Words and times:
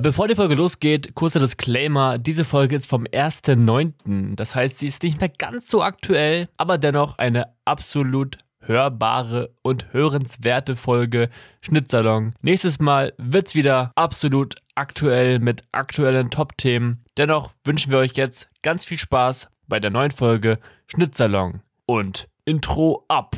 Bevor 0.00 0.28
die 0.28 0.36
Folge 0.36 0.54
losgeht, 0.54 1.16
kurzer 1.16 1.40
Disclaimer. 1.40 2.18
Diese 2.18 2.44
Folge 2.44 2.76
ist 2.76 2.86
vom 2.86 3.02
1.9. 3.02 4.36
Das 4.36 4.54
heißt, 4.54 4.78
sie 4.78 4.86
ist 4.86 5.02
nicht 5.02 5.18
mehr 5.18 5.28
ganz 5.28 5.68
so 5.68 5.82
aktuell, 5.82 6.48
aber 6.56 6.78
dennoch 6.78 7.18
eine 7.18 7.52
absolut 7.64 8.38
hörbare 8.60 9.50
und 9.62 9.92
hörenswerte 9.92 10.76
Folge 10.76 11.30
Schnittsalon. 11.62 12.34
Nächstes 12.42 12.78
Mal 12.78 13.12
wird's 13.18 13.56
wieder 13.56 13.90
absolut 13.96 14.54
aktuell 14.76 15.40
mit 15.40 15.64
aktuellen 15.72 16.30
Top-Themen. 16.30 17.04
Dennoch 17.16 17.50
wünschen 17.64 17.90
wir 17.90 17.98
euch 17.98 18.12
jetzt 18.12 18.50
ganz 18.62 18.84
viel 18.84 18.98
Spaß 18.98 19.50
bei 19.66 19.80
der 19.80 19.90
neuen 19.90 20.12
Folge 20.12 20.60
Schnittsalon. 20.86 21.62
Und 21.86 22.28
Intro 22.44 23.04
ab! 23.08 23.34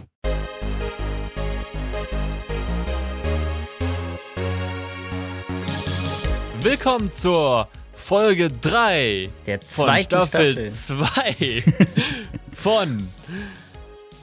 Willkommen 6.62 7.10
zur 7.10 7.68
Folge 7.92 8.50
3 8.50 9.30
Der 9.46 9.60
zweiten 9.62 10.04
Staffel 10.04 10.72
Staffel. 10.72 10.72
2 10.72 11.64
von 12.52 13.08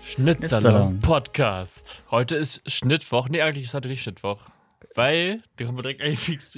Schnittsalon. 0.04 1.00
Podcast. 1.00 2.04
Heute 2.12 2.36
ist 2.36 2.70
Schnittwoch. 2.72 3.28
Nee, 3.30 3.42
eigentlich 3.42 3.66
ist 3.66 3.74
heute 3.74 3.88
nicht 3.88 4.04
Schnittwoch. 4.04 4.42
Weil, 4.96 5.42
da 5.56 5.66
kommen 5.66 5.78
wir 5.78 5.94
direkt, 5.94 6.52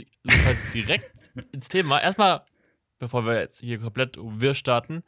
direkt 0.73 1.31
ins 1.53 1.67
Thema. 1.69 2.01
Erstmal, 2.01 2.43
bevor 2.99 3.25
wir 3.25 3.39
jetzt 3.39 3.59
hier 3.61 3.79
komplett 3.79 4.17
wir 4.21 4.53
starten, 4.53 5.03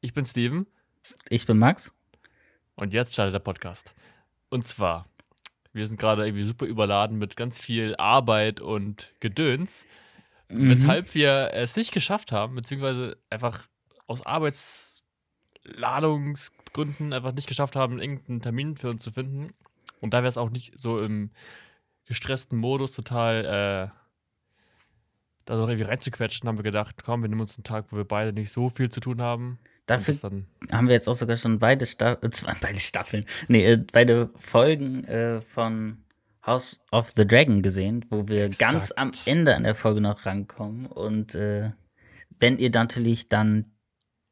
ich 0.00 0.12
bin 0.12 0.26
Steven 0.26 0.66
Ich 1.30 1.46
bin 1.46 1.58
Max. 1.58 1.94
und 2.74 2.92
jetzt 2.92 3.14
startet 3.14 3.34
der 3.34 3.38
Podcast. 3.40 3.94
Und 4.50 4.66
zwar, 4.66 5.06
wir 5.74 5.86
sind 5.86 5.98
gerade 6.00 6.26
irgendwie 6.26 6.44
super 6.44 6.66
überladen 6.66 7.18
mit 7.18 7.36
ganz 7.36 7.60
viel 7.60 7.94
Arbeit 7.96 8.60
und 8.60 9.12
Gedöns, 9.20 9.86
Mhm. 10.50 10.68
weshalb 10.70 11.14
wir 11.14 11.50
es 11.54 11.74
nicht 11.74 11.92
geschafft 11.92 12.30
haben, 12.32 12.54
beziehungsweise 12.54 13.16
einfach 13.30 13.66
aus 14.06 14.24
Arbeitsladungsgründen 14.24 17.12
einfach 17.12 17.32
nicht 17.32 17.48
geschafft 17.48 17.76
haben, 17.76 17.98
irgendeinen 17.98 18.40
Termin 18.40 18.76
für 18.76 18.90
uns 18.90 19.02
zu 19.02 19.10
finden. 19.12 19.52
Und 20.00 20.14
da 20.14 20.22
wir 20.22 20.28
es 20.28 20.36
auch 20.38 20.50
nicht 20.50 20.78
so 20.78 21.00
im 21.00 21.30
gestressten 22.06 22.58
Modus 22.58 22.94
total 22.94 23.44
äh, 23.44 23.88
da 25.46 25.56
so 25.56 25.66
irgendwie 25.66 25.88
reinzuquetschen, 25.88 26.48
haben 26.48 26.58
wir 26.58 26.62
gedacht, 26.62 27.02
komm, 27.04 27.22
wir 27.22 27.28
nehmen 27.28 27.40
uns 27.40 27.56
einen 27.56 27.64
Tag, 27.64 27.86
wo 27.90 27.96
wir 27.96 28.04
beide 28.04 28.32
nicht 28.32 28.50
so 28.50 28.68
viel 28.68 28.90
zu 28.90 29.00
tun 29.00 29.20
haben. 29.22 29.58
Dafür 29.86 30.14
haben 30.72 30.88
wir 30.88 30.94
jetzt 30.94 31.08
auch 31.08 31.14
sogar 31.14 31.36
schon 31.36 31.58
beide, 31.58 31.84
Sta 31.86 32.14
äh, 32.22 32.30
zwei- 32.30 32.54
beide 32.60 32.78
Staffeln, 32.78 33.24
nee, 33.48 33.64
äh, 33.72 33.76
beide 33.92 34.30
Folgen 34.38 35.04
äh, 35.04 35.40
von 35.40 35.98
House 36.46 36.80
of 36.90 37.12
the 37.16 37.26
Dragon 37.26 37.62
gesehen, 37.62 38.04
wo 38.10 38.28
wir 38.28 38.48
ganz 38.50 38.90
Exakt. 38.90 38.98
am 38.98 39.12
Ende 39.26 39.54
an 39.56 39.64
der 39.64 39.74
Folge 39.74 40.00
noch 40.00 40.24
rankommen. 40.26 40.86
Und 40.86 41.34
äh, 41.34 41.70
wenn 42.38 42.58
ihr 42.58 42.70
natürlich 42.70 43.28
dann 43.28 43.70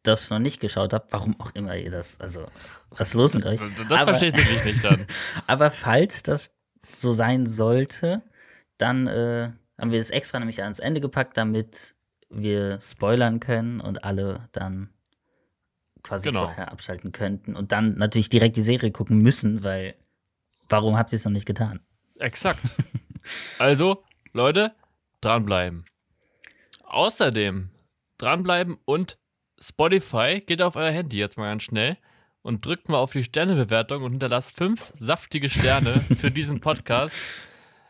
das 0.02 0.30
noch 0.30 0.38
nicht 0.40 0.60
geschaut 0.60 0.92
habt, 0.92 1.12
warum 1.12 1.38
auch 1.40 1.52
immer 1.54 1.76
ihr 1.76 1.90
das, 1.90 2.18
also 2.20 2.46
was 2.90 3.08
ist 3.10 3.14
los 3.14 3.34
mit 3.34 3.46
euch? 3.46 3.60
Das 3.88 4.00
Aber- 4.02 4.04
verstehe 4.14 4.30
ich 4.30 4.36
wirklich 4.36 4.64
nicht 4.74 4.84
dann. 4.84 5.06
Aber 5.46 5.70
falls 5.70 6.22
das 6.22 6.54
so 6.92 7.12
sein 7.12 7.46
sollte, 7.46 8.22
dann 8.78 9.06
äh, 9.06 9.50
haben 9.78 9.90
wir 9.92 10.00
es 10.00 10.10
extra 10.10 10.38
nämlich 10.38 10.62
ans 10.62 10.80
Ende 10.80 11.00
gepackt, 11.00 11.36
damit 11.36 11.94
wir 12.28 12.80
spoilern 12.80 13.38
können 13.40 13.80
und 13.80 14.02
alle 14.04 14.48
dann 14.52 14.91
quasi 16.02 16.28
Genau. 16.28 16.44
vorher 16.44 16.70
abschalten 16.72 17.12
könnten 17.12 17.54
und 17.56 17.72
dann 17.72 17.96
natürlich 17.96 18.28
direkt 18.28 18.56
die 18.56 18.62
Serie 18.62 18.90
gucken 18.90 19.18
müssen, 19.18 19.62
weil 19.62 19.94
warum 20.68 20.96
habt 20.96 21.12
ihr 21.12 21.16
es 21.16 21.24
noch 21.24 21.32
nicht 21.32 21.46
getan? 21.46 21.80
Exakt. 22.18 22.60
Also, 23.58 24.02
Leute, 24.32 24.74
dranbleiben. 25.20 25.84
Außerdem 26.84 27.70
dranbleiben 28.18 28.78
und 28.84 29.18
Spotify, 29.60 30.42
geht 30.44 30.60
auf 30.62 30.76
euer 30.76 30.90
Handy 30.90 31.18
jetzt 31.18 31.38
mal 31.38 31.46
ganz 31.50 31.62
schnell 31.62 31.96
und 32.42 32.64
drückt 32.66 32.88
mal 32.88 32.98
auf 32.98 33.12
die 33.12 33.22
Sternebewertung 33.24 34.02
und 34.02 34.10
hinterlasst 34.10 34.56
fünf 34.56 34.92
saftige 34.96 35.48
Sterne 35.48 36.00
für 36.00 36.30
diesen 36.30 36.60
Podcast. 36.60 37.16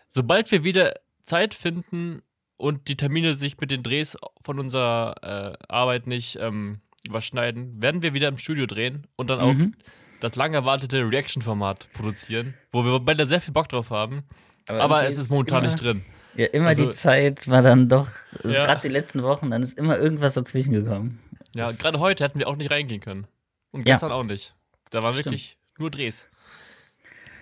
Sobald 0.09 0.51
wir 0.53 0.65
wieder 0.65 0.93
Zeit 1.23 1.55
finden 1.55 2.23
und 2.59 2.89
die 2.89 2.97
Termine 2.97 3.35
sich 3.35 3.59
mit 3.59 3.71
den 3.71 3.83
Drehs 3.83 4.17
von 4.41 4.59
unserer 4.59 5.15
äh, 5.23 5.65
Arbeit 5.73 6.07
nicht 6.07 6.37
ähm, 6.37 6.81
überschneiden, 7.07 7.81
werden 7.83 8.03
wir 8.03 8.15
wieder 8.15 8.29
im 8.29 8.39
Studio 8.39 8.67
drehen 8.67 9.07
und 9.17 9.29
dann 9.31 9.41
auch 9.41 9.53
Mhm. 9.55 9.75
das 10.21 10.37
lang 10.37 10.55
erwartete 10.55 11.09
Reaction-Format 11.11 11.89
produzieren, 11.93 12.55
wo 12.73 12.85
wir 12.85 12.99
beide 13.01 13.27
sehr 13.27 13.41
viel 13.41 13.53
Bock 13.53 13.69
drauf 13.69 13.91
haben. 13.91 14.23
Aber 14.69 15.03
irgendwie 15.03 15.07
es 15.07 15.17
ist 15.19 15.31
momentan 15.31 15.65
immer, 15.65 15.73
nicht 15.73 15.83
drin. 15.83 16.05
Ja, 16.37 16.47
immer 16.47 16.69
Also- 16.69 16.85
die 16.87 16.91
Zeit 16.93 17.49
war 17.49 17.63
dann 17.63 17.89
doch, 17.89 18.09
also 18.45 18.59
Ja. 18.61 18.65
gerade 18.65 18.81
die 18.83 18.89
letzten 18.93 19.23
Wochen, 19.23 19.51
dann 19.51 19.63
ist 19.63 19.77
immer 19.79 19.99
irgendwas 19.99 20.35
dazwischen 20.35 20.73
gekommen. 20.73 21.21
Ja, 21.55 21.71
gerade 21.71 21.99
heute 21.99 22.25
hätten 22.25 22.39
wir 22.39 22.49
auch 22.49 22.57
nicht 22.57 22.71
reingehen 22.71 23.01
können. 23.01 23.27
Und 23.73 23.81
Ja. 23.87 23.95
gestern 23.95 24.13
auch 24.13 24.23
nicht. 24.23 24.55
Da 24.91 25.03
waren 25.03 25.13
Stimmt. 25.13 25.27
wirklich 25.27 25.59
nur 25.79 25.91
Drehs. 25.91 26.29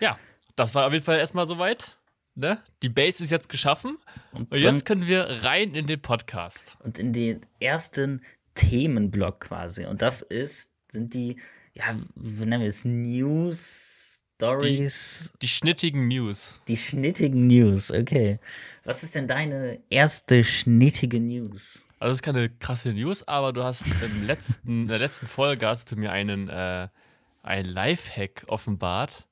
Ja, 0.00 0.18
das 0.56 0.74
war 0.74 0.86
auf 0.86 0.92
jeden 0.92 1.04
Fall 1.04 1.18
erstmal 1.18 1.46
soweit. 1.46 1.96
Ne? 2.34 2.62
Die 2.82 2.88
Base 2.88 3.22
ist 3.22 3.30
jetzt 3.30 3.48
geschaffen. 3.48 3.98
Und, 4.32 4.50
Und 4.52 4.58
jetzt 4.60 4.86
können 4.86 5.06
wir 5.06 5.42
rein 5.44 5.74
in 5.74 5.86
den 5.86 6.00
Podcast. 6.00 6.76
und 6.80 6.98
in 6.98 7.12
den 7.12 7.40
ersten 7.60 8.22
Themenblock 8.60 9.40
quasi. 9.40 9.86
Und 9.86 10.02
das 10.02 10.22
ist, 10.22 10.72
sind 10.90 11.14
die, 11.14 11.36
ja, 11.74 11.84
wie 12.16 12.44
nennen 12.46 12.60
wir 12.62 12.68
es, 12.68 12.84
News, 12.84 14.22
Stories, 14.36 15.32
Die 15.42 15.48
schnittigen 15.48 16.08
News. 16.08 16.60
die, 16.66 16.76
schnittigen 16.76 17.46
News, 17.46 17.92
okay. 17.92 18.38
Was 18.84 19.02
ist 19.02 19.14
denn 19.14 19.26
deine 19.26 19.78
erste 19.90 20.42
schnittige 20.44 21.20
News? 21.20 21.86
Also, 21.98 22.10
das 22.12 22.18
ist 22.18 22.22
keine 22.22 22.48
krasse 22.48 22.92
News, 22.94 23.26
aber 23.28 23.52
du 23.52 23.62
hast 23.62 23.84
im 24.02 24.26
letzten, 24.26 24.82
in 24.82 24.88
der 24.88 24.98
letzten 24.98 25.26
Folge 25.26 25.66
hast 25.66 25.92
du 25.92 25.96
mir 25.96 26.10
einen, 26.10 26.48
äh, 26.48 26.88
einen 27.42 27.68
Lifehack 27.68 28.44
offenbart. 28.46 29.26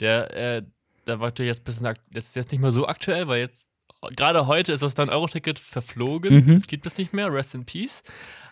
Der, 0.00 0.34
äh, 0.36 0.62
der 1.06 1.20
war 1.20 1.28
natürlich 1.28 1.50
jetzt 1.50 1.60
ein 1.60 1.64
bisschen, 1.64 1.94
das 2.12 2.26
ist 2.26 2.36
jetzt 2.36 2.50
nicht 2.50 2.60
mehr 2.60 2.72
so 2.72 2.88
aktuell, 2.88 3.28
weil 3.28 3.40
jetzt, 3.40 3.68
gerade 4.16 4.48
heute 4.48 4.72
ist 4.72 4.82
das 4.82 4.96
9-Euro-Ticket 4.96 5.60
verflogen. 5.60 6.44
Mhm. 6.44 6.56
Es 6.56 6.66
gibt 6.66 6.86
es 6.86 6.98
nicht 6.98 7.12
mehr, 7.12 7.32
rest 7.32 7.54
in 7.54 7.64
peace. 7.64 8.02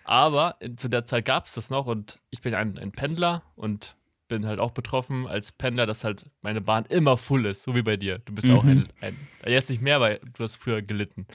Aber 0.08 0.56
in, 0.60 0.78
zu 0.78 0.88
der 0.88 1.04
Zeit 1.04 1.26
gab 1.26 1.44
es 1.44 1.52
das 1.52 1.68
noch 1.68 1.84
und 1.86 2.18
ich 2.30 2.40
bin 2.40 2.54
ein, 2.54 2.78
ein 2.78 2.92
Pendler 2.92 3.42
und 3.56 3.94
bin 4.26 4.46
halt 4.46 4.58
auch 4.58 4.70
betroffen 4.70 5.26
als 5.26 5.52
Pendler, 5.52 5.84
dass 5.84 6.02
halt 6.02 6.24
meine 6.40 6.62
Bahn 6.62 6.86
immer 6.86 7.18
full 7.18 7.44
ist, 7.44 7.62
so 7.62 7.74
wie 7.74 7.82
bei 7.82 7.98
dir. 7.98 8.18
Du 8.20 8.34
bist 8.34 8.50
auch 8.50 8.64
Mhm. 8.64 8.70
ein, 8.70 8.88
ein, 9.02 9.28
jetzt 9.52 9.68
nicht 9.68 9.82
mehr, 9.82 10.00
weil 10.00 10.18
du 10.36 10.44
hast 10.44 10.56
früher 10.56 10.80
gelitten. 10.80 11.26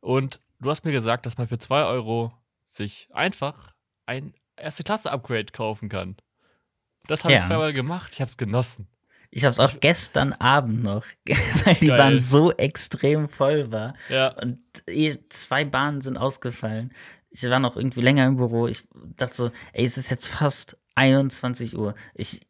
Und 0.00 0.40
du 0.60 0.68
hast 0.70 0.84
mir 0.84 0.92
gesagt, 0.92 1.24
dass 1.26 1.38
man 1.38 1.46
für 1.48 1.58
2 1.58 1.84
Euro 1.84 2.32
sich 2.66 3.08
einfach 3.12 3.72
ein 4.06 4.34
Erste-Klasse-Upgrade 4.56 5.46
kaufen 5.52 5.88
kann. 5.88 6.16
Das 7.06 7.24
habe 7.24 7.34
ich 7.34 7.40
Ja. 7.40 7.46
zweimal 7.46 7.72
gemacht, 7.72 8.10
ich 8.14 8.20
habe 8.20 8.28
es 8.28 8.36
genossen. 8.36 8.86
Ich 9.30 9.44
habe 9.44 9.50
es 9.50 9.60
auch 9.60 9.78
gestern 9.80 10.32
Abend 10.34 10.82
noch, 10.82 11.04
weil 11.64 11.74
die 11.74 11.86
Geil. 11.88 11.98
Bahn 11.98 12.20
so 12.20 12.52
extrem 12.52 13.28
voll 13.28 13.70
war. 13.72 13.94
Ja, 14.08 14.28
Und 14.40 14.60
eh, 14.86 15.16
zwei 15.28 15.64
Bahnen 15.64 16.00
sind 16.00 16.16
ausgefallen. 16.16 16.92
Ich 17.30 17.42
war 17.48 17.58
noch 17.58 17.76
irgendwie 17.76 18.00
länger 18.00 18.26
im 18.26 18.36
Büro. 18.36 18.66
Ich 18.68 18.84
dachte 19.16 19.34
so, 19.34 19.50
ey, 19.72 19.84
es 19.84 19.98
ist 19.98 20.10
jetzt 20.10 20.26
fast 20.28 20.78
21 20.94 21.76
Uhr. 21.76 21.94
Ich 22.14 22.40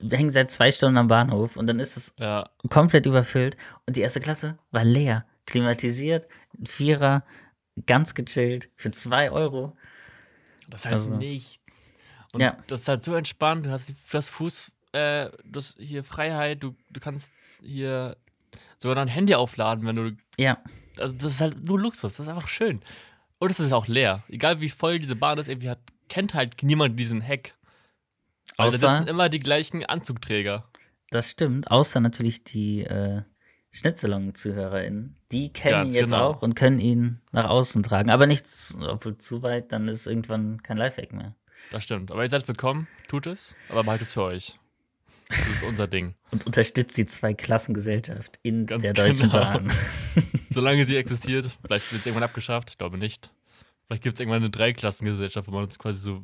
hänge 0.00 0.30
seit 0.30 0.50
zwei 0.50 0.70
Stunden 0.70 0.96
am 0.96 1.08
Bahnhof 1.08 1.56
und 1.56 1.66
dann 1.66 1.80
ist 1.80 1.96
es 1.96 2.14
ja, 2.18 2.48
komplett 2.70 3.06
überfüllt. 3.06 3.56
Und 3.86 3.96
die 3.96 4.00
erste 4.02 4.20
Klasse 4.20 4.58
war 4.70 4.84
leer, 4.84 5.26
klimatisiert, 5.46 6.28
Vierer, 6.64 7.24
ganz 7.86 8.14
gechillt, 8.14 8.70
für 8.76 8.90
zwei 8.90 9.30
Euro. 9.30 9.76
das 10.70 10.84
halt 10.84 10.92
Also- 10.94 11.14
nichts. 11.16 11.92
Und 12.34 12.40
Ja. 12.42 12.58
das 12.66 12.80
ist 12.82 12.88
halt 12.88 13.02
so 13.02 13.14
entspannt, 13.14 13.64
du 13.64 13.70
hast, 13.70 13.88
du 13.88 13.94
hast 14.12 14.28
Fuß, 14.28 14.70
äh, 14.92 15.30
du 15.44 15.60
hast 15.60 15.76
hier 15.78 16.04
Freiheit, 16.04 16.62
du, 16.62 16.74
du 16.90 17.00
kannst 17.00 17.32
hier 17.62 18.18
sogar 18.78 18.94
dein 18.96 19.08
Handy 19.08 19.34
aufladen, 19.34 19.86
wenn 19.86 19.96
du 19.96 20.16
Ja, 20.38 20.58
also 20.98 21.14
das 21.14 21.32
ist 21.32 21.40
halt 21.40 21.66
nur 21.66 21.80
Luxus, 21.80 22.12
das 22.16 22.26
ist 22.26 22.28
einfach 22.28 22.48
schön. 22.48 22.82
Und 23.38 23.50
es 23.50 23.60
ist 23.60 23.72
auch 23.72 23.86
leer. 23.86 24.24
Egal 24.28 24.60
wie 24.60 24.68
voll 24.68 24.98
diese 24.98 25.14
Bahn 25.16 25.38
ist, 25.38 25.48
irgendwie 25.48 25.70
hat, 25.70 25.78
kennt 26.08 26.34
halt 26.34 26.62
niemand 26.62 26.98
diesen 26.98 27.22
Hack. 27.22 27.54
Weil 28.56 28.70
da 28.70 28.76
Außer- 28.76 28.96
sitzen 28.96 29.08
immer 29.08 29.28
die 29.28 29.38
gleichen 29.40 29.84
Anzugträger. 29.84 30.64
das 31.10 31.30
stimmt. 31.30 31.70
Außer 31.70 32.00
natürlich 32.00 32.42
die 32.44 32.82
äh, 32.82 33.22
Schnittsalon-ZuhörerInnen. 33.70 35.16
Die 35.32 35.52
kennen 35.52 35.88
ihn 35.88 35.94
jetzt 35.94 36.10
genau. 36.10 36.30
auch 36.30 36.42
und 36.42 36.54
können 36.54 36.80
ihn 36.80 37.20
nach 37.32 37.44
außen 37.44 37.82
tragen. 37.82 38.10
Aber 38.10 38.26
nicht 38.26 38.46
zu- 38.46 38.78
obwohl 38.80 39.18
zu 39.18 39.42
weit, 39.42 39.72
dann 39.72 39.88
ist 39.88 40.06
irgendwann 40.06 40.62
kein 40.62 40.76
Lifehack 40.76 41.12
mehr. 41.12 41.34
Das 41.70 41.82
stimmt. 41.84 42.10
Aber 42.10 42.22
ihr 42.22 42.28
seid 42.28 42.48
willkommen, 42.48 42.88
tut 43.08 43.26
es, 43.26 43.54
aber 43.68 43.84
behaltet 43.84 44.08
es 44.08 44.14
für 44.14 44.22
euch. 44.22 44.58
Das 45.28 45.46
ist 45.46 45.62
unser 45.62 45.86
Ding. 45.86 46.14
Und 46.30 46.46
unterstützt 46.46 46.96
die 46.96 47.06
Zweiklassengesellschaft 47.06 48.38
in 48.42 48.66
Ganz 48.66 48.82
der 48.82 48.94
Deutschen 48.94 49.30
genau. 49.30 49.42
Bahn. 49.42 49.72
Solange 50.50 50.84
sie 50.84 50.96
existiert, 50.96 51.46
vielleicht 51.62 51.92
wird 51.92 52.00
es 52.00 52.06
irgendwann 52.06 52.24
abgeschafft, 52.24 52.70
ich 52.70 52.78
glaube 52.78 52.98
nicht. 52.98 53.30
Vielleicht 53.86 54.02
gibt 54.02 54.14
es 54.14 54.20
irgendwann 54.20 54.42
eine 54.42 54.50
Dreiklassengesellschaft, 54.50 55.48
wo 55.48 55.52
man 55.52 55.64
uns 55.64 55.78
quasi 55.78 55.98
so 56.00 56.22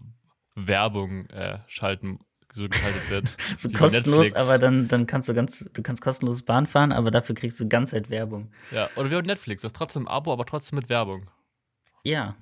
Werbung 0.54 1.26
äh, 1.26 1.58
schalten 1.66 2.20
so 2.54 2.68
geschaltet 2.68 3.10
wird. 3.10 3.24
So 3.56 3.68
kostenlos, 3.70 4.32
aber 4.34 4.58
dann, 4.58 4.88
dann 4.88 5.06
kannst 5.06 5.28
du 5.28 5.34
ganz, 5.34 5.68
du 5.72 5.82
kannst 5.82 6.02
kostenlos 6.02 6.42
Bahn 6.42 6.66
fahren, 6.66 6.92
aber 6.92 7.10
dafür 7.10 7.34
kriegst 7.34 7.58
du 7.60 7.68
ganz 7.68 7.90
Zeit 7.90 8.10
Werbung. 8.10 8.52
Ja, 8.70 8.88
oder 8.96 9.10
wie 9.10 9.14
bei 9.14 9.22
Netflix. 9.22 9.62
Das 9.62 9.70
ist 9.70 9.76
trotzdem 9.76 10.04
ein 10.04 10.08
Abo, 10.08 10.32
aber 10.32 10.46
trotzdem 10.46 10.76
mit 10.76 10.88
Werbung. 10.88 11.30
Ja, 12.04 12.36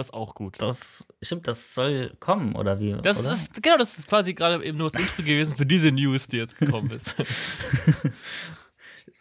Das 0.00 0.06
ist 0.08 0.14
auch 0.14 0.34
gut. 0.34 0.60
das 0.62 1.06
stimmt, 1.22 1.46
das 1.46 1.74
soll 1.74 2.12
kommen, 2.20 2.54
oder 2.56 2.80
wie? 2.80 2.96
Das 3.02 3.20
oder? 3.24 3.32
ist, 3.32 3.62
genau, 3.62 3.76
das 3.76 3.98
ist 3.98 4.08
quasi 4.08 4.32
gerade 4.34 4.64
eben 4.64 4.78
nur 4.78 4.90
das 4.90 5.00
Intro 5.00 5.22
gewesen 5.22 5.56
für 5.56 5.66
diese 5.66 5.92
News, 5.92 6.26
die 6.26 6.38
jetzt 6.38 6.58
gekommen 6.58 6.90
ist. 6.90 7.14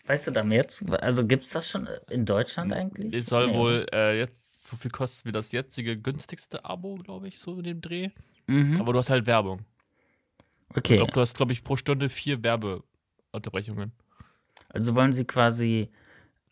Weißt 0.06 0.28
du 0.28 0.32
da 0.32 0.44
mehr 0.44 0.68
zu? 0.68 0.86
Also 1.02 1.26
gibt 1.26 1.44
es 1.44 1.52
das 1.52 1.70
schon 1.70 1.88
in 2.10 2.26
Deutschland 2.26 2.74
eigentlich? 2.74 3.14
Es 3.14 3.28
soll 3.28 3.48
Nee, 3.48 3.54
wohl 3.54 3.86
äh, 3.94 4.18
jetzt 4.18 4.66
so 4.66 4.76
viel 4.76 4.90
kosten 4.92 5.28
wie 5.30 5.32
das 5.32 5.52
jetzige 5.52 5.96
günstigste 5.98 6.66
Abo, 6.66 6.96
glaube 6.96 7.28
ich, 7.28 7.40
so 7.40 7.58
in 7.58 7.64
dem 7.64 7.82
Dreh. 7.82 8.10
Mhm. 8.48 8.80
Aber 8.80 8.94
du 8.94 9.00
hast 9.00 9.10
halt 9.10 9.26
Werbung. 9.28 9.60
Ich 10.72 10.78
Okay, 10.78 10.98
glaube, 10.98 11.12
du 11.12 11.20
hast, 11.22 11.36
glaube 11.36 11.54
ich, 11.54 11.64
pro 11.64 11.76
Stunde 11.76 12.10
vier 12.10 12.44
Werbeunterbrechungen. 12.44 13.92
also 14.70 14.96
wollen 14.96 15.14
sie 15.14 15.26
quasi 15.26 15.90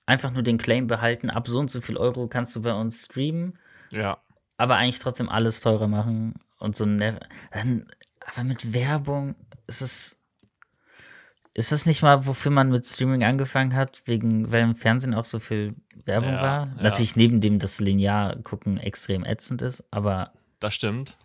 einfach 0.05 0.31
nur 0.31 0.43
den 0.43 0.57
Claim 0.57 0.87
behalten, 0.87 1.29
ab 1.29 1.47
so 1.47 1.59
und 1.59 1.69
so 1.71 1.81
viel 1.81 1.97
Euro 1.97 2.27
kannst 2.27 2.55
du 2.55 2.61
bei 2.61 2.73
uns 2.73 3.05
streamen, 3.05 3.57
Ja. 3.91 4.17
aber 4.57 4.75
eigentlich 4.75 4.99
trotzdem 4.99 5.29
alles 5.29 5.59
teurer 5.61 5.87
machen 5.87 6.33
und 6.59 6.75
so 6.75 6.85
dann, 6.85 7.19
aber 8.25 8.43
mit 8.43 8.73
Werbung 8.73 9.35
ist 9.67 9.81
es 9.81 10.13
ist 11.53 11.71
das 11.71 11.87
nicht 11.87 12.03
mal, 12.03 12.27
wofür 12.27 12.51
man 12.51 12.69
mit 12.69 12.85
Streaming 12.85 13.23
angefangen 13.23 13.75
hat, 13.75 14.03
wegen 14.05 14.51
weil 14.51 14.61
im 14.61 14.75
Fernsehen 14.75 15.15
auch 15.15 15.23
so 15.23 15.39
viel 15.39 15.73
Werbung 16.05 16.33
Ja, 16.33 16.41
war? 16.41 16.67
ja. 16.67 16.83
Natürlich 16.83 17.15
neben 17.15 17.41
dem 17.41 17.57
das 17.57 17.79
linear 17.79 18.35
gucken 18.43 18.77
extrem 18.77 19.25
ätzend 19.25 19.63
ist, 19.63 19.83
aber 19.91 20.33
Das 20.59 20.75
stimmt. 20.75 21.17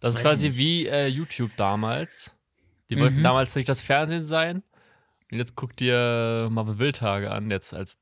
Das 0.00 0.14
ist 0.16 0.22
quasi 0.22 0.48
nicht. 0.48 0.58
wie 0.58 0.86
äh, 0.86 1.06
YouTube 1.06 1.50
damals. 1.56 2.34
Die 2.90 2.98
wollten 2.98 3.18
Mhm. 3.18 3.22
damals 3.24 3.54
nicht 3.54 3.68
das 3.68 3.82
Fernsehen 3.82 4.24
sein. 4.24 4.62
Und 5.30 5.38
jetzt 5.38 5.54
guck 5.54 5.76
dir 5.76 6.48
Marvel 6.50 6.78
Wildtage 6.78 7.30
an, 7.30 7.50
jetzt 7.50 7.72
als, 7.74 7.96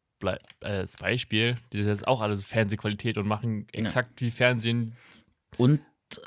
als 0.60 0.96
Beispiel. 0.96 1.56
Die 1.72 1.78
sind 1.82 1.88
jetzt 1.92 2.06
auch 2.06 2.20
alles 2.20 2.44
Fernsehqualität 2.44 3.18
und 3.18 3.26
machen 3.26 3.66
exakt 3.72 4.20
wie 4.20 4.30
Fernsehen. 4.30 4.94
und 5.56 5.80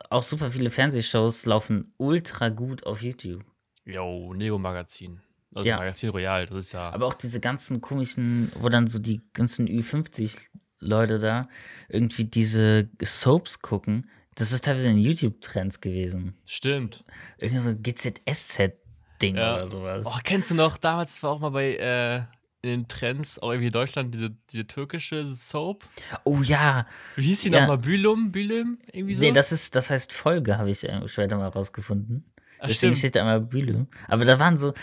auch 0.10 0.24
super 0.24 0.50
viele 0.52 0.70
Fernsehshows 0.70 1.46
laufen 1.46 1.94
ultra 1.98 2.48
gut 2.50 2.86
auf 2.86 3.02
YouTube. 3.02 3.44
Yo, 3.86 4.34
Neo 4.34 4.58
Magazin. 4.58 5.20
Also 5.54 5.68
Ja. 5.68 5.78
Magazin 5.78 6.10
Royal, 6.10 6.46
das 6.46 6.58
ist 6.58 6.72
ja. 6.72 6.90
Aber 6.92 7.06
auch 7.06 7.14
diese 7.16 7.40
ganzen 7.42 7.82
komischen, 7.82 8.50
wo 8.60 8.70
dann 8.70 8.88
so 8.88 8.98
die 9.00 9.22
ganzen 9.34 9.68
Ü50-Leute 9.68 11.20
da 11.20 11.48
irgendwie 11.90 12.24
diese 12.26 12.90
Soaps 13.02 13.60
gucken. 13.60 14.10
Das 14.36 14.52
ist 14.52 14.64
teilweise 14.66 14.90
in 14.90 14.98
YouTube-Trends 14.98 15.80
gewesen. 15.82 16.34
stimmt. 16.48 17.04
Irgendwie 17.38 17.60
so 17.62 17.70
ein 17.72 17.84
GZSZ-Ding 17.84 19.36
Ja. 19.36 19.56
oder 19.56 19.68
sowas. 19.68 20.06
Oh, 20.08 20.18
kennst 20.24 20.50
du 20.52 20.56
noch, 20.56 20.78
damals 20.78 21.22
war 21.24 21.32
auch 21.32 21.40
mal 21.40 21.50
bei 21.50 21.76
äh, 21.76 22.24
in 22.64 22.70
den 22.70 22.88
Trends, 22.88 23.40
auch 23.40 23.52
irgendwie 23.52 23.68
in 23.68 23.74
Deutschland, 23.74 24.14
diese, 24.14 24.32
diese 24.52 24.66
türkische 24.66 25.26
Soap. 25.26 25.84
Oh 26.24 26.42
ja. 26.42 26.88
Wie 27.18 27.24
hieß 27.28 27.42
die 27.42 27.50
Ja. 27.50 27.60
nochmal? 27.62 27.78
Bülüm? 27.78 28.32
Bülüm? 28.32 28.80
Irgendwie 28.92 29.16
so? 29.16 29.22
Nee, 29.22 29.34
das 29.34 29.52
ist, 29.52 29.76
das 29.76 29.90
heißt 29.90 30.14
Folge, 30.14 30.58
habe 30.58 30.70
ich 30.72 30.84
äh, 30.88 31.08
später 31.08 31.36
mal 31.38 31.50
rausgefunden. 31.50 32.24
Ach, 32.60 32.68
Deswegen 32.70 32.94
stimmt. 32.96 32.98
steht 33.00 33.16
da 33.18 33.22
immer 33.22 33.42
Bülü. 33.42 33.84
Aber 34.08 34.24
da 34.24 34.40
waren 34.40 34.58
so 34.58 34.74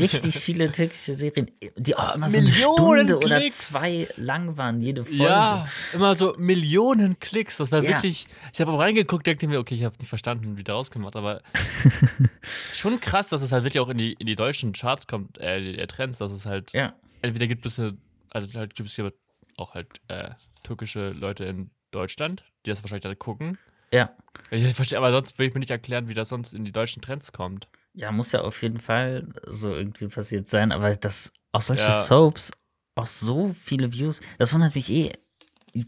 richtig 0.00 0.36
viele 0.40 0.70
türkische 0.70 1.12
Serien, 1.14 1.50
die 1.76 1.96
auch 1.96 2.14
immer 2.14 2.28
so 2.30 2.36
eine 2.38 2.46
Millionen 2.46 2.76
Stunde 3.08 3.16
oder 3.18 3.40
Klicks. 3.40 3.70
zwei 3.70 4.06
lang 4.16 4.56
waren, 4.56 4.80
jede 4.80 5.04
Folge. 5.04 5.24
Ja, 5.24 5.66
immer 5.92 6.14
so 6.14 6.36
Millionen 6.38 7.18
Klicks. 7.18 7.56
Das 7.56 7.72
war 7.72 7.82
Ja. 7.82 7.90
wirklich. 7.90 8.28
Ich 8.52 8.60
habe 8.60 8.70
auch 8.70 8.78
reingeguckt, 8.78 9.26
dachte 9.26 9.48
mir, 9.48 9.58
okay, 9.58 9.74
ich 9.74 9.82
habe 9.82 9.96
nicht 9.98 10.08
verstanden, 10.08 10.56
wie 10.56 10.62
der 10.62 10.76
rausgemacht, 10.76 11.16
aber 11.16 11.42
schon 12.72 13.00
krass, 13.00 13.30
dass 13.30 13.42
es 13.42 13.50
halt 13.50 13.64
wirklich 13.64 13.80
auch 13.80 13.88
in 13.88 13.98
die, 13.98 14.12
in 14.12 14.26
die 14.26 14.36
deutschen 14.36 14.72
Charts 14.72 15.08
kommt, 15.08 15.38
äh, 15.38 15.72
der 15.74 15.88
Trends, 15.88 16.18
dass 16.18 16.30
es 16.30 16.46
halt 16.46 16.72
Ja. 16.72 16.94
Entweder 17.24 17.46
gibt 17.46 17.66
es 17.66 17.78
eine, 17.78 17.96
also 18.30 18.58
halt 18.58 18.74
gibt 18.74 18.88
es 18.88 18.94
hier 18.94 19.12
auch 19.56 19.74
halt 19.74 20.00
äh, 20.08 20.30
türkische 20.62 21.10
Leute 21.10 21.44
in 21.44 21.70
Deutschland, 21.90 22.44
die 22.64 22.70
das 22.70 22.82
wahrscheinlich 22.82 23.06
alle 23.06 23.16
gucken. 23.16 23.58
Ja. 23.92 24.10
Ich 24.50 24.74
verstehe, 24.74 24.98
aber 24.98 25.12
sonst 25.12 25.38
will 25.38 25.46
ich 25.48 25.54
mir 25.54 25.60
nicht 25.60 25.70
erklären, 25.70 26.08
wie 26.08 26.14
das 26.14 26.28
sonst 26.30 26.52
in 26.54 26.64
die 26.64 26.72
deutschen 26.72 27.02
Trends 27.02 27.32
kommt. 27.32 27.68
Ja, 27.94 28.10
muss 28.10 28.32
ja 28.32 28.40
auf 28.40 28.60
jeden 28.62 28.80
Fall 28.80 29.28
so 29.46 29.72
irgendwie 29.72 30.08
passiert 30.08 30.48
sein, 30.48 30.72
aber 30.72 30.96
dass 30.96 31.32
auch 31.52 31.60
solche 31.60 31.84
Ja. 31.84 31.92
Soaps 31.92 32.50
auch 32.96 33.06
so 33.06 33.48
viele 33.48 33.92
Views, 33.92 34.20
das 34.38 34.52
wundert 34.52 34.74
mich 34.74 34.90
eh 34.90 35.12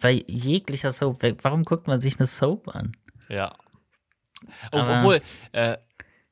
bei 0.00 0.22
jeglicher 0.28 0.92
Soap. 0.92 1.22
Warum 1.42 1.64
guckt 1.64 1.86
man 1.88 2.00
sich 2.00 2.18
eine 2.18 2.26
Soap 2.26 2.68
an? 2.68 2.96
Ja. 3.28 3.56
Aber- 4.70 4.98
Obwohl, 4.98 5.22
äh, 5.52 5.76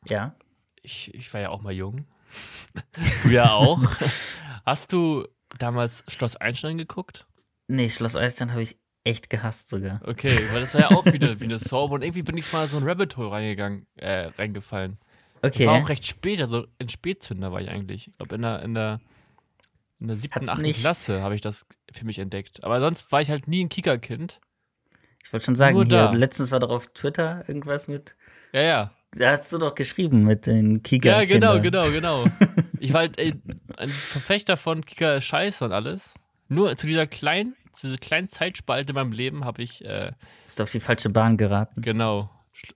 Ja. 0.08 0.36
ich, 0.82 1.12
ich 1.14 1.32
war 1.34 1.40
ja 1.40 1.48
auch 1.50 1.62
mal 1.62 1.72
jung. 1.72 2.06
Ja 3.30 3.52
auch. 3.52 3.80
Hast 4.64 4.92
du 4.92 5.26
damals 5.58 6.04
Schloss 6.08 6.36
Einstein 6.36 6.78
geguckt? 6.78 7.26
Nee, 7.68 7.88
Schloss 7.88 8.16
Eisstein 8.16 8.52
habe 8.52 8.62
ich 8.62 8.76
echt 9.04 9.30
gehasst 9.30 9.68
sogar. 9.68 10.00
Okay, 10.04 10.36
weil 10.52 10.60
das 10.60 10.74
war 10.74 10.80
ja 10.82 10.90
auch 10.90 11.04
wieder 11.04 11.38
wie 11.40 11.44
eine 11.44 11.58
Soap 11.58 11.92
und 11.92 12.02
irgendwie 12.02 12.22
bin 12.22 12.36
ich 12.36 12.50
mal 12.52 12.66
so 12.66 12.78
ein 12.78 12.84
Rabbit 12.84 13.16
Hole 13.16 13.30
reingegangen, 13.30 13.86
äh, 13.96 14.30
reingefallen. 14.38 14.98
Okay. 15.42 15.66
War 15.66 15.82
auch 15.82 15.88
recht 15.88 16.06
spät, 16.06 16.40
also 16.40 16.66
ein 16.78 16.88
Spätzünder 16.88 17.52
war 17.52 17.60
ich 17.60 17.68
eigentlich. 17.68 18.08
Ich 18.08 18.16
glaube, 18.16 18.34
in 18.34 18.42
der, 18.42 18.62
in 18.62 18.74
der, 18.74 19.00
in 20.00 20.06
der 20.06 20.16
siebten, 20.16 20.48
achten 20.48 20.72
Klasse 20.72 21.20
habe 21.20 21.34
ich 21.34 21.42
das 21.42 21.66
für 21.92 22.06
mich 22.06 22.18
entdeckt. 22.18 22.64
Aber 22.64 22.80
sonst 22.80 23.12
war 23.12 23.20
ich 23.20 23.28
halt 23.28 23.46
nie 23.46 23.62
ein 23.62 23.68
Kika-Kind. 23.68 24.40
Ich 25.22 25.32
wollte 25.32 25.46
schon 25.46 25.54
sagen, 25.54 25.84
hier, 25.84 26.12
letztens 26.12 26.50
war 26.50 26.60
doch 26.60 26.70
auf 26.70 26.88
Twitter 26.88 27.44
irgendwas 27.46 27.88
mit. 27.88 28.16
Ja, 28.52 28.62
ja. 28.62 28.94
Da 29.16 29.30
hast 29.30 29.52
du 29.52 29.58
doch 29.58 29.74
geschrieben 29.74 30.24
mit 30.24 30.46
den 30.46 30.82
Kika. 30.82 31.08
Ja, 31.20 31.24
genau, 31.24 31.60
genau, 31.60 31.88
genau. 31.90 32.24
Ich 32.80 32.92
war 32.92 33.00
halt 33.00 33.18
ey, 33.18 33.34
ein 33.76 33.88
Verfechter 33.88 34.56
von 34.56 34.84
Kika 34.84 35.14
ist 35.14 35.24
Scheiße 35.24 35.64
und 35.64 35.72
alles. 35.72 36.14
Nur 36.48 36.76
zu 36.76 36.86
dieser 36.86 37.06
kleinen, 37.06 37.54
zu 37.72 37.86
dieser 37.86 37.98
kleinen 37.98 38.28
Zeitspalte 38.28 38.90
in 38.90 38.94
meinem 38.96 39.12
Leben 39.12 39.44
habe 39.44 39.62
ich, 39.62 39.84
äh, 39.84 40.10
Bist 40.44 40.60
auf 40.60 40.70
die 40.70 40.80
falsche 40.80 41.10
Bahn 41.10 41.36
geraten. 41.36 41.80
genau, 41.80 42.30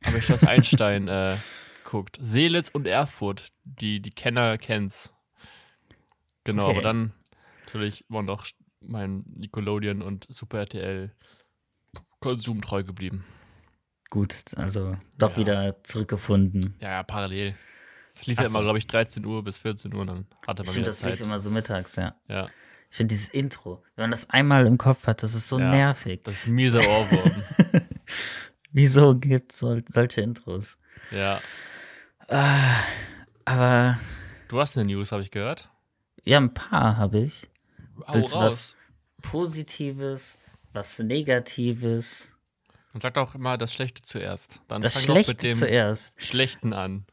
habe 0.06 0.18
ich 0.18 0.24
Schloss 0.24 0.44
Einstein 0.44 1.08
äh, 1.08 1.36
geguckt. 1.84 2.18
Seelitz 2.20 2.68
und 2.68 2.86
Erfurt, 2.86 3.48
die, 3.64 4.00
die 4.00 4.10
Kenner 4.10 4.58
kennt's. 4.58 5.12
Genau, 6.44 6.64
Okay. 6.68 6.72
aber 6.72 6.82
dann 6.82 7.12
natürlich 7.66 8.04
immer 8.08 8.22
noch 8.22 8.46
mein 8.80 9.24
Nickelodeon 9.26 10.02
und 10.02 10.26
Super 10.30 10.60
RTL 10.60 11.12
Konsum 12.20 12.60
treu 12.62 12.82
geblieben. 12.84 13.24
Gut, 14.10 14.34
also 14.56 14.96
doch 15.18 15.32
Ja. 15.32 15.36
wieder 15.36 15.84
zurückgefunden. 15.84 16.74
Ja, 16.80 16.90
ja, 16.90 17.02
parallel. 17.02 17.54
Es 18.14 18.26
lief 18.26 18.38
Ach 18.38 18.42
ja 18.44 18.48
immer, 18.48 18.58
so. 18.60 18.64
glaube 18.64 18.78
ich, 18.78 18.86
13 18.86 19.24
Uhr 19.24 19.44
bis 19.44 19.58
14 19.58 19.94
Uhr, 19.94 20.04
dann 20.06 20.26
hatte 20.46 20.62
man 20.62 20.66
Stimmt, 20.66 20.76
wieder 20.78 20.86
das 20.86 20.98
Zeit. 21.00 21.10
lief 21.12 21.20
immer 21.20 21.38
so 21.38 21.50
mittags, 21.50 21.96
ja. 21.96 22.14
Ja, 22.26 22.48
Ich 22.90 22.96
finde 22.96 23.14
dieses 23.14 23.28
Intro, 23.28 23.82
wenn 23.96 24.04
man 24.04 24.10
das 24.10 24.30
einmal 24.30 24.66
im 24.66 24.78
Kopf 24.78 25.06
hat, 25.06 25.22
das 25.22 25.34
ist 25.34 25.48
so 25.48 25.58
Ja. 25.60 25.70
nervig. 25.70 26.22
das 26.24 26.36
ist 26.38 26.46
ein 26.46 26.54
mieser 26.54 26.80
Ohrwurm. 26.80 27.42
Wieso 28.72 29.14
gibt 29.16 29.52
es 29.52 29.58
sol 29.60 29.84
solche 29.88 30.20
Intros? 30.22 30.78
ja. 31.10 31.40
Ah, 32.30 32.80
aber 33.46 33.98
Du 34.48 34.58
hast 34.60 34.76
eine 34.76 34.84
News, 34.86 35.12
habe 35.12 35.22
ich 35.22 35.30
gehört. 35.30 35.70
ja, 36.24 36.38
ein 36.38 36.52
paar 36.52 36.96
habe 36.96 37.20
ich. 37.20 37.48
Hau 38.06 38.14
Willst 38.14 38.34
du 38.34 38.38
was 38.38 38.76
Positives, 39.22 40.38
was 40.72 40.98
Negatives? 40.98 42.34
Man 42.92 43.00
sagt 43.00 43.18
auch 43.18 43.34
immer 43.34 43.58
das 43.58 43.72
Schlechte 43.72 44.02
zuerst. 44.02 44.60
Dann 44.68 44.80
Das 44.80 44.94
doch 44.94 45.00
mit 45.14 45.24
Schlechte 45.26 45.36
dem 45.48 45.52
zuerst. 45.52 46.20
Schlechten 46.22 46.72
an. 46.72 47.04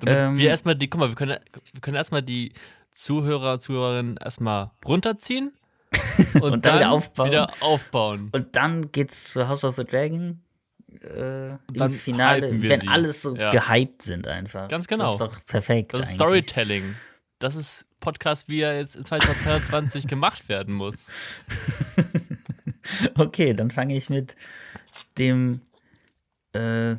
Damit 0.00 0.14
Ähm, 0.16 0.38
wir 0.38 0.48
erstmal 0.50 0.74
die, 0.74 0.88
guck 0.90 1.00
mal, 1.00 1.08
wir 1.08 1.14
können, 1.14 1.38
wir 1.72 1.80
können 1.80 1.96
erstmal 1.96 2.22
die 2.22 2.52
Zuhörer, 2.92 3.58
Zuhörerinnen 3.58 4.16
erstmal 4.16 4.70
runterziehen 4.84 5.52
und, 6.34 6.42
Und 6.42 6.66
dann 6.66 6.78
wieder 6.80 6.90
aufbauen. 6.90 7.28
Wieder 7.28 7.52
aufbauen. 7.60 8.28
Und 8.32 8.56
dann 8.56 8.90
geht's 8.92 9.32
zu 9.32 9.48
House 9.48 9.64
of 9.64 9.76
the 9.76 9.84
Dragon 9.84 10.42
äh, 11.02 11.50
im 11.50 11.58
dann 11.68 11.90
Finale, 11.90 12.50
wenn 12.62 12.80
sie. 12.80 12.88
alles 12.88 13.22
so 13.22 13.34
Ja. 13.36 13.50
gehypt 13.50 14.02
sind 14.02 14.26
einfach. 14.26 14.68
Ganz 14.68 14.86
genau. 14.88 15.04
Das 15.18 15.30
ist 15.32 15.38
doch 15.38 15.46
perfekt. 15.46 15.94
Das 15.94 16.00
ist 16.02 16.06
eigentlich. 16.08 16.16
Storytelling. 16.16 16.94
Das 17.38 17.56
ist 17.56 17.86
Podcast, 18.00 18.48
wie 18.48 18.60
er 18.60 18.76
jetzt 18.78 18.96
in 18.96 19.04
2022 19.04 20.06
gemacht 20.08 20.48
werden 20.48 20.74
muss. 20.74 21.10
Okay, 23.14 23.54
dann 23.54 23.70
fange 23.70 23.96
ich 23.96 24.10
mit 24.10 24.36
dem 25.18 25.60
äh, 26.54 26.96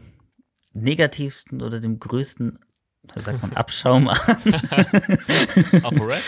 negativsten 0.74 1.62
oder 1.62 1.80
dem 1.80 2.00
größten, 2.00 2.60
wie 3.16 3.22
sagt 3.22 3.42
man, 3.42 3.54
Abschaum 3.56 4.08
an. 4.08 4.18
ApoRed? 5.84 6.22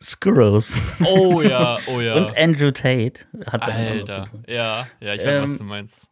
Skurrows. 0.00 0.78
Oh 1.04 1.42
ja, 1.42 1.76
oh 1.88 2.00
ja. 2.00 2.14
Und 2.14 2.36
Andrew 2.36 2.70
Tate 2.70 3.26
hat 3.46 3.66
da 3.66 3.72
Alter. 3.72 4.24
zu 4.24 4.30
tun. 4.30 4.44
Ja, 4.46 4.86
ja, 5.00 5.14
ich 5.14 5.20
weiß, 5.24 5.42
was 5.42 5.50
Ähm, 5.50 5.58
du 5.58 5.64
meinst. 5.64 6.06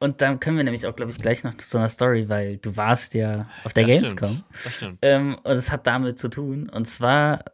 Und 0.00 0.20
dann 0.20 0.40
können 0.40 0.56
wir 0.56 0.64
nämlich 0.64 0.84
auch, 0.88 0.96
glaube 0.96 1.12
ich, 1.12 1.18
gleich 1.18 1.44
noch 1.44 1.56
zu 1.58 1.78
einer 1.78 1.88
Story, 1.88 2.28
weil 2.28 2.56
du 2.56 2.76
warst 2.76 3.14
ja 3.14 3.48
auf 3.62 3.72
der 3.72 3.86
Ja, 3.86 3.94
Gamescom. 3.94 4.28
Stimmt. 4.28 4.44
Das 4.64 4.74
stimmt. 4.74 4.98
Ähm, 5.02 5.38
und 5.44 5.52
es 5.52 5.70
hat 5.70 5.86
damit 5.86 6.18
zu 6.18 6.28
tun. 6.28 6.68
Und 6.68 6.86
zwar 6.86 7.44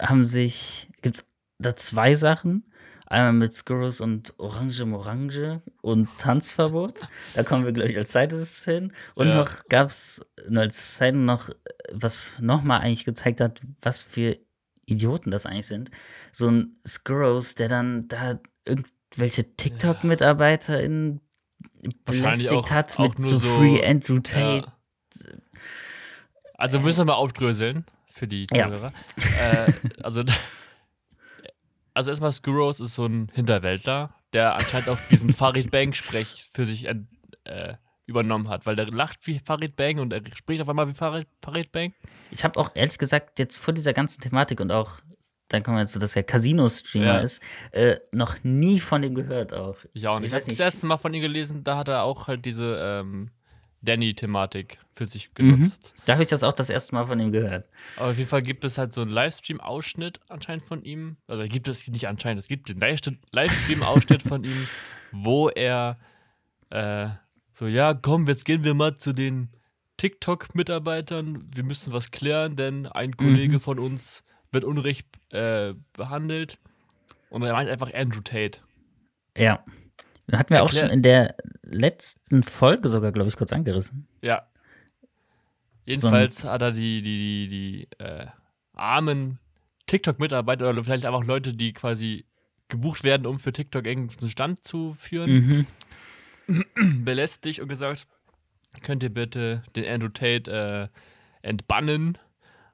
haben 0.00 0.24
sich, 0.24 0.88
gibt 1.02 1.16
es 1.16 1.26
da 1.58 1.74
zwei 1.74 2.14
Sachen. 2.14 2.67
Einmal 3.10 3.32
mit 3.32 3.54
Skurrus 3.54 4.00
und 4.02 4.34
Orange 4.38 4.84
Morange 4.84 5.62
und 5.80 6.08
Tanzverbot. 6.18 7.00
Da 7.34 7.42
kommen 7.42 7.64
wir, 7.64 7.72
glaube 7.72 7.90
ich, 7.90 7.96
als 7.96 8.10
zweites 8.10 8.64
hin. 8.66 8.92
Und 9.14 9.28
Ja. 9.28 9.36
noch 9.36 9.64
gab 9.70 9.88
es 9.88 10.20
als 10.54 10.96
Zeit 10.96 11.14
noch, 11.14 11.48
was 11.90 12.40
nochmal 12.42 12.80
eigentlich 12.82 13.06
gezeigt 13.06 13.40
hat, 13.40 13.62
was 13.80 14.02
für 14.02 14.36
Idioten 14.84 15.30
das 15.30 15.46
eigentlich 15.46 15.66
sind. 15.66 15.90
So 16.32 16.50
ein 16.50 16.78
Skurrus, 16.86 17.54
der 17.54 17.68
dann 17.68 18.06
da 18.08 18.38
irgendwelche 18.66 19.54
TikTok-MitarbeiterInnen 19.56 21.20
Wahrscheinlich 22.04 22.48
belästigt 22.48 22.52
auch- 22.52 22.70
hat 22.70 22.98
mit 22.98 23.18
so, 23.18 23.38
so- 23.38 23.56
Free 23.56 23.82
Andrew 23.86 24.18
Tate. 24.20 24.66
Ja. 24.66 25.32
Also 26.58 26.80
müssen 26.80 26.98
wir 27.00 27.04
mal 27.06 27.14
aufdröseln 27.14 27.84
für 28.06 28.26
die 28.26 28.46
Ja. 28.52 28.64
Zuhörer. 28.66 28.92
äh, 29.40 29.72
also, 30.02 30.24
also 31.98 32.10
erstmal 32.10 32.30
Skurros 32.32 32.78
ist 32.80 32.94
so 32.94 33.06
ein 33.06 33.28
Hinterwäldler, 33.34 34.14
der 34.32 34.54
anscheinend 34.54 34.88
auch 34.88 34.98
diesen 35.10 35.30
Farid 35.34 35.70
Bang-Sprech 35.72 36.48
für 36.54 36.64
sich 36.64 36.86
äh, 36.86 37.74
übernommen 38.06 38.48
hat, 38.48 38.66
weil 38.66 38.76
der 38.76 38.86
lacht 38.86 39.18
wie 39.26 39.40
Farid 39.40 39.74
Bang 39.74 39.98
und 39.98 40.12
er 40.12 40.22
spricht 40.34 40.62
auf 40.62 40.68
einmal 40.68 40.88
wie 40.88 40.94
Farid, 40.94 41.26
Farid 41.42 41.72
Bang. 41.72 41.92
Ich 42.30 42.44
habe 42.44 42.58
auch 42.58 42.70
ehrlich 42.74 42.98
gesagt 42.98 43.38
jetzt 43.40 43.58
vor 43.58 43.74
dieser 43.74 43.92
ganzen 43.92 44.20
Thematik 44.20 44.60
und 44.60 44.70
auch, 44.70 45.00
dann 45.48 45.62
kommen 45.64 45.76
wir 45.78 45.80
jetzt 45.82 45.92
zu, 45.92 45.98
dass 45.98 46.14
er 46.14 46.22
Casino-Streamer 46.22 47.04
Ja. 47.06 47.18
ist, 47.18 47.42
äh, 47.72 47.96
noch 48.12 48.36
nie 48.44 48.78
von 48.80 49.02
dem 49.02 49.14
gehört 49.14 49.52
auch. 49.52 49.76
Ich 49.92 50.06
auch 50.06 50.20
nicht. 50.20 50.28
Ich 50.32 50.36
Ich 50.36 50.42
habe 50.44 50.50
das 50.52 50.60
erste 50.60 50.86
Mal 50.86 50.98
von 50.98 51.12
ihm 51.12 51.20
gelesen, 51.22 51.64
da 51.64 51.76
hat 51.78 51.88
er 51.88 52.04
auch 52.04 52.28
halt 52.28 52.44
diese 52.44 52.78
ähm, 52.80 53.30
Danny-Thematik 53.82 54.78
für 54.92 55.06
sich 55.06 55.30
Mhm. 55.38 55.54
genutzt. 55.56 55.94
Da 56.06 56.14
habe 56.14 56.22
ich 56.22 56.28
das 56.28 56.42
auch 56.42 56.52
das 56.52 56.68
erste 56.70 56.94
Mal 56.94 57.06
von 57.06 57.18
ihm 57.20 57.30
gehört. 57.32 57.68
Aber 57.96 58.10
auf 58.10 58.18
jeden 58.18 58.28
Fall 58.28 58.42
gibt 58.42 58.64
es 58.64 58.76
halt 58.78 58.92
so 58.92 59.02
einen 59.02 59.10
Livestream-Ausschnitt 59.10 60.20
anscheinend 60.28 60.64
von 60.64 60.82
ihm. 60.82 61.16
Also 61.26 61.44
gibt 61.48 61.68
es 61.68 61.86
nicht 61.88 62.08
anscheinend, 62.08 62.40
es 62.42 62.48
gibt 62.48 62.68
den 62.68 62.80
Livestream- 62.80 63.18
Livestream-Ausschnitt 63.32 64.22
von 64.22 64.42
ihm, 64.44 64.66
wo 65.12 65.48
er 65.48 65.98
äh, 66.70 67.08
so, 67.52 67.66
ja, 67.66 67.94
komm, 67.94 68.26
jetzt 68.26 68.44
gehen 68.44 68.62
wir 68.64 68.74
mal 68.74 68.96
zu 68.98 69.12
den 69.12 69.48
TikTok-Mitarbeitern. 69.96 71.44
Wir 71.54 71.64
müssen 71.64 71.92
was 71.92 72.10
klären, 72.10 72.56
denn 72.56 72.86
ein 72.86 73.16
Kollege 73.16 73.60
von 73.60 73.78
uns 73.78 74.22
wird 74.52 74.64
unrecht 74.64 75.06
äh, 75.32 75.74
behandelt. 75.92 76.58
Und 77.30 77.42
er 77.42 77.52
meint 77.52 77.68
einfach 77.70 77.92
Andrew 77.92 78.20
Tate. 78.20 78.60
Ja. 79.36 79.64
Hatten 80.32 80.50
wir 80.54 80.62
auch 80.62 80.66
Erklär- 80.68 80.80
schon 80.82 80.90
in 80.90 81.02
der 81.02 81.34
letzten 81.62 82.42
Folge 82.42 82.88
sogar, 82.88 83.12
glaube 83.12 83.28
ich, 83.28 83.36
kurz 83.36 83.52
angerissen. 83.52 84.06
Ja. 84.22 84.46
Jedenfalls 85.86 86.44
hat 86.44 86.60
er 86.62 86.72
die, 86.72 87.00
die, 87.00 87.48
die, 87.48 87.48
die 87.48 88.04
äh, 88.04 88.26
armen 88.74 89.38
TikTok-Mitarbeiter 89.86 90.68
oder 90.68 90.84
vielleicht 90.84 91.06
einfach 91.06 91.24
Leute, 91.24 91.54
die 91.54 91.72
quasi 91.72 92.26
gebucht 92.68 93.04
werden, 93.04 93.26
um 93.26 93.38
für 93.38 93.52
TikTok 93.52 93.86
irgendeinen 93.86 94.28
Stand 94.30 94.64
zu 94.64 94.92
führen, 94.98 95.66
Mhm. 96.46 96.64
belästigt 97.04 97.60
und 97.60 97.68
gesagt, 97.68 98.06
könnt 98.82 99.02
ihr 99.02 99.12
bitte 99.12 99.62
den 99.76 99.86
Andrew 99.86 100.08
Tate 100.10 100.90
äh, 101.42 101.46
entbannen? 101.46 102.18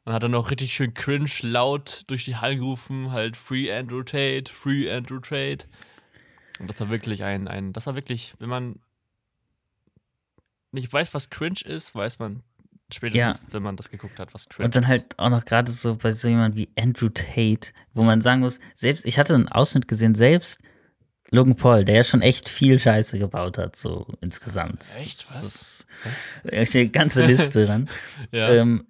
Und 0.06 0.12
hat 0.12 0.22
dann 0.22 0.32
noch 0.32 0.50
richtig 0.50 0.74
schön 0.74 0.92
cringe 0.92 1.30
laut 1.40 2.02
durch 2.08 2.26
die 2.26 2.36
Hallen 2.36 2.58
gerufen, 2.58 3.10
halt 3.12 3.38
Free 3.38 3.72
Andrew 3.72 4.02
Tate, 4.02 4.52
Free 4.52 4.90
Andrew 4.90 5.18
Tate. 5.18 5.66
Und 6.58 6.70
das 6.70 6.80
war 6.80 6.90
wirklich 6.90 7.24
ein, 7.24 7.48
ein, 7.48 7.72
das 7.72 7.86
war 7.86 7.94
wirklich, 7.94 8.34
wenn 8.38 8.48
man 8.48 8.80
nicht 10.72 10.92
weiß, 10.92 11.14
was 11.14 11.30
cringe 11.30 11.60
ist, 11.64 11.94
weiß 11.94 12.18
man 12.18 12.42
spätestens, 12.92 13.42
wenn 13.52 13.62
man 13.62 13.76
das 13.76 13.90
geguckt 13.90 14.18
hat, 14.18 14.34
was 14.34 14.48
cringe 14.48 14.66
Und 14.66 14.76
dann 14.76 14.84
ist. 14.84 14.88
halt 14.88 15.18
auch 15.18 15.30
noch 15.30 15.44
gerade 15.44 15.70
so 15.72 15.96
bei 15.96 16.12
so 16.12 16.28
jemand 16.28 16.56
wie 16.56 16.68
Andrew 16.78 17.08
Tate, 17.08 17.72
wo 17.92 18.02
man 18.02 18.20
sagen 18.20 18.40
muss, 18.40 18.60
selbst, 18.74 19.04
ich 19.06 19.18
hatte 19.18 19.34
einen 19.34 19.48
Ausschnitt 19.48 19.88
gesehen, 19.88 20.14
selbst 20.14 20.60
Logan 21.30 21.56
Paul, 21.56 21.84
der 21.84 21.96
ja 21.96 22.04
schon 22.04 22.22
echt 22.22 22.48
viel 22.48 22.78
Scheiße 22.78 23.18
gebaut 23.18 23.58
hat, 23.58 23.76
so 23.76 24.06
insgesamt. 24.20 24.84
Echt? 25.00 25.28
Was? 25.30 25.42
Das 25.42 25.86
ist 26.44 26.52
echt 26.52 26.76
eine 26.76 26.88
ganze 26.88 27.22
Liste 27.24 27.66
dran. 27.66 27.88
Ja. 28.30 28.50
ähm, 28.50 28.86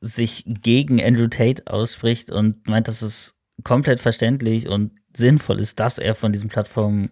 sich 0.00 0.44
gegen 0.46 1.02
Andrew 1.02 1.28
Tate 1.28 1.66
ausspricht 1.66 2.30
und 2.30 2.66
meint, 2.66 2.88
dass 2.88 3.02
es 3.02 3.36
komplett 3.62 4.00
verständlich 4.00 4.68
und 4.68 4.92
sinnvoll 5.16 5.58
ist, 5.58 5.80
dass 5.80 5.98
er 5.98 6.14
von 6.14 6.32
diesen 6.32 6.48
Plattformen 6.48 7.10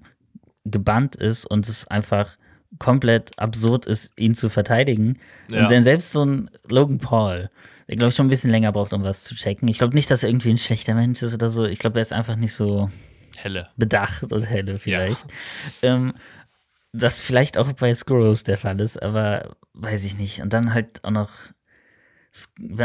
gebannt 0.65 1.17
ist 1.17 1.47
und 1.47 1.69
es 1.69 1.87
einfach 1.89 2.37
komplett 2.79 3.39
absurd 3.39 3.87
ist, 3.87 4.13
ihn 4.17 4.35
zu 4.35 4.49
verteidigen. 4.49 5.19
Ja. 5.49 5.61
Und 5.61 5.83
selbst 5.83 6.13
so 6.13 6.25
ein 6.25 6.51
Logan 6.69 6.99
Paul, 6.99 7.51
der 7.89 7.97
glaube 7.97 8.11
ich 8.11 8.17
schon 8.17 8.27
ein 8.27 8.31
bisschen 8.31 8.51
länger 8.51 8.73
braucht, 8.73 8.93
um 8.93 9.03
was 9.03 9.25
zu 9.25 9.35
checken. 9.35 9.69
Ich 9.69 9.79
glaube 9.79 9.95
nicht, 9.95 10.11
dass 10.11 10.23
er 10.23 10.31
irgendwie 10.31 10.51
ein 10.51 10.59
schlechter 10.59 10.95
Mensch 10.95 11.23
ist 11.23 11.35
oder 11.35 11.51
so. 11.51 11.65
Ich 11.65 11.79
glaube, 11.79 11.99
er 11.99 12.03
ist 12.03 12.13
einfach 12.13 12.37
nicht 12.37 12.55
so 12.55 12.91
Helle. 13.37 13.69
bedacht 13.77 14.33
und 14.33 14.43
helle 14.43 14.77
vielleicht. 14.77 15.27
Ähm, 15.83 16.15
das 16.93 17.23
vielleicht 17.23 17.57
auch 17.57 17.73
bei 17.73 17.93
Skurros 17.95 18.45
der 18.45 18.59
Fall 18.59 18.81
ist, 18.81 19.03
aber 19.03 19.57
weiß 19.73 20.05
ich 20.05 20.19
nicht. 20.19 20.43
Und 20.43 20.53
dann 20.53 20.75
halt 20.75 21.03
auch 21.05 21.11
noch, 21.11 21.31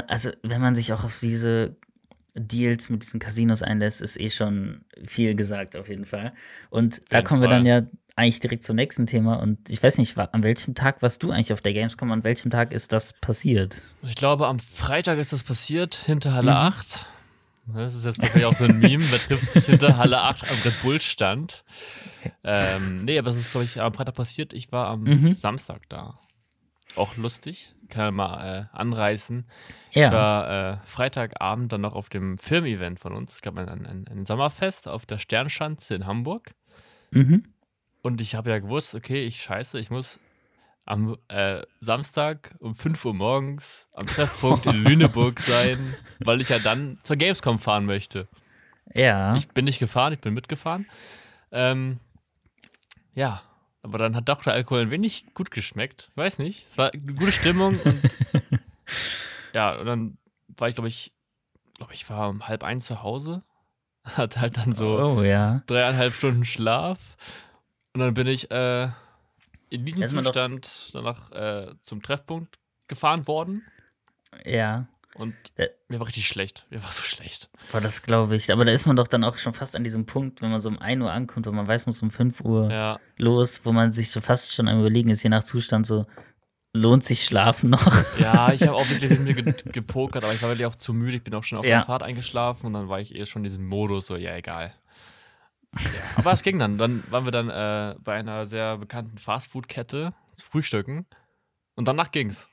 also 0.07 0.31
wenn 0.43 0.61
man 0.61 0.75
sich 0.75 0.93
auch 0.93 1.03
auf 1.03 1.19
diese 1.19 1.75
Deals 2.37 2.89
mit 2.89 3.03
diesen 3.03 3.19
Casinos 3.19 3.61
einlässt, 3.63 4.01
ist 4.01 4.19
eh 4.19 4.29
schon 4.29 4.81
viel 5.05 5.35
gesagt 5.35 5.75
auf 5.75 5.89
jeden 5.89 6.05
Fall. 6.05 6.33
Und 6.69 7.01
da 7.09 7.21
kommen 7.21 7.41
wir 7.41 7.49
Fall. 7.49 7.57
dann 7.63 7.65
ja 7.65 7.81
eigentlich 8.15 8.39
direkt 8.39 8.63
zum 8.63 8.75
nächsten 8.75 9.05
Thema. 9.05 9.35
Und 9.35 9.69
ich 9.69 9.81
weiß 9.81 9.97
nicht, 9.99 10.17
an 10.17 10.41
welchem 10.43 10.73
Tag 10.75 11.01
warst 11.01 11.21
du 11.23 11.31
eigentlich 11.31 11.53
auf 11.53 11.61
der 11.61 11.73
Gamescom? 11.73 12.11
An 12.11 12.23
welchem 12.23 12.49
Tag 12.49 12.71
ist 12.73 12.91
das 12.93 13.13
passiert? 13.13 13.81
Ich 14.07 14.15
glaube, 14.15 14.47
am 14.47 14.59
Freitag 14.59 15.19
ist 15.19 15.33
das 15.33 15.43
passiert, 15.43 15.95
hinter 15.95 16.33
Halle 16.33 16.51
Mhm. 16.51 16.57
8. 16.57 17.05
Das 17.75 17.93
ist 17.93 18.05
jetzt 18.05 18.17
wahrscheinlich 18.19 18.45
auch 18.45 18.55
so 18.55 18.63
ein 18.63 18.79
Meme, 18.79 19.03
wer 19.11 19.19
trifft 19.19 19.51
sich 19.51 19.65
hinter 19.65 19.97
Halle 19.97 20.21
8 20.21 20.49
am 20.49 20.57
Red 20.63 20.81
Bull 20.81 21.01
Stand. 21.01 21.65
Ähm, 22.43 23.03
nee, 23.03 23.19
aber 23.19 23.29
es 23.29 23.35
ist, 23.35 23.51
glaube 23.51 23.65
ich, 23.65 23.81
am 23.81 23.93
Freitag 23.93 24.15
passiert. 24.15 24.53
Ich 24.53 24.71
war 24.71 24.87
am 24.87 25.03
Mhm. 25.03 25.33
Samstag 25.33 25.81
da. 25.89 26.15
Auch 26.95 27.17
lustig, 27.17 27.75
kann 27.89 28.05
ja 28.05 28.11
mal 28.11 28.69
äh, 28.73 28.77
anreißen. 28.77 29.45
Ja. 29.91 30.05
Ich 30.05 30.11
war 30.11 30.49
äh, 30.49 30.77
Freitagabend 30.85 31.71
dann 31.71 31.81
noch 31.81 31.93
auf 31.93 32.09
dem 32.09 32.37
Filmevent 32.37 32.99
von 32.99 33.13
uns. 33.13 33.35
Es 33.35 33.41
gab 33.41 33.57
ein, 33.57 33.67
ein, 33.67 34.07
ein 34.09 34.25
Sommerfest 34.25 34.87
auf 34.87 35.05
der 35.05 35.17
Sternschanze 35.17 35.95
in 35.95 36.05
Hamburg. 36.05 36.53
Mhm. 37.11 37.45
Und 38.01 38.21
ich 38.21 38.35
habe 38.35 38.49
ja 38.49 38.59
gewusst, 38.59 38.95
okay, 38.95 39.25
ich 39.25 39.41
scheiße, 39.41 39.79
ich 39.79 39.89
muss 39.89 40.19
am 40.85 41.17
äh, 41.27 41.61
Samstag 41.79 42.55
um 42.59 42.73
5 42.73 43.03
Uhr 43.05 43.13
morgens 43.13 43.89
am 43.95 44.07
Treffpunkt 44.07 44.65
in 44.65 44.75
Lüneburg 44.83 45.39
sein, 45.39 45.95
weil 46.19 46.39
ich 46.39 46.49
ja 46.49 46.59
dann 46.59 46.97
zur 47.03 47.17
Gamescom 47.17 47.59
fahren 47.59 47.85
möchte. 47.85 48.27
Ja. 48.95 49.35
Ich 49.35 49.49
bin 49.49 49.65
nicht 49.65 49.79
gefahren, 49.79 50.13
ich 50.13 50.21
bin 50.21 50.33
mitgefahren. 50.33 50.85
Ähm, 51.51 51.99
ja, 53.13 53.41
aber 53.87 53.97
dann 53.97 54.15
hat 54.15 54.27
doch 54.27 54.43
der 54.43 54.53
Alkohol 54.53 54.81
ein 54.81 54.91
wenig 54.91 55.33
gut 55.33 55.49
geschmeckt. 55.49 56.11
Weiß 56.15 56.39
nicht. 56.39 56.67
Es 56.67 56.77
war 56.77 56.93
eine 56.93 57.13
gute 57.13 57.31
Stimmung. 57.31 57.79
Und 57.79 58.01
ja, 59.53 59.75
und 59.75 59.85
dann 59.85 60.17
war 60.57 60.67
ich, 60.67 60.75
glaube 60.75 60.89
ich, 60.89 61.13
glaube 61.75 61.93
ich, 61.93 62.09
war 62.09 62.29
um 62.29 62.47
halb 62.47 62.63
eins 62.63 62.85
zu 62.85 63.01
Hause. 63.01 63.43
Hat 64.03 64.37
halt 64.37 64.57
dann 64.57 64.73
so 64.73 64.99
oh 64.99 65.23
ja. 65.23 65.63
dreieinhalb 65.67 66.13
Stunden 66.13 66.43
Schlaf. 66.43 66.99
Und 67.93 68.01
dann 68.01 68.13
bin 68.13 68.27
ich 68.27 68.51
äh, 68.51 68.89
in 69.69 69.85
diesem 69.85 70.05
Zustand 70.05 70.93
danach 70.93 71.31
äh, 71.31 71.73
zum 71.81 72.01
Treffpunkt 72.01 72.59
gefahren 72.87 73.25
worden. 73.25 73.63
Ja. 74.45 74.87
Und 75.17 75.35
Äh. 75.55 75.69
mir 75.87 75.99
war 75.99 76.07
richtig 76.07 76.27
schlecht. 76.27 76.65
Mir 76.69 76.83
war 76.83 76.91
so 76.91 77.01
schlecht. 77.01 77.49
Boah, 77.71 77.81
das 77.81 78.01
glaube 78.03 78.35
ich. 78.35 78.51
Aber 78.51 78.65
da 78.65 78.71
ist 78.71 78.85
man 78.85 78.95
doch 78.95 79.07
dann 79.07 79.23
auch 79.23 79.37
schon 79.37 79.53
fast 79.53 79.75
an 79.75 79.83
diesem 79.83 80.05
Punkt, 80.05 80.41
wenn 80.41 80.51
man 80.51 80.61
so 80.61 80.69
um 80.69 80.79
1 80.79 81.01
Uhr 81.01 81.11
ankommt, 81.11 81.45
wo 81.47 81.51
man 81.51 81.67
weiß, 81.67 81.85
man 81.85 81.89
muss 81.91 82.01
um 82.03 82.11
5 82.11 82.41
Uhr 82.41 82.71
Ja, 82.71 82.99
los, 83.17 83.61
wo 83.65 83.71
man 83.71 83.91
sich 83.91 84.11
so 84.11 84.21
fast 84.21 84.53
schon 84.53 84.67
am 84.67 84.79
Überlegen 84.79 85.09
ist, 85.09 85.23
je 85.23 85.29
nach 85.29 85.43
Zustand 85.43 85.87
so, 85.87 86.05
lohnt 86.73 87.03
sich 87.03 87.23
Schlafen 87.25 87.71
noch? 87.71 87.85
ja 88.19 88.51
ich 88.53 88.61
habe 88.63 88.73
auch 88.75 88.89
wirklich 88.89 89.09
mit 89.11 89.21
mir 89.21 89.33
ge 89.33 89.53
gepokert, 89.71 90.23
aber 90.23 90.33
ich 90.33 90.41
war 90.43 90.49
wirklich 90.49 90.67
auch 90.67 90.75
zu 90.75 90.93
müde. 90.93 91.17
Ich 91.17 91.23
bin 91.23 91.33
auch 91.33 91.43
schon 91.43 91.57
auf 91.57 91.65
Ja. 91.65 91.77
der 91.77 91.85
Fahrt 91.85 92.03
eingeschlafen 92.03 92.67
und 92.67 92.73
dann 92.73 92.87
war 92.89 92.99
ich 92.99 93.15
eh 93.15 93.25
schon 93.25 93.39
in 93.41 93.49
diesem 93.49 93.65
Modus, 93.65 94.07
so, 94.07 94.15
ja, 94.15 94.35
egal. 94.35 94.73
Ja, 95.75 95.81
aber 96.15 96.31
es 96.31 96.43
ging 96.43 96.59
dann. 96.59 96.77
Dann 96.77 97.03
waren 97.09 97.25
wir 97.25 97.31
dann 97.31 97.49
äh, 97.49 97.95
bei 97.99 98.13
einer 98.15 98.45
sehr 98.45 98.77
bekannten 98.77 99.17
Fastfood-Kette 99.17 100.13
zu 100.35 100.45
frühstücken. 100.45 101.05
Und 101.75 101.87
danach 101.87 102.11
ging's. 102.11 102.47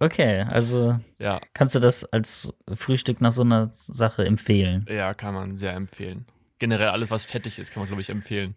Okay, 0.00 0.42
also 0.48 0.98
Ja, 1.18 1.40
kannst 1.54 1.74
du 1.74 1.80
das 1.80 2.04
als 2.04 2.52
Frühstück 2.72 3.20
nach 3.20 3.32
so 3.32 3.42
einer 3.42 3.68
Sache 3.70 4.24
empfehlen? 4.24 4.86
Ja, 4.88 5.14
kann 5.14 5.34
man 5.34 5.56
sehr 5.56 5.74
empfehlen. 5.74 6.26
Generell 6.58 6.88
alles, 6.88 7.10
was 7.10 7.24
fettig 7.24 7.58
ist, 7.58 7.72
kann 7.72 7.80
man, 7.80 7.88
glaube 7.88 8.00
ich, 8.00 8.10
empfehlen. 8.10 8.56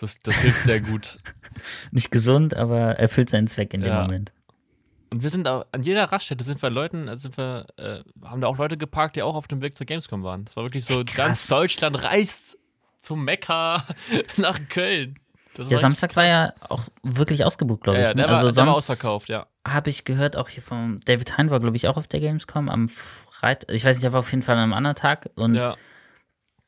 Das, 0.00 0.18
das 0.20 0.36
hilft 0.36 0.64
sehr 0.64 0.80
gut. 0.80 1.18
Nicht 1.90 2.10
gesund, 2.10 2.54
aber 2.54 2.98
erfüllt 2.98 3.30
seinen 3.30 3.46
Zweck 3.46 3.72
in 3.72 3.80
dem 3.80 3.88
Ja. 3.88 4.02
Moment. 4.02 4.32
Und 5.10 5.22
wir 5.22 5.30
sind 5.30 5.46
auch, 5.48 5.64
an 5.72 5.82
jeder 5.82 6.04
Raststätte 6.04 6.44
sind 6.44 6.60
wir 6.60 6.68
Leuten, 6.68 7.08
äh, 7.08 7.16
sind 7.16 7.36
wir, 7.38 7.66
äh, 7.76 8.00
haben 8.24 8.40
da 8.40 8.48
auch 8.48 8.58
Leute 8.58 8.76
geparkt, 8.76 9.16
die 9.16 9.22
auch 9.22 9.34
auf 9.34 9.46
dem 9.46 9.62
Weg 9.62 9.76
zur 9.76 9.86
Gamescom 9.86 10.22
waren. 10.22 10.44
Das 10.44 10.56
war 10.56 10.64
wirklich 10.64 10.84
so, 10.84 11.02
krass. 11.04 11.16
ganz 11.16 11.46
Deutschland 11.46 12.02
reist 12.02 12.58
zum 12.98 13.24
Mekka 13.24 13.84
nach 14.36 14.58
Köln. 14.68 15.18
Der 15.56 15.70
war 15.70 15.78
Samstag 15.78 16.14
war 16.16 16.26
ja 16.26 16.52
auch 16.68 16.82
wirklich 17.02 17.44
ausgebucht, 17.44 17.82
glaube 17.82 17.98
ja, 17.98 18.04
ich. 18.04 18.08
ja, 18.10 18.14
ne? 18.14 18.22
der, 18.22 18.28
also 18.28 18.46
war, 18.46 18.52
der 18.52 18.66
war 18.66 18.80
sonst 18.80 18.90
ausverkauft, 18.90 19.28
ja. 19.28 19.46
Habe 19.66 19.90
ich 19.90 20.04
gehört, 20.04 20.36
auch 20.36 20.48
hier 20.48 20.62
vom 20.62 21.00
David 21.04 21.36
Hein 21.38 21.50
war, 21.50 21.60
glaube 21.60 21.76
ich, 21.76 21.88
auch 21.88 21.96
auf 21.96 22.08
der 22.08 22.20
Gamescom 22.20 22.68
am 22.68 22.88
Freitag. 22.88 23.72
Ich 23.74 23.84
weiß 23.84 23.96
nicht, 23.96 24.04
er 24.04 24.12
war 24.12 24.20
auf 24.20 24.30
jeden 24.30 24.42
Fall 24.42 24.56
an 24.56 24.62
einem 24.64 24.72
anderen 24.74 24.96
Tag. 24.96 25.28
Und 25.34 25.54
ja. 25.56 25.76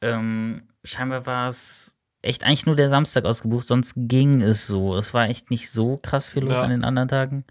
Ähm, 0.00 0.62
scheinbar 0.84 1.26
war 1.26 1.48
es 1.48 1.96
echt 2.22 2.44
eigentlich 2.44 2.66
nur 2.66 2.76
der 2.76 2.88
Samstag 2.88 3.24
ausgebucht, 3.24 3.66
sonst 3.68 3.94
ging 3.96 4.42
es 4.42 4.66
so. 4.66 4.96
Es 4.96 5.14
war 5.14 5.28
echt 5.28 5.50
nicht 5.50 5.70
so 5.70 5.96
krass 5.98 6.26
viel 6.26 6.44
los 6.44 6.58
Ja. 6.58 6.62
an 6.64 6.70
den 6.70 6.84
anderen 6.84 7.08
Tagen. 7.08 7.44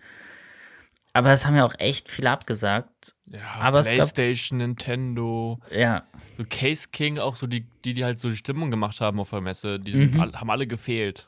Aber 1.13 1.31
es 1.31 1.45
haben 1.47 1.55
ja 1.55 1.65
auch 1.65 1.73
echt 1.79 2.09
viele 2.09 2.29
abgesagt. 2.29 3.15
Ja, 3.25 3.39
Aber 3.59 3.79
es 3.79 3.87
gab- 3.87 3.95
PlayStation, 3.95 4.59
Nintendo, 4.59 5.59
Ja, 5.71 6.03
so 6.37 6.43
Case 6.47 6.89
King, 6.91 7.17
auch 7.17 7.35
so 7.35 7.47
die, 7.47 7.67
die, 7.83 7.93
die 7.95 8.05
halt 8.05 8.19
so 8.19 8.29
die 8.29 8.35
Stimmung 8.35 8.69
gemacht 8.69 9.01
haben 9.01 9.19
auf 9.19 9.31
der 9.31 9.41
Messe, 9.41 9.79
die 9.79 9.91
sind 9.93 10.13
Mhm. 10.13 10.19
all, 10.21 10.33
haben 10.33 10.51
alle 10.51 10.67
gefehlt. 10.67 11.27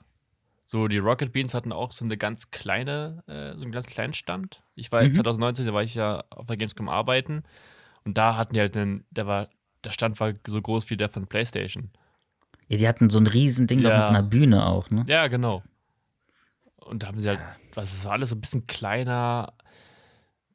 So, 0.71 0.87
die 0.87 0.99
Rocket 0.99 1.31
Beans 1.33 1.55
hatten 1.55 1.71
auch 1.71 1.91
so 1.91 2.05
eine 2.05 2.15
ganz 2.15 2.51
kleine, 2.51 3.23
äh, 3.25 3.55
so 3.57 3.63
einen 3.63 3.71
ganz 3.71 3.87
kleinen 3.87 4.13
Stand. 4.13 4.61
Ich 4.75 4.91
war 4.91 5.03
Mhm. 5.03 5.15
2019, 5.15 5.65
da 5.65 5.73
war 5.73 5.81
ich 5.81 5.95
ja 5.95 6.23
auf 6.29 6.45
der 6.45 6.57
Gamescom 6.57 6.89
arbeiten 6.89 7.41
und 8.05 8.19
da 8.19 8.37
hatten 8.37 8.53
die 8.53 8.59
halt 8.59 8.77
einen, 8.77 9.03
der 9.09 9.25
war, 9.25 9.49
der 9.83 9.93
Stand 9.93 10.19
war 10.19 10.31
so 10.45 10.61
groß 10.61 10.87
wie 10.91 10.95
der 10.97 11.09
von 11.09 11.25
PlayStation. 11.25 11.89
ja 12.67 12.77
die 12.77 12.87
hatten 12.87 13.09
so 13.09 13.17
ein 13.19 13.25
Riesending 13.25 13.81
noch 13.81 13.89
Ja. 13.89 13.95
mit 13.97 14.03
so 14.05 14.09
einer 14.09 14.21
Bühne 14.21 14.63
auch, 14.67 14.91
ne? 14.91 15.05
Ja, 15.07 15.25
genau. 15.27 15.63
Und 16.75 17.01
da 17.01 17.07
haben 17.07 17.19
sie 17.19 17.29
halt, 17.29 17.39
was 17.73 17.91
es 17.91 18.05
war 18.05 18.11
alles 18.11 18.29
so 18.29 18.35
ein 18.35 18.41
bisschen 18.41 18.67
kleiner, 18.67 19.53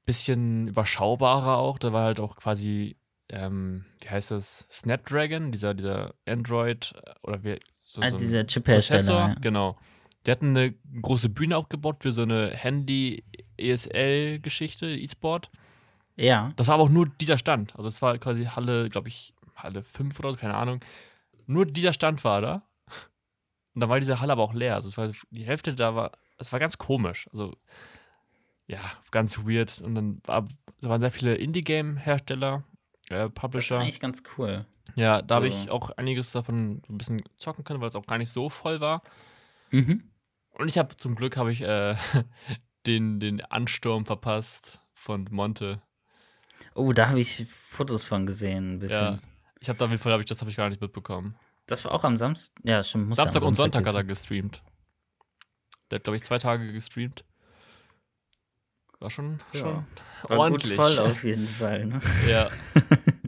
bisschen 0.07 0.69
überschaubarer 0.69 1.57
auch. 1.59 1.77
Da 1.81 1.93
war 1.93 2.05
halt 2.05 2.21
auch 2.21 2.37
quasi, 2.37 2.97
ähm, 3.31 3.85
wie 4.01 4.11
heißt 4.11 4.31
das, 4.31 4.65
Snapdragon, 4.71 5.51
dieser, 5.51 5.75
dieser 5.75 6.15
Android 6.25 6.93
äh, 7.05 7.15
oder 7.23 7.43
wie, 7.43 7.59
so, 7.83 8.01
Ah, 8.01 8.11
so 8.11 8.17
dieser 8.17 8.47
Chip-Hersteller. 8.47 9.29
Ja. 9.31 9.35
genau. 9.41 9.77
Die 10.27 10.31
hatten 10.31 10.57
eine 10.57 10.73
große 11.03 11.29
Bühne 11.29 11.57
aufgebaut 11.57 11.99
für 12.01 12.13
so 12.13 12.23
eine 12.23 12.51
Handy-ESL-Geschichte, 13.59 14.87
E-Sport. 14.87 15.51
ja. 16.17 16.53
Das 16.57 16.69
war 16.69 16.75
aber 16.75 16.85
auch 16.85 16.89
nur 16.91 17.07
dieser 17.09 17.39
Stand. 17.39 17.75
Also 17.77 17.89
es 17.89 18.01
war 18.03 18.17
quasi 18.19 18.45
Halle, 18.45 18.89
glaube 18.89 19.09
ich, 19.09 19.35
Halle 19.57 19.83
5 19.83 20.19
oder 20.21 20.31
so, 20.33 20.37
keine 20.37 20.55
Ahnung. 20.55 20.81
Nur 21.47 21.67
dieser 21.67 21.93
Stand 21.93 22.25
war 22.25 22.41
da. 22.41 22.63
Und 23.75 23.81
dann 23.81 23.89
war 23.91 23.99
diese 24.01 24.21
Halle 24.21 24.33
aber 24.33 24.43
auch 24.43 24.55
leer. 24.55 24.75
Also 24.77 24.89
es 24.89 24.97
war 24.97 25.11
die 25.31 25.45
Hälfte 25.45 25.75
da 25.75 25.95
war, 25.95 26.13
es 26.39 26.53
war 26.53 26.61
ganz 26.61 26.79
komisch. 26.79 27.29
Also 27.33 27.55
ja, 28.67 28.79
ganz 29.11 29.39
weird. 29.47 29.81
Und 29.83 29.95
dann 29.95 30.21
war, 30.25 30.47
waren 30.81 31.01
sehr 31.01 31.11
viele 31.11 31.35
Indie-Game-Hersteller, 31.35 32.63
äh, 33.11 33.15
Das 33.15 33.27
ist 33.29 33.35
Publisher. 33.35 33.81
eigentlich 33.81 34.01
ganz 34.01 34.23
cool. 34.39 34.65
Ja, 34.95 35.23
da 35.23 35.37
habe 35.37 35.51
so. 35.51 35.57
ich 35.57 35.71
auch 35.71 35.91
einiges 35.91 36.31
davon 36.33 36.83
ein 36.89 36.99
bisschen 36.99 37.23
zocken 37.37 37.65
können, 37.65 37.81
weil 37.81 37.89
es 37.89 37.97
auch 37.97 38.07
gar 38.07 38.19
nicht 38.19 38.31
so 38.31 38.49
voll 38.49 38.81
war. 38.81 39.03
Mhm. 39.71 40.05
Und 40.55 40.69
ich 40.69 40.79
habe 40.79 40.97
zum 40.97 41.15
Glück 41.15 41.37
habe 41.37 41.53
ich 41.53 41.61
äh, 41.63 41.97
den, 42.87 43.21
den 43.21 43.41
Ansturm 43.43 44.07
verpasst 44.07 44.81
von 44.95 45.27
Monte. 45.31 45.83
Oh, 46.75 46.93
da 46.93 47.09
habe 47.09 47.21
ich 47.21 47.47
Fotos 47.49 48.07
von 48.07 48.27
gesehen, 48.27 48.75
ein 48.75 48.79
bisschen. 48.79 49.15
Ja. 49.15 49.19
Ich 49.61 49.69
habe 49.69 49.79
da 49.79 49.87
auf 49.87 49.91
jeden 49.91 50.03
Fall, 50.03 50.13
hab 50.13 50.21
ich, 50.21 50.27
das 50.27 50.41
habe 50.41 50.51
ich 50.51 50.57
gar 50.57 50.69
nicht 50.69 50.81
mitbekommen. 50.81 51.37
Das 51.67 51.85
war 51.85 51.93
auch 51.93 52.05
am 52.05 52.17
Samstag. 52.17 52.55
Ja, 52.65 52.83
stimmt. 52.83 53.09
Muss 53.09 53.19
ja 53.19 53.25
Samstag 53.25 53.43
am 53.43 53.49
und 53.49 53.55
Sonntag 53.55 53.81
hat 53.81 53.85
gewesen 53.87 53.97
er 53.97 54.05
gestreamt. 54.05 54.63
Der 55.91 55.97
hat, 55.97 56.05
glaube 56.05 56.17
ich, 56.17 56.25
zwei 56.25 56.39
Tage 56.39 56.73
gestreamt. 56.73 57.25
War 59.01 59.11
schon, 59.11 59.41
Ja. 59.53 59.61
schon 59.61 59.87
War 60.29 60.39
ordentlich. 60.39 60.77
gut 60.77 60.85
voll 60.85 60.99
auf 60.99 61.25
jeden 61.25 61.49
Fall. 61.49 61.87
Ne? 61.87 62.01
Ja. 62.29 62.49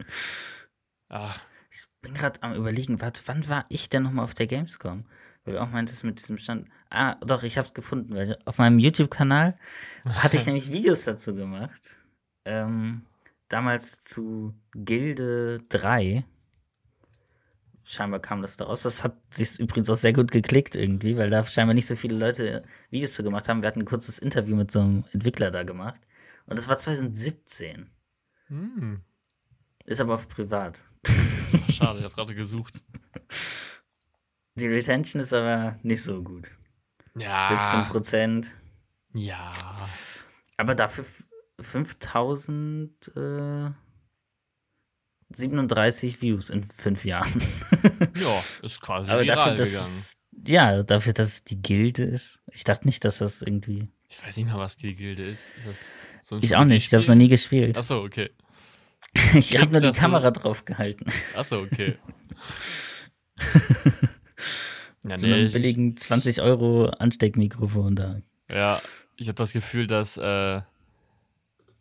ah, 1.09 1.35
Ich 1.71 1.85
bin 2.02 2.14
gerade 2.14 2.42
am 2.42 2.54
überlegen, 2.54 3.00
warte, 3.00 3.23
wann 3.26 3.49
war 3.49 3.66
ich 3.68 3.88
denn 3.90 4.02
nochmal 4.02 4.25
auf 4.25 4.35
der 4.35 4.47
Gamescom? 4.47 5.06
Weil 5.47 5.55
du 5.55 5.62
auch 5.62 5.71
meintest 5.71 6.03
mit 6.03 6.19
diesem 6.19 6.38
Stand. 6.38 6.69
Ah, 6.91 7.15
doch, 7.25 7.45
ich 7.45 7.57
hab's 7.57 7.73
gefunden, 7.73 8.15
weil 8.15 8.37
auf 8.45 8.59
meinem 8.59 8.81
YouTube-Kanal 8.81 9.57
hatte 10.05 10.37
ich 10.37 10.45
nämlich 10.47 10.73
Videos 10.73 11.05
dazu 11.05 11.35
gemacht. 11.35 11.97
Ähm, 12.45 13.07
damals 13.49 14.00
zu 14.00 14.55
Gilde 14.75 15.61
3. 15.69 16.25
Scheinbar 17.85 18.19
kam 18.19 18.43
das 18.43 18.57
daraus. 18.57 18.83
Das 18.83 19.05
hat 19.05 19.17
sich 19.31 19.61
übrigens 19.61 19.88
auch 19.88 19.95
sehr 19.95 20.12
gut 20.12 20.33
geklickt 20.33 20.75
irgendwie, 20.75 21.17
weil 21.17 21.31
da 21.31 21.47
scheinbar 21.47 21.75
nicht 21.75 21.87
so 21.87 21.95
viele 21.95 22.19
Leute 22.19 22.62
Videos 22.91 23.15
zu 23.15 23.23
gemacht 23.23 23.49
haben. 23.49 23.62
Wir 23.62 23.69
hatten 23.69 23.83
ein 23.83 23.87
kurzes 23.87 24.19
Interview 24.19 24.57
mit 24.57 24.73
so 24.73 24.81
einem 24.81 25.05
Entwickler 25.12 25.53
da 25.53 25.62
gemacht. 25.62 26.00
Und 26.47 26.59
das 26.59 26.69
war 26.69 26.76
2017. 26.76 27.88
hm. 28.49 29.00
Ist 29.85 30.00
aber 30.00 30.15
auf 30.15 30.26
privat. 30.26 30.85
Schade, 31.69 32.00
ich 32.00 32.05
habe 32.05 32.15
gerade 32.17 32.35
gesucht. 32.35 32.83
Die 34.57 34.67
Retention 34.67 35.21
ist 35.23 35.33
aber 35.33 35.77
nicht 35.83 36.03
so 36.03 36.23
gut. 36.23 36.51
Ja. 37.17 37.45
17 37.65 37.85
Prozent. 37.85 38.57
Ja. 39.14 39.51
Aber 40.57 40.75
dafür 40.75 41.05
f- 41.05 41.29
5000 41.61 43.12
äh, 43.16 43.71
37 45.35 46.23
Views 46.23 46.51
in 46.51 46.62
fünf 46.64 47.05
Jahren. 47.05 47.33
Ja, 48.16 48.42
ist 48.62 48.81
quasi 48.81 49.11
Aber 49.11 49.23
viral 49.23 49.37
dafür, 49.37 49.53
gegangen. 49.53 49.66
dass 49.66 50.16
ja, 50.47 50.83
dafür, 50.83 51.12
dass 51.14 51.29
es 51.29 51.45
die 51.45 51.61
Gilde 51.61 52.03
ist. 52.05 52.40
Ich 52.51 52.64
dachte 52.64 52.87
nicht, 52.87 53.05
dass 53.05 53.19
das 53.19 53.42
irgendwie. 53.42 53.88
Ich 54.09 54.23
weiß 54.23 54.37
nicht 54.38 54.47
mal, 54.47 54.59
was 54.59 54.77
die 54.77 54.95
Gilde 54.95 55.29
ist. 55.29 55.51
Ist 55.69 55.85
so 56.23 56.38
Ich 56.38 56.57
auch 56.57 56.64
nicht. 56.64 56.87
Ich 56.87 56.92
habe 56.95 57.03
es 57.03 57.09
noch 57.09 57.14
nie 57.14 57.29
gespielt. 57.29 57.77
Achso, 57.79 58.03
okay. 58.05 58.31
Ich 59.35 59.59
habe 59.59 59.71
nur 59.73 59.81
die 59.81 59.88
das 59.88 59.97
so- 59.97 60.01
Kamera 60.01 60.31
drauf 60.31 60.64
gehalten. 60.64 61.07
Achso, 61.35 61.61
okay. 61.61 61.97
ja, 65.05 65.18
So 65.18 65.27
einem 65.27 65.46
ich- 65.46 65.53
billigen 65.53 65.96
20 65.96 66.42
Euro 66.42 66.87
Ansteckmikrofon 66.88 67.96
da. 67.96 68.20
Ja, 68.51 68.81
ich 69.16 69.29
habe 69.29 69.37
das 69.37 69.53
Gefühl, 69.53 69.87
dass, 69.87 70.16
äh, 70.16 70.61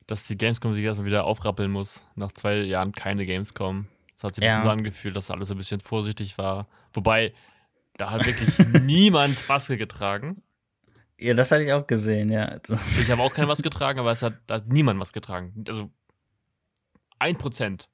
dass 0.08 0.28
die 0.28 0.38
Gamescom 0.38 0.74
sich 0.74 0.84
erstmal 0.86 1.06
wieder 1.08 1.24
aufrappeln 1.26 1.72
muss. 1.72 2.06
Nach 2.16 2.32
zwei 2.32 2.58
Jahren 2.58 2.92
keine 2.92 3.26
Gamescom. 3.26 3.88
Das 4.16 4.24
hat 4.24 4.36
sich 4.36 4.44
ein 4.44 4.48
Ja. 4.48 4.56
bisschen 4.58 4.66
so 4.68 4.72
angefühlt, 4.72 5.16
dass 5.16 5.32
alles 5.32 5.52
ein 5.52 5.58
bisschen 5.58 5.80
vorsichtig 5.80 6.38
war. 6.38 6.68
Wobei, 6.94 7.34
da 7.98 8.12
hat 8.12 8.26
wirklich 8.26 8.50
niemand 8.84 9.48
Maske 9.50 9.78
getragen. 9.78 10.42
Ja, 11.18 11.34
das 11.34 11.52
hatte 11.52 11.64
ich 11.64 11.72
auch 11.74 11.88
gesehen, 11.88 12.30
ja. 12.30 12.60
Ich 13.02 13.10
habe 13.10 13.22
auch 13.22 13.34
keine 13.34 13.48
Maske 13.48 13.64
getragen, 13.70 14.00
aber 14.00 14.12
es 14.12 14.22
hat, 14.22 14.36
hat 14.50 14.68
niemand 14.68 15.00
was 15.00 15.14
getragen. 15.14 15.64
Also 15.68 15.90
ein 17.20 17.38
Prozent. 17.38 17.90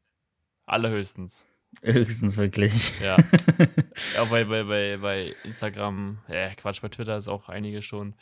Allerhöchstens. 0.65 1.45
Höchstens 1.83 2.37
wirklich. 2.37 2.99
Ja. 3.01 3.17
ja 4.15 4.23
bei, 4.29 4.43
bei, 4.45 4.63
bei, 4.63 4.97
bei 4.97 5.35
Instagram, 5.43 6.19
äh, 6.27 6.53
Quatsch, 6.55 6.81
bei 6.81 6.89
Twitter 6.89 7.17
ist 7.17 7.27
auch 7.27 7.49
einige 7.49 7.81
schon 7.81 8.13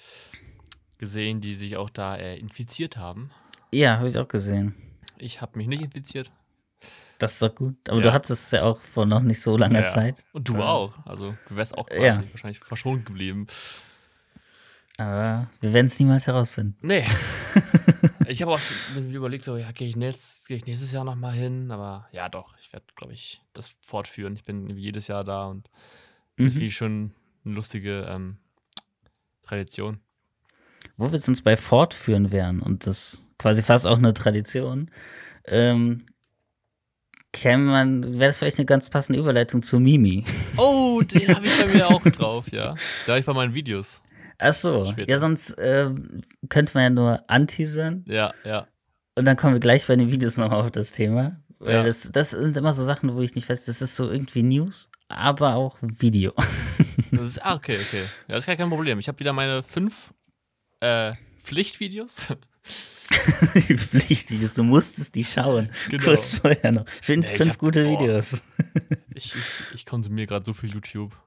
gesehen, 0.98 1.42
die 1.42 1.56
sich 1.56 1.78
auch 1.78 1.90
da 1.90 2.16
äh, 2.16 2.38
infiziert 2.38 2.98
haben. 2.98 3.32
Ja, 3.72 3.98
habe 3.98 4.08
ich 4.08 4.18
auch 4.18 4.28
gesehen. 4.28 4.76
Ich 5.18 5.42
habe 5.42 5.58
mich 5.58 5.68
nicht 5.68 5.82
infiziert. 5.82 6.32
Das 7.18 7.34
ist 7.34 7.42
doch 7.42 7.54
gut. 7.54 7.76
Aber 7.90 7.98
Ja. 7.98 8.04
du 8.04 8.14
hattest 8.14 8.32
es 8.46 8.52
ja 8.52 8.64
auch 8.64 8.80
vor 8.80 9.06
noch 9.06 9.22
nicht 9.22 9.42
so 9.42 9.58
langer 9.58 9.82
Ja. 9.82 9.86
Zeit. 9.86 10.24
Und 10.32 10.48
du 10.48 10.62
auch. 10.62 10.94
Also 11.06 11.36
du 11.50 11.56
wärst 11.56 11.78
auch 11.78 11.88
quasi 11.88 12.06
Ja. 12.06 12.24
wahrscheinlich 12.32 12.60
verschont 12.60 13.06
geblieben. 13.06 13.48
Aber 15.00 15.48
wir 15.62 15.74
werden 15.74 15.88
es 15.88 16.00
niemals 16.00 16.28
herausfinden. 16.28 16.76
Nee. 16.82 17.06
ich 18.28 18.42
habe 18.42 18.52
auch 18.52 18.60
überlegt, 18.98 19.46
so, 19.46 19.58
ja, 19.58 19.72
gehe 19.72 19.88
ich, 19.88 19.96
nächstes, 19.96 20.46
geh 20.48 20.56
ich 20.56 20.66
nächstes 20.66 20.92
Jahr 20.92 21.04
nochmal 21.04 21.34
hin? 21.34 21.72
Aber 21.72 22.08
ja, 22.12 22.30
doch, 22.30 22.54
ich 22.62 22.72
werde, 22.74 22.86
glaube 22.96 23.14
ich, 23.14 23.42
das 23.54 23.72
fortführen. 23.86 24.36
Ich 24.36 24.44
bin 24.44 24.70
jedes 24.78 25.08
Jahr 25.08 25.24
da 25.24 25.46
und 25.46 25.70
Mhm. 26.40 26.60
wie 26.60 26.72
schon 26.72 27.12
eine 27.44 27.56
lustige 27.56 28.08
ähm, 28.10 28.38
Tradition. 29.44 30.00
Wo 30.96 31.12
wir 31.12 31.18
es 31.18 31.28
uns 31.28 31.42
bei 31.42 31.58
fortführen 31.58 32.32
werden 32.32 32.62
und 32.62 32.88
das 32.88 33.28
quasi 33.38 33.62
fast 33.62 33.86
auch 33.86 33.98
eine 33.98 34.14
Tradition, 34.14 34.90
ähm, 35.46 36.06
käme 37.34 37.66
man, 37.66 38.04
wäre 38.20 38.30
das 38.30 38.38
vielleicht 38.38 38.58
eine 38.58 38.66
ganz 38.66 38.90
passende 38.90 39.20
Überleitung 39.20 39.62
zu 39.64 39.80
Mimi. 39.80 40.24
Oh, 40.58 41.02
den 41.02 41.28
habe 41.36 41.46
ich 41.46 41.62
bei 41.62 41.68
mir 41.74 41.88
auch 41.88 42.04
drauf, 42.04 42.52
ja. 42.52 42.76
Da 43.06 43.12
habe 43.14 43.20
ich 43.20 43.26
bei 43.26 43.34
meinen 43.34 43.54
Videos. 43.54 44.02
Ach 44.40 44.54
so, 44.54 44.86
Später. 44.86 45.10
ja, 45.12 45.18
sonst 45.18 45.56
ähm, 45.60 46.22
könnte 46.50 46.72
man 46.74 46.84
ja 46.84 46.90
nur 46.90 47.30
anteasern 47.30 48.04
Ja, 48.08 48.34
ja. 48.46 48.68
und 49.16 49.26
dann 49.26 49.36
kommen 49.38 49.54
wir 49.54 49.60
gleich 49.60 49.86
bei 49.88 49.96
den 49.98 50.12
Videos 50.12 50.38
nochmal 50.38 50.62
auf 50.62 50.72
das 50.72 50.92
Thema. 50.94 51.42
Weil 51.60 51.74
Ja. 51.76 51.84
das, 51.84 52.10
das 52.14 52.32
sind 52.32 52.56
immer 52.56 52.72
so 52.72 52.86
Sachen, 52.86 53.14
wo 53.16 53.22
ich 53.22 53.36
nicht 53.36 53.50
weiß, 53.50 53.66
das 53.66 53.82
ist 53.82 53.98
so 53.98 54.10
irgendwie 54.10 54.44
News, 54.44 54.90
aber 55.10 55.56
auch 55.56 55.78
Video. 55.82 56.34
Das 57.12 57.22
ist, 57.22 57.44
ah, 57.44 57.56
okay, 57.56 57.74
okay. 57.76 58.04
Ja, 58.28 58.36
das 58.36 58.44
ist 58.44 58.46
gar 58.48 58.56
kein 58.56 58.70
Problem. 58.70 59.00
Ich 59.00 59.08
habe 59.08 59.18
wieder 59.20 59.34
meine 59.34 59.64
fünf 59.64 60.14
äh, 60.80 61.14
Pflichtvideos. 61.42 62.28
Pflichtvideos, 63.10 64.54
du 64.54 64.64
musstest 64.64 65.16
die 65.16 65.24
schauen. 65.24 65.70
Genau. 65.90 66.04
Kurz 66.04 66.36
vorher 66.36 66.72
noch. 66.72 66.88
Find 66.88 67.30
ich 67.30 67.36
fünf 67.38 67.52
hab- 67.54 67.58
gute 67.58 67.84
boah. 67.86 68.00
Videos. 68.00 68.44
Ich, 69.16 69.34
ich, 69.36 69.44
ich 69.74 69.86
konsumiere 69.86 70.28
gerade 70.28 70.46
so 70.46 70.54
viel 70.54 70.72
YouTube. 70.72 71.18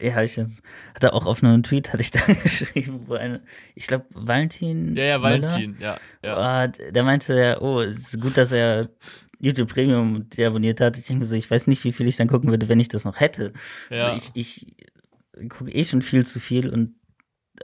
Ja, 0.00 0.22
ich 0.22 0.36
jetzt, 0.36 0.62
hatte 0.94 1.12
auch 1.12 1.26
auf 1.26 1.42
einem 1.42 1.62
Tweet, 1.62 1.92
hatte 1.92 2.02
ich 2.02 2.10
da 2.12 2.20
geschrieben, 2.20 3.04
wo 3.06 3.14
eine, 3.14 3.42
ich 3.74 3.86
glaube, 3.86 4.06
Valentin. 4.10 4.96
Ja, 4.96 5.04
ja, 5.04 5.22
Valentin, 5.22 5.76
ja. 5.80 5.98
ja. 6.22 6.36
ah, 6.36 6.66
der 6.66 7.02
meinte 7.02 7.34
ja, 7.34 7.60
oh, 7.60 7.80
es 7.80 8.14
ist 8.14 8.20
gut, 8.20 8.36
dass 8.36 8.52
er 8.52 8.90
YouTube 9.38 9.72
Premium 9.72 10.28
deabonniert 10.30 10.80
hat. 10.80 10.96
Ich 10.96 11.06
denke 11.06 11.24
so, 11.24 11.36
ich 11.36 11.50
weiß 11.50 11.66
nicht, 11.66 11.84
wie 11.84 11.92
viel 11.92 12.08
ich 12.08 12.16
dann 12.16 12.28
gucken 12.28 12.50
würde, 12.50 12.68
wenn 12.68 12.80
ich 12.80 12.88
das 12.88 13.04
noch 13.04 13.20
hätte. 13.20 13.52
Ja. 13.90 14.12
Also 14.12 14.30
ich 14.34 14.66
ich 15.36 15.48
gucke 15.48 15.70
eh 15.70 15.84
schon 15.84 16.02
viel 16.02 16.24
zu 16.24 16.40
viel 16.40 16.68
und 16.68 16.94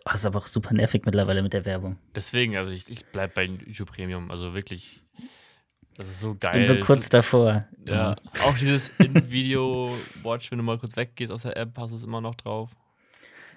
oh, 0.05 0.15
ist 0.15 0.27
aber 0.27 0.39
auch 0.39 0.47
super 0.47 0.75
nervig 0.75 1.03
mittlerweile 1.05 1.43
mit 1.43 1.53
der 1.53 1.65
Werbung. 1.65 1.99
Deswegen, 2.15 2.57
also 2.57 2.73
ich, 2.73 2.89
ich 2.89 3.07
bleibe 3.07 3.33
bei 3.35 3.45
YouTube 3.45 3.91
Premium. 3.91 4.31
Also 4.31 4.55
wirklich, 4.55 5.03
Das 6.01 6.09
ist 6.09 6.21
so 6.21 6.33
Ich 6.33 6.41
geil. 6.41 6.53
bin 6.55 6.65
so 6.65 6.81
kurz 6.81 7.11
davor. 7.11 7.67
Ja, 7.87 8.17
auch 8.43 8.57
dieses 8.57 8.89
In-Video-Watch, 9.01 10.51
wenn 10.51 10.57
du 10.57 10.65
mal 10.65 10.79
kurz 10.79 10.97
weggehst 10.97 11.31
aus 11.31 11.43
der 11.43 11.59
App, 11.59 11.77
hast 11.77 11.91
du 11.91 11.97
es 11.97 12.05
immer 12.05 12.23
noch 12.23 12.35
drauf. 12.37 12.71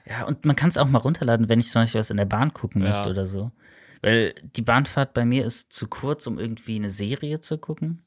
Ja, 0.05 0.25
und 0.25 0.43
man 0.43 0.57
kann 0.57 0.67
es 0.67 0.77
auch 0.77 0.89
mal 0.89 0.97
runterladen, 0.99 1.47
wenn 1.47 1.61
ich 1.61 1.71
zum 1.71 1.83
Beispiel 1.83 1.99
was 1.99 2.09
in 2.11 2.17
der 2.17 2.25
Bahn 2.25 2.53
gucken 2.53 2.81
Ja. 2.81 2.89
möchte 2.89 3.09
oder 3.09 3.25
so. 3.25 3.53
Weil 4.01 4.35
die 4.57 4.61
Bahnfahrt 4.61 5.13
bei 5.13 5.23
mir 5.23 5.45
ist 5.45 5.71
zu 5.71 5.87
kurz, 5.87 6.27
um 6.27 6.37
irgendwie 6.37 6.75
eine 6.75 6.89
Serie 6.89 7.39
zu 7.39 7.57
gucken. 7.57 8.01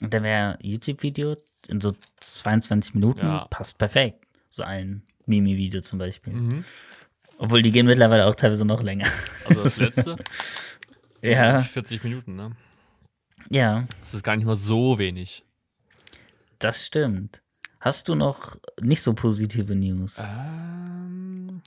Und 0.00 0.14
dann 0.14 0.22
wäre 0.22 0.56
YouTube-Video 0.62 1.36
in 1.66 1.80
so 1.80 1.94
22 2.20 2.94
Minuten, 2.94 3.26
Ja. 3.26 3.46
passt 3.50 3.78
perfekt. 3.78 4.24
So 4.46 4.62
ein 4.62 5.02
Mimi-Video 5.26 5.80
zum 5.80 5.98
Beispiel. 5.98 6.34
Mhm. 6.34 6.64
Obwohl 7.38 7.60
die 7.62 7.72
gehen 7.72 7.86
mittlerweile 7.86 8.26
auch 8.26 8.36
teilweise 8.36 8.64
noch 8.64 8.84
länger. 8.84 9.08
Also 9.46 9.64
das 9.64 9.80
letzte, 9.80 10.14
Ja, 11.22 11.60
40 11.62 12.04
Minuten, 12.04 12.36
ne? 12.36 12.50
Ja, 13.50 13.84
Das 14.00 14.14
ist 14.14 14.22
gar 14.24 14.36
nicht 14.36 14.46
mal 14.46 14.56
so 14.56 14.98
wenig. 14.98 15.42
das 16.58 16.84
stimmt. 16.86 17.42
Hast 17.80 18.08
du 18.08 18.14
noch 18.14 18.56
nicht 18.80 19.02
so 19.02 19.12
positive 19.12 19.74
News? 19.74 20.18
Ähm, 20.18 21.60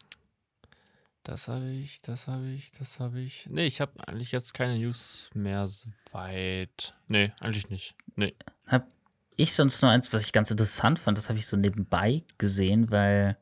das 1.23 1.47
habe 1.47 1.69
ich, 1.69 2.01
das 2.01 2.27
habe 2.27 2.47
ich, 2.47 2.71
das 2.71 2.99
habe 2.99 3.19
ich. 3.19 3.47
Nee, 3.51 3.67
ich 3.67 3.81
habe 3.81 3.91
eigentlich 4.07 4.31
jetzt 4.31 4.53
keine 4.53 4.79
News 4.79 5.29
mehr 5.33 5.67
so 5.67 5.87
weit. 6.11 6.93
Nee, 7.09 7.31
eigentlich 7.39 7.69
nicht. 7.69 7.95
Nee. 8.15 8.33
Hab 8.65 8.87
ich 9.35 9.53
sonst 9.53 9.81
nur 9.83 9.91
eins, 9.91 10.11
was 10.11 10.25
ich 10.25 10.33
ganz 10.33 10.49
interessant 10.49 10.97
fand, 10.97 11.17
das 11.17 11.29
habe 11.29 11.37
ich 11.37 11.45
so 11.45 11.55
nebenbei 11.57 12.23
gesehen, 12.39 12.89
weil 12.89 13.37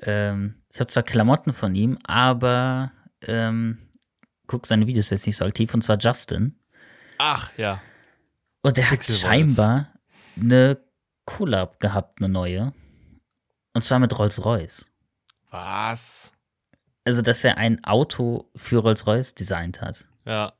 ähm, 0.00 0.54
ich 0.72 0.80
habe 0.80 0.88
zwar 0.90 1.02
Klamotten 1.02 1.52
von 1.52 1.74
ihm, 1.74 1.98
aber 2.04 2.90
ähm, 3.22 3.76
guck 4.46 4.66
seine 4.66 4.86
Videos 4.86 5.10
jetzt 5.10 5.26
nicht 5.26 5.36
so 5.36 5.44
aktiv, 5.44 5.74
und 5.74 5.82
zwar 5.82 5.98
Justin. 5.98 6.54
Ach, 7.18 7.50
ja. 7.56 7.80
Und 8.62 8.76
der 8.76 8.90
hat 8.90 9.04
scheinbar 9.04 9.86
eine 10.40 10.78
Collab 11.24 11.80
gehabt, 11.80 12.20
eine 12.20 12.28
neue. 12.28 12.72
Und 13.74 13.82
zwar 13.82 13.98
mit 13.98 14.16
Rolls-Royce. 14.18 14.86
Was? 15.50 16.32
Also, 17.04 17.22
dass 17.22 17.44
er 17.44 17.56
ein 17.56 17.82
Auto 17.84 18.50
für 18.54 18.78
Rolls-Royce 18.80 19.34
designt 19.34 19.80
hat. 19.80 20.06
Ja. 20.24 20.52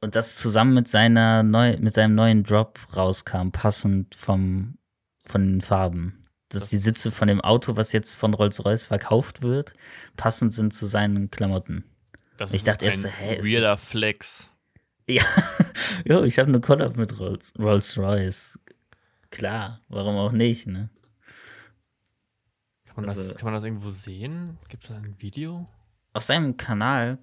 Und 0.00 0.16
das 0.16 0.36
zusammen 0.36 0.74
mit 0.74 0.88
seiner 0.88 1.42
neu, 1.42 1.76
mit 1.78 1.94
seinem 1.94 2.14
neuen 2.14 2.42
Drop 2.42 2.78
rauskam, 2.96 3.50
passend 3.50 4.14
vom, 4.14 4.78
von 5.26 5.42
den 5.46 5.60
Farben. 5.60 6.22
Dass 6.48 6.62
Das- 6.62 6.70
die 6.70 6.78
Sitze 6.78 7.10
von 7.10 7.28
dem 7.28 7.40
Auto, 7.40 7.76
was 7.76 7.92
jetzt 7.92 8.14
von 8.16 8.34
Rolls-Royce 8.34 8.86
verkauft 8.86 9.42
wird, 9.42 9.74
passend 10.16 10.52
sind 10.54 10.74
zu 10.74 10.86
seinen 10.86 11.30
Klamotten. 11.30 11.84
Das 12.36 12.50
Ich 12.50 12.56
ist 12.56 12.68
dachte 12.68 12.84
ein 12.86 12.90
erst 12.90 13.02
so, 13.02 13.08
hä, 13.08 13.36
ist 13.36 13.52
weirder 13.52 13.76
Flex. 13.76 14.48
Ja, 15.08 15.22
jo, 16.04 16.22
ich 16.24 16.38
habe 16.38 16.48
eine 16.48 16.60
Collab 16.60 16.96
mit 16.96 17.18
Rolls- 17.18 17.52
Rolls-Royce. 17.58 18.58
Klar, 19.30 19.80
warum 19.88 20.16
auch 20.16 20.32
nicht, 20.32 20.66
ne? 20.66 20.90
Kann 22.84 22.96
man, 22.96 23.04
das, 23.06 23.18
Also- 23.18 23.34
kann 23.34 23.46
man 23.46 23.54
das 23.54 23.64
irgendwo 23.64 23.90
sehen? 23.90 24.58
Gibt 24.68 24.84
es 24.84 24.88
da 24.90 24.96
ein 24.96 25.16
Video? 25.20 25.66
Auf 26.12 26.22
seinem 26.22 26.56
Kanal, 26.56 27.18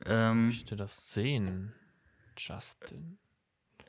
Ich 0.00 0.06
ähm, 0.06 0.46
möchte 0.48 0.76
das 0.76 1.12
sehen. 1.12 1.72
Justin. 2.36 3.18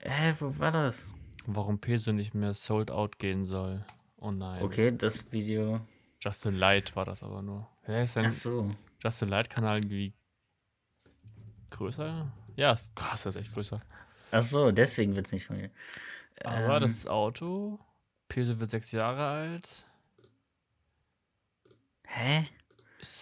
hä, 0.01 0.33
wo 0.39 0.57
war 0.59 0.71
das? 0.71 1.13
Warum 1.45 1.79
Peso 1.79 2.11
nicht 2.13 2.33
mehr 2.33 2.53
sold 2.53 2.89
out 2.91 3.19
gehen 3.19 3.45
soll. 3.45 3.85
Oh 4.17 4.31
nein. 4.31 4.63
Okay, 4.63 4.91
das 4.95 5.31
Video. 5.31 5.81
Justin 6.19 6.55
Light 6.55 6.95
war 6.95 7.05
das 7.05 7.21
aber 7.23 7.41
nur. 7.41 7.67
Wer 7.85 8.03
ist 8.03 8.15
denn 8.15 8.25
Ach 8.27 8.31
so. 8.31 8.71
Justin 9.03 9.29
Light-Kanal 9.29 9.79
irgendwie 9.79 10.13
größer? 11.73 12.31
Ja, 12.55 12.73
ist- 12.73 12.95
krass, 12.95 13.23
das 13.23 13.35
ist 13.35 13.41
echt 13.41 13.53
größer. 13.53 13.79
Ach 14.31 14.41
so, 14.41 14.71
deswegen 14.71 15.15
wird's 15.15 15.31
nicht 15.31 15.45
von 15.45 15.57
mir. 15.57 15.69
Aber 16.43 16.75
Ähm. 16.77 16.81
das 16.81 17.05
Auto. 17.07 17.79
Peso 18.27 18.59
wird 18.59 18.69
sechs 18.71 18.91
Jahre 18.91 19.23
alt. 19.25 19.85
Hä? 22.05 22.45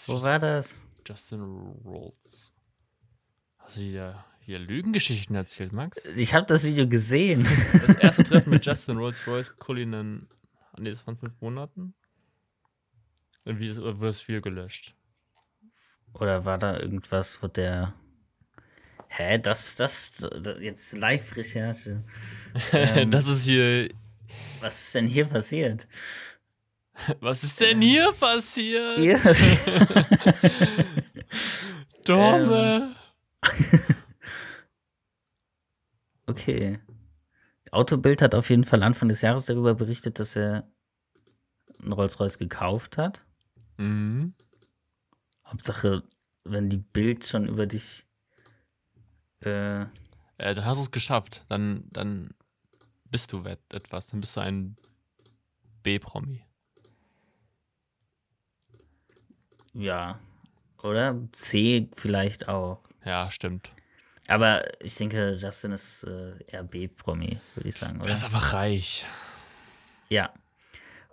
Wo 0.07 0.21
war 0.21 0.39
das? 0.39 0.87
Justin 1.07 1.41
Rolls. 1.85 2.51
Hast 3.57 3.77
du 3.77 3.81
dir 3.81 4.13
hier 4.41 4.59
Lügengeschichten 4.59 5.35
erzählt, 5.35 5.73
Max? 5.73 6.03
Ich 6.15 6.33
habe 6.33 6.45
das 6.45 6.63
Video 6.63 6.87
gesehen. 6.87 7.43
Das 7.43 7.99
erste 7.99 8.23
Treffen 8.23 8.49
mit 8.51 8.65
Justin 8.65 8.97
Rolls 8.97 9.25
Royce 9.27 9.55
Cullinan. 9.55 10.25
Nee, 10.77 10.91
das 10.91 11.01
von 11.01 11.17
fünf 11.17 11.33
Monaten. 11.41 11.93
Und 13.43 13.59
wie 13.59 13.67
ist, 13.67 13.79
oder 13.79 13.97
wurde 13.97 14.07
das 14.07 14.27
Video 14.27 14.41
gelöscht? 14.41 14.95
Oder 16.13 16.45
war 16.45 16.57
da 16.57 16.77
irgendwas, 16.79 17.41
wo 17.41 17.47
der. 17.47 17.93
Hä, 19.13 19.39
das, 19.39 19.75
das, 19.75 20.11
das 20.41 20.61
jetzt 20.61 20.93
Live-Recherche. 20.97 21.97
Ähm. 22.73 23.09
das 23.09 23.27
ist 23.27 23.45
hier. 23.45 23.87
Was 24.59 24.87
ist 24.87 24.95
denn 24.95 25.07
hier 25.07 25.23
passiert? 25.23 25.87
Was 27.21 27.45
ist 27.45 27.61
denn 27.61 27.81
hier 27.81 28.11
passiert? 28.11 28.99
Hier? 28.99 29.17
Dumme. 32.03 32.93
Okay. 36.27 36.79
Autobild 37.71 38.21
hat 38.21 38.35
auf 38.35 38.49
jeden 38.49 38.63
Fall 38.63 38.83
Anfang 38.83 39.09
des 39.09 39.21
Jahres 39.21 39.45
darüber 39.45 39.75
berichtet, 39.75 40.19
dass 40.19 40.35
er 40.37 40.69
einen 41.81 41.91
Rolls-Royce 41.93 42.37
gekauft 42.37 42.97
hat. 42.97 43.25
Mhm. 43.77 44.33
Hauptsache, 45.45 46.03
wenn 46.45 46.69
die 46.69 46.77
Bild 46.77 47.25
schon 47.25 47.47
über 47.47 47.65
dich. 47.65 48.05
Äh, 49.43 49.81
Äh, 50.37 50.55
dann 50.55 50.65
hast 50.65 50.77
du 50.77 50.83
es 50.83 50.91
geschafft. 50.91 51.45
Dann, 51.49 51.83
dann 51.91 52.33
bist 53.11 53.31
du 53.31 53.43
etwas. 53.69 54.07
Dann 54.07 54.21
bist 54.21 54.35
du 54.35 54.39
ein 54.41 54.75
B-Promi. 55.83 56.43
ja. 59.73 60.19
Oder? 60.83 61.15
C 61.31 61.89
vielleicht 61.93 62.49
auch. 62.49 62.79
Ja, 63.05 63.29
stimmt. 63.29 63.71
Aber 64.27 64.63
ich 64.83 64.95
denke, 64.95 65.35
Justin 65.39 65.73
ist 65.73 66.03
äh, 66.05 66.33
eher 66.47 66.63
B-Promi, 66.63 67.39
würde 67.53 67.69
ich 67.69 67.75
sagen. 67.75 67.99
Er 67.99 68.05
Oder? 68.05 68.13
ist 68.13 68.23
aber 68.23 68.39
reich. 68.39 69.05
Ja. 70.09 70.33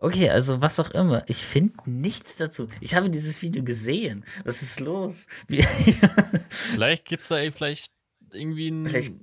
Okay, 0.00 0.30
also 0.30 0.62
was 0.62 0.80
auch 0.80 0.90
immer. 0.92 1.22
Ich 1.28 1.38
finde 1.44 1.74
nichts 1.84 2.36
dazu. 2.36 2.68
Ich 2.80 2.94
habe 2.94 3.10
dieses 3.10 3.42
Video 3.42 3.62
gesehen. 3.62 4.24
Was 4.44 4.62
ist 4.62 4.80
los? 4.80 5.26
Wie, 5.48 5.62
Vielleicht 6.48 7.04
gibt 7.04 7.22
es 7.22 7.28
da 7.28 7.38
eh 7.38 7.52
vielleicht 7.52 7.92
irgendwie 8.32 8.68
einen 8.68 8.86
Vielleicht- 8.88 9.14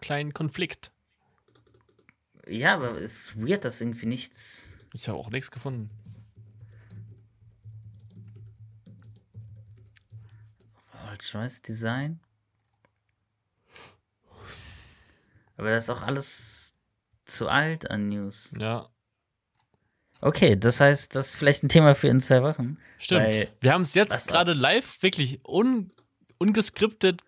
kleinen 0.00 0.32
Konflikt. 0.34 0.90
ja, 2.46 2.74
aber 2.74 2.96
es 2.96 3.30
ist 3.30 3.36
weird, 3.46 3.64
dass 3.64 3.80
irgendwie 3.80 4.06
nichts. 4.06 4.78
Ich 4.92 5.08
habe 5.08 5.18
auch 5.18 5.30
nichts 5.30 5.50
gefunden. 5.50 5.90
Rolls-Royce 11.08 11.62
Design. 11.62 12.20
Aber 15.56 15.70
das 15.70 15.84
ist 15.84 15.90
auch 15.90 16.02
alles 16.02 16.74
zu 17.24 17.48
alt 17.48 17.90
an 17.90 18.08
News. 18.08 18.52
Ja, 18.58 18.88
Okay, 20.20 20.56
das 20.56 20.80
heißt, 20.80 21.14
das 21.14 21.26
ist 21.28 21.36
vielleicht 21.36 21.64
ein 21.64 21.68
Thema 21.68 21.94
für 21.94 22.08
in 22.08 22.18
zwei 22.18 22.42
Wochen. 22.42 22.78
stimmt. 22.96 23.48
Wir 23.60 23.72
haben 23.72 23.82
es 23.82 23.92
jetzt 23.92 24.28
gerade 24.28 24.54
live 24.54 24.96
wirklich 25.02 25.40
un, 25.46 25.92
ungeskriptet 26.38 27.20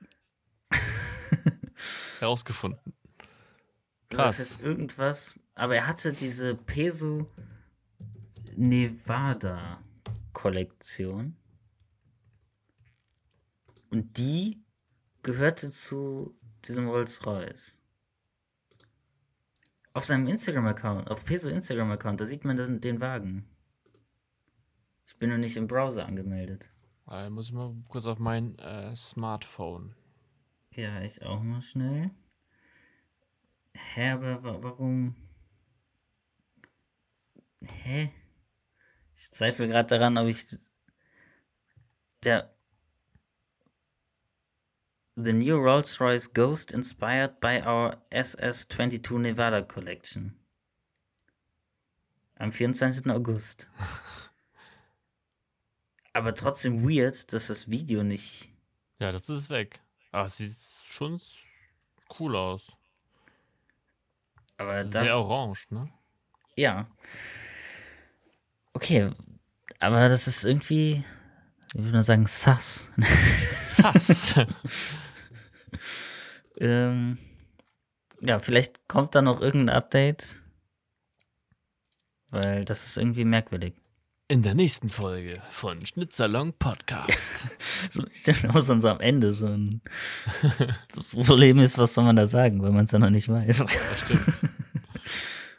herausgefunden. 2.20 2.92
Krass. 4.10 4.36
Das 4.36 4.40
ist 4.40 4.60
irgendwas. 4.60 5.38
Aber 5.54 5.76
er 5.76 5.86
hatte 5.86 6.12
diese 6.12 6.54
Peso 6.54 7.30
Nevada 8.56 9.82
Kollektion. 10.32 11.36
Und 13.90 14.18
die 14.18 14.62
gehörte 15.22 15.70
zu 15.70 16.36
diesem 16.64 16.88
Rolls-Royce. 16.88 17.80
Auf 19.92 20.04
seinem 20.04 20.26
Instagram-Account, 20.26 21.10
auf 21.10 21.24
Peso 21.24 21.48
Instagram-Account, 21.48 22.20
da 22.20 22.26
sieht 22.26 22.44
man 22.44 22.56
den, 22.56 22.80
den 22.80 23.00
Wagen. 23.00 23.48
Ich 25.06 25.16
bin 25.16 25.30
noch 25.30 25.38
nicht 25.38 25.56
im 25.56 25.66
Browser 25.66 26.04
angemeldet. 26.04 26.70
Äh, 27.10 27.30
muss 27.30 27.46
ich 27.46 27.52
mal 27.52 27.74
kurz 27.88 28.04
auf 28.04 28.18
mein 28.18 28.58
äh, 28.58 28.94
Smartphone. 28.94 29.94
Ja, 30.76 31.00
ich 31.00 31.22
auch 31.22 31.42
mal 31.42 31.62
schnell. 31.62 32.10
Hä, 33.74 34.10
aber 34.10 34.42
wa- 34.42 34.62
warum? 34.62 35.16
Hä? 37.62 38.12
Ich 39.14 39.30
zweifle 39.32 39.68
gerade 39.68 39.88
daran, 39.88 40.18
ob 40.18 40.26
ich. 40.28 40.44
Der. 42.24 42.52
The 45.18 45.32
new 45.32 45.56
Rolls-Royce 45.56 46.34
Ghost 46.34 46.72
inspired 46.72 47.40
by 47.40 47.62
our 47.66 47.96
SS22 48.10 49.18
Nevada 49.18 49.62
Collection. 49.62 50.38
Am 52.34 52.52
24. 52.52 53.10
August. 53.10 53.70
Aber 56.12 56.34
trotzdem 56.34 56.86
weird, 56.86 57.32
dass 57.32 57.46
das 57.46 57.70
Video 57.70 58.02
nicht. 58.02 58.50
Ja, 58.98 59.10
das 59.10 59.30
ist 59.30 59.48
weg. 59.48 59.80
Es 60.24 60.38
sieht 60.38 60.56
schon 60.86 61.20
cool 62.18 62.36
aus. 62.36 62.62
Aber 64.56 64.84
Sehr 64.84 65.04
da, 65.04 65.18
orange, 65.18 65.66
ne? 65.70 65.92
ja. 66.56 66.86
Okay, 68.72 69.10
aber 69.78 70.08
das 70.08 70.26
ist 70.26 70.44
irgendwie, 70.44 71.04
ich 71.74 71.82
würde 71.82 71.92
mal 71.92 72.02
sagen, 72.02 72.26
sass. 72.26 72.90
Sass. 73.48 74.34
ähm, 76.58 77.18
ja, 78.20 78.38
vielleicht 78.38 78.88
kommt 78.88 79.14
da 79.14 79.22
noch 79.22 79.40
irgendein 79.40 79.76
Update. 79.76 80.42
Weil 82.30 82.64
das 82.64 82.84
ist 82.84 82.96
irgendwie 82.96 83.24
merkwürdig. 83.24 83.74
In 84.28 84.42
der 84.42 84.54
nächsten 84.54 84.88
Folge 84.88 85.34
von 85.50 85.86
Schnitzsalon 85.86 86.52
Podcast. 86.54 87.32
So, 87.90 88.02
ich 88.10 88.48
auch 88.48 88.60
so 88.60 88.88
am 88.88 88.98
Ende 89.00 89.32
so 89.32 89.46
ein 89.46 89.80
das 90.92 91.04
Problem 91.04 91.60
ist, 91.60 91.78
was 91.78 91.94
soll 91.94 92.04
man 92.04 92.16
da 92.16 92.26
sagen, 92.26 92.60
weil 92.62 92.72
man 92.72 92.86
es 92.86 92.90
ja 92.90 92.98
noch 92.98 93.10
nicht 93.10 93.28
weiß. 93.28 93.58
Das 93.58 94.04
stimmt. 94.04 94.50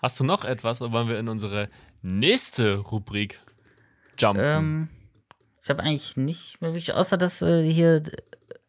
Hast 0.01 0.19
du 0.19 0.23
noch 0.25 0.43
etwas 0.43 0.81
oder 0.81 0.91
wollen 0.91 1.07
wir 1.07 1.17
in 1.17 1.29
unsere 1.29 1.69
nächste 2.01 2.75
Rubrik 2.75 3.39
jumpen? 4.19 4.43
ähm, 4.43 4.89
ich 5.61 5.69
habe 5.69 5.83
eigentlich 5.83 6.17
nicht 6.17 6.59
mehr 6.59 6.71
wirklich, 6.71 6.93
außer 6.93 7.17
dass 7.17 7.41
äh, 7.41 7.63
hier, 7.63 8.03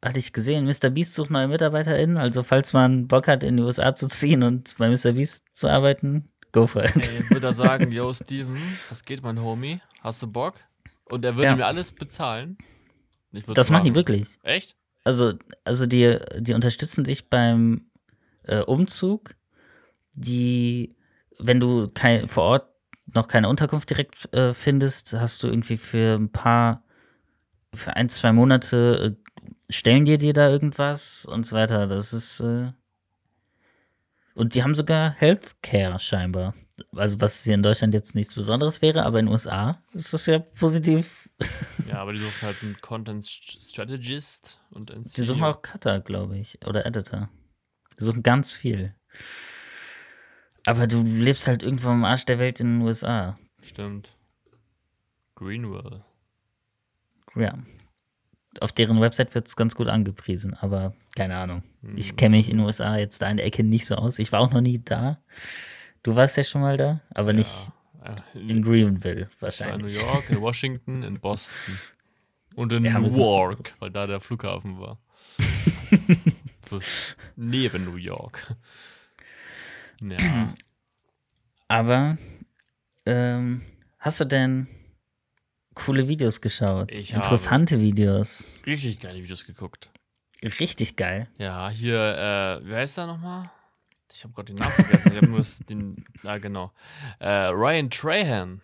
hatte 0.04 0.18
ich 0.18 0.32
gesehen, 0.32 0.66
Mr. 0.66 0.90
Beast 0.90 1.14
sucht 1.14 1.30
neue 1.30 1.48
MitarbeiterInnen. 1.48 2.16
Also, 2.16 2.44
falls 2.44 2.72
man 2.72 3.08
Bock 3.08 3.26
hat, 3.26 3.42
in 3.42 3.56
die 3.56 3.62
USA 3.64 3.94
zu 3.94 4.06
ziehen 4.06 4.44
und 4.44 4.76
bei 4.78 4.88
Mr. 4.88 5.12
Beast 5.12 5.46
zu 5.52 5.68
arbeiten, 5.68 6.28
go 6.52 6.66
for 6.66 6.84
it. 6.84 6.96
Ey, 6.96 7.20
ich 7.20 7.30
würde 7.30 7.52
sagen, 7.52 7.90
yo, 7.92 8.12
Steven, 8.14 8.56
was 8.88 9.02
geht, 9.02 9.22
mein 9.22 9.40
Homie? 9.40 9.80
Hast 10.00 10.22
du 10.22 10.26
Bock? 10.26 10.54
Und 11.04 11.24
er 11.24 11.36
würde 11.36 11.46
Ja. 11.46 11.56
mir 11.56 11.66
alles 11.66 11.92
bezahlen. 11.92 12.58
Das 13.54 13.70
machen 13.70 13.84
die 13.84 13.94
wirklich. 13.94 14.38
Echt? 14.42 14.76
Also, 15.04 15.34
also 15.64 15.86
die, 15.86 16.18
die 16.38 16.54
unterstützen 16.54 17.04
dich 17.04 17.28
beim 17.30 17.90
äh, 18.44 18.60
Umzug. 18.60 19.34
Die, 20.14 20.96
wenn 21.38 21.60
du 21.60 21.88
kein, 21.88 22.28
vor 22.28 22.44
Ort 22.44 22.68
noch 23.14 23.28
keine 23.28 23.48
Unterkunft 23.48 23.88
direkt 23.90 24.32
äh, 24.34 24.52
findest, 24.52 25.14
hast 25.14 25.42
du 25.42 25.48
irgendwie 25.48 25.76
für 25.76 26.16
ein 26.16 26.30
paar, 26.30 26.84
für 27.74 27.96
ein, 27.96 28.08
zwei 28.08 28.32
Monate 28.32 29.16
äh, 29.18 29.72
stellen 29.72 30.04
dir 30.04 30.18
dir 30.18 30.32
da 30.32 30.48
irgendwas 30.48 31.24
und 31.24 31.46
so 31.46 31.56
weiter. 31.56 31.86
Das 31.86 32.12
ist, 32.12 32.40
äh, 32.40 32.72
und 34.34 34.54
die 34.54 34.62
haben 34.62 34.74
sogar 34.74 35.10
Healthcare 35.12 35.98
scheinbar. 35.98 36.54
Also, 36.94 37.20
was 37.20 37.44
hier 37.44 37.54
in 37.54 37.62
Deutschland 37.62 37.94
jetzt 37.94 38.14
nichts 38.14 38.34
Besonderes 38.34 38.82
wäre, 38.82 39.04
aber 39.04 39.18
in 39.18 39.26
den 39.26 39.32
USA 39.32 39.82
ist 39.92 40.12
das 40.12 40.26
ja 40.26 40.38
positiv. 40.38 41.28
Ja, 41.88 41.98
aber 42.00 42.12
die 42.12 42.18
suchen 42.18 42.42
halt 42.42 42.62
einen 42.62 42.80
Content 42.80 43.26
Strategist 43.26 44.60
und 44.70 44.90
einen 44.90 45.02
Die 45.04 45.22
suchen 45.22 45.38
CEO. 45.38 45.48
auch 45.50 45.62
Cutter, 45.62 46.00
glaube 46.00 46.38
ich, 46.38 46.58
oder 46.66 46.86
Editor. 46.86 47.28
Die 47.98 48.04
suchen 48.04 48.22
ganz 48.22 48.54
viel. 48.54 48.94
Aber 50.66 50.86
du 50.86 51.02
lebst 51.02 51.48
halt 51.48 51.62
irgendwo 51.62 51.88
am 51.88 52.04
Arsch 52.04 52.26
der 52.26 52.38
Welt 52.38 52.60
in 52.60 52.78
den 52.78 52.86
USA. 52.86 53.34
Stimmt. 53.62 54.08
Greenwell. 55.34 56.04
Ja. 57.34 57.58
Auf 58.60 58.72
deren 58.72 59.00
Website 59.00 59.34
wird 59.34 59.46
es 59.46 59.56
ganz 59.56 59.74
gut 59.74 59.88
angepriesen, 59.88 60.54
aber 60.54 60.94
keine 61.14 61.36
Ahnung. 61.36 61.62
Ich 61.96 62.16
kenne 62.16 62.36
mich 62.36 62.50
in 62.50 62.56
den 62.58 62.66
USA 62.66 62.96
jetzt 62.96 63.22
da 63.22 63.28
in 63.30 63.36
der 63.36 63.46
Ecke 63.46 63.62
nicht 63.62 63.86
so 63.86 63.94
aus. 63.94 64.18
Ich 64.18 64.32
war 64.32 64.40
auch 64.40 64.52
noch 64.52 64.60
nie 64.60 64.82
da. 64.82 65.22
Du 66.02 66.14
warst 66.16 66.36
ja 66.36 66.44
schon 66.44 66.60
mal 66.62 66.76
da, 66.76 67.00
aber 67.14 67.32
nicht 67.32 67.70
Ja, 68.04 68.14
äh, 68.34 68.38
in 68.38 68.62
Greenville 68.62 69.22
war 69.22 69.22
in 69.22 69.26
New 69.28 69.40
wahrscheinlich. 69.40 70.02
York, 70.02 70.30
in 70.30 70.40
Washington, 70.40 71.02
in 71.02 71.20
Boston. 71.20 71.78
Und 72.54 72.72
in 72.72 72.84
Ja, 72.84 72.98
Newark, 72.98 73.56
anderes. 73.56 73.80
weil 73.80 73.90
da 73.90 74.06
der 74.06 74.20
Flughafen 74.20 74.78
war. 74.80 74.98
das 76.62 76.72
ist 76.72 77.16
neben 77.36 77.84
New 77.84 77.96
York. 77.96 78.54
Ja. 80.02 80.48
Aber 81.68 82.16
ähm, 83.06 83.62
hast 83.98 84.20
du 84.20 84.24
denn 84.24 84.66
coole 85.74 86.08
Videos 86.08 86.40
geschaut? 86.40 86.90
Ich 86.90 87.14
habe. 87.14 87.24
Interessante 87.24 87.80
Videos. 87.80 88.62
Richtig 88.66 89.00
geile 89.00 89.22
Videos 89.22 89.44
geguckt. 89.44 89.90
Richtig 90.42 90.96
geil. 90.96 91.28
Ja, 91.38 91.68
hier, 91.68 92.60
äh, 92.62 92.66
wie 92.68 92.74
heißt 92.74 92.96
der 92.96 93.06
nochmal? 93.06 93.50
Ich 94.12 94.24
habe 94.24 94.32
gerade 94.34 94.52
den 94.52 94.56
Namen 94.56 94.72
vergessen. 94.72 95.10
Ich 95.12 95.16
habe 95.16 95.26
nur 95.28 95.38
das- 95.40 95.58
den, 95.68 96.04
ja 96.22 96.38
genau. 96.38 96.72
Äh, 97.18 97.46
Ryan 97.48 97.90
Trahan. 97.90 98.60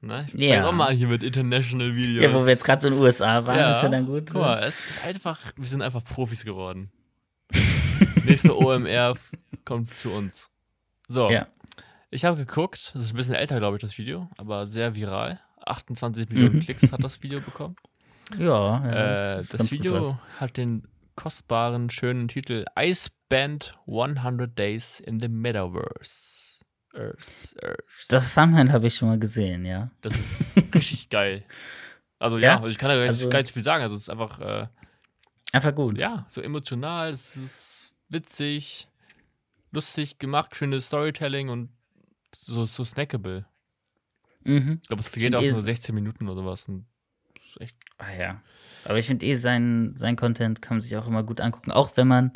Ne? 0.00 0.26
Ich 0.32 0.34
Ja. 0.40 0.64
auch 0.68 0.72
mal 0.72 0.88
an 0.90 0.96
hier 0.96 1.08
mit 1.08 1.22
International 1.24 1.94
Videos. 1.96 2.22
Ja, 2.22 2.32
wo 2.32 2.38
wir 2.44 2.50
jetzt 2.52 2.64
gerade 2.64 2.86
in 2.88 2.94
den 2.94 3.02
USA 3.02 3.44
waren, 3.44 3.70
ist 3.70 3.82
ja 3.82 3.88
dann 3.88 4.06
gut. 4.06 4.26
Guck 4.30 4.40
mal, 4.42 4.62
es 4.62 4.90
ist 4.90 5.04
einfach, 5.04 5.40
wir 5.56 5.66
sind 5.66 5.82
einfach 5.82 6.04
Profis 6.04 6.44
geworden. 6.44 6.90
Nächste 8.24 8.56
OMR 8.56 9.16
kommt 9.64 9.94
zu 9.96 10.12
uns. 10.12 10.50
So, 11.08 11.30
Ja. 11.30 11.48
ich 12.10 12.24
habe 12.24 12.36
geguckt, 12.36 12.92
das 12.94 13.02
ist 13.02 13.12
ein 13.12 13.16
bisschen 13.16 13.34
älter, 13.34 13.58
glaube 13.58 13.76
ich, 13.76 13.80
das 13.80 13.98
Video, 13.98 14.28
aber 14.38 14.66
sehr 14.68 14.94
viral. 14.94 15.40
28 15.66 16.28
Millionen 16.28 16.56
Mhm. 16.56 16.60
Klicks 16.64 16.92
hat 16.92 17.02
das 17.02 17.20
Video 17.22 17.40
bekommen. 17.40 17.74
Ja, 18.38 18.86
ja 18.86 19.34
Äh, 19.34 19.38
ist 19.40 19.54
das 19.54 19.62
gut 19.62 19.72
Video 19.72 20.18
hat 20.38 20.56
den 20.56 20.86
kostbaren, 21.16 21.90
schönen 21.90 22.28
Titel 22.28 22.64
I 22.78 22.94
spent 23.32 23.74
100 23.86 24.58
days 24.58 25.00
in 25.00 25.20
the 25.20 25.28
Metaverse. 25.28 26.64
Earth, 26.94 27.54
Earth. 27.62 28.06
Das 28.08 28.34
Thumbnail 28.34 28.72
habe 28.72 28.86
ich 28.86 28.94
schon 28.94 29.08
mal 29.10 29.18
gesehen, 29.18 29.66
ja. 29.66 29.90
Das 30.00 30.16
ist 30.18 30.56
richtig 30.74 31.10
geil. 31.10 31.44
Also 32.18 32.38
ja, 32.38 32.44
Ja? 32.52 32.56
also 32.56 32.68
ich 32.68 32.78
kann 32.78 32.88
da 32.88 32.94
gar 32.94 33.02
nicht, 33.02 33.08
Also- 33.10 33.28
gar 33.28 33.40
nicht 33.40 33.52
viel 33.52 33.62
sagen. 33.62 33.82
Also 33.82 33.94
es 33.96 34.02
ist 34.02 34.08
einfach, 34.10 34.40
äh, 34.40 34.66
Einfach 35.52 35.74
gut. 35.74 35.98
ja, 35.98 36.24
so 36.28 36.40
emotional, 36.40 37.10
es 37.10 37.36
ist 37.36 37.94
witzig, 38.08 38.88
lustig 39.72 40.18
gemacht, 40.18 40.56
schönes 40.56 40.86
Storytelling 40.86 41.50
und 41.50 41.68
so, 42.36 42.64
so 42.64 42.82
snackable. 42.84 43.44
Mhm. 44.44 44.78
Ich 44.82 44.88
glaube, 44.88 45.02
es 45.02 45.12
geht 45.12 45.34
auch 45.34 45.40
find 45.40 45.50
eh 45.50 45.52
nur 45.52 45.58
s- 45.58 45.64
16 45.64 45.94
Minuten 45.94 46.28
oder 46.28 46.44
was. 46.46 46.64
Und 46.68 46.86
ist 47.38 47.60
echt 47.60 47.76
Ah 47.98 48.12
ja. 48.18 48.42
Aber 48.84 48.98
ich 48.98 49.06
finde 49.06 49.26
eh, 49.26 49.34
sein, 49.34 49.92
sein 49.96 50.16
Content 50.16 50.62
kann 50.62 50.76
man 50.78 50.80
sich 50.80 50.96
auch 50.96 51.06
immer 51.06 51.22
gut 51.22 51.40
angucken. 51.42 51.70
Auch 51.72 51.96
wenn 51.98 52.08
man 52.08 52.32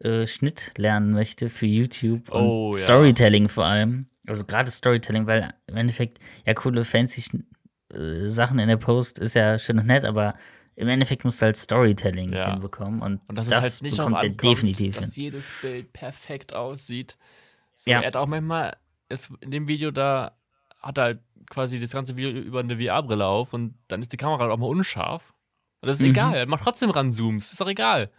äh, 0.00 0.26
Schnitt 0.26 0.72
lernen 0.78 1.12
möchte 1.12 1.48
für 1.48 1.66
YouTube 1.66 2.30
und 2.30 2.48
Oh, 2.48 2.70
ja. 2.76 2.82
Storytelling 2.84 3.48
vor 3.48 3.64
allem. 3.66 4.06
Also 4.26 4.44
gerade 4.44 4.70
Storytelling, 4.70 5.26
weil 5.26 5.54
im 5.66 5.76
Endeffekt, 5.76 6.18
ja, 6.46 6.54
coole, 6.54 6.84
fancy 6.84 7.42
äh, 7.92 8.28
Sachen 8.28 8.58
in 8.58 8.68
der 8.68 8.76
Post 8.76 9.18
ist 9.18 9.34
ja 9.34 9.58
schön 9.58 9.78
und 9.78 9.86
nett, 9.86 10.04
aber 10.04 10.34
im 10.74 10.88
Endeffekt 10.88 11.24
musst 11.24 11.40
du 11.40 11.46
halt 11.46 11.56
Storytelling 11.56 12.32
Ja. 12.32 12.50
hinbekommen. 12.52 13.00
Und, 13.00 13.20
Und 13.28 13.36
das 13.38 13.46
es 13.46 13.54
halt 13.54 13.82
nicht 13.82 13.96
bekommt 13.96 14.22
er 14.22 14.28
definitiv 14.30 14.94
hin. 14.96 15.02
dass 15.04 15.16
jedes 15.16 15.50
Bild 15.62 15.92
perfekt 15.92 16.54
aussieht. 16.54 17.16
So, 17.76 17.90
Ja. 17.90 18.00
Er 18.00 18.08
hat 18.08 18.16
auch 18.16 18.26
manchmal, 18.26 18.76
jetzt 19.10 19.30
in 19.40 19.50
dem 19.50 19.68
Video 19.68 19.90
da, 19.90 20.36
hat 20.82 20.98
er 20.98 21.04
halt 21.04 21.20
quasi 21.48 21.78
das 21.78 21.92
ganze 21.92 22.16
Video 22.16 22.30
über 22.30 22.60
eine 22.60 22.76
VR-Brille 22.78 23.24
auf 23.24 23.52
und 23.54 23.74
dann 23.88 24.02
ist 24.02 24.12
die 24.12 24.16
Kamera 24.16 24.40
halt 24.42 24.50
auch 24.52 24.58
mal 24.58 24.66
unscharf. 24.66 25.32
Und 25.80 25.86
das 25.88 25.98
ist 25.98 26.02
Mhm. 26.02 26.10
egal, 26.10 26.34
er 26.34 26.46
macht 26.46 26.64
trotzdem 26.64 26.90
ranzooms, 26.90 27.52
ist 27.52 27.60
doch 27.60 27.68
egal. 27.68 28.10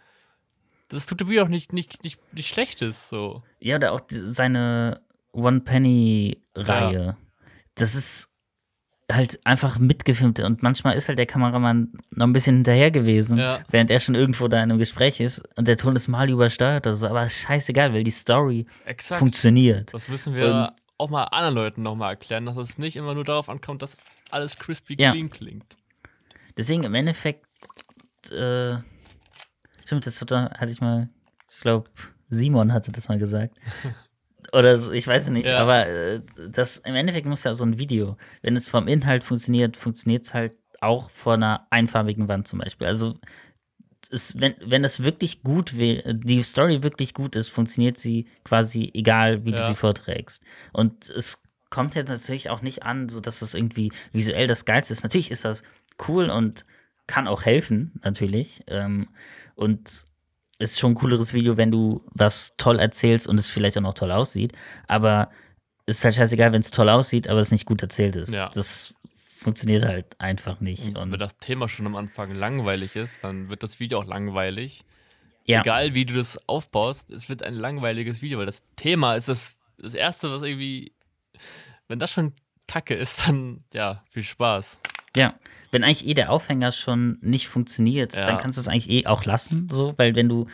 Das 0.88 1.06
tut 1.06 1.20
dem 1.20 1.28
Video 1.28 1.44
auch 1.44 1.48
nicht, 1.48 1.72
nicht, 1.72 2.02
nicht, 2.02 2.18
nicht 2.34 2.48
Schlechtes, 2.48 3.08
so. 3.08 3.42
Ja, 3.60 3.76
oder 3.76 3.92
auch 3.92 4.00
die, 4.00 4.14
seine 4.16 5.02
One-Penny-Reihe. 5.32 7.16
Das 7.74 7.94
ist 7.94 8.32
halt 9.10 9.40
einfach 9.46 9.78
mitgefilmt 9.78 10.40
und 10.40 10.62
manchmal 10.62 10.94
ist 10.94 11.08
halt 11.08 11.18
der 11.18 11.24
Kameramann 11.26 11.92
noch 12.10 12.26
ein 12.26 12.32
bisschen 12.34 12.56
hinterher 12.56 12.90
gewesen, 12.90 13.38
Ja. 13.38 13.60
während 13.70 13.90
er 13.90 14.00
schon 14.00 14.14
irgendwo 14.14 14.48
da 14.48 14.58
in 14.58 14.64
einem 14.70 14.78
Gespräch 14.78 15.20
ist 15.20 15.42
und 15.56 15.66
der 15.66 15.78
Ton 15.78 15.96
ist 15.96 16.08
mal 16.08 16.28
übersteuert 16.28 16.86
oder 16.86 16.94
so, 16.94 17.06
aber 17.08 17.26
scheißegal, 17.28 17.94
weil 17.94 18.02
die 18.02 18.10
Story 18.10 18.66
Exakt. 18.84 19.18
funktioniert. 19.18 19.94
Das 19.94 20.08
müssen 20.08 20.34
wir 20.34 20.74
auch 20.98 21.08
mal 21.08 21.24
anderen 21.24 21.54
Leuten 21.54 21.82
nochmal 21.82 22.10
erklären, 22.10 22.44
dass 22.44 22.56
es 22.58 22.76
nicht 22.76 22.96
immer 22.96 23.14
nur 23.14 23.24
darauf 23.24 23.48
ankommt, 23.48 23.80
dass 23.80 23.96
alles 24.30 24.56
crispy 24.58 24.96
Ja. 25.00 25.12
clean 25.12 25.30
klingt. 25.30 25.76
Deswegen 26.58 26.84
im 26.84 26.94
Endeffekt, 26.94 27.46
äh, 28.30 28.76
stimmt, 29.88 30.06
das 30.06 30.20
hat, 30.20 30.30
hatte 30.32 30.70
ich 30.70 30.80
mal, 30.80 31.08
ich 31.50 31.60
glaube, 31.60 31.90
Simon 32.28 32.72
hatte 32.72 32.92
das 32.92 33.08
mal 33.08 33.18
gesagt. 33.18 33.56
Oder 34.52 34.76
so, 34.76 34.92
ich 34.92 35.06
weiß 35.06 35.24
es 35.24 35.30
nicht, 35.30 35.48
Ja. 35.48 35.58
aber 35.58 35.86
äh, 35.86 36.20
das 36.50 36.78
im 36.78 36.94
Endeffekt 36.94 37.26
muss 37.26 37.44
ja 37.44 37.52
so 37.54 37.64
ein 37.64 37.78
Video, 37.78 38.16
wenn 38.42 38.54
es 38.56 38.68
vom 38.68 38.86
Inhalt 38.86 39.24
funktioniert, 39.24 39.76
funktioniert 39.76 40.24
es 40.24 40.32
halt 40.34 40.56
auch 40.80 41.10
vor 41.10 41.34
einer 41.34 41.66
einfarbigen 41.70 42.28
Wand 42.28 42.46
zum 42.48 42.60
Beispiel. 42.60 42.86
Also 42.86 43.18
es, 44.10 44.38
wenn, 44.40 44.54
wenn 44.64 44.82
das 44.82 45.02
wirklich 45.02 45.42
gut 45.42 45.76
wäre, 45.76 46.14
die 46.14 46.42
Story 46.42 46.82
wirklich 46.82 47.14
gut 47.14 47.34
ist, 47.34 47.48
funktioniert 47.48 47.98
sie 47.98 48.26
quasi 48.44 48.90
egal, 48.94 49.44
wie 49.44 49.50
du 49.52 49.58
Ja. 49.58 49.66
sie 49.66 49.74
vorträgst. 49.74 50.42
Und 50.72 51.10
es 51.10 51.42
kommt 51.68 51.94
jetzt 51.96 52.08
natürlich 52.08 52.48
auch 52.48 52.62
nicht 52.62 52.84
an, 52.84 53.08
so 53.08 53.20
dass 53.20 53.42
es 53.42 53.54
irgendwie 53.54 53.90
visuell 54.12 54.46
das 54.46 54.64
Geilste 54.64 54.92
ist. 54.94 55.02
Natürlich 55.02 55.30
ist 55.30 55.44
das 55.44 55.62
cool 56.08 56.30
und 56.30 56.64
kann 57.06 57.26
auch 57.26 57.44
helfen, 57.44 58.00
natürlich. 58.04 58.62
Ähm, 58.68 59.08
und 59.58 60.06
ist 60.58 60.78
schon 60.78 60.92
ein 60.92 60.94
cooleres 60.94 61.34
Video, 61.34 61.56
wenn 61.56 61.70
du 61.70 62.04
was 62.12 62.54
toll 62.56 62.78
erzählst 62.78 63.28
und 63.28 63.38
es 63.38 63.48
vielleicht 63.48 63.76
auch 63.78 63.82
noch 63.82 63.94
toll 63.94 64.10
aussieht. 64.10 64.52
Aber 64.86 65.30
es 65.86 65.98
ist 65.98 66.04
halt 66.04 66.14
scheißegal, 66.14 66.52
wenn 66.52 66.60
es 66.60 66.70
toll 66.70 66.88
aussieht, 66.88 67.28
aber 67.28 67.40
es 67.40 67.50
nicht 67.50 67.66
gut 67.66 67.82
erzählt 67.82 68.16
ist. 68.16 68.34
Ja. 68.34 68.50
Das 68.52 68.94
funktioniert 69.14 69.84
halt 69.84 70.20
einfach 70.20 70.60
nicht. 70.60 70.88
Und 70.88 70.96
Und 70.96 71.12
wenn 71.12 71.18
das 71.18 71.36
Thema 71.38 71.68
schon 71.68 71.86
am 71.86 71.96
Anfang 71.96 72.34
langweilig 72.34 72.96
ist, 72.96 73.22
dann 73.24 73.48
wird 73.48 73.62
das 73.62 73.78
Video 73.80 74.00
auch 74.00 74.06
langweilig. 74.06 74.84
Ja. 75.44 75.60
Egal 75.60 75.94
wie 75.94 76.04
du 76.04 76.14
das 76.14 76.38
aufbaust, 76.48 77.10
es 77.10 77.28
wird 77.28 77.42
ein 77.42 77.54
langweiliges 77.54 78.20
Video, 78.20 78.38
weil 78.38 78.46
das 78.46 78.62
Thema 78.76 79.14
ist 79.14 79.28
das, 79.28 79.56
das 79.78 79.94
Erste, 79.94 80.30
was 80.30 80.42
irgendwie, 80.42 80.92
wenn 81.86 81.98
das 81.98 82.12
schon 82.12 82.32
kacke 82.66 82.94
ist, 82.94 83.26
dann 83.26 83.64
ja, 83.72 84.04
viel 84.10 84.24
Spaß. 84.24 84.78
Ja. 85.18 85.34
Wenn 85.70 85.84
eigentlich 85.84 86.06
eh 86.06 86.14
der 86.14 86.30
Aufhänger 86.30 86.72
schon 86.72 87.18
nicht 87.20 87.48
funktioniert, 87.48 88.16
Ja. 88.16 88.24
dann 88.24 88.38
kannst 88.38 88.56
du 88.56 88.60
es 88.60 88.68
eigentlich 88.68 88.88
eh 88.88 89.06
auch 89.06 89.24
lassen, 89.24 89.68
so, 89.70 89.92
weil 89.98 90.14
wenn 90.14 90.28
du 90.28 90.46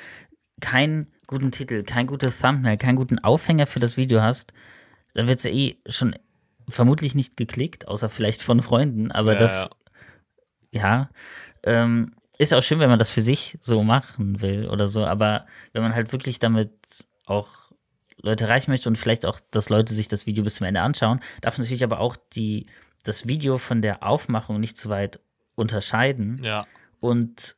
keinen 0.60 1.06
guten 1.26 1.52
Titel, 1.52 1.82
kein 1.84 2.06
gutes 2.06 2.40
Thumbnail, 2.40 2.76
keinen 2.76 2.96
guten 2.96 3.18
Aufhänger 3.20 3.66
für 3.66 3.80
das 3.80 3.96
Video 3.96 4.20
hast, 4.22 4.52
dann 5.14 5.26
wird 5.28 5.38
es 5.38 5.44
ja 5.44 5.50
eh 5.52 5.76
schon 5.86 6.16
vermutlich 6.68 7.14
nicht 7.14 7.36
geklickt, 7.36 7.86
außer 7.86 8.08
vielleicht 8.08 8.42
von 8.42 8.60
Freunden, 8.62 9.12
aber 9.12 9.32
Ja, 9.32 9.38
das, 9.38 9.70
ja, 10.72 11.10
ähm, 11.62 12.14
ist 12.38 12.52
auch 12.52 12.62
schön, 12.62 12.80
wenn 12.80 12.90
man 12.90 12.98
das 12.98 13.10
für 13.10 13.20
sich 13.20 13.56
so 13.60 13.84
machen 13.84 14.42
will 14.42 14.68
oder 14.68 14.86
so, 14.86 15.04
aber 15.04 15.46
wenn 15.72 15.82
man 15.82 15.94
halt 15.94 16.12
wirklich 16.12 16.38
damit 16.40 16.72
auch 17.26 17.48
Leute 18.20 18.44
erreichen 18.44 18.70
möchte 18.70 18.88
und 18.88 18.96
vielleicht 18.96 19.26
auch, 19.26 19.38
dass 19.50 19.68
Leute 19.68 19.94
sich 19.94 20.08
das 20.08 20.26
Video 20.26 20.42
bis 20.42 20.56
zum 20.56 20.66
Ende 20.66 20.80
anschauen, 20.80 21.20
darf 21.42 21.58
natürlich 21.58 21.84
aber 21.84 22.00
auch 22.00 22.16
die, 22.34 22.66
das 23.04 23.28
Video 23.28 23.58
von 23.58 23.80
der 23.80 24.02
Aufmachung 24.02 24.58
nicht 24.58 24.76
zu 24.76 24.88
weit 24.88 25.20
unterscheiden. 25.54 26.42
Ja, 26.42 26.66
Und 27.00 27.56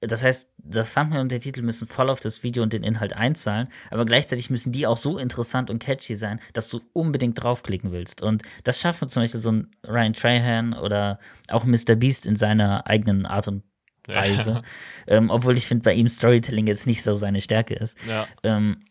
das 0.00 0.22
heißt, 0.22 0.52
das 0.58 0.94
Thumbnail 0.94 1.20
und 1.20 1.32
der 1.32 1.40
Titel 1.40 1.62
müssen 1.62 1.86
voll 1.86 2.08
auf 2.08 2.20
das 2.20 2.44
Video 2.44 2.62
und 2.62 2.72
den 2.72 2.84
Inhalt 2.84 3.14
einzahlen, 3.14 3.68
aber 3.90 4.04
gleichzeitig 4.04 4.48
müssen 4.48 4.70
die 4.70 4.86
auch 4.86 4.96
so 4.96 5.18
interessant 5.18 5.70
und 5.70 5.80
catchy 5.80 6.14
sein, 6.14 6.40
dass 6.52 6.68
du 6.68 6.80
unbedingt 6.92 7.42
draufklicken 7.42 7.90
willst. 7.90 8.22
Und 8.22 8.44
das 8.62 8.80
schaffen 8.80 9.10
zum 9.10 9.24
Beispiel 9.24 9.40
so 9.40 9.50
ein 9.50 9.70
Ryan 9.84 10.12
Trahan 10.12 10.74
oder 10.74 11.18
auch 11.48 11.64
Mr. 11.64 11.96
Beast 11.96 12.26
in 12.26 12.36
seiner 12.36 12.86
eigenen 12.86 13.26
Art 13.26 13.48
und 13.48 13.64
Weise. 14.06 14.62
Ähm, 15.10 15.30
obwohl 15.30 15.56
ich 15.56 15.66
finde, 15.66 15.84
bei 15.84 15.94
ihm 15.94 16.06
Storytelling 16.06 16.66
jetzt 16.66 16.86
nicht 16.86 17.02
so 17.02 17.14
seine 17.14 17.40
Stärke 17.40 17.72
ist. 17.72 17.96
ja, 18.06 18.26
Ähm, 18.42 18.84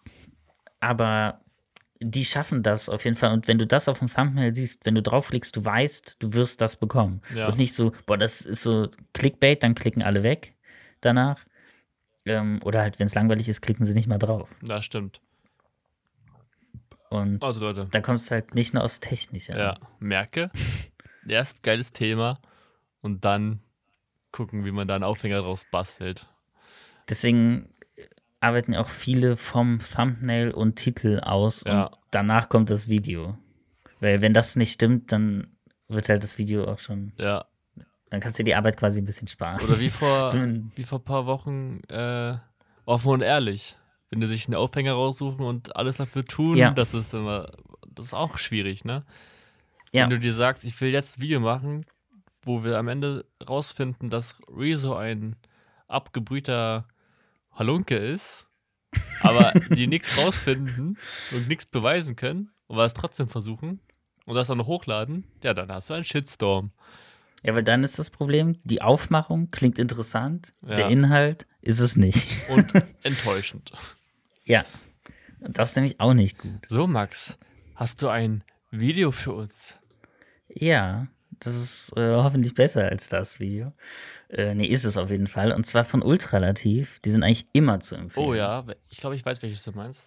aber 0.79 1.41
die 1.99 2.25
schaffen 2.25 2.63
das 2.63 2.89
auf 2.89 3.05
jeden 3.05 3.15
Fall. 3.15 3.31
Und 3.33 3.47
wenn 3.47 3.57
du 3.57 3.65
das 3.65 3.87
auf 3.87 3.99
dem 3.99 4.07
Thumbnail 4.07 4.53
siehst, 4.53 4.85
wenn 4.85 4.95
du 4.95 5.01
draufklickst, 5.01 5.55
du 5.55 5.65
weißt, 5.65 6.17
du 6.19 6.33
wirst 6.33 6.61
das 6.61 6.75
bekommen. 6.75 7.21
Ja. 7.33 7.47
Und 7.47 7.57
nicht 7.57 7.73
so, 7.73 7.91
boah, 8.05 8.17
das 8.17 8.41
ist 8.41 8.63
so 8.63 8.89
Clickbait, 9.13 9.63
dann 9.63 9.75
klicken 9.75 10.01
alle 10.03 10.23
weg 10.23 10.53
danach. 11.01 11.45
Ähm, 12.25 12.59
oder 12.63 12.81
halt, 12.81 12.99
wenn 12.99 13.07
es 13.07 13.15
langweilig 13.15 13.47
ist, 13.49 13.61
klicken 13.61 13.85
sie 13.85 13.93
nicht 13.93 14.07
mal 14.07 14.17
drauf. 14.19 14.55
das 14.61 14.85
stimmt. 14.85 15.21
Und 17.09 17.41
Also 17.41 17.61
Leute, 17.61 17.87
da 17.89 18.01
kommst 18.01 18.29
du 18.29 18.35
halt 18.35 18.53
nicht 18.53 18.73
nur 18.73 18.83
aufs 18.83 18.99
Technische. 18.99 19.53
an. 19.53 19.59
ja, 19.59 19.77
merke, 19.99 20.51
erst 21.27 21.63
geiles 21.63 21.93
Thema 21.93 22.41
und 23.01 23.23
dann 23.23 23.61
gucken, 24.31 24.65
wie 24.65 24.71
man 24.71 24.87
da 24.87 24.95
einen 24.95 25.05
Aufhänger 25.05 25.39
draus 25.39 25.65
bastelt. 25.71 26.27
Deswegen 27.09 27.69
arbeiten 28.39 28.75
auch 28.75 28.87
viele 28.89 29.35
vom 29.37 29.79
Thumbnail 29.79 30.51
und 30.51 30.75
Titel 30.75 31.19
aus 31.21 31.63
Ja. 31.65 31.85
und 31.85 31.97
danach 32.11 32.49
kommt 32.49 32.69
das 32.69 32.87
Video. 32.87 33.37
Weil 33.99 34.21
wenn 34.21 34.33
das 34.33 34.55
nicht 34.55 34.71
stimmt, 34.73 35.11
dann 35.11 35.47
wird 35.87 36.09
halt 36.09 36.21
das 36.23 36.37
Video 36.37 36.65
auch 36.65 36.79
schon, 36.79 37.13
Ja, 37.17 37.45
dann 38.09 38.19
kannst 38.19 38.37
du 38.39 38.43
dir 38.43 38.51
die 38.51 38.55
Arbeit 38.55 38.77
quasi 38.77 39.01
ein 39.01 39.05
bisschen 39.05 39.27
sparen. 39.27 39.59
oder 39.61 39.79
wie 39.79 39.89
vor, 39.89 40.31
wie 40.75 40.83
vor 40.83 40.99
ein 40.99 41.03
paar 41.03 41.25
Wochen, 41.25 41.81
äh, 41.89 42.35
offen 42.85 43.09
und 43.09 43.21
ehrlich. 43.21 43.75
Wenn 44.09 44.21
die 44.21 44.27
sich 44.27 44.45
einen 44.47 44.55
Aufhänger 44.55 44.93
raussuchen 44.93 45.43
und 45.45 45.75
alles 45.75 45.97
dafür 45.97 46.23
tun, 46.23 46.55
Ja. 46.57 46.71
das 46.71 46.93
ist 46.93 47.13
immer, 47.13 47.51
das 47.89 48.07
ist 48.07 48.13
auch 48.13 48.37
schwierig, 48.37 48.85
ne? 48.85 49.03
Ja. 49.93 50.03
Wenn 50.03 50.11
du 50.11 50.19
dir 50.19 50.33
sagst, 50.33 50.63
ich 50.63 50.79
will 50.79 50.91
jetzt 50.91 51.17
ein 51.17 51.21
Video 51.21 51.39
machen, 51.41 51.85
wo 52.43 52.63
wir 52.63 52.77
am 52.77 52.87
Ende 52.87 53.25
rausfinden, 53.49 54.09
dass 54.09 54.35
Rezo 54.47 54.95
ein 54.95 55.35
abgebrühter 55.87 56.87
Halunke 57.57 57.95
ist, 57.97 58.45
aber 59.21 59.51
die 59.69 59.87
nichts 59.87 60.17
rausfinden 60.23 60.97
und 61.31 61.47
nichts 61.47 61.65
beweisen 61.65 62.15
können, 62.15 62.51
aber 62.69 62.85
es 62.85 62.93
trotzdem 62.93 63.27
versuchen 63.27 63.79
und 64.25 64.35
das 64.35 64.47
dann 64.47 64.57
noch 64.57 64.67
hochladen, 64.67 65.25
ja, 65.43 65.53
dann 65.53 65.71
hast 65.71 65.89
du 65.89 65.93
einen 65.93 66.03
Shitstorm. 66.03 66.71
Ja, 67.43 67.53
weil 67.55 67.63
dann 67.63 67.83
ist 67.83 67.99
das 67.99 68.09
Problem, 68.09 68.59
die 68.63 68.81
Aufmachung 68.81 69.51
klingt 69.51 69.77
interessant, 69.79 70.53
Ja. 70.65 70.73
der 70.75 70.87
Inhalt 70.89 71.45
ist 71.61 71.79
es 71.79 71.95
nicht. 71.95 72.27
Und 72.49 72.65
enttäuschend. 73.03 73.71
ja. 74.45 74.65
Und 75.39 75.57
das 75.59 75.69
ist 75.69 75.75
nämlich 75.75 75.99
auch 75.99 76.13
nicht 76.15 76.39
gut. 76.39 76.61
So, 76.67 76.87
Max, 76.87 77.37
hast 77.75 78.01
du 78.01 78.07
ein 78.09 78.43
Video 78.71 79.11
für 79.11 79.33
uns? 79.33 79.77
Ja, 80.49 81.07
das 81.39 81.55
ist 81.55 81.93
äh, 81.97 82.13
hoffentlich 82.15 82.53
besser 82.53 82.85
als 82.85 83.09
das 83.09 83.39
Video. 83.39 83.73
Äh, 84.29 84.55
nee, 84.55 84.65
ist 84.65 84.83
es 84.83 84.97
auf 84.97 85.09
jeden 85.11 85.27
Fall. 85.27 85.51
Und 85.51 85.65
zwar 85.65 85.83
von 85.83 86.01
Ultralativ. 86.01 86.99
Die 87.05 87.11
sind 87.11 87.23
eigentlich 87.23 87.47
immer 87.53 87.79
zu 87.79 87.95
empfehlen. 87.95 88.27
Oh 88.27 88.33
ja, 88.33 88.65
ich 88.89 88.97
glaube, 88.97 89.15
ich 89.15 89.25
weiß, 89.25 89.41
welches 89.41 89.63
du 89.63 89.71
meinst. 89.71 90.05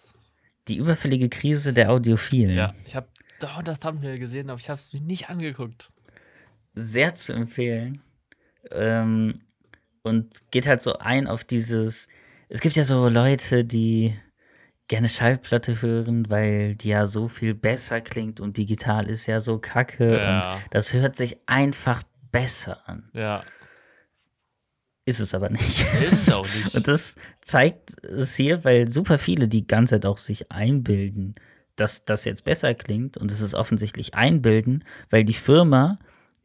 Die 0.67 0.77
überfällige 0.77 1.29
Krise 1.29 1.73
der 1.73 1.91
Audiophilen. 1.91 2.55
Ja, 2.55 2.73
ich 2.85 2.95
habe 2.95 3.07
dauernd 3.39 3.67
das 3.67 3.79
Thumbnail 3.79 4.19
gesehen, 4.19 4.49
aber 4.49 4.59
ich 4.59 4.69
habe 4.69 4.77
es 4.77 4.93
mir 4.93 5.01
nicht 5.01 5.29
angeguckt. 5.29 5.91
Sehr 6.73 7.13
zu 7.13 7.33
empfehlen. 7.33 8.01
Ähm, 8.69 9.35
und 10.03 10.51
geht 10.51 10.67
halt 10.67 10.81
so 10.81 10.97
ein 10.97 11.27
auf 11.27 11.43
dieses. 11.43 12.07
Es 12.49 12.61
gibt 12.61 12.75
ja 12.75 12.85
so 12.85 13.07
Leute, 13.07 13.63
die 13.63 14.15
gerne 14.91 15.07
Schallplatte 15.09 15.81
hören, 15.81 16.29
weil 16.29 16.75
die 16.75 16.89
ja 16.89 17.05
so 17.05 17.27
viel 17.29 17.53
besser 17.55 18.01
klingt 18.01 18.39
und 18.41 18.57
digital 18.57 19.09
ist 19.09 19.25
ja 19.25 19.39
so 19.39 19.57
kacke 19.57 20.19
Ja. 20.19 20.53
und 20.55 20.61
das 20.71 20.91
hört 20.93 21.15
sich 21.15 21.37
einfach 21.47 22.03
besser 22.31 22.87
an. 22.87 23.09
Ja, 23.13 23.43
Ist 25.05 25.19
es 25.19 25.33
aber 25.33 25.49
nicht. 25.49 25.79
ist 26.03 26.27
es 26.27 26.31
auch 26.31 26.43
nicht. 26.45 26.75
Und 26.75 26.87
das 26.87 27.15
zeigt 27.41 28.03
es 28.03 28.35
hier, 28.35 28.63
weil 28.63 28.89
super 28.91 29.17
viele 29.17 29.47
die 29.47 29.65
ganze 29.65 29.95
Zeit 29.95 30.05
auch 30.05 30.17
sich 30.19 30.51
einbilden, 30.51 31.35
dass 31.75 32.05
das 32.05 32.25
jetzt 32.25 32.43
besser 32.45 32.73
klingt. 32.75 33.17
Und 33.17 33.31
es 33.31 33.41
ist 33.41 33.55
offensichtlich 33.55 34.13
einbilden, 34.13 34.83
weil 35.09 35.23
die 35.25 35.33
Firma, 35.33 35.97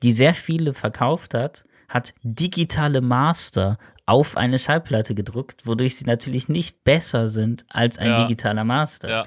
die 0.02 0.12
sehr 0.12 0.34
viele 0.34 0.72
verkauft 0.72 1.34
hat, 1.34 1.66
hat 1.88 2.14
digitale 2.22 3.00
Master 3.02 3.78
auf 4.06 4.36
eine 4.36 4.58
Schallplatte 4.58 5.14
gedruckt, 5.14 5.66
wodurch 5.66 5.96
sie 5.96 6.04
natürlich 6.04 6.48
nicht 6.48 6.84
besser 6.84 7.28
sind 7.28 7.66
als 7.68 7.98
ein 7.98 8.10
Ja. 8.10 8.22
digitaler 8.22 8.64
Master. 8.64 9.08
ja, 9.08 9.24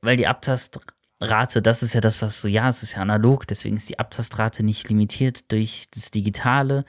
Weil 0.00 0.16
die 0.16 0.28
Abtastrate, 0.28 1.60
das 1.60 1.82
ist 1.82 1.92
ja 1.92 2.00
das, 2.00 2.22
was 2.22 2.40
so, 2.40 2.46
ja, 2.46 2.68
es 2.68 2.84
ist 2.84 2.94
ja 2.94 3.02
analog, 3.02 3.46
deswegen 3.46 3.76
ist 3.76 3.88
die 3.88 3.98
Abtastrate 3.98 4.62
nicht 4.62 4.88
limitiert 4.88 5.50
durch 5.50 5.86
das 5.92 6.10
Digitale. 6.12 6.84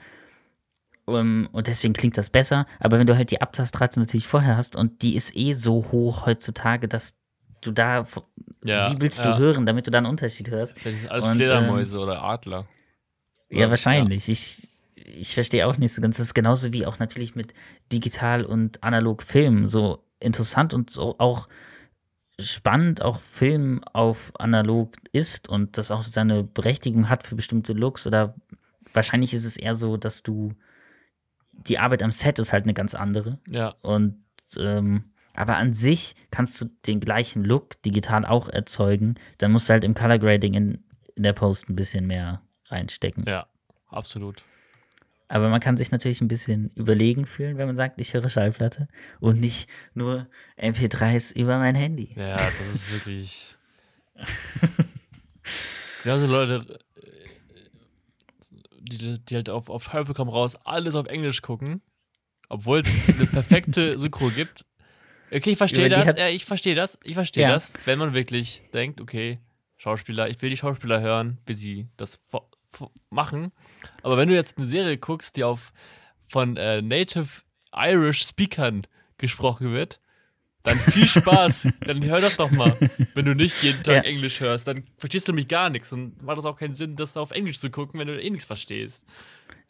Um, 1.06 1.48
und 1.52 1.66
deswegen 1.66 1.94
klingt 1.94 2.18
das 2.18 2.28
besser. 2.28 2.66
Aber 2.80 2.98
wenn 2.98 3.06
du 3.06 3.16
halt 3.16 3.30
die 3.30 3.40
Abtastrate 3.40 3.98
natürlich 3.98 4.26
vorher 4.26 4.56
hast 4.58 4.76
und 4.76 5.00
die 5.02 5.16
ist 5.16 5.34
eh 5.34 5.52
so 5.52 5.86
hoch 5.90 6.26
heutzutage, 6.26 6.86
dass 6.86 7.14
du 7.62 7.72
da, 7.72 8.04
ja. 8.62 8.92
wie 8.92 9.00
willst 9.00 9.24
ja. 9.24 9.32
du 9.32 9.38
hören, 9.38 9.64
damit 9.64 9.86
du 9.86 9.90
da 9.90 9.98
einen 9.98 10.06
Unterschied 10.06 10.50
hörst? 10.50 10.76
Alles 11.08 11.24
Und, 11.24 11.30
ähm, 11.30 11.36
Fledermäuse 11.36 11.98
oder 11.98 12.22
Adler. 12.22 12.66
Ja, 13.48 13.60
Ja, 13.60 13.70
wahrscheinlich. 13.70 14.28
Ich, 14.28 14.68
ich 15.16 15.34
verstehe 15.34 15.66
auch 15.66 15.78
nicht 15.78 15.94
so 15.94 16.02
ganz. 16.02 16.16
Das 16.16 16.26
ist 16.26 16.34
genauso 16.34 16.72
wie 16.72 16.86
auch 16.86 16.98
natürlich 16.98 17.34
mit 17.34 17.54
digital 17.92 18.44
und 18.44 18.82
analog 18.82 19.22
Film. 19.22 19.66
So 19.66 20.04
interessant 20.20 20.74
und 20.74 20.90
so 20.90 21.16
auch 21.18 21.48
spannend 22.40 23.02
auch 23.02 23.18
Film 23.18 23.82
auf 23.92 24.32
analog 24.38 24.94
ist 25.12 25.48
und 25.48 25.76
das 25.76 25.90
auch 25.90 26.02
seine 26.02 26.44
Berechtigung 26.44 27.08
hat 27.08 27.24
für 27.24 27.34
bestimmte 27.34 27.72
Looks 27.72 28.06
oder 28.06 28.34
wahrscheinlich 28.92 29.34
ist 29.34 29.44
es 29.44 29.56
eher 29.56 29.74
so, 29.74 29.96
dass 29.96 30.22
du 30.22 30.52
die 31.52 31.78
Arbeit 31.78 32.02
am 32.02 32.12
Set 32.12 32.38
ist 32.38 32.52
halt 32.52 32.64
eine 32.64 32.74
ganz 32.74 32.94
andere 32.94 33.40
Ja, 33.48 33.74
und 33.82 34.22
ähm, 34.56 35.12
aber 35.34 35.56
an 35.56 35.72
sich 35.72 36.14
kannst 36.30 36.60
du 36.60 36.66
den 36.86 37.00
gleichen 37.00 37.44
Look 37.44 37.80
digital 37.82 38.24
auch 38.24 38.48
erzeugen. 38.48 39.16
Dann 39.38 39.52
musst 39.52 39.68
du 39.68 39.72
halt 39.72 39.84
im 39.84 39.94
Color 39.94 40.18
Grading 40.18 40.54
in, 40.54 40.84
in 41.14 41.22
der 41.22 41.32
Post 41.32 41.68
ein 41.68 41.76
bisschen 41.76 42.06
mehr 42.06 42.42
reinstecken. 42.66 43.24
ja, 43.26 43.46
absolut. 43.88 44.42
Aber 45.28 45.50
man 45.50 45.60
kann 45.60 45.76
sich 45.76 45.90
natürlich 45.90 46.20
ein 46.22 46.28
bisschen 46.28 46.70
überlegen 46.74 47.26
fühlen, 47.26 47.58
wenn 47.58 47.66
man 47.66 47.76
sagt, 47.76 48.00
ich 48.00 48.14
höre 48.14 48.28
Schallplatte 48.30 48.88
und 49.20 49.38
nicht 49.40 49.68
nur 49.94 50.26
MP3s 50.58 51.34
über 51.36 51.58
mein 51.58 51.74
Handy. 51.74 52.14
Ja, 52.16 52.36
das 52.36 52.74
ist 52.74 52.92
wirklich. 52.92 53.54
Genauso 56.02 56.26
Leute, 56.26 56.78
äh, 56.96 57.00
die, 58.80 59.18
die 59.24 59.34
halt 59.34 59.50
auf, 59.50 59.68
auf 59.68 59.86
Teufel 59.88 60.14
komm 60.14 60.28
raus 60.28 60.56
alles 60.64 60.94
auf 60.94 61.06
Englisch 61.06 61.42
gucken, 61.42 61.82
obwohl 62.48 62.80
es 62.80 63.08
eine 63.14 63.26
perfekte 63.26 63.98
Synchro 63.98 64.28
gibt. 64.30 64.64
Okay, 65.30 65.50
ich 65.50 65.58
verstehe 65.58 65.90
Ja, 65.90 66.04
das, 66.04 66.18
ja, 66.18 66.28
ich 66.28 66.46
verstehe 66.46 66.74
das, 66.74 66.98
ich 67.04 67.14
verstehe 67.14 67.42
Ja. 67.42 67.50
das, 67.50 67.70
wenn 67.84 67.98
man 67.98 68.14
wirklich 68.14 68.62
denkt, 68.72 69.00
okay, 69.00 69.40
Schauspieler, 69.76 70.28
ich 70.28 70.40
will 70.40 70.48
die 70.50 70.56
Schauspieler 70.56 71.00
hören, 71.00 71.38
wie 71.46 71.54
sie 71.54 71.88
das 71.98 72.18
machen. 73.10 73.52
Aber 74.02 74.16
wenn 74.16 74.28
du 74.28 74.34
jetzt 74.34 74.58
eine 74.58 74.66
Serie 74.66 74.98
guckst, 74.98 75.36
die 75.36 75.44
auf 75.44 75.72
von 76.28 76.56
äh, 76.56 76.82
Native 76.82 77.28
Irish 77.74 78.22
Speakern 78.26 78.86
gesprochen 79.18 79.72
wird, 79.72 80.00
dann 80.64 80.78
viel 80.78 81.06
Spaß. 81.06 81.68
dann 81.86 82.04
hör 82.04 82.20
das 82.20 82.36
doch 82.36 82.50
mal. 82.50 82.76
Wenn 83.14 83.24
du 83.24 83.34
nicht 83.34 83.62
jeden 83.62 83.82
Tag 83.82 83.94
Ja. 83.96 84.00
Englisch 84.02 84.40
hörst, 84.40 84.66
dann 84.68 84.84
verstehst 84.98 85.28
du 85.28 85.32
nämlich 85.32 85.48
gar 85.48 85.70
nichts. 85.70 85.92
Und 85.92 86.20
macht 86.22 86.38
das 86.38 86.44
auch 86.44 86.56
keinen 86.56 86.74
Sinn, 86.74 86.96
das 86.96 87.16
auf 87.16 87.30
Englisch 87.30 87.58
zu 87.60 87.70
gucken, 87.70 87.98
wenn 88.00 88.08
du 88.08 88.20
eh 88.20 88.28
nichts 88.30 88.44
verstehst. 88.46 89.04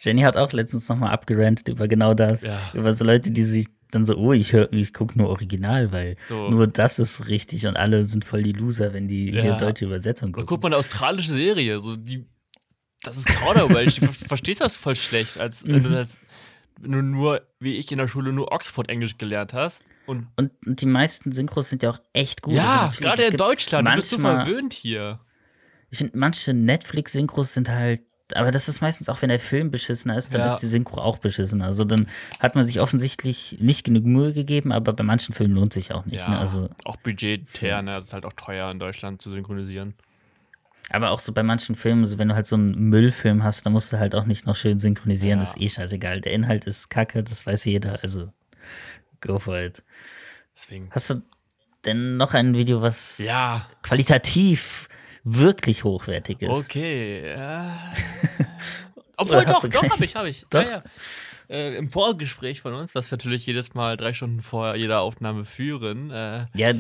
Jenny 0.00 0.22
hat 0.22 0.36
auch 0.36 0.52
letztens 0.52 0.88
nochmal 0.88 1.10
abgerantet 1.12 1.68
über 1.68 1.86
genau 1.88 2.14
das. 2.14 2.46
Ja. 2.46 2.60
Über 2.72 2.92
so 2.92 3.04
Leute, 3.04 3.30
die 3.30 3.44
sich 3.44 3.66
dann 3.90 4.04
so, 4.04 4.16
oh, 4.16 4.32
ich 4.32 4.52
ich 4.52 4.92
gucke 4.92 5.16
nur 5.18 5.28
Original, 5.28 5.92
weil 5.92 6.16
So. 6.26 6.50
nur 6.50 6.66
das 6.66 6.98
ist 6.98 7.28
richtig 7.28 7.66
und 7.66 7.76
alle 7.76 8.04
sind 8.04 8.24
voll 8.24 8.42
die 8.42 8.52
Loser, 8.52 8.92
wenn 8.92 9.08
die 9.08 9.30
hier 9.30 9.44
Ja. 9.44 9.56
deutsche 9.58 9.86
Übersetzung 9.86 10.32
gucken. 10.32 10.46
guck 10.46 10.62
mal, 10.62 10.68
eine 10.68 10.76
australische 10.76 11.32
Serie, 11.32 11.80
so 11.80 11.96
die. 11.96 12.26
Das 13.02 13.16
ist 13.18 13.26
Kauderwelsch, 13.28 13.96
du 14.00 14.06
ver- 14.06 14.12
verstehst 14.28 14.60
das 14.60 14.76
voll 14.76 14.96
schlecht, 14.96 15.38
als 15.38 15.64
wenn 15.66 15.76
Mhm. 15.78 15.82
du 15.84 15.90
das. 15.90 16.18
Wenn 16.80 16.92
du 16.92 17.02
nur, 17.02 17.42
wie 17.58 17.76
ich 17.76 17.90
in 17.90 17.98
der 17.98 18.06
Schule, 18.08 18.32
nur 18.32 18.52
Oxford-Englisch 18.52 19.18
gelernt 19.18 19.52
hast. 19.52 19.82
Und 20.06 20.28
Und, 20.36 20.52
die 20.64 20.86
meisten 20.86 21.32
Synchros 21.32 21.70
sind 21.70 21.82
ja 21.82 21.90
auch 21.90 22.00
echt 22.12 22.42
gut. 22.42 22.54
ja, 22.54 22.82
Also 22.86 23.00
gerade 23.02 23.22
in 23.24 23.36
Deutschland, 23.36 23.88
du 23.88 23.94
bist 23.94 24.10
so 24.10 24.18
manchmal- 24.18 24.46
verwöhnt 24.46 24.72
hier. 24.74 25.20
Ich 25.90 25.98
finde, 25.98 26.16
manche 26.18 26.54
Netflix-Synchros 26.54 27.54
sind 27.54 27.68
halt, 27.68 28.02
aber 28.34 28.50
das 28.52 28.68
ist 28.68 28.80
meistens 28.80 29.08
auch, 29.08 29.22
wenn 29.22 29.28
der 29.28 29.40
Film 29.40 29.70
beschissener 29.70 30.16
ist, 30.18 30.32
dann 30.34 30.42
Ja. 30.42 30.46
ist 30.46 30.58
die 30.58 30.66
Synchro 30.66 31.00
auch 31.00 31.18
beschissen. 31.18 31.62
Also 31.62 31.84
dann 31.84 32.08
hat 32.40 32.54
man 32.54 32.64
sich 32.64 32.78
offensichtlich 32.80 33.56
nicht 33.60 33.84
genug 33.84 34.04
Mühe 34.04 34.32
gegeben, 34.32 34.70
aber 34.70 34.92
bei 34.92 35.02
manchen 35.02 35.34
Filmen 35.34 35.54
lohnt 35.54 35.72
sich 35.72 35.92
auch 35.92 36.04
nicht. 36.04 36.20
Ja, 36.24 36.30
Ne? 36.30 36.38
Also, 36.38 36.68
auch 36.84 36.96
budgetär, 36.98 37.82
ne? 37.82 37.92
Das 37.94 38.04
ist 38.04 38.12
halt 38.12 38.24
auch 38.24 38.34
teuer 38.34 38.70
in 38.70 38.78
Deutschland 38.78 39.20
zu 39.22 39.30
synchronisieren. 39.30 39.94
Aber 40.90 41.10
auch 41.10 41.18
so 41.18 41.32
bei 41.32 41.42
manchen 41.42 41.74
Filmen, 41.74 42.04
so 42.06 42.18
wenn 42.18 42.28
du 42.28 42.34
halt 42.34 42.46
so 42.46 42.56
einen 42.56 42.74
Müllfilm 42.74 43.42
hast, 43.42 43.64
dann 43.66 43.72
musst 43.72 43.92
du 43.92 43.98
halt 43.98 44.14
auch 44.14 44.24
nicht 44.24 44.46
noch 44.46 44.56
schön 44.56 44.78
synchronisieren, 44.80 45.38
Ja. 45.38 45.42
ist 45.42 45.60
eh 45.60 45.68
scheißegal. 45.68 46.20
Der 46.20 46.32
Inhalt 46.32 46.64
ist 46.64 46.88
kacke, 46.90 47.22
das 47.22 47.44
weiß 47.46 47.64
jeder, 47.66 48.00
also 48.02 48.32
go 49.20 49.38
for 49.38 49.58
it. 49.58 49.82
Deswegen. 50.56 50.88
Hast 50.90 51.10
du 51.10 51.22
denn 51.84 52.16
noch 52.16 52.34
ein 52.34 52.54
Video, 52.54 52.82
was 52.82 53.18
Ja, 53.18 53.66
qualitativ 53.82 54.88
wirklich 55.24 55.84
hochwertig 55.84 56.42
ist? 56.42 56.50
okay. 56.66 57.30
Ja. 57.36 57.76
Obwohl, 59.16 59.44
doch, 59.44 59.68
doch, 59.68 59.82
hab 59.90 60.00
ich, 60.00 60.14
hab 60.14 60.24
ich. 60.26 60.46
Doch? 60.50 60.62
Ja, 60.62 60.68
ja. 60.68 60.82
Äh, 61.50 61.76
Im 61.76 61.90
Vorgespräch 61.90 62.60
von 62.60 62.74
uns, 62.74 62.94
was 62.94 63.10
wir 63.10 63.16
natürlich 63.16 63.46
jedes 63.46 63.74
Mal 63.74 63.96
drei 63.96 64.12
Stunden 64.12 64.40
vor 64.40 64.74
jeder 64.76 65.00
Aufnahme 65.00 65.44
führen, 65.44 66.10
äh, 66.10 66.46
Ja, 66.54 66.72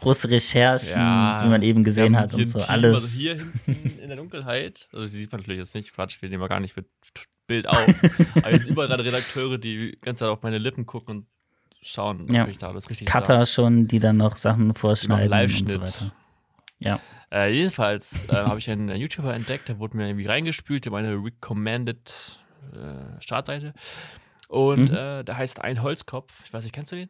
große 0.00 0.30
Recherchen, 0.30 1.00
Ja, 1.00 1.42
wie 1.44 1.48
man 1.48 1.62
eben 1.62 1.82
gesehen 1.84 2.16
hat 2.16 2.32
und 2.34 2.44
so 2.46 2.58
Team, 2.58 2.68
alles. 2.70 2.94
Also 2.94 3.18
hier 3.20 3.36
hinten 3.66 3.98
in 4.00 4.08
der 4.08 4.16
Dunkelheit, 4.16 4.88
also 4.92 5.06
die 5.06 5.18
sieht 5.18 5.32
man 5.32 5.40
natürlich 5.40 5.58
jetzt 5.58 5.74
nicht, 5.74 5.92
Quatsch, 5.94 6.20
wir 6.22 6.28
nehmen 6.28 6.42
ja 6.42 6.48
gar 6.48 6.60
nicht 6.60 6.76
mit 6.76 6.86
Bild 7.46 7.68
auf. 7.68 7.76
Aber 8.36 8.48
hier 8.50 8.58
sind 8.58 8.70
überall 8.70 8.88
gerade 8.88 9.04
Redakteure, 9.04 9.58
die 9.58 9.92
die 9.92 9.98
ganze 10.00 10.20
Zeit 10.20 10.28
auf 10.28 10.42
meine 10.42 10.58
Lippen 10.58 10.86
gucken 10.86 11.18
und 11.18 11.26
schauen, 11.82 12.32
Ja. 12.32 12.42
ob 12.44 12.48
ich 12.48 12.58
da 12.58 12.68
alles 12.68 12.88
richtig 12.90 13.06
Cutter 13.08 13.46
schon, 13.46 13.86
die 13.86 13.98
dann 14.00 14.16
noch 14.16 14.36
Sachen 14.36 14.74
vorschneiden 14.74 15.32
und 15.32 15.68
so 15.68 15.80
weiter. 15.80 16.12
Ja. 16.78 17.00
Äh, 17.32 17.52
jedenfalls 17.52 18.28
äh, 18.28 18.34
habe 18.34 18.58
ich 18.58 18.68
einen 18.70 18.94
YouTuber 18.94 19.32
entdeckt, 19.34 19.68
der 19.68 19.78
wurde 19.78 19.96
mir 19.96 20.08
irgendwie 20.08 20.26
reingespült 20.26 20.86
in 20.86 20.92
meine 20.92 21.14
recommended 21.14 22.38
äh, 22.74 23.20
Startseite. 23.20 23.72
Und 24.48 24.90
Mhm. 24.90 24.96
äh, 24.96 25.22
der 25.24 25.36
heißt 25.38 25.60
Ein 25.62 25.82
Holzkopf. 25.82 26.42
Ich 26.44 26.52
weiß 26.52 26.64
nicht, 26.64 26.72
kennst 26.74 26.92
du 26.92 26.96
den? 26.96 27.08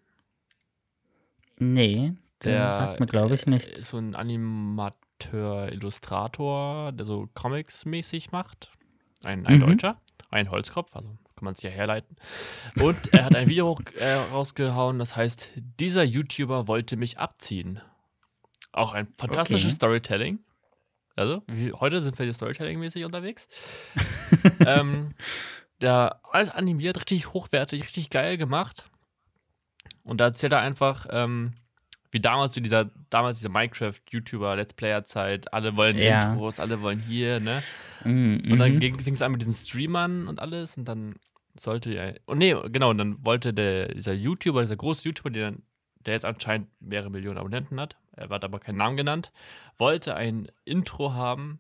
Nee, 1.59 2.12
der, 2.47 2.68
sagt 2.68 3.01
mir, 3.01 3.07
glaube 3.07 3.34
ich, 3.34 3.47
äh, 3.47 3.51
nichts. 3.51 3.68
ist 3.80 3.90
so 3.90 3.99
ein 3.99 4.14
Animateur, 4.14 5.72
Illustrator, 5.72 6.92
der 6.92 7.05
so 7.05 7.28
Comics-mäßig 7.34 8.32
macht. 8.32 8.70
Ein, 9.24 9.47
ein 9.47 9.59
Mhm. 9.59 9.66
Deutscher, 9.66 10.01
ein 10.30 10.51
Holzkopf, 10.51 10.94
also 10.94 11.09
kann 11.36 11.44
man 11.44 11.55
es 11.55 11.62
ja 11.62 11.70
herleiten. 11.70 12.16
Und 12.80 13.12
er 13.12 13.24
hat 13.24 13.34
ein 13.34 13.49
Video 13.49 13.76
äh, 13.99 14.12
rausgehauen, 14.32 14.99
das 14.99 15.16
heißt, 15.16 15.53
dieser 15.80 16.03
YouTuber 16.05 16.68
wollte 16.68 16.97
mich 16.97 17.18
abziehen. 17.18 17.80
Auch 18.72 18.92
ein 18.92 19.09
fantastisches 19.18 19.70
Okay. 19.70 19.76
Storytelling. 19.76 20.38
Also, 21.16 21.42
wie, 21.47 21.72
heute 21.72 22.03
sind 22.03 22.18
wir 22.18 22.24
hier 22.24 22.34
Storytelling-mäßig 22.34 23.05
unterwegs. 23.07 23.49
ähm, 24.66 25.14
der 25.80 26.20
alles 26.30 26.51
animiert, 26.51 26.99
richtig 26.99 27.32
hochwertig, 27.32 27.84
richtig 27.84 28.11
geil 28.11 28.36
gemacht. 28.36 28.90
Und 30.03 30.18
da 30.20 30.26
erzählt 30.26 30.53
er 30.53 30.61
einfach, 30.61 31.07
ähm, 31.11 31.55
wie 32.16 32.20
damals 32.20 32.54
so 32.54 32.62
dieser, 32.62 32.86
damals 33.10 33.36
dieser 33.38 33.50
Minecraft-YouTuber, 33.50 34.56
Let's 34.56 34.72
Player-Zeit, 34.72 35.52
alle 35.52 35.76
wollen 35.76 35.98
Ja. 35.98 36.32
Intros, 36.32 36.58
alle 36.58 36.80
wollen 36.80 36.98
hier, 37.00 37.40
ne? 37.40 37.62
Mhm, 38.04 38.42
Und 38.52 38.58
dann 38.58 38.74
mhm. 38.76 38.80
ging- 38.80 38.98
fing 38.98 39.12
es 39.14 39.20
an 39.20 39.32
mit 39.32 39.42
diesen 39.42 39.52
Streamern 39.52 40.26
und 40.28 40.40
alles 40.40 40.78
und 40.78 40.86
dann 40.86 41.16
sollte 41.58 41.92
ja. 41.92 42.12
Und 42.24 42.38
nee, 42.38 42.54
genau, 42.72 42.88
und 42.90 42.98
dann 42.98 43.24
wollte 43.24 43.52
der, 43.52 43.88
dieser 43.94 44.14
YouTuber, 44.14 44.62
dieser 44.62 44.76
große 44.76 45.04
YouTuber, 45.04 45.28
der, 45.30 45.52
der 46.06 46.14
jetzt 46.14 46.24
anscheinend 46.24 46.68
mehrere 46.80 47.10
Millionen 47.10 47.36
Abonnenten 47.38 47.78
hat, 47.78 47.96
er 48.12 48.30
hat 48.30 48.44
aber 48.44 48.60
keinen 48.60 48.78
Namen 48.78 48.96
genannt, 48.96 49.30
wollte 49.76 50.14
ein 50.14 50.48
Intro 50.64 51.12
haben 51.12 51.58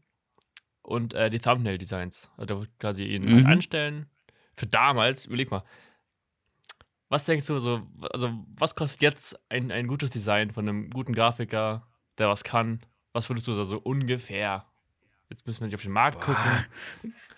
und 0.82 1.12
äh, 1.14 1.28
die 1.28 1.38
Thumbnail-Designs. 1.40 2.30
Also 2.38 2.64
quasi 2.78 3.04
ihn 3.04 3.24
Mhm. 3.40 3.46
anstellen. 3.46 4.06
Für 4.54 4.66
damals, 4.66 5.26
überleg 5.26 5.50
mal, 5.50 5.64
was 7.08 7.24
denkst 7.24 7.46
du 7.46 7.58
so, 7.58 7.82
also 8.12 8.32
was 8.58 8.74
kostet 8.74 9.02
jetzt 9.02 9.38
ein, 9.48 9.70
ein 9.70 9.86
gutes 9.86 10.10
Design 10.10 10.50
von 10.50 10.68
einem 10.68 10.90
guten 10.90 11.14
Grafiker, 11.14 11.86
der 12.18 12.28
was 12.28 12.44
kann? 12.44 12.80
Was 13.12 13.28
würdest 13.28 13.46
du 13.46 13.54
da 13.54 13.64
so 13.64 13.78
ungefähr? 13.78 14.66
Jetzt 15.28 15.46
müssen 15.46 15.60
wir 15.60 15.66
nicht 15.66 15.74
auf 15.74 15.82
den 15.82 15.92
Markt 15.92 16.20
gucken. 16.20 16.66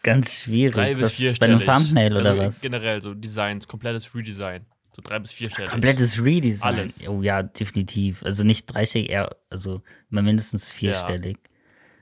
Ganz 0.02 0.42
schwierig. 0.42 0.74
Drei 0.74 0.94
bis 0.94 1.14
vier 1.16 1.32
bei 1.40 1.46
einem 1.46 1.60
Thumbnail 1.60 2.16
oder 2.16 2.30
also 2.30 2.42
was? 2.42 2.60
Generell 2.60 3.00
so 3.00 3.14
Designs, 3.14 3.66
komplettes 3.66 4.14
Redesign. 4.14 4.66
So 4.94 5.02
drei 5.02 5.18
bis 5.20 5.32
vierstellig. 5.32 5.70
Komplettes 5.70 6.22
Redesign. 6.22 6.74
Alles. 6.74 7.08
Oh 7.08 7.22
ja, 7.22 7.42
definitiv. 7.42 8.22
Also 8.24 8.44
nicht 8.44 8.66
dreistellig, 8.66 9.10
eher, 9.10 9.36
also 9.48 9.82
immer 10.10 10.22
mindestens 10.22 10.70
vierstellig. 10.70 11.38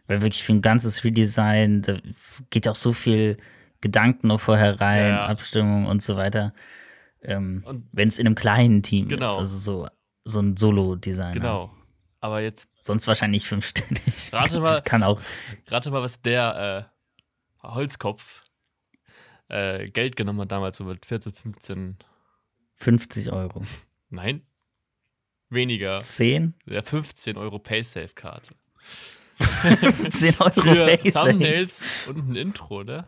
Weil 0.06 0.22
wirklich 0.22 0.42
für 0.42 0.54
ein 0.54 0.62
ganzes 0.62 1.04
Redesign, 1.04 1.82
da 1.82 1.98
geht 2.50 2.66
ja 2.66 2.72
auch 2.72 2.76
so 2.76 2.92
viel 2.92 3.36
Gedanken 3.80 4.28
noch 4.28 4.40
vorher 4.40 4.80
rein, 4.80 5.00
Ja, 5.00 5.08
ja. 5.08 5.26
Abstimmung 5.26 5.86
und 5.86 6.02
so 6.02 6.16
weiter. 6.16 6.54
Ähm, 7.22 7.64
Wenn 7.92 8.08
es 8.08 8.18
in 8.18 8.26
einem 8.26 8.34
kleinen 8.36 8.82
Team 8.82 9.08
Genau. 9.08 9.32
ist, 9.32 9.38
also 9.38 9.58
so, 9.58 9.88
so 10.24 10.40
ein 10.40 10.56
Solo-Design. 10.56 11.32
Genau. 11.34 11.72
Aber 12.20 12.40
jetzt 12.40 12.68
Sonst 12.80 13.06
wahrscheinlich 13.06 13.46
fünfstellig. 13.46 14.00
Rate 14.32 14.60
mal- 14.60 14.80
kann 14.82 15.02
auch. 15.02 15.20
rate 15.68 15.90
mal, 15.90 16.02
was 16.02 16.20
der 16.22 16.88
äh, 17.62 17.66
Holzkopf 17.66 18.42
äh, 19.48 19.84
Geld 19.86 20.16
genommen 20.16 20.40
hat 20.40 20.52
damals, 20.52 20.76
so 20.76 20.84
mit 20.84 21.04
14, 21.06 21.32
15. 21.32 21.98
50 22.74 23.32
Euro. 23.32 23.62
Nein. 24.10 24.42
Weniger. 25.48 26.00
10? 26.00 26.54
Der 26.66 26.82
15 26.82 27.36
Euro 27.38 27.58
Paysafe-Karte. 27.58 28.54
10 30.10 30.34
Euro 30.40 30.50
Für 30.50 30.86
Paysafe. 30.86 31.30
Thumbnails 31.30 31.82
und 32.08 32.30
ein 32.30 32.36
Intro, 32.36 32.82
ne? 32.82 33.06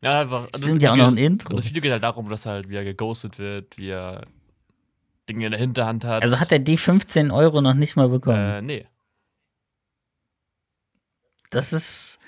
Ja, 0.00 0.20
einfach. 0.20 0.48
also 0.52 0.64
Stimmt 0.64 0.82
ja 0.82 0.92
auch 0.92 0.96
noch 0.96 1.08
ein 1.08 1.16
Intro. 1.16 1.54
Das 1.56 1.64
Video 1.66 1.82
geht 1.82 1.90
halt 1.92 2.02
darum, 2.02 2.28
dass 2.28 2.46
er 2.46 2.52
halt, 2.52 2.68
wie 2.68 2.76
er 2.76 2.84
geghostet 2.84 3.38
wird, 3.38 3.76
wie 3.76 3.88
er 3.90 4.26
Dinge 5.28 5.46
in 5.46 5.50
der 5.52 5.60
Hinterhand 5.60 6.04
hat. 6.04 6.22
Also 6.22 6.38
hat 6.40 6.52
er 6.52 6.58
die 6.60 6.76
15 6.76 7.30
Euro 7.30 7.60
noch 7.60 7.74
nicht 7.74 7.96
mal 7.96 8.08
bekommen. 8.08 8.38
Äh, 8.38 8.62
nee. 8.62 8.86
Das 11.50 11.72
ist. 11.72 12.18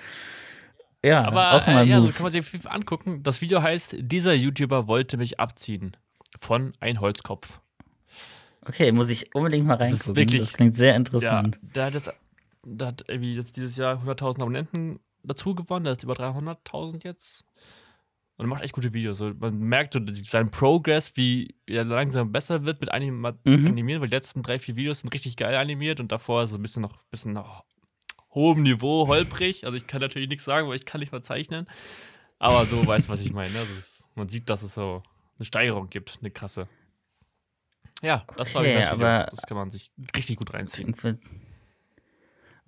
Ja, 1.02 1.24
Aber 1.24 1.52
auch 1.54 1.66
immer 1.66 1.82
äh, 1.82 1.86
ja, 1.86 1.96
so 1.98 2.04
Move. 2.04 2.12
kann 2.12 2.22
man 2.24 2.32
sich 2.32 2.70
angucken. 2.70 3.22
Das 3.22 3.40
Video 3.40 3.62
heißt, 3.62 3.96
dieser 4.00 4.34
YouTuber 4.34 4.86
wollte 4.86 5.16
mich 5.16 5.40
abziehen. 5.40 5.96
Von 6.38 6.72
ein 6.80 7.00
Holzkopf. 7.00 7.60
okay, 8.66 8.92
muss 8.92 9.08
ich 9.08 9.34
unbedingt 9.34 9.66
mal 9.66 9.76
Das 9.76 9.90
reingucken. 9.92 10.16
wirklich- 10.16 10.42
das 10.42 10.52
klingt 10.52 10.74
sehr 10.74 10.90
Ja, 10.90 10.96
interessant. 10.96 11.58
der 11.74 11.86
hat 11.86 11.94
jetzt, 11.94 12.12
der 12.64 12.86
hat 12.88 13.04
irgendwie 13.08 13.34
jetzt 13.34 13.56
dieses 13.56 13.76
Jahr 13.76 13.96
100.000 14.04 14.42
Abonnenten 14.42 15.00
dazu 15.22 15.54
gewonnen. 15.54 15.84
Der 15.84 15.94
ist 15.94 16.02
über 16.02 16.14
300.000 16.14 17.04
jetzt. 17.04 17.44
Und 18.36 18.46
er 18.46 18.48
macht 18.48 18.62
echt 18.62 18.72
gute 18.72 18.94
Videos. 18.94 19.18
So, 19.18 19.32
man 19.38 19.58
merkt 19.58 19.92
so 19.94 20.00
seinen 20.24 20.50
Progress, 20.50 21.12
wie 21.16 21.54
er 21.66 21.84
langsam 21.84 22.32
besser 22.32 22.64
wird 22.64 22.80
mit 22.80 22.90
Anima 22.90 23.32
Mhm. 23.44 23.66
Animieren, 23.66 24.00
weil 24.00 24.08
die 24.08 24.16
letzten 24.16 24.42
drei, 24.42 24.58
vier 24.58 24.76
Videos 24.76 25.00
sind 25.00 25.12
richtig 25.12 25.36
geil 25.36 25.54
animiert 25.56 26.00
und 26.00 26.10
davor 26.10 26.46
so 26.48 26.56
ein 26.56 26.62
bisschen 26.62 26.82
noch 26.82 27.02
bisschen 27.10 27.34
noch 27.34 27.64
hohem 28.34 28.62
Niveau, 28.62 29.08
holprig. 29.08 29.64
Also 29.66 29.76
ich 29.76 29.86
kann 29.86 30.00
natürlich 30.00 30.28
nichts 30.28 30.44
sagen, 30.44 30.68
weil 30.68 30.76
ich 30.76 30.86
kann 30.86 31.00
nicht 31.00 31.12
mal 31.12 31.22
zeichnen. 31.22 31.66
Aber 32.38 32.64
so 32.64 32.86
weißt 32.86 33.08
du, 33.08 33.12
was 33.12 33.20
ich 33.20 33.32
meine. 33.34 33.50
Also 33.58 33.74
es, 33.78 34.08
man 34.14 34.28
sieht, 34.30 34.48
dass 34.48 34.62
es 34.62 34.72
so 34.72 35.02
eine 35.38 35.44
Steigerung 35.44 35.90
gibt, 35.90 36.18
eine 36.20 36.30
krasse. 36.30 36.66
Ja, 38.02 38.24
das 38.38 38.54
war 38.54 38.62
Okay, 38.62 38.72
das 38.74 38.92
Video. 38.92 39.06
aber- 39.06 39.26
Das 39.30 39.42
kann 39.42 39.58
man 39.58 39.70
sich 39.70 39.92
richtig 40.16 40.36
gut 40.36 40.54
reinziehen. 40.54 40.94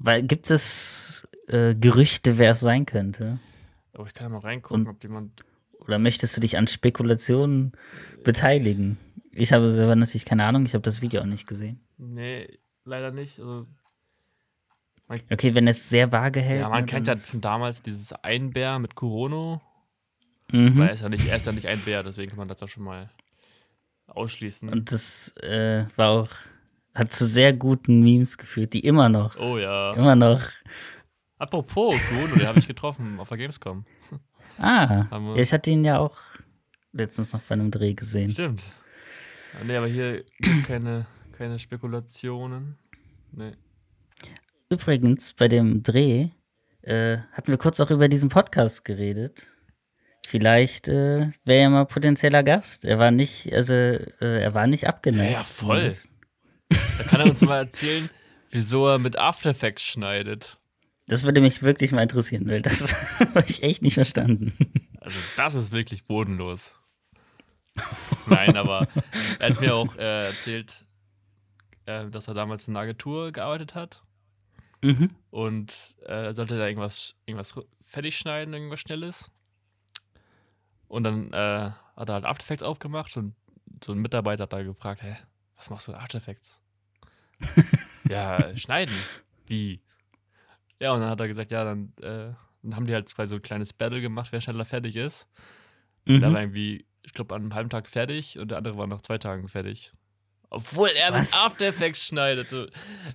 Weil 0.05 0.23
gibt 0.25 0.51
es 0.51 1.29
äh, 1.49 1.75
Gerüchte, 1.75 2.39
wer 2.39 2.53
es 2.53 2.61
sein 2.61 2.87
könnte? 2.87 3.39
Aber 3.95 4.07
ich 4.07 4.15
kann 4.15 4.27
ja 4.27 4.29
mal 4.31 4.39
reingucken, 4.47 4.87
Und- 4.87 4.89
ob 4.95 5.03
jemand. 5.03 5.45
Oder 5.79 5.99
möchtest 5.99 6.37
du 6.37 6.41
dich 6.41 6.57
an 6.57 6.67
Spekulationen 6.69 7.73
beteiligen? 8.23 8.99
Ich 9.33 9.53
habe 9.53 9.71
selber 9.73 9.97
natürlich 9.97 10.25
keine 10.25 10.45
Ahnung, 10.45 10.65
ich 10.65 10.75
habe 10.75 10.83
das 10.83 11.03
Video 11.03 11.23
auch 11.23 11.27
nicht 11.27 11.47
gesehen. 11.49 11.81
Nee, 11.99 12.59
leider 12.85 13.11
nicht. 13.11 13.41
Also, 13.41 13.67
Okay, 15.31 15.55
wenn 15.55 15.67
es 15.69 15.89
sehr 15.91 16.11
vage 16.13 16.41
hält. 16.41 16.61
ja, 16.61 16.69
man 16.69 16.81
ne, 16.83 16.87
kennt 16.87 17.07
ja 17.07 17.15
damals 17.41 17.83
dieses 17.83 18.13
Einbär 18.13 18.79
mit 18.79 18.95
Kurono. 18.95 19.61
Mhm. 20.51 20.79
Weil 20.79 20.87
er 20.89 20.93
ist 20.95 21.03
ja 21.03 21.09
nicht, 21.09 21.27
er 21.29 21.37
ist 21.37 21.47
ja 21.47 21.53
nicht 21.53 21.67
ein 21.67 21.81
Bär, 21.81 22.03
deswegen 22.03 22.31
kann 22.31 22.39
man 22.39 22.49
das 22.49 22.61
ja 22.61 22.69
schon 22.69 22.85
mal 22.85 23.11
ausschließen. 24.07 24.69
Und 24.69 24.91
das 24.93 25.35
äh, 25.39 25.85
war 25.97 26.11
auch, 26.11 26.29
hat 26.95 27.13
zu 27.13 27.25
sehr 27.27 27.53
guten 27.53 28.03
Memes 28.03 28.37
geführt, 28.39 28.73
die 28.75 28.81
immer 28.81 29.09
noch, 29.09 29.37
oh 29.39 29.59
ja. 29.59 29.93
immer 29.95 30.15
noch. 30.17 30.43
Apropos 31.39 31.97
Kurono, 32.09 32.37
den 32.37 32.47
habe 32.47 32.59
ich 32.59 32.67
getroffen 32.69 33.19
auf 33.19 33.29
der 33.29 33.39
Gamescom. 33.39 33.85
Ah, 34.59 35.07
wir- 35.11 35.37
ich 35.37 35.51
hatte 35.51 35.71
ihn 35.71 35.83
ja 35.83 35.99
auch 35.99 36.19
letztens 36.93 37.33
noch 37.33 37.41
bei 37.41 37.55
einem 37.55 37.71
Dreh 37.71 37.95
gesehen. 37.95 38.33
Stimmt. 38.33 38.63
Nee, 39.67 39.77
aber 39.77 39.87
hier 39.87 40.25
gibt 40.41 40.67
keine, 40.67 41.07
keine 41.33 41.59
Spekulationen. 41.59 42.77
Nee. 43.33 43.53
Übrigens, 44.69 45.33
bei 45.33 45.49
dem 45.49 45.83
Dreh 45.83 46.29
äh, 46.83 47.17
hatten 47.33 47.49
wir 47.49 47.57
kurz 47.57 47.81
auch 47.81 47.91
über 47.91 48.09
diesen 48.09 48.29
Podcast 48.29 48.85
geredet. 48.85 49.47
Vielleicht 50.27 50.89
äh, 50.89 51.31
wäre 51.45 51.63
er 51.63 51.71
mal 51.71 51.87
potenzieller 51.87 52.43
Gast. 52.43 52.85
Er 52.85 52.99
war 52.99 53.11
nicht, 53.11 53.53
also 53.55 53.73
äh, 53.75 54.43
er 54.43 54.53
war 54.53 54.67
nicht 54.67 54.87
abgeneigt. 54.87 55.33
Ja, 55.33 55.39
ja, 55.39 55.45
voll. 55.45 55.67
zumindest. 55.77 56.09
Da 56.99 57.05
kann 57.05 57.21
er 57.21 57.27
uns 57.27 57.41
mal 57.43 57.59
erzählen, 57.59 58.09
wieso 58.51 58.87
er 58.89 58.99
mit 58.99 59.19
After 59.19 59.51
Effects 59.51 59.83
schneidet. 59.83 60.57
Das 61.07 61.25
würde 61.25 61.41
mich 61.41 61.63
wirklich 61.63 61.93
mal 61.93 62.03
interessieren, 62.03 62.49
weil 62.49 62.63
das 62.63 63.21
habe 63.35 63.45
ich 63.49 63.63
echt 63.63 63.83
nicht 63.83 63.95
verstanden. 63.95 64.55
Also 65.01 65.19
das 65.37 65.55
ist 65.55 65.73
wirklich 65.73 66.05
bodenlos. 66.05 66.73
Nein, 68.27 68.57
aber 68.57 68.87
er 69.39 69.51
hat 69.51 69.61
mir 69.61 69.75
auch 69.75 69.97
äh, 69.97 70.19
erzählt, 70.27 70.85
äh, 71.87 72.09
dass 72.09 72.29
er 72.29 72.35
damals 72.35 72.69
in 72.69 72.77
einer 72.77 72.85
Agentur 72.85 73.33
gearbeitet 73.33 73.75
hat 73.75 74.03
Mhm. 74.85 75.11
und 75.31 75.95
äh, 76.07 76.25
er 76.27 76.33
sollte 76.35 76.59
da 76.59 76.67
irgendwas, 76.67 77.15
irgendwas 77.25 77.55
fertig 77.83 78.19
schneiden, 78.19 78.53
irgendwas 78.53 78.81
Schnelles. 78.81 79.31
Und 80.89 81.05
dann 81.05 81.33
äh, 81.33 81.71
hat 81.97 82.09
er 82.09 82.15
halt 82.15 82.25
After 82.25 82.43
Effects 82.43 82.63
aufgemacht 82.65 83.17
und 83.17 83.35
so 83.85 83.93
ein 83.93 83.99
Mitarbeiter 83.99 84.43
hat 84.43 84.53
da 84.53 84.63
gefragt, 84.65 85.03
hä, 85.03 85.17
was 85.57 85.71
machst 85.71 85.87
du 85.87 85.93
in 85.93 85.99
After 85.99 86.19
Effects? 86.19 86.61
Ja, 88.09 88.57
schneiden. 88.57 88.95
Wie? 89.47 89.81
Ja, 90.81 90.93
und 90.93 91.01
dann 91.01 91.11
hat 91.11 91.21
er 91.21 91.29
gesagt, 91.29 91.51
ja, 91.51 91.65
dann, 91.65 91.93
äh, 92.01 92.35
dann 92.63 92.77
haben 92.77 92.87
die 92.87 92.95
halt 92.95 93.09
zwei 93.09 93.27
so 93.27 93.37
ein 93.37 93.43
kleines 93.43 93.73
Battle 93.73 94.01
gemacht, 94.01 94.33
wer 94.33 94.41
schneller 94.41 94.65
fertig 94.65 94.97
ist. 94.97 95.29
Mhm. 96.05 96.23
war 96.23 96.41
irgendwie, 96.41 96.85
ich 97.03 97.13
glaube, 97.13 97.35
an 97.35 97.43
einem 97.43 97.55
halben 97.55 97.71
Tag 97.71 97.89
fertig 97.89 98.39
und 98.39 98.51
der 98.51 98.59
andere 98.59 98.77
war 98.77 98.87
nach 98.87 99.01
zwei 99.01 99.19
Tagen 99.19 99.49
fertig. 99.49 99.93
Obwohl 100.51 100.89
er 100.89 101.13
Was? 101.13 101.31
mit 101.31 101.41
After 101.41 101.67
Effects 101.67 102.07
schneidet. 102.07 102.49
So. 102.49 102.67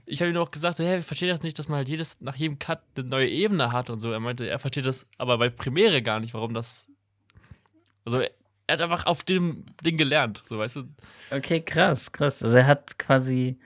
Ich 0.06 0.22
habe 0.22 0.32
ihm 0.32 0.38
auch 0.38 0.50
gesagt, 0.50 0.80
hey, 0.80 1.00
ich 1.00 1.06
verstehe 1.06 1.30
das 1.30 1.44
nicht, 1.44 1.60
dass 1.60 1.68
man 1.68 1.78
halt 1.78 1.90
jedes, 1.90 2.20
nach 2.20 2.36
jedem 2.36 2.58
Cut 2.58 2.82
eine 2.96 3.08
neue 3.08 3.30
Ebene 3.30 3.72
hat 3.72 3.92
und 3.92 4.00
so. 4.00 4.12
Er 4.12 4.20
meinte, 4.20 4.50
er 4.50 4.58
versteht 4.58 4.88
das 4.88 5.06
aber 5.20 5.38
bei 5.38 5.50
Premiere 5.50 6.02
gar 6.02 6.20
nicht, 6.20 6.34
warum 6.34 6.56
das. 6.56 6.88
Also, 8.06 8.22
er 8.22 8.74
hat 8.74 8.82
einfach 8.82 9.06
auf 9.06 9.24
dem 9.24 9.66
Ding 9.86 9.98
gelernt, 9.98 10.42
so 10.46 10.58
weißt 10.58 10.78
du. 10.78 10.84
Okay, 11.30 11.62
krass, 11.62 12.12
krass. 12.12 12.44
Also 12.44 12.58
er 12.58 12.66
hat 12.66 12.98
quasi 12.98 13.60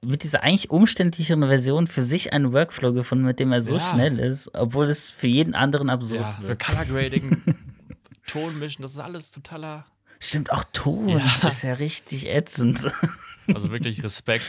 mit 0.00 0.22
dieser 0.22 0.42
eigentlich 0.42 0.70
umständlicheren 0.70 1.46
Version 1.46 1.86
für 1.86 2.02
sich 2.02 2.32
einen 2.32 2.52
Workflow 2.52 2.92
gefunden, 2.92 3.24
mit 3.24 3.40
dem 3.40 3.50
er 3.52 3.60
so 3.62 3.74
Ja. 3.76 3.80
schnell 3.90 4.18
ist, 4.18 4.54
obwohl 4.54 4.86
es 4.86 5.10
für 5.10 5.26
jeden 5.26 5.54
anderen 5.54 5.90
absurd 5.90 6.20
Ja, 6.22 6.36
so 6.40 6.48
wird. 6.48 6.60
Color 6.64 6.84
Grading, 6.88 7.42
Ton 8.26 8.58
mischen, 8.58 8.82
das 8.82 8.92
ist 8.92 8.98
alles 8.98 9.30
totaler. 9.30 9.86
Stimmt, 10.20 10.52
auch 10.52 10.64
Ton 10.72 11.08
Ja. 11.08 11.48
ist 11.48 11.62
ja 11.62 11.74
richtig 11.74 12.26
ätzend. 12.28 12.80
Also 13.54 13.70
wirklich 13.70 14.02
Respekt. 14.04 14.44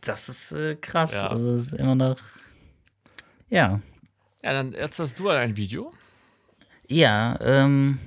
Das 0.00 0.28
ist 0.28 0.52
äh, 0.52 0.76
krass. 0.76 1.14
Ja. 1.14 1.26
Also 1.26 1.54
es 1.54 1.66
ist 1.66 1.72
immer 1.72 1.96
noch. 1.96 2.18
Ja. 3.50 3.80
Ja, 4.44 4.52
dann 4.52 4.72
jetzt 4.74 5.00
hast 5.00 5.18
du 5.18 5.28
ein 5.28 5.56
Video. 5.56 5.92
Ja, 6.86 7.36
ähm. 7.40 7.98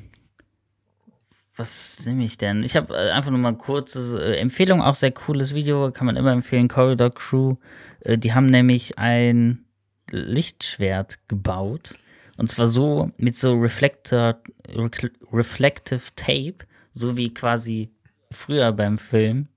Was 1.57 2.05
nehme 2.05 2.23
ich 2.23 2.37
denn? 2.37 2.63
Ich 2.63 2.75
habe 2.75 2.95
äh, 2.95 3.11
einfach 3.11 3.31
nur 3.31 3.39
mal 3.39 3.49
eine 3.49 3.57
kurze 3.57 4.23
äh, 4.23 4.37
Empfehlung, 4.37 4.81
auch 4.81 4.95
sehr 4.95 5.11
cooles 5.11 5.55
Video, 5.55 5.91
kann 5.91 6.05
man 6.05 6.15
immer 6.15 6.31
empfehlen. 6.31 6.67
Corridor 6.67 7.13
Crew. 7.13 7.55
Äh, 8.01 8.17
die 8.17 8.33
haben 8.33 8.45
nämlich 8.45 8.97
ein 8.97 9.65
Lichtschwert 10.11 11.27
gebaut. 11.27 11.97
Und 12.37 12.49
zwar 12.49 12.67
so 12.67 13.11
mit 13.17 13.35
so 13.35 13.53
Reflector, 13.53 14.39
Re 14.69 14.89
Reflective 15.33 16.01
Tape, 16.15 16.57
so 16.93 17.17
wie 17.17 17.33
quasi 17.33 17.91
früher 18.29 18.71
beim 18.71 18.99
Film, 18.99 19.47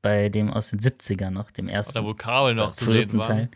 bei 0.00 0.30
dem 0.30 0.50
aus 0.50 0.70
den 0.70 0.80
70ern 0.80 1.30
noch, 1.30 1.50
dem 1.50 1.68
ersten. 1.68 1.94
Da 1.94 2.04
wo 2.04 2.14
Kabel 2.14 2.54
noch 2.54 2.72
zu 2.72 2.90
sehen. 2.90 3.20
Teil. 3.20 3.50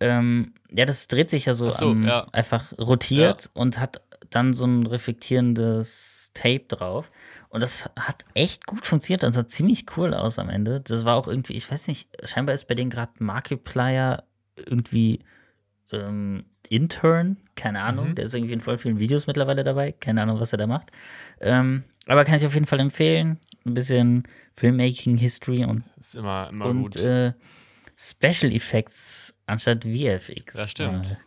Ähm, 0.00 0.54
ja, 0.70 0.84
das 0.84 1.06
dreht 1.06 1.30
sich 1.30 1.46
ja 1.46 1.54
so, 1.54 1.70
so, 1.70 1.90
am, 1.90 2.04
ja. 2.04 2.26
einfach 2.32 2.72
rotiert 2.78 3.50
und 3.54 3.78
hat 3.78 4.02
dann 4.34 4.54
so 4.54 4.66
ein 4.66 4.86
reflektierendes 4.86 6.30
Tape 6.34 6.64
drauf. 6.68 7.10
Und 7.48 7.62
das 7.62 7.88
hat 7.98 8.24
echt 8.34 8.66
gut 8.66 8.86
funktioniert 8.86 9.24
und 9.24 9.32
sah 9.32 9.46
ziemlich 9.46 9.86
cool 9.96 10.12
aus 10.14 10.38
am 10.38 10.48
Ende. 10.48 10.80
Das 10.80 11.04
war 11.04 11.16
auch 11.16 11.28
irgendwie, 11.28 11.54
ich 11.54 11.70
weiß 11.70 11.88
nicht, 11.88 12.08
scheinbar 12.24 12.54
ist 12.54 12.66
bei 12.66 12.74
denen 12.74 12.90
gerade 12.90 13.12
Markiplier 13.18 14.24
irgendwie 14.56 15.20
ähm, 15.92 16.44
Intern, 16.68 17.36
keine 17.54 17.82
Ahnung. 17.82 18.10
Mhm. 18.10 18.14
Der 18.16 18.24
ist 18.24 18.34
irgendwie 18.34 18.54
in 18.54 18.60
voll 18.60 18.78
vielen 18.78 18.98
Videos 18.98 19.26
mittlerweile 19.26 19.62
dabei. 19.64 19.92
Keine 19.92 20.22
Ahnung, 20.22 20.40
was 20.40 20.52
er 20.52 20.58
da 20.58 20.66
macht. 20.66 20.90
Ähm, 21.40 21.84
aber 22.06 22.24
kann 22.24 22.36
ich 22.36 22.46
auf 22.46 22.54
jeden 22.54 22.66
Fall 22.66 22.80
empfehlen. 22.80 23.38
Ein 23.64 23.74
bisschen 23.74 24.24
Filmmaking 24.56 25.16
History 25.16 25.64
und 25.64 25.84
Ist 25.98 26.14
immer, 26.16 26.48
immer 26.50 26.66
und 26.66 26.82
gut. 26.82 26.96
äh, 26.96 27.32
Special 27.96 28.52
Effects 28.52 29.36
anstatt 29.46 29.84
VFX 29.84 30.54
Das 30.56 30.70
stimmt. 30.70 31.10
mal 31.10 31.18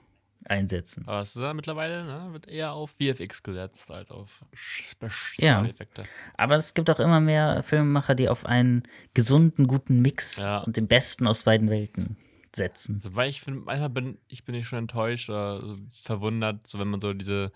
einsetzen. 0.50 1.08
Aber 1.08 1.22
es 1.22 1.36
ist 1.36 1.42
ja 1.42 1.54
mittlerweile, 1.54 2.04
ne, 2.06 2.30
wird 2.34 2.50
eher 2.50 2.74
auf 2.74 2.92
VFX 2.92 3.44
gesetzt 3.44 3.92
als 3.92 4.12
auf 4.12 4.44
Spe- 4.54 5.08
Ja. 5.08 5.10
Spezialeffekte. 5.12 6.04
Aber 6.38 6.56
es 6.56 6.74
gibt 6.74 6.90
auch 6.90 7.00
immer 7.00 7.20
mehr 7.20 7.64
Filmemacher, 7.64 8.16
die 8.16 8.30
auf 8.30 8.46
einen 8.46 8.84
gesunden, 9.14 9.68
guten 9.68 10.02
Mix 10.02 10.46
Ja. 10.46 10.60
und 10.60 10.78
den 10.78 10.88
besten 10.88 11.28
aus 11.28 11.44
beiden 11.44 11.70
Welten 11.70 12.18
setzen. 12.56 12.96
Also, 12.96 13.16
weil 13.16 13.30
ich 13.30 13.42
finde, 13.42 13.60
manchmal 13.62 13.90
bin 13.90 14.18
ich 14.28 14.44
bin 14.46 14.56
ich 14.56 14.68
schon 14.68 14.80
enttäuscht 14.80 15.30
oder 15.30 15.60
so 15.62 15.78
verwundert, 16.04 16.66
so 16.66 16.80
wenn 16.80 16.88
man 16.88 17.02
so 17.02 17.14
diese 17.14 17.52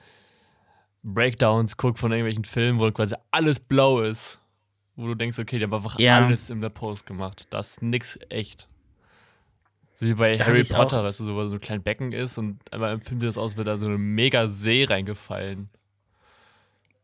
Breakdowns 1.04 1.78
guckt 1.78 1.98
von 2.00 2.12
irgendwelchen 2.12 2.44
Filmen, 2.44 2.80
wo 2.80 2.92
quasi 2.92 3.16
alles 3.32 3.60
blau 3.60 4.02
ist. 4.02 4.38
Wo 4.96 5.08
du 5.08 5.16
denkst, 5.16 5.40
okay, 5.40 5.58
die 5.58 5.64
haben 5.64 5.74
einfach 5.74 5.98
Ja. 6.00 6.18
alles 6.26 6.50
in 6.50 6.62
der 6.62 6.70
Post 6.70 7.06
gemacht. 7.06 7.48
Da 7.50 7.60
ist 7.60 7.82
nix 7.82 8.20
echt. 8.30 8.68
So 10.02 10.08
wie 10.08 10.16
bei 10.16 10.34
Da 10.36 10.46
Harry 10.48 10.64
Potter, 10.64 11.04
du, 11.04 11.10
so, 11.12 11.26
so 11.50 11.54
ein 11.56 11.60
kleines 11.62 11.84
Becken 11.84 12.12
ist 12.12 12.40
und 12.40 12.60
einmal 12.74 12.96
im 12.96 13.02
Film 13.02 13.20
sieht 13.20 13.30
das 13.30 13.38
aus, 13.38 13.56
wird 13.56 13.68
da 13.68 13.78
so 13.78 13.86
eine 13.86 14.00
mega 14.00 14.48
See 14.48 14.84
reingefallen. 14.84 15.70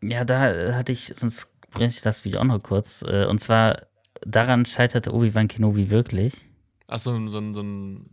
Ja, 0.02 0.26
da 0.26 0.52
äh, 0.52 0.74
hatte 0.74 0.92
ich, 0.94 1.06
sonst 1.16 1.52
bringe 1.70 1.90
ich 1.90 2.02
das 2.02 2.26
Video 2.26 2.40
auch 2.42 2.46
noch 2.46 2.58
kurz. 2.64 3.04
Äh, 3.08 3.26
und 3.28 3.38
zwar, 3.40 3.84
daran 4.26 4.66
scheiterte 4.66 5.14
Obi-Wan 5.14 5.48
Kenobi 5.48 5.92
wirklich. 5.92 6.48
Ach 6.88 6.98
so, 6.98 7.12
so, 7.30 7.38
ein- 7.38 7.54
so 7.54 7.62
ein. 7.62 8.04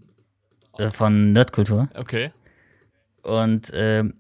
Äh, 0.77 0.91
von 0.91 1.33
Nerdkultur. 1.33 1.89
Okay. 1.95 2.31
Und 3.23 3.71
ähm, 3.73 4.15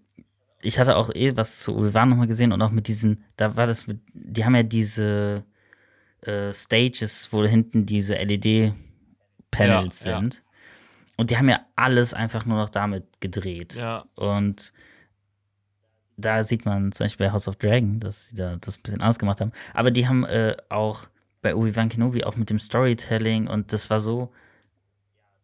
ich 0.62 0.78
hatte 0.78 0.96
auch 0.96 1.10
eh 1.14 1.36
was 1.36 1.60
zu 1.60 1.76
Obi-Wan 1.76 2.08
nochmal 2.08 2.26
gesehen 2.26 2.52
und 2.52 2.62
auch 2.62 2.70
mit 2.70 2.88
diesen, 2.88 3.22
da 3.36 3.54
war 3.54 3.66
das 3.66 3.86
mit, 3.86 4.00
die 4.14 4.46
haben 4.46 4.54
ja 4.54 4.62
diese 4.62 5.44
äh, 6.22 6.50
Stages, 6.54 7.30
wo 7.34 7.44
hinten 7.44 7.84
diese 7.84 8.14
LED-Panels 8.16 10.04
Ja, 10.06 10.12
ja. 10.22 10.28
Und 11.16 11.30
die 11.30 11.38
haben 11.38 11.48
ja 11.48 11.60
alles 11.76 12.14
einfach 12.14 12.44
nur 12.46 12.58
noch 12.58 12.68
damit 12.68 13.20
gedreht. 13.20 13.74
Ja. 13.74 14.04
Und 14.14 14.72
da 16.16 16.42
sieht 16.42 16.64
man 16.64 16.92
zum 16.92 17.04
Beispiel 17.04 17.26
bei 17.26 17.32
House 17.32 17.48
of 17.48 17.56
Dragon, 17.56 18.00
dass 18.00 18.28
sie 18.28 18.36
da 18.36 18.56
das 18.56 18.76
ein 18.76 18.82
bisschen 18.82 19.00
anders 19.00 19.18
gemacht 19.18 19.40
haben. 19.40 19.52
Aber 19.72 19.90
die 19.90 20.06
haben 20.08 20.24
äh, 20.24 20.56
auch 20.68 21.08
bei 21.42 21.54
Obi-Wan 21.54 21.88
Kenobi 21.88 22.24
auch 22.24 22.36
mit 22.36 22.50
dem 22.50 22.58
Storytelling 22.58 23.46
und 23.46 23.72
das 23.72 23.90
war 23.90 24.00
so. 24.00 24.32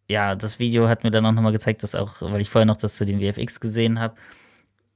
Ja, 0.08 0.34
das 0.34 0.58
Video 0.58 0.88
hat 0.88 1.04
mir 1.04 1.12
dann 1.12 1.24
auch 1.24 1.32
nochmal 1.32 1.52
gezeigt, 1.52 1.84
dass 1.84 1.94
auch, 1.94 2.20
weil 2.20 2.40
ich 2.40 2.50
vorher 2.50 2.66
noch 2.66 2.76
das 2.76 2.96
zu 2.96 3.04
den 3.04 3.20
VFX 3.20 3.60
gesehen 3.60 4.00
habe, 4.00 4.16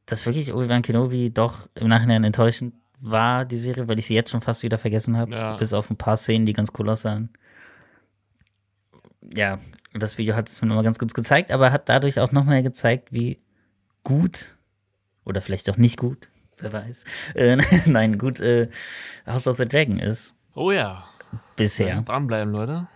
dass 0.07 0.27
wirklich 0.27 0.53
Obi-Wan 0.53 0.83
Kenobi 0.83 1.31
doch 1.33 1.69
im 1.77 1.87
Nachhinein 1.87 2.25
enttäuschend 2.25 2.75
war, 2.99 3.45
die 3.45 3.57
Serie, 3.57 3.87
weil 3.87 3.99
ich 3.99 4.07
sie 4.07 4.15
jetzt 4.15 4.31
schon 4.31 4.41
fast 4.41 4.65
wieder 4.65 4.79
vergessen 4.79 5.17
habe. 5.17 5.33
Ja. 5.33 5.57
Bis 5.57 5.73
auf 5.73 5.89
ein 5.91 5.97
paar 5.97 6.17
Szenen, 6.17 6.47
die 6.47 6.53
ganz 6.53 6.73
cool 6.79 6.89
aussahen. 6.91 7.31
Ja, 9.35 9.59
das 9.95 10.19
Video 10.19 10.35
hat 10.35 10.49
es 10.49 10.61
mir 10.61 10.69
nochmal 10.69 10.85
ganz 10.85 10.99
kurz 10.99 11.15
gezeigt, 11.15 11.51
aber 11.51 11.73
hat 11.73 11.89
dadurch 11.89 12.21
auch 12.21 12.33
nochmal 12.33 12.63
gezeigt, 12.63 13.13
wie 13.13 13.39
gut 14.03 14.57
oder 15.25 15.41
vielleicht 15.41 15.71
auch 15.71 15.77
nicht 15.77 15.97
gut, 15.99 16.29
wer 16.59 16.73
weiß. 16.73 17.05
Äh, 17.35 17.57
nein, 17.87 18.19
gut 18.19 18.41
äh, 18.41 18.69
House 19.27 19.49
of 19.49 19.57
the 19.57 19.67
Dragon 19.67 19.99
ist 19.99 20.35
Oh 20.55 20.71
ja. 20.71 21.05
bisher. 21.57 22.03
Dranbleiben, 22.03 22.53
Leute. 22.53 22.87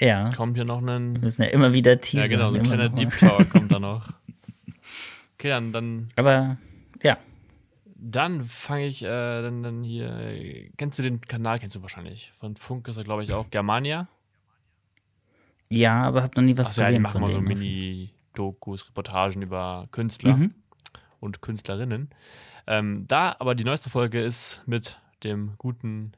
Ja, 0.00 0.30
Kommt 0.30 0.56
hier 0.56 0.64
noch 0.64 0.80
ein. 0.82 1.14
wir 1.14 1.20
müssen 1.22 1.42
ja 1.42 1.48
immer 1.48 1.72
wieder 1.72 1.92
Ja, 1.92 1.96
teasern. 1.98 2.28
genau, 2.30 2.52
so 2.52 2.58
ein 2.58 2.62
kleiner. 2.64 2.88
Deep 2.88 3.10
Talk 3.10 3.50
kommt 3.50 3.72
da 3.72 3.78
noch. 3.80 4.12
Okay, 5.34 5.48
dann, 5.50 5.72
dann, 5.72 6.08
Aber 6.16 6.56
ja, 7.02 7.16
dann 7.96 8.44
fange 8.44 8.86
ich 8.86 9.02
äh, 9.02 9.06
dann, 9.42 9.62
dann 9.62 9.82
hier. 9.82 10.08
äh, 10.18 10.70
Kennst 10.76 10.98
du 10.98 11.02
den 11.02 11.20
Kanal? 11.20 11.58
Kennst 11.58 11.74
du 11.76 11.82
wahrscheinlich. 11.82 12.32
Von 12.38 12.56
Funk 12.56 12.86
ist 12.88 12.96
er, 12.96 13.04
glaube 13.04 13.22
ich, 13.24 13.32
auch. 13.32 13.50
Germania. 13.50 14.08
Ja, 15.70 16.02
aber 16.02 16.22
hab 16.22 16.36
noch 16.36 16.42
nie 16.42 16.56
was 16.56 16.68
Achso, 16.68 16.80
ja, 16.80 16.86
die 16.88 16.92
gesehen 16.92 17.02
machen 17.02 17.12
von 17.12 17.22
mal 17.22 17.32
so. 17.32 17.40
Mini-Dokus, 17.40 18.88
Reportagen 18.88 19.42
über 19.42 19.88
Künstler 19.90 20.36
Mhm. 20.36 20.54
und 21.20 21.42
Künstlerinnen. 21.42 22.10
Ähm, 22.66 23.04
da 23.08 23.36
aber 23.38 23.54
die 23.54 23.64
neueste 23.64 23.90
Folge 23.90 24.20
ist 24.22 24.62
mit 24.66 24.98
dem 25.24 25.54
guten 25.58 26.12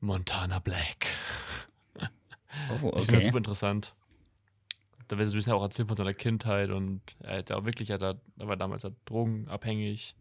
Montana 0.00 0.58
Black. 0.58 1.06
Oh, 2.70 2.74
Ich 2.74 2.78
finde 2.80 2.92
das 3.00 3.08
okay. 3.14 3.24
super 3.24 3.38
interessant. 3.38 3.94
Da 5.08 5.18
wird 5.18 5.28
so 5.28 5.34
ein 5.34 5.38
bisschen 5.38 5.52
auch 5.52 5.62
erzählt 5.62 5.88
von 5.88 5.96
seiner 5.96 6.14
Kindheit 6.14 6.70
und 6.70 7.00
er 7.20 7.38
hat 7.38 7.52
auch 7.52 7.64
wirklich, 7.64 7.90
er, 7.90 7.98
hat, 7.98 8.20
er 8.38 8.48
war 8.48 8.56
damals 8.56 8.86
drogenabhängig 9.06 10.14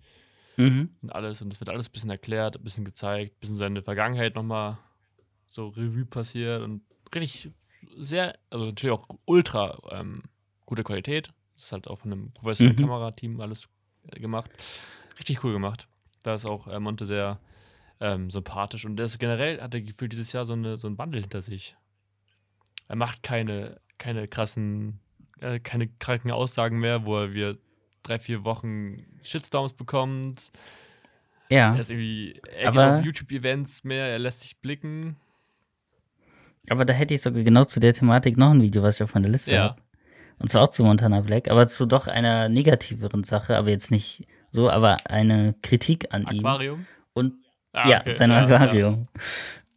Mhm. 0.58 0.90
und 1.02 1.10
alles. 1.14 1.42
Und 1.42 1.52
es 1.54 1.60
wird 1.60 1.70
alles 1.70 1.90
ein 1.90 1.92
bisschen 1.94 2.10
erklärt, 2.12 2.58
ein 2.58 2.64
bisschen 2.64 2.86
gezeigt, 2.86 3.34
ein 3.36 3.40
bisschen 3.40 3.56
seine 3.58 3.82
Vergangenheit 3.82 4.36
nochmal 4.36 4.76
so 5.48 5.70
Revue 5.70 6.06
passiert 6.06 6.62
und 6.62 6.82
richtig 7.14 7.50
sehr, 7.98 8.38
also 8.50 8.66
natürlich 8.66 8.98
auch 8.98 9.08
ultra 9.26 9.80
ähm, 9.92 10.24
gute 10.66 10.84
Qualität. 10.84 11.32
Das 11.56 11.66
ist 11.66 11.72
halt 11.72 11.88
auch 11.88 12.00
von 12.00 12.12
einem 12.12 12.32
professionellen 12.32 12.78
Mhm. 12.78 12.82
Kamerateam 12.82 13.42
alles 13.42 13.68
äh, 14.12 14.20
gemacht. 14.20 14.52
Richtig 15.20 15.44
cool 15.44 15.54
gemacht. 15.54 15.88
Da 16.24 16.36
ist 16.36 16.46
auch 16.46 16.68
äh, 16.68 16.80
Monte 16.80 17.06
sehr 17.06 17.40
ähm, 18.00 18.30
sympathisch 18.32 18.86
und 18.86 19.00
ist 19.00 19.20
generell 19.20 19.62
hat 19.62 19.74
er 19.74 19.82
gefühlt 19.82 20.12
dieses 20.14 20.34
Jahr 20.34 20.46
so, 20.46 20.54
eine, 20.54 20.78
so 20.78 20.88
einen 20.88 20.98
Wandel 20.98 21.22
hinter 21.22 21.42
sich. 21.42 21.76
Er 22.88 22.96
macht 22.96 23.24
keine, 23.24 23.80
keine 23.98 24.28
krassen, 24.28 25.00
äh, 25.40 25.60
keine 25.60 25.88
kranken 25.88 26.32
Aussagen 26.32 26.80
mehr, 26.80 27.06
wo 27.06 27.18
er 27.18 27.34
wir 27.34 27.58
drei, 28.02 28.20
vier 28.20 28.44
Wochen 28.44 29.06
Shitstorms 29.22 29.74
bekommt. 29.74 30.52
Ja, 31.50 31.76
Er 31.76 31.80
ist 31.80 31.92
irgendwie, 31.92 32.42
er 32.52 32.72
geht 32.72 32.80
auf 33.00 33.06
YouTube-Events 33.06 33.84
mehr, 33.84 34.04
er 34.06 34.20
lässt 34.20 34.42
sich 34.42 34.58
blicken. 34.58 35.18
Aber 36.70 36.86
da 36.86 36.94
hätte 36.94 37.14
ich 37.14 37.22
sogar 37.22 37.44
genau 37.44 37.66
zu 37.66 37.80
der 37.80 37.94
Thematik 37.94 38.38
noch 38.38 38.52
ein 38.52 38.62
Video, 38.62 38.84
was 38.84 38.96
ich 38.96 39.04
auf 39.04 39.14
meiner 39.14 39.30
Liste 39.30 39.56
Ja. 39.56 39.62
habe. 39.64 39.82
Und 40.40 40.50
zwar 40.50 40.64
auch 40.64 40.70
zu 40.70 40.84
Montana 40.84 41.22
Black, 41.22 41.50
aber 41.50 41.68
zu 41.68 41.86
doch 41.86 42.08
einer 42.08 42.50
negativeren 42.50 43.24
Sache, 43.24 43.56
aber 43.56 43.70
jetzt 43.70 43.92
nicht 43.92 44.28
so, 44.50 44.70
aber 44.70 44.98
eine 45.06 45.56
Kritik 45.62 46.08
an 46.14 46.28
ihm. 46.32 46.40
Aquarium. 46.46 46.86
Und 47.14 47.34
Ah, 47.76 47.90
ja, 47.90 48.02
okay, 48.02 48.14
sein 48.16 48.30
ja, 48.30 48.44
Aquarium. 48.46 49.08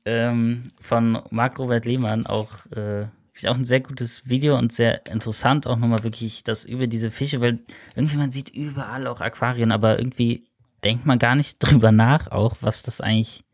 Ähm, 0.04 0.64
von 0.80 1.18
Marc 1.30 1.58
Robert 1.58 1.84
Lehmann 1.86 2.26
auch, 2.26 2.66
äh, 2.72 3.06
ist 3.32 3.46
auch 3.48 3.56
ein 3.56 3.64
sehr 3.64 3.80
gutes 3.80 4.28
Video 4.28 4.56
und 4.58 4.72
sehr 4.72 5.06
interessant 5.06 5.66
auch 5.66 5.76
nochmal 5.76 6.04
wirklich 6.04 6.44
das 6.44 6.64
über 6.64 6.86
diese 6.86 7.10
Fische, 7.10 7.40
weil 7.40 7.60
irgendwie 7.94 8.16
man 8.16 8.30
sieht 8.30 8.50
überall 8.50 9.06
auch 9.06 9.20
Aquarien, 9.20 9.72
aber 9.72 9.98
irgendwie 9.98 10.46
denkt 10.84 11.06
man 11.06 11.18
gar 11.18 11.34
nicht 11.34 11.56
drüber 11.60 11.90
nach 11.90 12.30
auch, 12.30 12.56
was 12.60 12.82
das 12.82 13.00
eigentlich, 13.00 13.44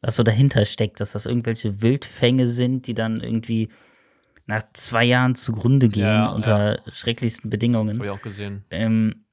was 0.00 0.16
so 0.16 0.22
dahinter 0.22 0.64
steckt, 0.64 1.00
dass 1.00 1.12
das 1.12 1.26
irgendwelche 1.26 1.82
Wildfänge 1.82 2.46
sind, 2.46 2.86
die 2.86 2.94
dann 2.94 3.20
irgendwie 3.20 3.68
nach 4.46 4.62
zwei 4.72 5.04
Jahren 5.04 5.34
zugrunde 5.34 5.88
gehen 5.88 6.04
Ja, 6.04 6.30
unter 6.30 6.80
schrecklichsten 6.88 7.50
Bedingungen. 7.50 7.96
Habe 7.98 8.06
ich 8.06 8.10
auch 8.10 8.22
gesehen. 8.22 8.64
Ähm, 8.70 9.24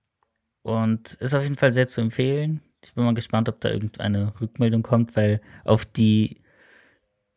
und 0.61 1.13
ist 1.15 1.33
auf 1.33 1.43
jeden 1.43 1.55
Fall 1.55 1.73
sehr 1.73 1.87
zu 1.87 2.01
empfehlen. 2.01 2.61
Ich 2.83 2.93
bin 2.93 3.05
mal 3.05 3.13
gespannt, 3.13 3.49
ob 3.49 3.59
da 3.61 3.69
irgendeine 3.69 4.33
Rückmeldung 4.39 4.83
kommt, 4.83 5.15
weil 5.15 5.41
auf 5.63 5.85
die 5.85 6.41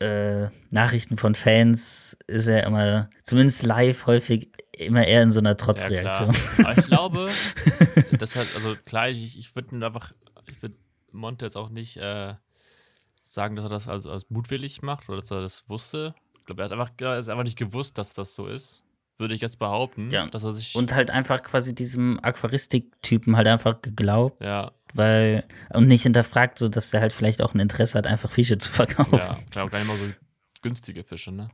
äh, 0.00 0.48
Nachrichten 0.70 1.16
von 1.16 1.34
Fans 1.34 2.18
ist 2.26 2.48
er 2.48 2.64
immer, 2.64 3.08
zumindest 3.22 3.62
live, 3.62 4.06
häufig 4.06 4.50
immer 4.76 5.06
eher 5.06 5.22
in 5.22 5.30
so 5.30 5.40
einer 5.40 5.50
Ja. 5.50 5.54
Trotzreaktion. 5.54 6.34
Aber 6.64 6.78
ich 6.78 6.86
glaube, 6.86 7.26
das 8.18 8.36
hat, 8.36 8.46
also 8.56 8.76
klar, 8.84 9.08
ich, 9.08 9.38
ich 9.38 9.54
würde 9.54 9.84
einfach, 9.84 10.12
ich 10.46 10.60
würde 10.62 10.76
Monte 11.12 11.44
jetzt 11.44 11.56
auch 11.56 11.70
nicht 11.70 11.96
äh, 11.98 12.34
sagen, 13.32 13.56
dass 13.56 13.64
er 13.64 13.68
das 13.68 13.88
als, 13.88 14.06
als 14.06 14.28
mutwillig 14.30 14.82
macht 14.82 15.08
oder 15.08 15.20
dass 15.20 15.30
er 15.30 15.40
das 15.40 15.68
wusste. 15.68 16.14
Ich 16.40 16.46
glaube, 16.46 16.62
er 16.62 16.64
hat 16.66 16.72
einfach, 16.72 16.90
er 16.98 17.18
ist 17.18 17.28
einfach 17.28 17.44
nicht 17.44 17.58
gewusst, 17.58 17.96
dass 17.98 18.12
das 18.14 18.34
so 18.34 18.46
ist. 18.46 18.82
Würde 19.18 19.34
ich 19.34 19.42
jetzt 19.42 19.58
behaupten, 19.58 20.08
Ja. 20.10 20.26
dass 20.26 20.44
er 20.44 20.52
sich. 20.52 20.74
Und 20.74 20.94
halt 20.94 21.10
einfach 21.10 21.42
quasi 21.42 21.74
diesem 21.74 22.18
Aquaristik-Typen 22.22 23.36
halt 23.36 23.46
einfach 23.48 23.82
geglaubt, 23.82 24.42
ja, 24.42 24.72
weil, 24.94 25.44
und 25.74 25.88
nicht 25.88 26.04
hinterfragt, 26.04 26.56
so 26.58 26.68
dass 26.70 26.90
der 26.90 27.02
halt 27.02 27.12
vielleicht 27.12 27.42
auch 27.42 27.52
ein 27.52 27.60
Interesse 27.60 27.98
hat, 27.98 28.06
einfach 28.06 28.30
Fische 28.30 28.56
zu 28.56 28.72
verkaufen. 28.72 29.18
ja, 29.18 29.38
klar, 29.50 29.66
auch 29.66 29.70
gar 29.70 29.78
nicht 29.78 29.88
mal 29.88 29.96
so 29.98 30.06
günstige 30.62 31.04
Fische, 31.04 31.32
ne? 31.32 31.50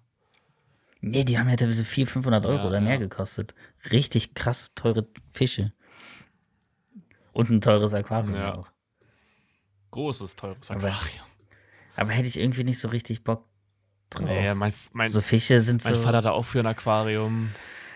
Nee, 1.01 1.25
die 1.25 1.39
haben 1.39 1.49
ja 1.51 1.57
teilweise 1.57 1.85
400, 1.85 2.13
500 2.13 2.47
Euro 2.47 2.57
Ja, 2.63 2.67
oder 2.69 2.81
mehr 2.81 2.95
ja. 2.95 2.99
gekostet. 3.01 3.55
Richtig 3.91 4.35
krass 4.35 4.73
teure 4.75 5.07
Fische. 5.33 5.73
Und 7.33 7.51
ein 7.51 7.61
teures 7.61 7.95
Aquarium 7.95 8.35
Ja. 8.37 8.55
auch. 8.55 8.71
Großes, 9.91 10.37
teures 10.37 10.71
Aquarium. 10.71 11.26
Aber 11.97 12.13
hätte 12.13 12.29
ich 12.29 12.39
irgendwie 12.39 12.65
nicht 12.65 12.79
so 12.79 12.89
richtig 12.89 13.25
Bock 13.25 13.45
drauf. 14.11 14.25
Nee, 14.29 14.55
mein, 14.55 14.73
mein, 14.93 15.09
so 15.09 15.21
Fische 15.21 15.61
sind 15.61 15.83
Mein 15.85 15.95
so. 15.95 16.01
Vater 16.01 16.19
hatte 16.19 16.33
auch 16.33 16.45
für 16.45 16.61
ein 16.61 16.67
Aquarium. 16.67 17.51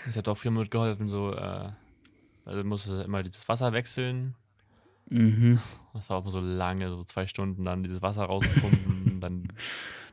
Ich 0.09 0.17
habe 0.17 0.31
auch 0.31 0.37
viel 0.37 0.51
mitgeholfen, 0.51 1.09
so, 1.09 1.33
äh, 1.35 1.69
also 2.45 2.65
musste 2.65 3.03
immer 3.03 3.23
dieses 3.23 3.49
Wasser 3.49 3.73
wechseln. 3.73 4.35
Mhm. 5.11 5.61
Das 5.93 6.09
war 6.09 6.19
auch 6.19 6.23
immer 6.23 6.31
so 6.31 6.41
lange, 6.41 6.89
so 6.89 7.05
zwei 7.05 7.27
Stunden 7.27 7.65
dann 7.65 7.83
dieses 7.83 8.01
Wasser 8.01 8.25
rauspumpen, 8.25 9.21
dann 9.21 9.49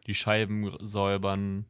die 0.06 0.16
Scheiben 0.16 0.72
säubern. 0.82 1.66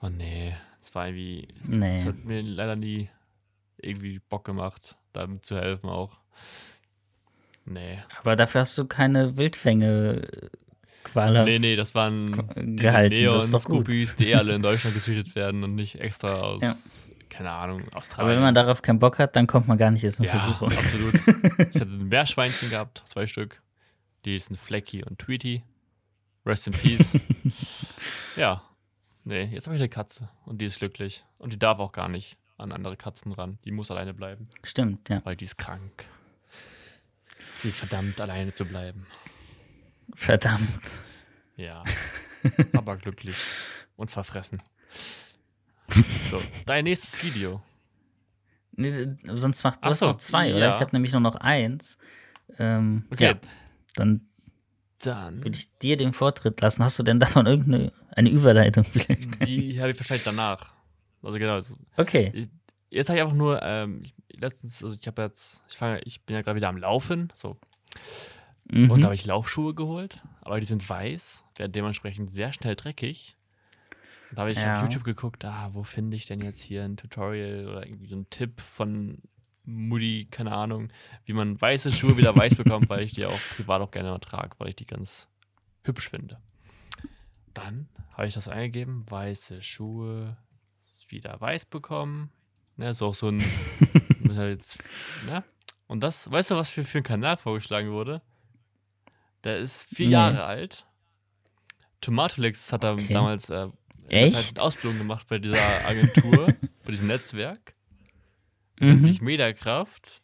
Oh 0.00 0.08
nee, 0.08 0.54
das 0.80 0.94
war 0.94 1.06
irgendwie, 1.06 1.48
Nee. 1.64 1.90
das 1.92 2.06
hat 2.06 2.24
mir 2.24 2.42
leider 2.42 2.76
nie 2.76 3.08
irgendwie 3.78 4.20
Bock 4.28 4.44
gemacht, 4.44 4.96
damit 5.12 5.44
zu 5.46 5.56
helfen 5.56 5.88
auch. 5.88 6.18
Nee. 7.66 7.98
Aber 8.20 8.36
dafür 8.36 8.62
hast 8.62 8.76
du 8.76 8.86
keine 8.86 9.36
Wildfänge 9.36 10.22
Qualer. 11.04 11.44
Nee, 11.44 11.58
nee, 11.58 11.76
das 11.76 11.94
waren 11.94 12.32
diese 12.56 12.76
gehalten, 12.88 13.10
gut. 13.14 13.50
Neon-Scoopies, 13.50 14.16
die 14.16 14.30
eh 14.30 14.34
alle 14.36 14.54
in 14.54 14.62
Deutschland 14.62 14.94
gezüchtet 14.96 15.34
werden 15.36 15.62
und 15.62 15.74
nicht 15.74 16.00
extra 16.00 16.34
aus, 16.40 17.08
keine 17.30 17.50
Ahnung, 17.50 17.82
Australien. 17.92 18.26
Aber 18.28 18.36
wenn 18.36 18.42
man 18.42 18.54
darauf 18.54 18.82
keinen 18.82 18.98
Bock 18.98 19.18
hat, 19.18 19.36
dann 19.36 19.46
kommt 19.46 19.68
man 19.68 19.76
gar 19.78 19.90
nicht 19.90 20.04
erst 20.04 20.18
in 20.18 20.24
Ja, 20.26 20.32
Versuchung. 20.38 20.68
absolut. 20.68 21.14
Ich 21.74 21.80
hatte 21.80 21.90
ein 21.90 22.08
Meerschweinchen 22.08 22.70
gehabt, 22.70 23.02
zwei 23.06 23.26
Stück. 23.26 23.60
Die 24.24 24.30
hießen 24.32 24.56
Flecky 24.56 25.04
und 25.04 25.18
Tweety. 25.18 25.62
Rest 26.46 26.66
in 26.68 26.72
Peace. 26.74 27.18
ja. 28.36 28.62
Nee, 29.24 29.44
jetzt 29.44 29.66
habe 29.66 29.76
ich 29.76 29.80
eine 29.82 29.88
Katze 29.88 30.28
und 30.44 30.60
die 30.60 30.66
ist 30.66 30.78
glücklich. 30.78 31.24
Und 31.38 31.52
die 31.52 31.58
darf 31.58 31.78
auch 31.78 31.92
gar 31.92 32.08
nicht 32.08 32.36
an 32.58 32.70
andere 32.72 32.96
Katzen 32.96 33.32
ran. 33.32 33.58
Die 33.64 33.70
muss 33.70 33.90
alleine 33.90 34.12
bleiben, 34.14 34.46
Stimmt, 34.62 35.08
ja. 35.08 35.20
weil 35.24 35.34
die 35.36 35.44
ist 35.46 35.56
krank. 35.56 36.06
Die 37.62 37.68
ist 37.68 37.78
verdammt, 37.78 38.20
alleine 38.20 38.52
zu 38.52 38.64
bleiben. 38.66 39.06
Verdammt. 40.14 41.00
Ja. 41.56 41.82
Aber 42.74 42.96
glücklich 42.96 43.36
und 43.96 44.10
verfressen. 44.10 44.62
So, 46.30 46.40
dein 46.66 46.84
nächstes 46.84 47.22
Video. 47.24 47.62
Nee, 48.72 49.06
sonst 49.34 49.62
macht 49.62 49.78
Ach 49.82 49.88
das 49.88 50.00
so, 50.00 50.06
noch 50.06 50.16
zwei, 50.16 50.50
oder? 50.52 50.64
ja. 50.66 50.70
Ich 50.74 50.80
habe 50.80 50.90
nämlich 50.92 51.12
nur 51.12 51.20
noch 51.20 51.36
eins. 51.36 51.96
Ähm, 52.58 53.04
Okay, 53.10 53.24
Ja, 53.26 53.34
dann 53.94 54.28
dann. 55.00 55.38
würde 55.44 55.56
ich 55.56 55.76
dir 55.78 55.96
den 55.96 56.12
Vortritt 56.12 56.60
lassen. 56.60 56.82
Hast 56.82 56.98
du 56.98 57.02
denn 57.02 57.20
davon 57.20 57.46
irgendeine 57.46 57.92
eine 58.16 58.30
Überleitung 58.30 58.82
vielleicht? 58.84 59.46
Die 59.46 59.78
habe 59.80 59.90
ich 59.90 59.98
wahrscheinlich 59.98 60.24
danach. 60.24 60.72
Also 61.22 61.38
genau, 61.38 61.60
so- 61.60 61.76
Okay. 61.96 62.48
Jetzt 62.90 63.08
habe 63.08 63.18
ich 63.18 63.22
einfach 63.22 63.36
nur, 63.36 63.60
ähm, 63.62 64.02
ich, 64.28 64.40
letztens, 64.40 64.82
also 64.82 64.96
ich 65.00 65.06
habe 65.06 65.22
jetzt, 65.22 65.62
ich 65.68 65.76
fange, 65.76 66.00
ich 66.04 66.22
bin 66.22 66.34
ja 66.36 66.42
gerade 66.42 66.56
wieder 66.56 66.68
am 66.68 66.76
Laufen, 66.76 67.32
so. 67.34 67.56
Mhm. 68.70 68.90
Und 68.90 69.00
da 69.00 69.06
habe 69.06 69.14
ich 69.14 69.26
Laufschuhe 69.26 69.74
geholt, 69.74 70.22
aber 70.40 70.58
die 70.60 70.66
sind 70.66 70.88
weiß, 70.88 71.44
werden 71.56 71.72
dementsprechend 71.72 72.32
sehr 72.32 72.52
schnell 72.52 72.76
dreckig. 72.76 73.36
Und 74.30 74.38
da 74.38 74.42
habe 74.42 74.50
ich 74.52 74.58
Ja. 74.58 74.74
auf 74.76 74.82
YouTube 74.82 75.04
geguckt, 75.04 75.44
ah, 75.44 75.70
wo 75.72 75.82
finde 75.82 76.16
ich 76.16 76.26
denn 76.26 76.40
jetzt 76.40 76.60
hier 76.62 76.82
ein 76.84 76.96
Tutorial 76.96 77.68
oder 77.68 77.86
irgendwie 77.86 78.06
so 78.06 78.16
einen 78.16 78.30
Tipp 78.30 78.60
von 78.60 79.18
Mutti, 79.64 80.26
keine 80.30 80.52
Ahnung, 80.52 80.90
wie 81.24 81.32
man 81.32 81.58
weiße 81.60 81.90
Schuhe 81.92 82.16
wieder 82.16 82.34
weiß 82.34 82.56
bekommt, 82.56 82.88
weil 82.88 83.02
ich 83.02 83.12
die 83.12 83.24
auch 83.26 83.38
privat 83.56 83.80
auch 83.80 83.90
gerne 83.90 84.18
trage, 84.20 84.54
weil 84.58 84.68
ich 84.68 84.76
die 84.76 84.86
ganz 84.86 85.28
hübsch 85.84 86.08
finde. 86.10 86.38
Dann 87.54 87.88
habe 88.12 88.26
ich 88.26 88.34
das 88.34 88.48
eingegeben, 88.48 89.08
weiße 89.10 89.62
Schuhe 89.62 90.36
wieder 91.08 91.40
weiß 91.40 91.66
bekommen. 91.66 92.30
Ne, 92.76 92.90
ist 92.90 93.02
auch 93.02 93.14
so 93.14 93.28
ein, 93.28 93.40
halt 94.34 94.58
jetzt, 94.58 94.82
ne? 95.26 95.44
Und 95.86 96.00
das, 96.02 96.30
weißt 96.30 96.50
du, 96.50 96.56
was 96.56 96.70
für, 96.70 96.82
für 96.84 96.98
ein 96.98 97.04
Kanal 97.04 97.36
vorgeschlagen 97.36 97.90
wurde? 97.92 98.20
Der 99.44 99.58
ist 99.58 99.84
vier 99.94 100.06
Nee. 100.06 100.12
Jahre 100.12 100.44
alt. 100.44 100.86
Tomatolix 102.00 102.72
hat 102.72 102.84
da 102.84 102.92
Okay. 102.92 103.12
damals 103.12 103.50
äh, 103.50 103.68
Echt? 104.08 104.60
Ausbildung 104.60 104.98
gemacht 104.98 105.26
bei 105.28 105.38
dieser 105.38 105.58
Agentur, 105.86 106.46
bei 106.84 106.90
diesem 106.92 107.06
Netzwerk. 107.06 107.74
Mhm. 108.80 108.88
Nennt 108.88 109.04
sich 109.04 109.20
Mediakraft. 109.22 110.22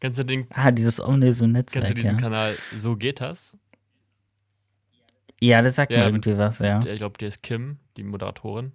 Kennst 0.00 0.18
du 0.18 0.24
den, 0.24 0.46
Ah, 0.50 0.70
dieses 0.70 1.00
Omnis 1.00 1.40
im 1.40 1.54
kennst 1.54 1.74
du 1.76 1.94
diesen 1.94 2.12
ja. 2.12 2.16
Kanal 2.16 2.54
So 2.76 2.96
geht 2.96 3.20
das? 3.20 3.56
Ja, 5.40 5.62
das 5.62 5.76
sagt 5.76 5.92
Ja, 5.92 5.98
mir 6.00 6.04
irgendwie 6.06 6.36
was, 6.36 6.58
ja. 6.60 6.78
Der, 6.80 6.92
ich 6.94 6.98
glaube, 6.98 7.18
der 7.18 7.28
ist 7.28 7.42
Kim, 7.42 7.78
die 7.96 8.02
Moderatorin. 8.02 8.72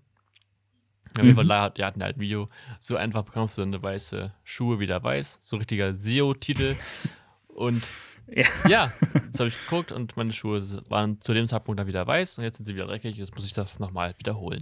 Jeden 1.18 1.36
Mhm. 1.36 1.52
Hat- 1.52 1.78
hatten 1.80 2.02
halt 2.04 2.18
ein 2.18 2.20
Video, 2.20 2.48
so 2.80 2.96
einfach 2.96 3.24
bekommst 3.24 3.58
du 3.58 3.62
eine 3.62 3.82
weiße 3.82 4.34
Schuhe 4.44 4.80
wieder 4.80 5.04
weiß. 5.04 5.40
So 5.44 5.58
richtiger 5.58 5.94
SEO-Titel. 5.94 6.76
Und 7.48 7.84
Ja. 8.28 8.46
ja, 8.68 8.94
jetzt 9.26 9.40
habe 9.40 9.48
ich 9.50 9.60
geguckt 9.60 9.92
und 9.92 10.16
meine 10.18 10.34
Schuhe 10.34 10.62
waren 10.90 11.20
zu 11.22 11.34
dem 11.34 11.48
Zeitpunkt 11.48 11.80
dann 11.80 11.88
wieder 11.88 12.06
weiß 12.08 12.38
und 12.38 12.44
jetzt 12.44 12.58
sind 12.58 12.66
sie 12.66 12.76
wieder 12.76 12.86
dreckig. 12.88 13.18
Jetzt 13.18 13.36
muss 13.36 13.46
ich 13.46 13.54
das 13.54 13.80
nochmal 13.80 14.16
wiederholen. 14.18 14.62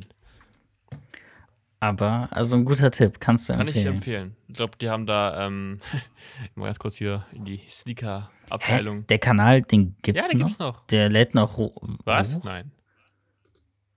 Aber, 1.79 2.27
also 2.31 2.57
ein 2.57 2.65
guter 2.65 2.91
Tipp, 2.91 3.19
kannst 3.19 3.49
du 3.49 3.53
Kann 3.53 3.67
ich 3.67 3.75
empfehlen. 3.75 3.95
empfehlen. 3.95 4.35
Ich 4.47 4.55
glaube, 4.55 4.77
die 4.79 4.89
haben 4.89 5.07
da, 5.07 5.47
ähm, 5.47 5.79
mal 6.55 6.65
ganz 6.65 6.77
kurz 6.77 6.95
hier 6.97 7.25
in 7.31 7.43
die 7.45 7.57
Hä? 7.57 7.69
Sneaker-Abteilung. 7.69 9.07
Der 9.07 9.17
Kanal, 9.17 9.63
den 9.63 9.87
Ja, 9.87 9.93
gibt's 10.03 10.29
den 10.29 10.39
noch? 10.39 10.47
gibt's 10.47 10.59
noch. 10.59 10.85
Der 10.87 11.09
lädt 11.09 11.33
noch 11.33 11.57
hoch. 11.57 11.75
Was? 12.03 12.35
hoch? 12.35 12.43
Nein. 12.43 12.71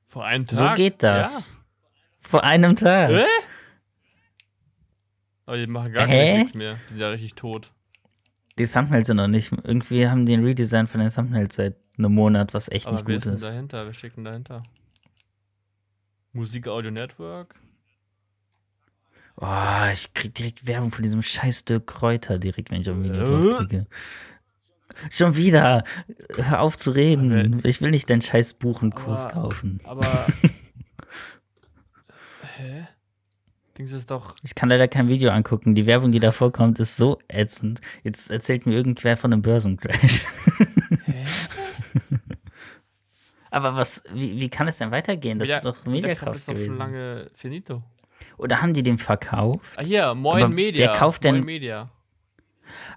Vor 0.06 0.24
einem 0.24 0.46
Tag. 0.46 0.56
So 0.76 0.82
geht 0.82 1.02
das. 1.02 1.60
Vor 2.16 2.42
einem 2.42 2.74
Tag. 2.74 3.10
Ja. 3.10 3.18
Äh? 3.20 3.26
Aber 5.44 5.58
die 5.58 5.66
machen 5.66 5.92
gar 5.92 6.06
Hä? 6.06 6.38
nichts 6.38 6.54
mehr. 6.54 6.78
Die 6.86 6.90
sind 6.90 7.00
ja 7.00 7.08
richtig 7.08 7.34
tot. 7.34 7.70
Die 8.58 8.66
Thumbnails 8.66 9.08
sind 9.08 9.16
noch 9.16 9.26
nicht. 9.28 9.52
Irgendwie 9.64 10.06
haben 10.08 10.26
die 10.26 10.34
ein 10.34 10.44
Redesign 10.44 10.86
von 10.86 11.00
den 11.00 11.10
Thumbnails 11.10 11.56
seit 11.56 11.76
einem 11.98 12.14
Monat, 12.14 12.54
was 12.54 12.68
echt 12.70 12.86
Aber 12.86 12.94
nicht 12.96 13.04
gut 13.04 13.16
ist 13.16 13.26
ist. 13.26 13.44
dahinter? 13.48 13.92
Steckt 13.92 14.16
denn 14.16 14.24
dahinter? 14.24 14.62
Musik 16.32 16.68
Audio 16.68 16.90
Network? 16.90 17.54
Oh, 19.36 19.46
ich 19.92 20.12
krieg 20.14 20.32
direkt 20.34 20.66
Werbung 20.66 20.90
von 20.90 21.02
diesem 21.02 21.22
scheiß 21.22 21.64
Dirk 21.64 21.86
Kräuter 21.88 22.38
direkt, 22.38 22.70
wenn 22.70 22.80
ich 22.80 22.88
auf 22.90 22.96
Video 23.02 23.22
Äh? 23.22 23.24
draufklicke. 23.24 23.86
Schon 25.10 25.34
wieder. 25.36 25.82
Hör 26.36 26.60
auf 26.60 26.76
zu 26.76 26.92
reden. 26.92 27.60
Ich 27.64 27.80
will 27.80 27.90
nicht 27.90 28.08
deinen 28.08 28.22
scheiß 28.22 28.54
Buchenkurs 28.54 29.28
kaufen. 29.28 29.80
Aber. 29.84 30.06
Hä? 32.56 32.86
Dings 33.76 33.92
ist 33.92 34.10
doch. 34.10 34.36
Ich 34.42 34.54
kann 34.54 34.68
leider 34.68 34.86
kein 34.88 35.08
Video 35.08 35.30
angucken. 35.30 35.74
Die 35.74 35.86
Werbung, 35.86 36.12
die 36.12 36.20
da 36.20 36.30
vorkommt, 36.32 36.78
ist 36.78 36.96
so 36.96 37.18
ätzend. 37.28 37.80
Jetzt 38.04 38.30
erzählt 38.30 38.66
mir 38.66 38.74
irgendwer 38.74 39.16
von 39.16 39.32
einem 39.32 39.42
Börsencrash. 39.42 40.22
Hä? 41.06 41.24
Aber 43.50 43.76
was, 43.76 44.02
wie, 44.12 44.40
wie 44.40 44.48
kann 44.48 44.66
es 44.68 44.78
denn 44.78 44.90
weitergehen? 44.90 45.38
Das 45.38 45.48
Ja, 45.48 45.58
ist 45.58 45.66
doch 45.66 45.80
der 45.82 45.92
Mediakraft 45.92 46.34
ist 46.36 46.48
doch 46.48 46.56
schon 46.56 46.76
lange 46.76 47.30
finito. 47.34 47.82
Oder 48.36 48.60
haben 48.62 48.72
die 48.72 48.82
den 48.82 48.98
verkauft? 48.98 49.78
Ah, 49.78 49.82
hier, 49.84 50.12
Moin 50.14 50.42
Aber 50.42 50.52
Media. 50.52 50.86
wer 50.88 50.92
kauft 50.98 51.22
denn- 51.24 51.36
Moin 51.36 51.44
Media. 51.46 51.90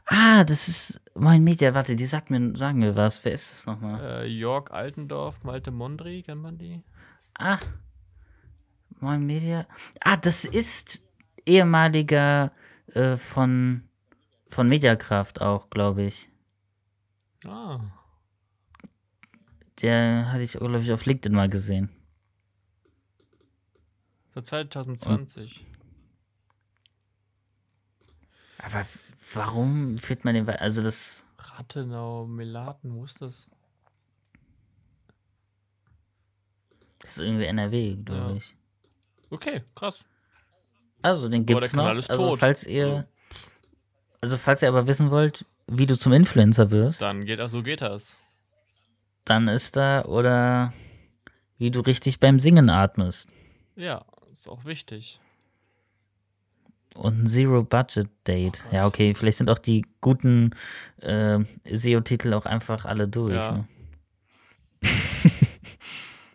Ah, 0.05 0.43
das 0.45 0.67
ist 0.67 1.01
mein 1.13 1.43
Media. 1.43 1.73
Warte, 1.75 1.95
die 1.95 2.05
sagt 2.05 2.29
mir, 2.31 2.55
sagen 2.55 2.79
mir 2.79 2.95
was. 2.95 3.23
Wer 3.25 3.33
ist 3.33 3.51
das 3.51 3.65
nochmal? 3.67 4.23
Äh, 4.23 4.27
Jörg 4.27 4.71
Altendorf, 4.71 5.43
Malte 5.43 5.71
Mondri, 5.71 6.23
kennt 6.23 6.41
man 6.41 6.57
die? 6.57 6.81
Ah, 7.37 7.57
mein 8.99 9.25
Media. 9.25 9.67
Ah, 10.01 10.17
das 10.17 10.45
ist 10.45 11.03
ehemaliger 11.45 12.51
äh, 12.93 13.15
von, 13.17 13.83
von 14.49 14.67
Mediakraft 14.67 15.41
auch, 15.41 15.69
glaube 15.69 16.03
ich. 16.03 16.29
Ah. 17.45 17.79
Der 19.81 20.31
hatte 20.31 20.43
ich, 20.43 20.53
glaube 20.53 20.79
ich, 20.81 20.91
auf 20.91 21.05
LinkedIn 21.05 21.35
mal 21.35 21.49
gesehen. 21.49 21.89
Seit 24.33 24.47
2020. 24.47 25.65
Aber 28.59 28.85
warum 29.33 29.97
führt 29.99 30.25
man 30.25 30.33
den 30.35 30.47
weiter? 30.47 30.61
Also 30.61 30.83
das. 30.83 31.27
Rathenau, 31.37 32.25
Melaten, 32.25 32.93
wo 32.95 33.05
ist 33.05 33.21
das? 33.21 33.47
Das 36.99 37.11
ist 37.11 37.19
irgendwie 37.19 37.45
NRW, 37.45 37.95
glaube 37.95 38.31
Ja. 38.31 38.35
ich. 38.35 38.55
Okay, 39.29 39.61
krass. 39.75 39.99
Also, 41.01 41.29
den 41.29 41.45
gibt's 41.45 41.73
noch. 41.73 41.85
Also, 41.85 42.29
tot. 42.29 42.39
falls 42.39 42.65
ihr. 42.65 43.07
Also, 44.21 44.37
falls 44.37 44.61
ihr 44.63 44.69
aber 44.69 44.87
wissen 44.87 45.11
wollt, 45.11 45.45
wie 45.67 45.85
du 45.85 45.97
zum 45.97 46.13
Influencer 46.13 46.71
wirst, 46.71 47.01
Dann 47.03 47.25
geht 47.25 47.39
das, 47.39 47.51
so 47.51 47.61
geht 47.61 47.81
das. 47.81 48.17
dann 49.25 49.47
ist 49.47 49.75
da 49.75 50.05
oder 50.05 50.73
wie 51.57 51.69
du 51.71 51.81
richtig 51.81 52.19
beim 52.19 52.39
Singen 52.39 52.69
atmest. 52.69 53.29
Ja, 53.75 54.05
ist 54.31 54.47
auch 54.49 54.65
wichtig. 54.65 55.19
Und 56.95 57.23
ein 57.23 57.27
Zero-Budget-Date. 57.27 58.65
Oh 58.71 58.75
ja, 58.75 58.85
okay, 58.87 59.13
vielleicht 59.13 59.37
sind 59.37 59.49
auch 59.51 59.59
die 59.59 59.85
guten 60.01 60.55
äh, 61.01 61.39
SEO-Titel 61.65 62.33
auch 62.33 62.45
einfach 62.47 62.85
alle 62.85 63.07
durch. 63.07 63.35
Ja. 63.35 63.51
Ne? 63.51 63.67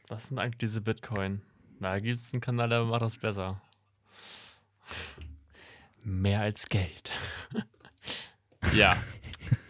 Was 0.08 0.28
sind 0.28 0.38
eigentlich 0.38 0.58
diese 0.58 0.80
Bitcoin? 0.82 1.42
Na, 1.82 1.90
da 1.94 1.98
gibt 1.98 2.20
es 2.20 2.32
einen 2.32 2.40
Kanal, 2.40 2.68
der 2.68 2.84
macht 2.84 3.02
das 3.02 3.16
besser. 3.18 3.60
Mehr 6.04 6.40
als 6.40 6.66
Geld. 6.68 7.10
ja, 8.76 8.94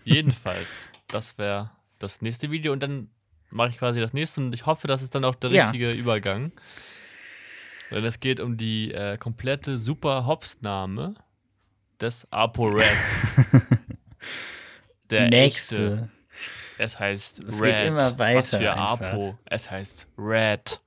jedenfalls. 0.04 0.90
Das 1.08 1.38
wäre 1.38 1.70
das 1.98 2.20
nächste 2.20 2.50
Video 2.50 2.74
und 2.74 2.80
dann 2.82 3.08
mache 3.48 3.70
ich 3.70 3.78
quasi 3.78 3.98
das 3.98 4.12
nächste 4.12 4.42
und 4.42 4.54
ich 4.54 4.66
hoffe, 4.66 4.86
das 4.88 5.02
ist 5.02 5.14
dann 5.14 5.24
auch 5.24 5.34
der 5.36 5.52
Ja. 5.52 5.64
richtige 5.64 5.92
Übergang. 5.92 6.52
Denn 7.90 8.04
es 8.04 8.20
geht 8.20 8.40
um 8.40 8.58
die 8.58 8.92
äh, 8.92 9.16
komplette 9.16 9.78
super 9.78 10.26
Hops-Name 10.26 11.14
des 11.98 12.30
ApoReds. 12.30 13.36
Die 15.10 15.28
nächste. 15.30 16.10
Es 16.76 16.98
heißt 16.98 17.38
Es 17.40 17.62
Red. 17.62 17.76
geht 17.76 17.86
immer 17.86 18.12
Was 18.12 18.18
weiter 18.18 18.58
für 18.58 18.72
einfach. 18.74 19.00
Apo. 19.12 19.38
Es 19.46 19.70
heißt 19.70 20.08
Red. 20.18 20.78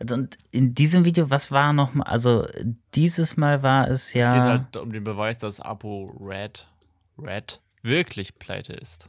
Und 0.00 0.38
in 0.52 0.74
diesem 0.74 1.04
Video, 1.04 1.28
was 1.28 1.50
war 1.50 1.72
nochmal? 1.72 2.06
Also, 2.06 2.46
dieses 2.94 3.36
Mal 3.36 3.62
war 3.62 3.88
es 3.88 4.14
ja. 4.14 4.28
Es 4.28 4.34
geht 4.34 4.42
halt 4.42 4.76
um 4.76 4.92
den 4.92 5.02
Beweis, 5.02 5.38
dass 5.38 5.60
Apo 5.60 6.16
Red, 6.20 6.68
Red 7.18 7.60
wirklich 7.82 8.36
pleite 8.36 8.74
ist. 8.74 9.06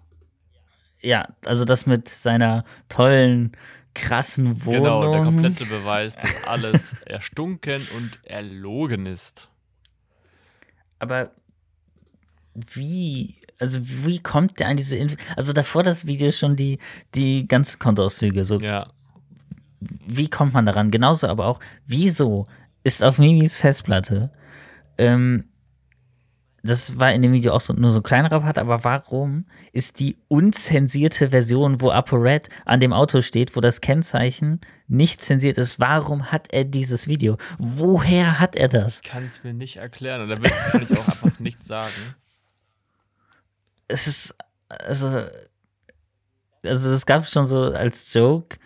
Ja, 1.01 1.27
also 1.45 1.63
das 1.63 1.85
mit 1.85 2.09
seiner 2.09 2.65
tollen, 2.89 3.55
krassen 3.93 4.65
Wohnung. 4.65 4.83
Genau, 4.83 5.11
der 5.13 5.23
komplette 5.23 5.65
Beweis, 5.65 6.15
dass 6.15 6.43
alles 6.47 6.93
erstunken 7.05 7.81
und 7.97 8.25
erlogen 8.25 9.05
ist. 9.05 9.49
Aber 10.97 11.31
wie, 12.53 13.35
also 13.59 13.79
wie 13.81 14.19
kommt 14.19 14.59
der 14.59 14.67
an 14.67 14.77
diese 14.77 14.97
Info? 14.97 15.15
Also 15.35 15.53
davor 15.53 15.83
das 15.83 16.07
Video 16.07 16.31
schon 16.31 16.55
die, 16.55 16.79
die 17.15 17.47
ganzen 17.47 17.79
Kontoauszüge. 17.79 18.43
So, 18.43 18.59
Ja, 18.59 18.91
wie 19.79 20.29
kommt 20.29 20.53
man 20.53 20.65
daran? 20.65 20.91
Genauso 20.91 21.27
aber 21.27 21.45
auch, 21.45 21.59
wieso 21.85 22.47
ist 22.83 23.03
auf 23.03 23.17
Mimis 23.17 23.57
Festplatte, 23.57 24.31
ähm, 24.97 25.45
das 26.63 26.99
war 26.99 27.13
in 27.13 27.21
dem 27.21 27.31
Video 27.31 27.53
auch 27.53 27.61
so, 27.61 27.73
nur 27.73 27.91
so 27.91 27.99
ein 27.99 28.03
kleinerer 28.03 28.41
Part, 28.41 28.59
aber 28.59 28.83
warum 28.83 29.45
ist 29.71 29.99
die 29.99 30.17
unzensierte 30.27 31.29
Version, 31.29 31.81
wo 31.81 31.91
ApoRed 31.91 32.49
an 32.65 32.79
dem 32.79 32.93
Auto 32.93 33.21
steht, 33.21 33.55
wo 33.55 33.61
das 33.61 33.81
Kennzeichen 33.81 34.59
nicht 34.87 35.21
zensiert 35.21 35.57
ist, 35.57 35.79
warum 35.79 36.31
hat 36.31 36.51
er 36.51 36.65
dieses 36.65 37.07
Video? 37.07 37.37
Woher 37.57 38.39
hat 38.39 38.55
er 38.55 38.67
das? 38.67 39.01
kann 39.01 39.25
es 39.25 39.43
mir 39.43 39.53
nicht 39.53 39.77
erklären. 39.77 40.21
Oder 40.21 40.37
will 40.37 40.49
kann 40.49 40.81
ich 40.81 40.91
auch 40.91 41.07
einfach 41.07 41.39
nicht 41.39 41.63
sagen. 41.63 41.93
es 43.87 44.07
ist, 44.07 44.35
also, 44.67 45.25
also 46.63 46.89
es 46.91 47.05
gab 47.05 47.27
schon 47.27 47.45
so 47.45 47.71
als 47.71 48.13
Joke, 48.13 48.57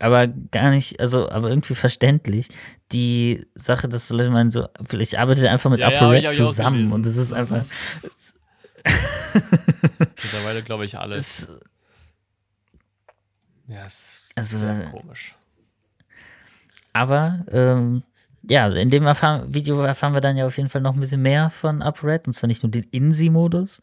aber 0.00 0.26
gar 0.26 0.70
nicht, 0.70 0.98
also, 1.00 1.30
aber 1.30 1.48
irgendwie 1.50 1.74
verständlich, 1.74 2.48
die 2.92 3.46
Sache, 3.54 3.88
dass 3.88 4.10
Leute 4.10 4.30
meinen, 4.30 4.50
so, 4.50 4.66
vielleicht 4.86 5.16
arbeitet 5.16 5.44
er 5.44 5.52
einfach 5.52 5.70
mit 5.70 5.80
Ja, 5.80 5.90
ja, 5.90 5.96
ApoRed 6.00 6.26
auch 6.26 6.30
zusammen 6.32 6.90
und 6.92 7.06
es 7.06 7.16
ist 7.16 7.32
einfach, 7.32 7.62
Mittlerweile 10.00 10.62
glaube 10.64 10.84
ich 10.84 10.98
alles. 10.98 11.42
es, 11.48 11.60
Ja, 13.68 13.84
es 13.84 13.94
ist 13.94 14.32
Also- 14.36 14.58
sehr 14.58 14.90
komisch. 14.90 15.34
aber, 16.92 17.44
ähm, 17.50 18.02
ja, 18.48 18.68
in 18.68 18.88
dem 18.90 19.04
erfahren, 19.06 19.52
Video 19.52 19.80
erfahren 19.82 20.14
wir 20.14 20.20
dann 20.22 20.36
ja 20.36 20.46
auf 20.46 20.56
jeden 20.56 20.70
Fall 20.70 20.80
noch 20.80 20.94
ein 20.94 21.00
bisschen 21.00 21.22
mehr 21.22 21.50
von 21.50 21.82
ApoRed 21.82 22.26
und 22.26 22.32
zwar 22.32 22.48
nicht 22.48 22.62
nur 22.62 22.70
den 22.72 22.84
INSI-Modus. 22.84 23.82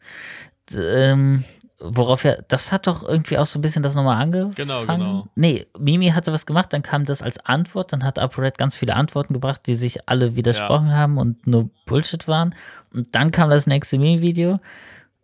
Ähm, 0.74 1.44
worauf 1.80 2.24
er, 2.24 2.42
das 2.48 2.72
hat 2.72 2.86
doch 2.86 3.02
irgendwie 3.02 3.38
auch 3.38 3.46
so 3.46 3.58
ein 3.58 3.62
bisschen 3.62 3.82
das 3.82 3.94
nochmal 3.94 4.20
angefangen. 4.20 4.54
Genau, 4.54 4.84
genau. 4.84 5.28
Nee, 5.36 5.66
Mimi 5.78 6.08
hatte 6.08 6.32
was 6.32 6.46
gemacht, 6.46 6.72
dann 6.72 6.82
kam 6.82 7.04
das 7.04 7.22
als 7.22 7.38
Antwort, 7.44 7.92
dann 7.92 8.02
hat 8.02 8.18
ApoRed 8.18 8.58
ganz 8.58 8.76
viele 8.76 8.96
Antworten 8.96 9.34
gebracht, 9.34 9.62
die 9.66 9.74
sich 9.74 10.08
alle 10.08 10.34
widersprochen 10.36 10.94
haben 10.94 11.18
und 11.18 11.46
nur 11.46 11.70
Bullshit 11.86 12.26
waren. 12.26 12.54
Und 12.92 13.14
dann 13.14 13.30
kam 13.30 13.50
das 13.50 13.66
nächste 13.66 13.98
Mimi-Video, 13.98 14.58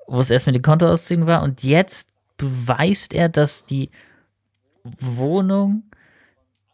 wo 0.06 0.20
es 0.20 0.30
erst 0.30 0.46
mit 0.46 0.54
den 0.54 0.62
Kontoauszügen 0.62 1.26
war 1.26 1.42
und 1.42 1.62
jetzt 1.64 2.10
beweist 2.36 3.14
er, 3.14 3.28
dass 3.28 3.64
die 3.64 3.90
Wohnung 4.84 5.84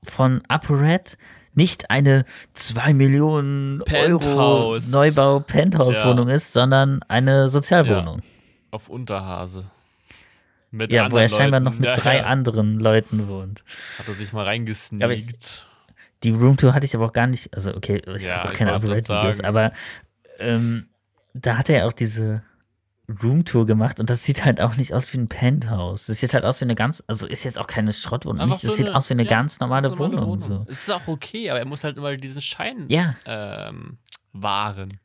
von 0.02 0.42
ApoRed 0.48 1.16
nicht 1.54 1.90
eine 1.90 2.24
2 2.54 2.94
Millionen 2.94 3.82
Euro 3.82 4.18
Penthouse. 4.18 4.90
Neubau 4.90 5.40
Penthouse-Wohnung 5.40 6.28
ist, 6.28 6.52
sondern 6.52 7.02
eine 7.08 7.48
Sozialwohnung. 7.48 8.22
Auf 8.70 8.88
Unterhase. 8.88 9.70
Mit 10.70 10.92
Ja, 10.92 11.10
wo 11.10 11.16
er 11.16 11.28
scheinbar 11.28 11.60
noch 11.60 11.74
mit 11.74 11.84
Ja, 11.86 11.92
drei 11.94 12.18
ja. 12.18 12.24
anderen 12.24 12.78
Leuten 12.78 13.26
wohnt. 13.28 13.64
Hat 13.98 14.06
er 14.06 14.14
sich 14.14 14.32
mal 14.32 14.44
reingesneakt. 14.44 15.66
Die 16.22 16.30
Roomtour 16.30 16.74
hatte 16.74 16.86
ich 16.86 16.94
aber 16.94 17.06
auch 17.06 17.12
gar 17.12 17.26
nicht, 17.26 17.52
also 17.54 17.74
okay, 17.74 18.02
ich 18.14 18.24
Ja, 18.26 18.36
habe 18.38 18.48
auch 18.48 18.52
keine 18.52 19.02
sagen. 19.02 19.44
aber 19.44 19.72
ähm, 20.38 20.88
da 21.34 21.56
hat 21.56 21.70
er 21.70 21.86
auch 21.86 21.92
diese 21.92 22.42
Roomtour 23.22 23.66
gemacht 23.66 23.98
und 23.98 24.08
das 24.10 24.22
sieht 24.24 24.44
halt 24.44 24.60
auch 24.60 24.76
nicht 24.76 24.92
aus 24.94 25.12
wie 25.12 25.18
ein 25.18 25.28
Penthouse. 25.28 26.06
Das 26.06 26.20
sieht 26.20 26.34
halt 26.34 26.44
aus 26.44 26.60
wie 26.60 26.66
eine 26.66 26.74
ganz, 26.76 27.02
also 27.08 27.26
ist 27.26 27.42
jetzt 27.42 27.58
auch 27.58 27.66
keine 27.66 27.92
Schrottwohnung, 27.92 28.44
nicht, 28.46 28.62
das 28.62 28.70
so 28.70 28.76
sieht 28.76 28.86
eine- 28.88 28.96
aus 28.96 29.08
wie 29.10 29.14
eine 29.14 29.24
ja, 29.24 29.28
ganz 29.30 29.58
normale, 29.58 29.88
Normale 29.88 30.12
Wohnung. 30.12 30.38
So. 30.38 30.64
Es 30.68 30.82
ist 30.82 30.90
auch 30.90 31.08
okay, 31.08 31.50
aber 31.50 31.58
er 31.58 31.66
muss 31.66 31.82
halt 31.82 31.96
immer 31.96 32.16
diesen 32.16 32.42
Schein 32.42 32.84
Ja, 32.88 33.16
ähm, 33.24 33.98
wahren. 34.32 35.00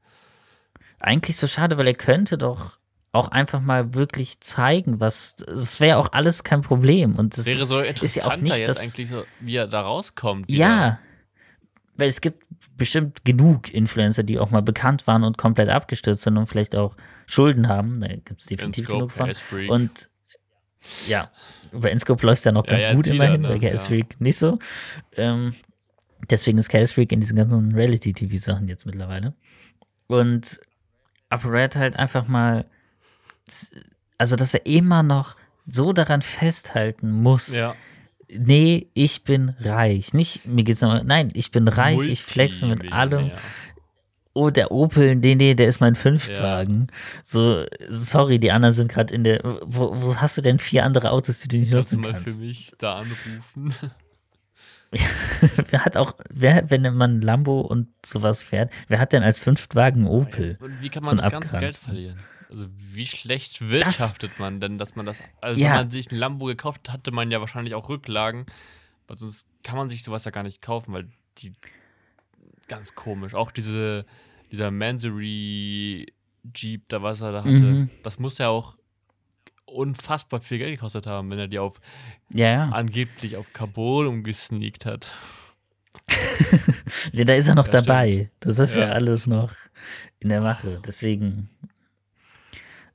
eigentlich 1.00 1.38
so 1.38 1.48
schade, 1.48 1.78
weil 1.78 1.88
er 1.88 1.96
könnte 1.96 2.38
doch 2.38 2.78
auch 3.16 3.30
einfach 3.30 3.62
mal 3.62 3.94
wirklich 3.94 4.42
zeigen, 4.42 5.00
was, 5.00 5.38
es 5.48 5.80
wäre 5.80 5.98
auch 5.98 6.10
alles 6.12 6.44
kein 6.44 6.62
Problem 6.62 7.16
und 7.16 7.38
das 7.38 7.46
Wäre 7.46 7.62
ist, 7.62 7.68
so 7.68 7.80
ist 7.80 8.16
ja 8.16 8.26
auch 8.26 8.38
nicht 8.38 8.58
jetzt 8.58 8.68
das, 8.68 8.80
eigentlich, 8.80 9.10
so, 9.10 9.24
wie 9.40 9.56
er 9.56 9.68
da 9.68 9.82
rauskommt. 9.82 10.48
wieder. 10.48 10.60
Ja. 10.60 11.00
weil 11.96 12.08
es 12.10 12.22
gibt 12.22 12.44
bestimmt 12.76 13.24
genug 13.24 13.74
Influencer, 13.74 14.24
die 14.24 14.38
auch 14.38 14.52
mal 14.52 14.62
bekannt 14.62 15.08
waren 15.08 15.24
und 15.24 15.38
komplett 15.38 15.70
abgestürzt 15.70 16.24
sind 16.24 16.38
und 16.38 16.48
vielleicht 16.48 16.76
auch 16.76 16.98
Schulden 17.26 17.68
haben. 17.68 18.00
Da 18.02 18.08
gibt 18.08 18.42
es 18.42 18.48
definitiv 18.48 18.88
genug 18.88 19.12
von. 19.12 19.32
Und 19.70 20.10
ja, 21.08 21.32
bei 21.72 21.92
InScope 21.92 22.26
läuft 22.26 22.40
es 22.40 22.44
ja 22.44 22.52
noch 22.52 22.66
ganz 22.66 22.84
ja, 22.84 22.94
gut 22.94 23.08
immerhin, 23.08 23.42
ne? 23.42 23.48
bei 23.48 23.60
Chaos 23.60 23.88
Freak 23.88 24.14
ja. 24.14 24.18
nicht 24.20 24.38
so. 24.38 24.60
Ähm, 25.16 25.54
deswegen 26.30 26.58
ist 26.58 26.70
Chaos 26.70 26.92
Freak 26.92 27.12
in 27.12 27.22
diesen 27.22 27.38
ganzen 27.38 27.74
Reality-TV-Sachen 27.74 28.68
jetzt 28.68 28.86
mittlerweile. 28.86 29.34
Und 30.08 30.60
ApoRed 31.30 31.76
halt 31.76 31.96
einfach 31.98 32.28
mal, 32.28 32.66
also 34.18 34.36
dass 34.36 34.54
er 34.54 34.66
immer 34.66 35.04
noch 35.04 35.36
so 35.68 35.94
daran 35.94 36.22
festhalten 36.22 37.12
muss, 37.12 37.56
ja 37.56 37.76
nee, 38.30 38.90
ich 38.94 39.24
bin 39.24 39.56
reich. 39.60 40.14
Nicht, 40.14 40.46
mir 40.46 40.64
geht's 40.64 40.82
noch, 40.82 41.04
nein, 41.04 41.32
ich 41.34 41.52
bin 41.52 41.68
reich, 41.68 42.10
ich 42.10 42.24
flexe 42.24 42.68
mit 42.68 42.92
allem. 42.92 43.32
Oh, 44.34 44.50
der 44.50 44.72
Opel, 44.72 45.16
nee, 45.16 45.36
nee, 45.36 45.54
der 45.54 45.68
ist 45.68 45.80
mein 45.80 45.96
Fünftwagen. 45.96 46.88
Ja. 46.90 47.20
So, 47.24 47.66
sorry, 47.88 48.38
die 48.38 48.52
anderen 48.52 48.74
sind 48.74 48.92
gerade 48.92 49.14
in 49.14 49.24
der. 49.24 49.42
Wo, 49.64 49.92
wo, 49.96 50.18
hast 50.18 50.38
du 50.38 50.42
denn 50.42 50.60
vier 50.60 50.84
andere 50.84 51.12
Autos, 51.12 51.40
die 51.40 51.48
du 51.48 51.58
nicht 51.58 51.72
nutzen 51.72 52.02
kannst? 52.02 52.26
mal 52.26 52.34
für 52.34 52.46
mich 52.46 52.72
da 52.78 52.96
anrufen. 52.96 53.74
wer 55.70 55.86
hat 55.86 55.96
auch, 55.96 56.16
wer, 56.30 56.70
wenn 56.70 56.96
man 56.96 57.22
Lambo 57.22 57.62
und 57.62 57.88
sowas 58.06 58.44
fährt, 58.44 58.74
wer 58.90 59.00
hat 59.00 59.14
denn 59.14 59.24
als 59.24 59.40
Fünftwagen 59.40 60.06
Opel? 60.06 60.58
Und 60.60 60.82
wie 60.82 60.90
kann 60.90 61.04
man 61.04 61.18
so 61.18 61.24
das 61.24 61.32
ganze 61.32 61.58
Geld 61.58 61.76
verlieren? 61.76 62.20
Also 62.56 62.68
wie 62.78 63.06
schlecht 63.06 63.68
wirtschaftet 63.68 64.32
das, 64.32 64.40
man 64.40 64.62
denn, 64.62 64.78
dass 64.78 64.96
man 64.96 65.06
das, 65.06 65.22
also 65.42 65.62
ja. 65.62 65.72
wenn 65.72 65.76
man 65.76 65.92
sich 65.92 66.10
ein 66.10 66.16
Lambo 66.16 66.46
gekauft 66.46 66.88
hat, 66.88 66.94
hatte 66.94 67.12
man 67.12 67.30
ja 67.30 67.42
wahrscheinlich 67.42 67.76
auch 67.76 67.90
Rücklagen, 67.90 68.46
weil 69.08 69.18
sonst 69.18 69.46
kann 69.62 69.76
man 69.76 69.90
sich 69.90 70.04
sowas 70.04 70.24
ja 70.24 70.32
gar 70.32 70.44
nicht 70.44 70.62
kaufen, 70.62 70.94
weil 70.94 71.10
die 71.40 71.52
ganz 72.70 72.96
komisch, 72.96 73.34
auch 73.34 73.52
diese, 73.52 74.06
dieser 74.54 74.72
Mansory 74.72 76.14
Jeep, 76.56 76.88
da 76.88 77.04
was 77.04 77.20
er 77.20 77.34
da 77.34 77.40
hatte, 77.40 77.50
mhm. 77.50 77.90
das 78.04 78.20
muss 78.20 78.38
ja 78.38 78.48
auch 78.48 78.78
unfassbar 79.66 80.40
viel 80.40 80.60
Geld 80.60 80.76
gekostet 80.76 81.08
haben, 81.08 81.30
wenn 81.32 81.40
er 81.40 81.50
die 81.50 81.60
auf 81.60 81.82
ja, 82.34 82.52
ja. 82.52 82.70
angeblich 82.70 83.36
auf 83.36 83.52
Carbon 83.52 84.08
umgesneakt 84.08 84.86
hat. 84.86 85.12
ja, 87.12 87.26
da 87.26 87.34
ist 87.34 87.50
er 87.50 87.56
noch 87.56 87.68
ja, 87.68 87.82
dabei. 87.82 88.12
Stimmt. 88.12 88.32
Das 88.40 88.60
ist 88.60 88.78
ja. 88.78 88.86
ja 88.86 88.92
alles 88.94 89.28
noch 89.28 89.52
in 90.22 90.30
der 90.30 90.40
Mache. 90.40 90.82
Deswegen 90.86 91.50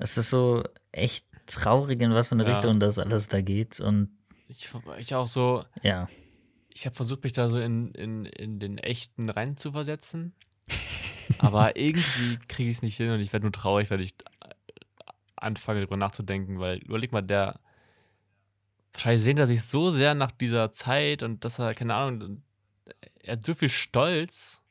es 0.01 0.17
ist 0.17 0.31
so 0.31 0.65
echt 0.93 1.27
traurig, 1.47 2.01
in 2.01 2.13
was 2.13 2.31
für 2.31 2.35
eine 2.35 2.45
ja. 2.45 2.55
Richtung 2.55 2.81
das 2.81 2.99
alles 2.99 3.29
da 3.29 3.41
geht. 3.41 3.81
Und 3.81 4.11
ich, 4.49 4.69
ich 4.99 5.15
auch 5.15 5.29
so. 5.29 5.65
Ja. 5.83 6.09
Ich 6.73 6.87
habe 6.87 6.97
versucht, 6.97 7.23
mich 7.23 7.33
da 7.33 7.49
so 7.49 7.59
in, 7.59 7.93
in, 7.93 8.25
in 8.25 8.59
den 8.59 8.79
echten 8.79 9.29
rein 9.29 9.57
zu 9.57 9.73
versetzen. 9.73 10.35
aber 11.39 11.77
irgendwie 11.77 12.39
kriege 12.49 12.71
ich 12.71 12.79
es 12.79 12.83
nicht 12.83 12.97
hin 12.97 13.11
und 13.11 13.21
ich 13.21 13.33
werde 13.33 13.45
nur 13.45 13.53
traurig, 13.53 13.91
wenn 13.91 14.01
ich 14.01 14.15
anfange, 15.37 15.81
darüber 15.81 15.97
nachzudenken, 15.97 16.59
weil 16.59 16.79
überleg 16.79 17.13
mal, 17.13 17.23
der. 17.23 17.61
Wahrscheinlich 18.93 19.23
sehnt 19.23 19.39
er 19.39 19.47
sich 19.47 19.63
so 19.63 19.91
sehr 19.91 20.15
nach 20.15 20.33
dieser 20.33 20.73
Zeit 20.73 21.23
und 21.23 21.45
dass 21.45 21.61
er, 21.61 21.75
keine 21.75 21.95
Ahnung, 21.95 22.43
er 23.23 23.35
hat 23.35 23.45
so 23.45 23.55
viel 23.55 23.69
Stolz, 23.69 24.63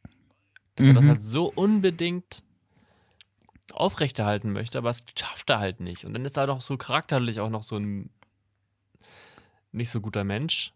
dass 0.76 0.86
mhm. 0.86 0.92
er 0.92 0.94
das 0.96 1.04
mhm. 1.04 1.10
halt 1.10 1.22
so 1.22 1.46
unbedingt 1.46 2.44
aufrechterhalten 3.74 4.52
möchte, 4.52 4.78
aber 4.78 4.90
es 4.90 5.04
schafft 5.18 5.50
er 5.50 5.60
halt 5.60 5.80
nicht. 5.80 6.06
Und 6.06 6.14
dann 6.14 6.26
ist 6.26 6.38
er 6.38 6.48
doch 6.48 6.62
so 6.62 6.78
charakterlich 6.78 7.40
auch 7.40 7.50
noch 7.50 7.64
so 7.64 7.78
ein 7.78 8.10
nicht 9.72 9.90
so 9.90 10.02
guter 10.02 10.24
Mensch. 10.24 10.74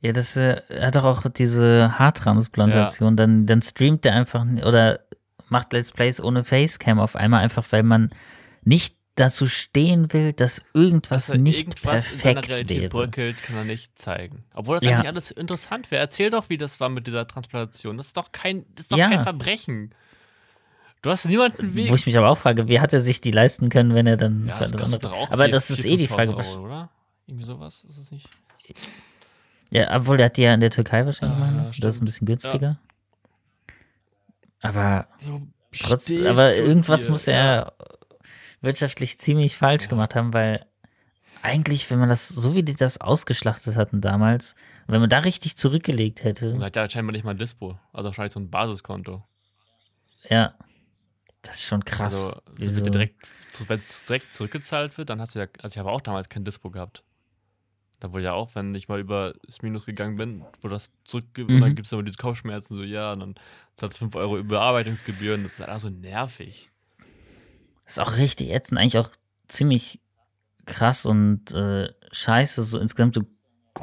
Ja, 0.00 0.12
das 0.12 0.36
äh, 0.36 0.60
er 0.68 0.88
hat 0.88 0.96
doch 0.96 1.04
auch 1.04 1.24
diese 1.30 1.98
Haartransplantation. 1.98 3.12
Ja. 3.12 3.16
Dann, 3.16 3.46
dann 3.46 3.62
streamt 3.62 4.04
er 4.04 4.14
einfach 4.14 4.44
oder 4.64 5.00
macht 5.48 5.72
Let's 5.72 5.92
Plays 5.92 6.22
ohne 6.22 6.44
Facecam 6.44 7.00
auf 7.00 7.16
einmal, 7.16 7.42
einfach 7.42 7.64
weil 7.70 7.82
man 7.82 8.10
nicht 8.62 8.96
dazu 9.14 9.46
stehen 9.46 10.12
will, 10.12 10.32
dass 10.34 10.62
irgendwas 10.74 11.28
dass 11.28 11.38
nicht 11.38 11.68
irgendwas 11.68 12.20
perfekt 12.20 12.48
in 12.50 12.68
wäre. 12.68 12.88
bröckelt, 12.90 13.42
kann 13.42 13.56
er 13.56 13.64
nicht 13.64 13.98
zeigen. 13.98 14.44
Obwohl 14.54 14.76
das 14.76 14.84
ja. 14.84 14.96
eigentlich 14.96 15.08
alles 15.08 15.30
interessant 15.30 15.90
wäre. 15.90 16.02
Erzähl 16.02 16.30
doch, 16.30 16.50
wie 16.50 16.58
das 16.58 16.80
war 16.80 16.90
mit 16.90 17.06
dieser 17.06 17.26
Transplantation. 17.26 17.96
Das 17.96 18.08
ist 18.08 18.16
doch 18.16 18.30
kein, 18.30 18.66
das 18.74 18.84
ist 18.84 18.92
doch 18.92 18.98
ja. 18.98 19.08
kein 19.08 19.22
Verbrechen. 19.22 19.94
Du 21.06 21.12
hast 21.12 21.24
niemanden 21.26 21.72
Weg. 21.76 21.88
Wo 21.88 21.94
ich 21.94 22.04
mich 22.04 22.18
aber 22.18 22.30
auch 22.30 22.36
frage, 22.36 22.66
wie 22.66 22.80
hat 22.80 22.92
er 22.92 22.98
sich 22.98 23.20
die 23.20 23.30
leisten 23.30 23.68
können, 23.68 23.94
wenn 23.94 24.08
er 24.08 24.16
dann 24.16 24.48
ja, 24.48 24.54
für 24.54 24.64
das 24.64 24.92
andere. 24.92 25.30
Aber 25.30 25.46
das 25.46 25.70
ist 25.70 25.86
eh 25.86 25.96
die 25.96 26.08
Frage. 26.08 26.34
Euro, 26.34 26.64
oder? 26.64 26.90
Irgendwie 27.28 27.44
sowas 27.44 27.84
ist 27.88 27.96
es 27.96 28.10
nicht. 28.10 28.28
Ja, 29.70 29.96
obwohl 29.96 30.16
der 30.16 30.26
hat 30.26 30.36
die 30.36 30.42
ja 30.42 30.52
in 30.52 30.58
der 30.58 30.70
Türkei 30.70 31.06
wahrscheinlich 31.06 31.38
ah, 31.38 31.48
gemacht. 31.48 31.84
das 31.84 31.94
ist 31.94 32.02
ein 32.02 32.06
bisschen 32.06 32.26
günstiger. 32.26 32.80
Ja. 33.70 33.74
Aber 34.62 35.06
so 35.18 35.42
trotz, 35.80 36.10
aber 36.10 36.56
irgendwas 36.56 37.02
viel. 37.02 37.10
muss 37.12 37.28
er 37.28 37.54
ja. 37.54 37.72
wirtschaftlich 38.60 39.16
ziemlich 39.20 39.56
falsch 39.56 39.84
ja. 39.84 39.90
gemacht 39.90 40.16
haben, 40.16 40.34
weil 40.34 40.66
eigentlich, 41.40 41.88
wenn 41.88 42.00
man 42.00 42.08
das, 42.08 42.26
so 42.26 42.56
wie 42.56 42.64
die 42.64 42.74
das 42.74 43.00
ausgeschlachtet 43.00 43.76
hatten 43.76 44.00
damals, 44.00 44.56
wenn 44.88 45.00
man 45.00 45.08
da 45.08 45.18
richtig 45.18 45.56
zurückgelegt 45.56 46.24
hätte. 46.24 46.52
Und 46.52 46.64
hat 46.64 46.74
ja 46.74 46.90
scheinbar 46.90 47.12
nicht 47.12 47.24
mal 47.24 47.30
ein 47.30 47.38
Dispo, 47.38 47.78
also 47.92 48.08
wahrscheinlich 48.08 48.32
so 48.32 48.40
ein 48.40 48.50
Basiskonto. 48.50 49.22
Ja. 50.28 50.52
Das 51.46 51.56
ist 51.56 51.64
schon 51.64 51.84
krass. 51.84 52.36
Also, 52.58 52.84
direkt, 52.84 53.14
wenn 53.68 53.80
es 53.80 54.04
direkt 54.04 54.34
zurückgezahlt 54.34 54.98
wird, 54.98 55.10
dann 55.10 55.20
hast 55.20 55.34
du 55.34 55.38
ja, 55.38 55.46
also 55.62 55.74
ich 55.74 55.78
habe 55.78 55.90
auch 55.90 56.00
damals 56.00 56.28
kein 56.28 56.44
Dispo 56.44 56.70
gehabt. 56.70 57.04
Da 58.00 58.12
wurde 58.12 58.24
ja 58.24 58.32
auch, 58.34 58.54
wenn 58.54 58.74
ich 58.74 58.88
mal 58.88 59.00
über 59.00 59.34
das 59.46 59.62
Minus 59.62 59.86
gegangen 59.86 60.16
bin, 60.16 60.44
wo 60.60 60.68
das 60.68 60.90
zurück, 61.04 61.24
mhm. 61.36 61.60
dann 61.60 61.74
gibt 61.74 61.86
es 61.86 61.92
aber 61.92 62.02
diese 62.02 62.18
Kopfschmerzen, 62.18 62.76
so 62.76 62.82
ja, 62.82 63.12
und 63.12 63.20
dann 63.20 63.34
zahlst 63.76 63.96
du 63.96 64.00
5 64.00 64.16
Euro 64.16 64.36
Überarbeitungsgebühren, 64.36 65.44
das 65.44 65.54
ist 65.54 65.62
einfach 65.62 65.80
so 65.80 65.88
nervig. 65.88 66.70
Das 67.84 67.94
ist 67.94 68.00
auch 68.00 68.18
richtig 68.18 68.50
ätzend, 68.50 68.78
eigentlich 68.78 68.98
auch 68.98 69.10
ziemlich 69.48 70.00
krass 70.66 71.06
und 71.06 71.52
äh, 71.52 71.90
scheiße, 72.12 72.62
so 72.62 72.78
insgesamt, 72.78 73.16
du 73.16 73.22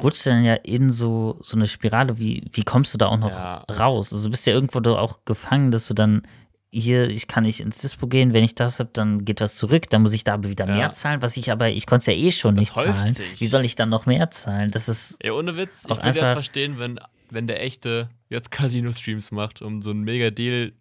rutschst 0.00 0.26
dann 0.26 0.44
ja 0.44 0.54
in 0.54 0.90
so, 0.90 1.38
so 1.40 1.56
eine 1.56 1.66
Spirale, 1.66 2.18
wie, 2.18 2.48
wie 2.52 2.64
kommst 2.64 2.94
du 2.94 2.98
da 2.98 3.06
auch 3.06 3.18
noch 3.18 3.30
ja. 3.30 3.64
raus? 3.70 4.12
Also 4.12 4.28
du 4.28 4.30
bist 4.30 4.46
ja 4.46 4.52
irgendwo 4.52 4.78
auch 4.90 5.24
gefangen, 5.24 5.70
dass 5.70 5.88
du 5.88 5.94
dann 5.94 6.22
hier, 6.80 7.08
ich 7.08 7.28
kann 7.28 7.44
nicht 7.44 7.60
ins 7.60 7.78
Dispo 7.78 8.06
gehen, 8.06 8.32
wenn 8.32 8.42
ich 8.44 8.54
das 8.54 8.80
habe, 8.80 8.90
dann 8.92 9.24
geht 9.24 9.40
was 9.40 9.56
zurück, 9.56 9.88
dann 9.90 10.02
muss 10.02 10.12
ich 10.12 10.24
da 10.24 10.34
aber 10.34 10.48
wieder 10.48 10.66
ja. 10.66 10.74
mehr 10.74 10.90
zahlen, 10.90 11.22
was 11.22 11.36
ich 11.36 11.52
aber, 11.52 11.70
ich 11.70 11.86
konnte 11.86 12.00
es 12.00 12.06
ja 12.06 12.12
eh 12.12 12.32
schon 12.32 12.56
das 12.56 12.62
nicht 12.62 12.76
zahlen. 12.76 13.12
Sich. 13.12 13.40
Wie 13.40 13.46
soll 13.46 13.64
ich 13.64 13.76
dann 13.76 13.88
noch 13.88 14.06
mehr 14.06 14.30
zahlen? 14.30 14.70
Das 14.70 14.88
ist. 14.88 15.22
Ja, 15.22 15.32
ohne 15.32 15.56
Witz, 15.56 15.86
ich 15.88 15.96
würde 16.02 16.18
jetzt 16.18 16.32
verstehen, 16.32 16.78
wenn, 16.78 16.98
wenn 17.30 17.46
der 17.46 17.62
echte 17.62 18.08
jetzt 18.28 18.50
Casino-Streams 18.50 19.30
macht, 19.30 19.62
um 19.62 19.82
so 19.82 19.90
einen 19.90 20.02
Mega-Deal 20.02 20.72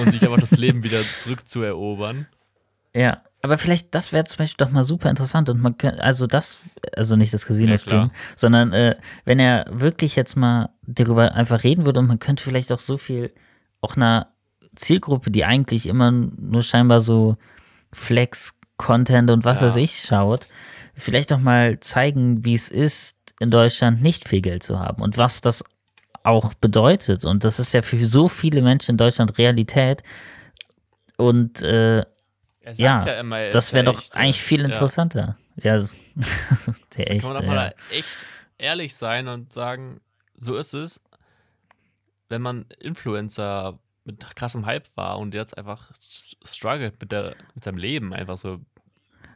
und 0.00 0.10
sich 0.10 0.22
einfach 0.22 0.40
das 0.40 0.52
Leben 0.52 0.82
wieder 0.82 0.98
zurückzuerobern. 1.02 2.26
Ja, 2.96 3.22
aber 3.42 3.58
vielleicht, 3.58 3.94
das 3.94 4.12
wäre 4.12 4.24
zum 4.24 4.38
Beispiel 4.38 4.64
doch 4.64 4.72
mal 4.72 4.84
super 4.84 5.10
interessant 5.10 5.50
und 5.50 5.60
man 5.60 5.76
könnte, 5.76 6.02
also 6.02 6.26
das, 6.26 6.60
also 6.96 7.16
nicht 7.16 7.34
das 7.34 7.44
Casino-Stream, 7.44 8.04
ja, 8.04 8.10
sondern 8.36 8.72
äh, 8.72 8.96
wenn 9.26 9.38
er 9.38 9.66
wirklich 9.70 10.16
jetzt 10.16 10.36
mal 10.36 10.70
darüber 10.86 11.34
einfach 11.34 11.64
reden 11.64 11.84
würde 11.84 12.00
und 12.00 12.06
man 12.06 12.18
könnte 12.18 12.42
vielleicht 12.42 12.72
auch 12.72 12.78
so 12.78 12.96
viel 12.96 13.32
auch 13.82 13.96
einer 13.96 14.33
Zielgruppe, 14.76 15.30
die 15.30 15.44
eigentlich 15.44 15.86
immer 15.86 16.10
nur 16.10 16.62
scheinbar 16.62 17.00
so 17.00 17.36
Flex-Content 17.92 19.30
und 19.30 19.44
was 19.44 19.60
ja. 19.60 19.68
weiß 19.68 19.76
ich 19.76 20.00
schaut, 20.00 20.48
vielleicht 20.94 21.32
auch 21.32 21.38
mal 21.38 21.80
zeigen, 21.80 22.44
wie 22.44 22.54
es 22.54 22.68
ist, 22.68 23.16
in 23.40 23.50
Deutschland 23.50 24.02
nicht 24.02 24.28
viel 24.28 24.40
Geld 24.40 24.62
zu 24.62 24.78
haben 24.78 25.02
und 25.02 25.18
was 25.18 25.40
das 25.40 25.64
auch 26.22 26.54
bedeutet. 26.54 27.24
Und 27.24 27.44
das 27.44 27.58
ist 27.58 27.74
ja 27.74 27.82
für 27.82 28.04
so 28.04 28.28
viele 28.28 28.62
Menschen 28.62 28.92
in 28.92 28.96
Deutschland 28.96 29.36
Realität. 29.38 30.02
Und 31.16 31.62
äh, 31.62 31.98
ja, 32.76 33.04
ja 33.04 33.12
immer, 33.20 33.48
das 33.50 33.72
wäre 33.72 33.84
doch 33.84 33.98
echt, 33.98 34.16
eigentlich 34.16 34.40
viel 34.40 34.64
interessanter. 34.64 35.36
Ja, 35.56 35.76
ja 35.76 35.84
der 36.96 37.10
echt. 37.10 37.26
Kann 37.26 37.34
man 37.34 37.36
doch 37.36 37.48
ja. 37.48 37.54
mal 37.54 37.74
echt 37.90 38.08
ehrlich 38.58 38.94
sein 38.94 39.28
und 39.28 39.52
sagen, 39.52 40.00
so 40.36 40.56
ist 40.56 40.74
es, 40.74 41.00
wenn 42.28 42.42
man 42.42 42.66
Influencer 42.80 43.78
mit 44.04 44.36
krassem 44.36 44.66
Hype 44.66 44.86
war 44.96 45.18
und 45.18 45.34
jetzt 45.34 45.56
einfach 45.56 45.90
struggelt 46.44 47.00
mit, 47.00 47.12
der, 47.12 47.36
mit 47.54 47.64
seinem 47.64 47.78
Leben, 47.78 48.12
einfach 48.12 48.38
so. 48.38 48.60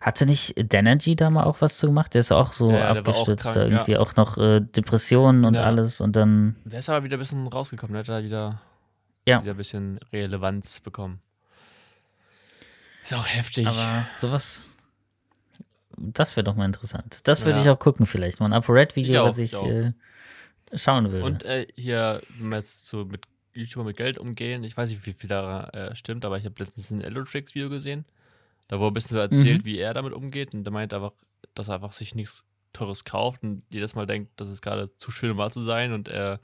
Hatte 0.01 0.27
nicht 0.27 0.55
Denergy 0.57 1.16
da 1.16 1.31
mal 1.31 1.45
auch 1.45 1.61
was 1.61 1.79
zu 1.79 1.87
gemacht? 1.87 2.14
Der 2.14 2.21
ist 2.21 2.31
auch 2.31 2.53
so 2.53 2.71
ja, 2.71 2.91
abgestürzt, 2.91 3.49
auch 3.49 3.53
krank, 3.53 3.55
da 3.55 3.64
irgendwie 3.64 3.93
ja. 3.93 4.01
auch 4.01 4.14
noch 4.16 4.39
äh, 4.39 4.61
Depressionen 4.61 5.45
und 5.45 5.55
ja. 5.55 5.62
alles 5.62 6.01
und 6.01 6.14
dann. 6.14 6.57
Der 6.64 6.79
ist 6.79 6.89
aber 6.89 7.03
wieder 7.03 7.16
ein 7.16 7.21
bisschen 7.21 7.47
rausgekommen, 7.47 7.95
der 7.95 8.01
hat 8.01 8.09
da 8.09 8.23
wieder, 8.23 8.61
ja. 9.27 9.41
wieder 9.41 9.53
ein 9.53 9.57
bisschen 9.57 9.99
Relevanz 10.12 10.81
bekommen. 10.81 11.21
Ist 13.03 13.14
auch 13.14 13.27
heftig. 13.27 13.66
Aber 13.66 14.07
sowas. 14.16 14.77
Das 15.97 16.37
wäre 16.37 16.45
doch 16.45 16.55
mal 16.55 16.66
interessant. 16.66 17.27
Das 17.27 17.45
würde 17.45 17.59
ich 17.59 17.69
auch 17.69 17.79
gucken, 17.79 18.07
vielleicht. 18.07 18.39
Mal 18.39 18.47
ein 18.47 18.53
ApoRed-Video, 18.53 19.25
was 19.25 19.39
ich, 19.39 19.53
ich 19.53 19.62
äh, 19.62 19.93
schauen 20.75 21.11
würde. 21.11 21.25
Und 21.25 21.43
äh, 21.45 21.66
hier, 21.75 22.21
wenn 22.39 22.51
man 22.51 22.59
jetzt 22.61 22.87
so 22.87 23.05
mit 23.05 23.27
YouTuber 23.55 23.84
mit 23.84 23.96
Geld 23.96 24.18
umgehen. 24.18 24.64
Ich 24.64 24.76
weiß 24.76 24.90
nicht, 24.90 25.07
wie 25.07 25.12
viel 25.12 25.28
da 25.28 25.64
äh, 25.68 25.96
stimmt, 25.96 26.24
aber 26.24 26.38
ich 26.38 26.44
habe 26.44 26.55
letztens 26.59 26.90
ein 26.90 27.01
Elotrix-Video 27.01 27.68
gesehen. 27.68 28.05
Da 28.68 28.78
wurde 28.78 28.92
ein 28.92 28.94
bisschen 28.94 29.16
so 29.16 29.20
erzählt, 29.20 29.62
mhm. 29.62 29.64
wie 29.64 29.78
er 29.78 29.94
damit 29.94 30.12
umgeht. 30.12 30.55
Und 30.55 30.64
der 30.64 30.72
meint 30.72 30.92
einfach, 30.92 31.12
dass 31.55 31.68
er 31.68 31.76
einfach 31.76 31.92
sich 31.92 32.14
nichts 32.14 32.44
Teures 32.72 33.05
kauft 33.05 33.42
und 33.42 33.62
jedes 33.70 33.94
Mal 33.94 34.07
denkt, 34.07 34.32
das 34.36 34.51
ist 34.51 34.61
gerade 34.61 34.94
zu 34.96 35.11
schön, 35.11 35.30
um 35.30 35.38
wahr 35.38 35.51
zu 35.51 35.62
sein. 35.62 35.92
Und 35.92 36.09
er 36.09 36.40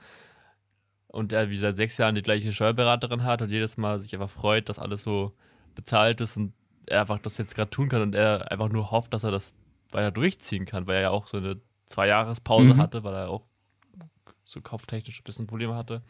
und 1.09 1.33
er 1.33 1.49
wie 1.49 1.57
seit 1.57 1.77
sechs 1.77 1.97
Jahren 1.97 2.17
die 2.17 2.23
gleiche 2.23 2.53
Steuerberaterin 2.53 3.23
hat 3.23 3.41
und 3.41 3.51
jedes 3.51 3.77
Mal 3.77 4.01
sich 4.01 4.13
einfach 4.15 4.31
freut, 4.31 4.69
dass 4.69 4.81
alles 4.81 5.05
so 5.05 5.33
bezahlt 5.77 6.21
ist 6.21 6.37
und 6.37 6.55
er 6.87 7.03
einfach 7.03 7.19
das 7.19 7.39
jetzt 7.39 7.55
gerade 7.55 7.71
tun 7.71 7.89
kann 7.89 8.03
und 8.03 8.17
er 8.17 8.51
einfach 8.51 8.69
nur 8.69 8.91
hofft, 8.91 9.15
dass 9.15 9.23
er 9.23 9.31
das 9.31 9.55
weiter 9.93 10.11
durchziehen 10.11 10.67
kann, 10.67 10.89
weil 10.89 10.97
er 10.97 11.03
ja 11.03 11.11
auch 11.11 11.29
so 11.29 11.37
eine 11.37 11.61
Zwei-Jahres-Pause 11.87 12.75
Mhm. 12.75 12.79
hatte, 12.79 13.05
weil 13.05 13.15
er 13.15 13.29
auch 13.29 13.47
so 14.45 14.61
kopftechnisch 14.61 15.21
ein 15.21 15.25
bisschen 15.25 15.47
Probleme 15.47 15.77
hatte. 15.77 16.03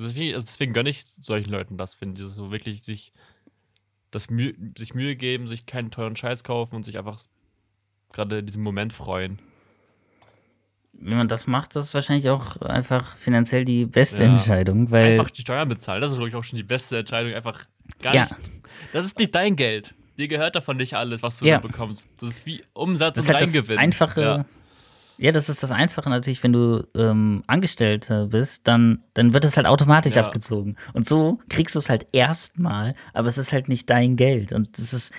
Deswegen, 0.00 0.34
also 0.34 0.46
deswegen 0.46 0.72
gönne 0.72 0.90
ich 0.90 1.04
solchen 1.20 1.50
Leuten 1.50 1.76
das, 1.76 1.94
finde 1.94 2.14
ich, 2.14 2.18
dieses 2.20 2.34
so 2.36 2.50
wirklich 2.50 2.82
sich 2.82 3.12
das 4.10 4.30
Mühe, 4.30 4.54
sich 4.78 4.94
Mühe 4.94 5.16
geben, 5.16 5.46
sich 5.48 5.66
keinen 5.66 5.90
teuren 5.90 6.16
Scheiß 6.16 6.44
kaufen 6.44 6.76
und 6.76 6.84
sich 6.84 6.98
einfach 6.98 7.20
gerade 8.12 8.38
in 8.38 8.46
diesem 8.46 8.62
Moment 8.62 8.92
freuen. 8.92 9.38
Wenn 11.00 11.16
man 11.18 11.28
das 11.28 11.46
macht, 11.46 11.76
das 11.76 11.84
ist 11.84 11.94
wahrscheinlich 11.94 12.28
auch 12.30 12.56
einfach 12.62 13.16
finanziell 13.16 13.64
die 13.64 13.86
beste 13.86 14.24
Ja. 14.24 14.30
Entscheidung, 14.32 14.90
weil 14.90 15.12
einfach 15.12 15.30
die 15.30 15.42
Steuern 15.42 15.68
bezahlen, 15.68 16.00
das 16.00 16.12
ist 16.12 16.16
wirklich 16.18 16.34
auch 16.34 16.44
schon 16.44 16.56
die 16.56 16.62
beste 16.64 16.98
Entscheidung. 16.98 17.34
Einfach 17.34 17.66
gar 18.00 18.14
Ja. 18.14 18.22
nicht. 18.24 18.34
Das 18.92 19.04
ist 19.04 19.18
nicht 19.18 19.34
dein 19.34 19.54
Geld. 19.56 19.94
Dir 20.18 20.26
gehört 20.26 20.56
davon 20.56 20.76
nicht 20.78 20.94
alles, 20.94 21.22
was 21.22 21.38
du 21.38 21.44
Ja. 21.46 21.58
da 21.60 21.66
bekommst. 21.66 22.08
Das 22.20 22.30
ist 22.30 22.46
wie 22.46 22.62
Umsatz 22.72 23.14
das 23.16 23.24
ist 23.24 23.28
und 23.30 23.34
halt 23.34 23.42
das 23.42 23.54
Reingewinn. 23.54 23.78
einfache. 23.78 24.20
Ja. 24.22 24.44
Ja. 25.18 25.32
das 25.32 25.48
ist 25.48 25.62
das 25.62 25.72
Einfache 25.72 26.08
natürlich, 26.10 26.42
wenn 26.42 26.52
du 26.52 26.86
ähm, 26.96 27.42
Angestellter 27.46 28.26
bist, 28.28 28.66
dann, 28.68 29.02
dann 29.14 29.32
wird 29.32 29.44
es 29.44 29.56
halt 29.56 29.66
automatisch 29.66 30.14
Ja. 30.16 30.24
abgezogen. 30.24 30.76
Und 30.94 31.06
so 31.06 31.38
kriegst 31.48 31.74
du 31.74 31.78
es 31.80 31.88
halt 31.90 32.06
erstmal, 32.12 32.94
aber 33.12 33.28
es 33.28 33.38
ist 33.38 33.52
halt 33.52 33.68
nicht 33.68 33.90
dein 33.90 34.16
Geld. 34.16 34.52
Und 34.52 34.78
es 34.78 34.92
ist 34.92 35.12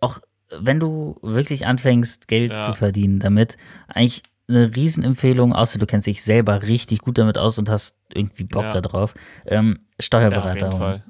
auch, 0.00 0.18
wenn 0.58 0.78
du 0.80 1.18
wirklich 1.22 1.66
anfängst, 1.66 2.28
Geld 2.28 2.52
Ja. 2.52 2.56
zu 2.56 2.72
verdienen 2.72 3.18
damit, 3.18 3.56
eigentlich 3.88 4.22
eine 4.48 4.74
Riesenempfehlung, 4.76 5.52
außer 5.52 5.78
du 5.80 5.86
kennst 5.86 6.06
dich 6.06 6.22
selber 6.22 6.62
richtig 6.62 7.00
gut 7.00 7.18
damit 7.18 7.36
aus 7.36 7.58
und 7.58 7.68
hast 7.68 7.96
irgendwie 8.14 8.44
Bock 8.44 8.62
Ja. 8.64 8.70
da 8.70 8.80
drauf. 8.80 9.14
Ähm, 9.44 9.78
Ja, 9.80 10.02
Steuerberater. 10.04 10.70
Fall. 10.72 11.04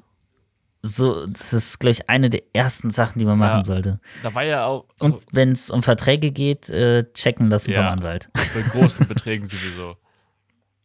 So, 0.95 1.25
das 1.25 1.53
ist, 1.53 1.79
glaube 1.79 1.91
ich, 1.91 2.09
eine 2.09 2.29
der 2.29 2.43
ersten 2.53 2.89
Sachen, 2.89 3.19
die 3.19 3.25
man 3.25 3.37
machen 3.37 3.57
Ja. 3.59 3.63
sollte. 3.63 3.99
Da 4.23 4.33
war 4.33 4.43
ja 4.43 4.65
auch 4.65 4.85
Und 4.99 5.17
so, 5.17 5.23
wenn 5.31 5.51
es 5.51 5.69
um 5.71 5.83
Verträge 5.83 6.31
geht, 6.31 6.69
äh, 6.69 7.03
checken 7.13 7.49
lassen 7.49 7.73
vom 7.73 7.83
Ja. 7.83 7.91
Anwalt. 7.91 8.29
bei 8.53 8.61
großen 8.61 9.07
Beträgen 9.07 9.45
sowieso. 9.45 9.97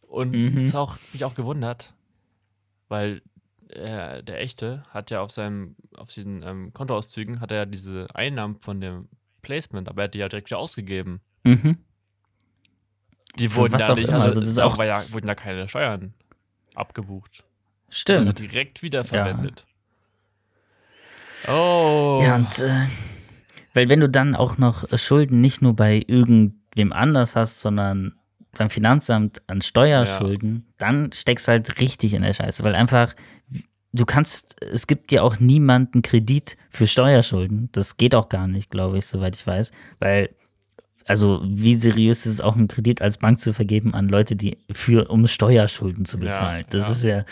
Und 0.01 0.31
Mhm. 0.31 0.55
das 0.55 0.63
ist 0.65 0.75
auch 0.75 0.97
mich 1.11 1.25
auch 1.25 1.33
gewundert, 1.35 1.93
weil 2.89 3.21
äh, 3.69 4.21
der 4.23 4.39
Echte 4.41 4.83
hat 4.91 5.09
ja 5.09 5.21
auf 5.21 5.31
seinem, 5.31 5.75
auf 5.97 6.11
seinen 6.11 6.43
ähm, 6.43 6.73
Kontoauszügen 6.73 7.39
hat 7.39 7.51
er 7.51 7.57
ja 7.59 7.65
diese 7.65 8.05
Einnahmen 8.13 8.57
von 8.59 8.79
dem 8.81 9.07
Placement, 9.41 9.89
aber 9.89 10.03
er 10.03 10.05
hat 10.05 10.13
die 10.13 10.19
ja 10.19 10.29
direkt 10.29 10.49
wieder 10.51 10.59
ausgegeben. 10.59 11.21
Mhm. 11.43 11.77
Die 13.39 13.53
wurden 13.55 13.79
ja 13.79 13.89
auch 13.91 13.95
nicht, 13.95 14.09
also, 14.09 14.21
also 14.23 14.39
das 14.41 14.49
ist 14.49 14.57
da 14.59 14.65
auch- 14.65 14.77
war 14.77 14.85
ja, 14.85 15.01
wurden 15.11 15.27
ja 15.27 15.33
keine 15.35 15.67
Steuern 15.67 16.13
abgebucht. 16.75 17.43
Stimmt. 17.89 18.27
Also 18.27 18.33
direkt 18.47 18.81
wieder 18.83 19.03
verwendet. 19.03 19.65
Oh. 21.47 22.21
Ja, 22.23 22.35
und 22.35 22.59
äh, 22.59 22.87
weil 23.73 23.89
wenn 23.89 23.99
du 23.99 24.09
dann 24.09 24.35
auch 24.35 24.57
noch 24.57 24.85
Schulden 24.97 25.41
nicht 25.41 25.61
nur 25.61 25.75
bei 25.75 26.03
irgendwem 26.07 26.93
anders 26.93 27.35
hast, 27.35 27.61
sondern 27.61 28.13
beim 28.55 28.69
Finanzamt 28.69 29.41
an 29.47 29.61
Steuerschulden, 29.61 30.71
dann 30.77 31.11
steckst 31.11 31.47
du 31.47 31.53
halt 31.53 31.81
richtig 31.81 32.13
in 32.13 32.21
der 32.21 32.33
Scheiße, 32.33 32.63
weil 32.63 32.75
einfach 32.75 33.15
du 33.93 34.05
kannst, 34.05 34.61
es 34.61 34.87
gibt 34.87 35.11
dir 35.11 35.23
auch 35.23 35.39
niemanden 35.39 36.01
Kredit 36.01 36.57
für 36.69 36.87
Steuerschulden. 36.87 37.69
Das 37.71 37.97
geht 37.97 38.15
auch 38.15 38.29
gar 38.29 38.47
nicht, 38.47 38.69
glaube 38.69 38.97
ich, 38.97 39.05
soweit 39.05 39.35
ich 39.35 39.45
weiß, 39.45 39.71
weil 39.99 40.35
also 41.05 41.41
wie 41.45 41.75
seriös 41.75 42.25
ist 42.25 42.33
es 42.33 42.41
auch, 42.41 42.55
einen 42.55 42.67
Kredit 42.67 43.01
als 43.01 43.17
Bank 43.17 43.39
zu 43.39 43.53
vergeben 43.53 43.93
an 43.93 44.09
Leute, 44.09 44.35
die 44.35 44.57
für 44.71 45.09
um 45.09 45.27
Steuerschulden 45.27 46.05
zu 46.05 46.17
Ja, 46.17 46.21
bezahlen? 46.25 46.65
das 46.69 46.87
ja. 46.87 46.91
ist 46.91 47.05
ja, 47.05 47.25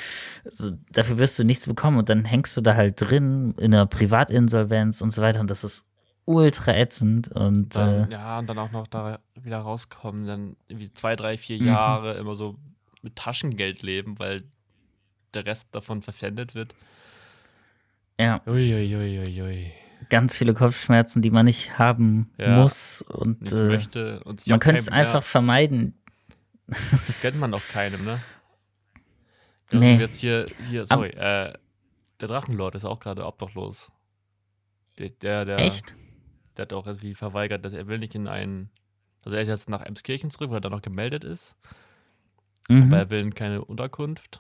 also, 0.46 0.74
dafür 0.92 1.18
wirst 1.18 1.40
du 1.40 1.44
nichts 1.44 1.68
bekommen 1.68 1.98
und 1.98 2.10
dann 2.10 2.26
hängst 2.26 2.56
du 2.58 2.62
da 2.62 2.76
halt 2.76 3.00
drin 3.02 3.54
in 3.58 3.74
einer 3.74 3.86
Privatinsolvenz 3.86 5.02
und 5.02 5.12
so 5.12 5.22
weiter 5.22 5.40
und 5.42 5.50
das 5.50 5.64
ist 5.64 5.88
ultra 6.26 6.74
ätzend 6.76 7.30
und 7.32 7.76
dann, 7.76 8.12
äh, 8.12 8.12
ja, 8.12 8.40
und 8.40 8.48
dann 8.48 8.60
auch 8.60 8.72
noch 8.72 8.88
da 8.88 9.20
wieder 9.42 9.58
rauskommen, 9.60 10.26
dann 10.26 10.56
irgendwie 10.68 10.94
zwei, 10.94 11.16
drei, 11.16 11.38
vier 11.38 11.58
Mhm. 11.58 11.66
Jahre 11.68 12.14
immer 12.18 12.36
so 12.36 12.56
mit 13.02 13.16
Taschengeld 13.16 13.82
leben, 13.82 14.20
weil 14.20 14.44
der 15.34 15.46
Rest 15.46 15.70
davon 15.74 16.02
verpfändet 16.02 16.56
wird. 16.56 16.76
ja, 18.20 18.42
Uiuiuiui. 18.46 19.74
Ganz 20.12 20.38
viele 20.38 20.54
Kopfschmerzen, 20.54 21.24
die 21.24 21.32
man 21.32 21.46
nicht 21.48 21.80
haben 21.80 22.30
Ja. 22.38 22.62
muss 22.62 23.02
und 23.02 23.52
äh, 23.52 23.64
möchte 23.64 24.20
und 24.26 24.46
man 24.48 24.60
könnte 24.60 24.78
es 24.78 24.90
einfach 24.90 25.24
vermeiden. 25.24 25.98
Das 26.68 27.24
gönnt 27.24 27.40
man 27.40 27.54
auch 27.56 27.64
keinem, 27.74 28.06
ne? 28.06 28.20
Genauso 29.70 29.88
Nee. 29.88 29.98
wie 29.98 30.02
Jetzt 30.02 30.20
hier, 30.20 30.46
hier, 30.70 30.86
sorry, 30.86 31.10
äh, 31.10 31.54
der 32.20 32.28
Drachenlord 32.28 32.76
ist 32.76 32.86
auch 32.86 33.00
gerade 33.00 33.26
obdachlos. 33.26 33.92
Der, 35.00 35.10
der, 35.10 35.46
der, 35.46 35.60
Echt? 35.60 35.96
der 36.58 36.64
hat 36.64 36.74
auch 36.74 36.86
irgendwie 36.86 37.16
verweigert, 37.16 37.66
dass 37.66 37.74
er 37.74 37.88
will 37.88 37.98
nicht 37.98 38.14
in 38.14 38.28
einen. 38.28 38.70
Also 39.26 39.36
er 39.36 39.42
ist 39.44 39.48
jetzt 39.48 39.70
nach 39.70 39.82
Emskirchen 39.82 40.30
zurück, 40.30 40.50
weil 40.52 40.58
er 40.58 40.62
da 40.62 40.70
noch 40.70 40.82
gemeldet 40.82 41.24
ist. 41.24 41.56
Aber 42.70 42.78
Mhm. 42.78 42.94
er 42.94 43.10
will 43.10 43.20
in 43.22 43.34
keine 43.36 43.64
Unterkunft. 43.66 44.40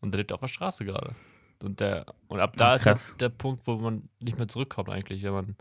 Und 0.00 0.14
er 0.14 0.18
lebt 0.18 0.32
auf 0.32 0.40
der 0.40 0.48
Straße 0.48 0.84
gerade. 0.84 1.14
Und 1.62 1.80
der, 1.80 2.06
und 2.28 2.40
ab 2.40 2.56
da 2.56 2.72
Ach, 2.72 2.74
ist 2.76 2.86
halt 2.86 3.20
der 3.20 3.28
Punkt, 3.28 3.66
wo 3.66 3.76
man 3.76 4.08
nicht 4.20 4.38
mehr 4.38 4.48
zurückkommt, 4.48 4.88
eigentlich, 4.88 5.22
wenn 5.22 5.32
man. 5.32 5.56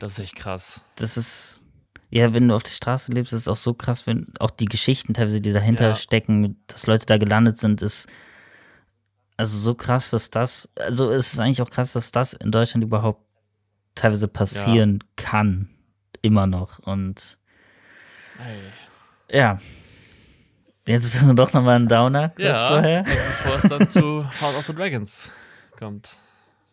Das 0.00 0.12
ist 0.12 0.18
echt 0.18 0.36
krass. 0.36 0.82
Das 0.96 1.16
ist, 1.16 1.66
ja, 2.10 2.32
wenn 2.34 2.48
du 2.48 2.54
auf 2.54 2.62
der 2.62 2.72
Straße 2.72 3.12
lebst, 3.12 3.32
ist 3.32 3.42
es 3.42 3.48
auch 3.48 3.56
so 3.56 3.74
krass, 3.74 4.06
wenn 4.06 4.26
auch 4.38 4.50
die 4.50 4.66
Geschichten 4.66 5.14
teilweise, 5.14 5.40
die 5.40 5.52
dahinter 5.52 5.88
Ja. 5.88 5.94
stecken, 5.94 6.62
dass 6.66 6.86
Leute 6.86 7.06
da 7.06 7.18
gelandet 7.18 7.56
sind, 7.58 7.82
ist 7.82 8.08
also 9.36 9.56
so 9.58 9.74
krass, 9.74 10.10
dass 10.10 10.30
das, 10.30 10.70
also 10.76 11.10
es 11.10 11.32
ist 11.32 11.40
eigentlich 11.40 11.62
auch 11.62 11.70
krass, 11.70 11.92
dass 11.92 12.10
das 12.10 12.34
in 12.34 12.50
Deutschland 12.50 12.84
überhaupt 12.84 13.24
teilweise 13.94 14.28
passieren 14.28 14.98
kann. 15.16 15.70
Immer 16.22 16.46
noch. 16.46 16.80
Und 16.80 17.38
Ey. 18.38 18.72
ja. 19.30 19.58
Jetzt 20.88 21.14
ist 21.14 21.22
doch 21.34 21.52
nochmal 21.52 21.76
ein 21.76 21.86
Downer 21.88 22.30
kurz 22.30 22.40
Ja, 22.44 22.58
vorher. 22.58 23.02
bevor 23.02 23.56
es 23.56 23.62
dann 23.68 23.88
zu 23.88 24.24
House 24.40 24.56
of 24.58 24.66
the 24.66 24.74
Dragons 24.74 25.30
kommt. 25.78 26.08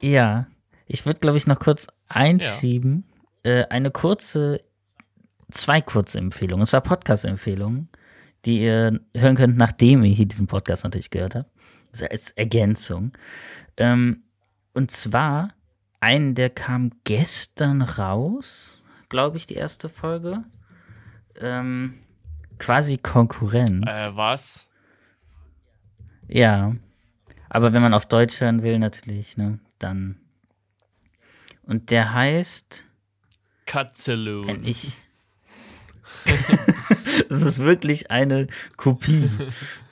Ja, 0.01 0.47
ich 0.88 1.05
würde, 1.05 1.20
glaube 1.20 1.38
ich, 1.38 1.47
noch 1.47 1.59
kurz 1.59 1.88
einschieben. 2.07 3.05
Äh, 3.43 3.66
eine 3.66 3.91
kurze, 3.91 4.61
zwei 5.51 5.82
kurze 5.82 6.18
Empfehlungen. 6.20 6.61
Und 6.61 6.68
zwar 6.68 6.82
Podcast-Empfehlungen, 6.82 7.89
die 8.45 8.61
ihr 8.63 8.99
hören 9.16 9.36
könnt, 9.36 9.57
nachdem 9.57 10.03
ihr 10.03 10.13
hier 10.13 10.28
diesen 10.28 10.47
Podcast 10.47 10.84
natürlich 10.84 11.09
gehört 11.09 11.36
habt. 11.36 11.49
Also 11.91 12.05
als 12.07 12.32
Ergänzung. 12.32 13.11
Ähm, 13.78 14.24
und 14.74 14.91
zwar 14.91 15.49
einen, 15.99 16.36
der 16.36 16.49
kam 16.49 16.91
gestern 17.03 17.82
raus, 17.82 18.84
glaube 19.09 19.38
ich, 19.38 19.47
die 19.47 19.55
erste 19.55 19.89
Folge. 19.89 20.43
Ähm, 21.39 21.95
quasi 22.59 22.97
Konkurrenz. 22.97 23.85
Äh, 23.87 24.15
was? 24.15 24.67
Ja. 26.27 26.71
Aber 27.49 27.73
wenn 27.73 27.81
man 27.81 27.93
auf 27.93 28.05
Deutsch 28.05 28.41
hören 28.41 28.63
will, 28.63 28.79
natürlich, 28.79 29.37
ne, 29.37 29.59
dann. 29.79 30.17
Und 31.63 31.91
der 31.91 32.13
heißt, 32.13 32.85
Katzeloon. 33.65 34.47
wenn 34.47 34.63
ich. 34.65 34.97
Es 37.29 37.41
ist 37.43 37.59
wirklich 37.59 38.11
eine 38.11 38.47
Kopie 38.75 39.29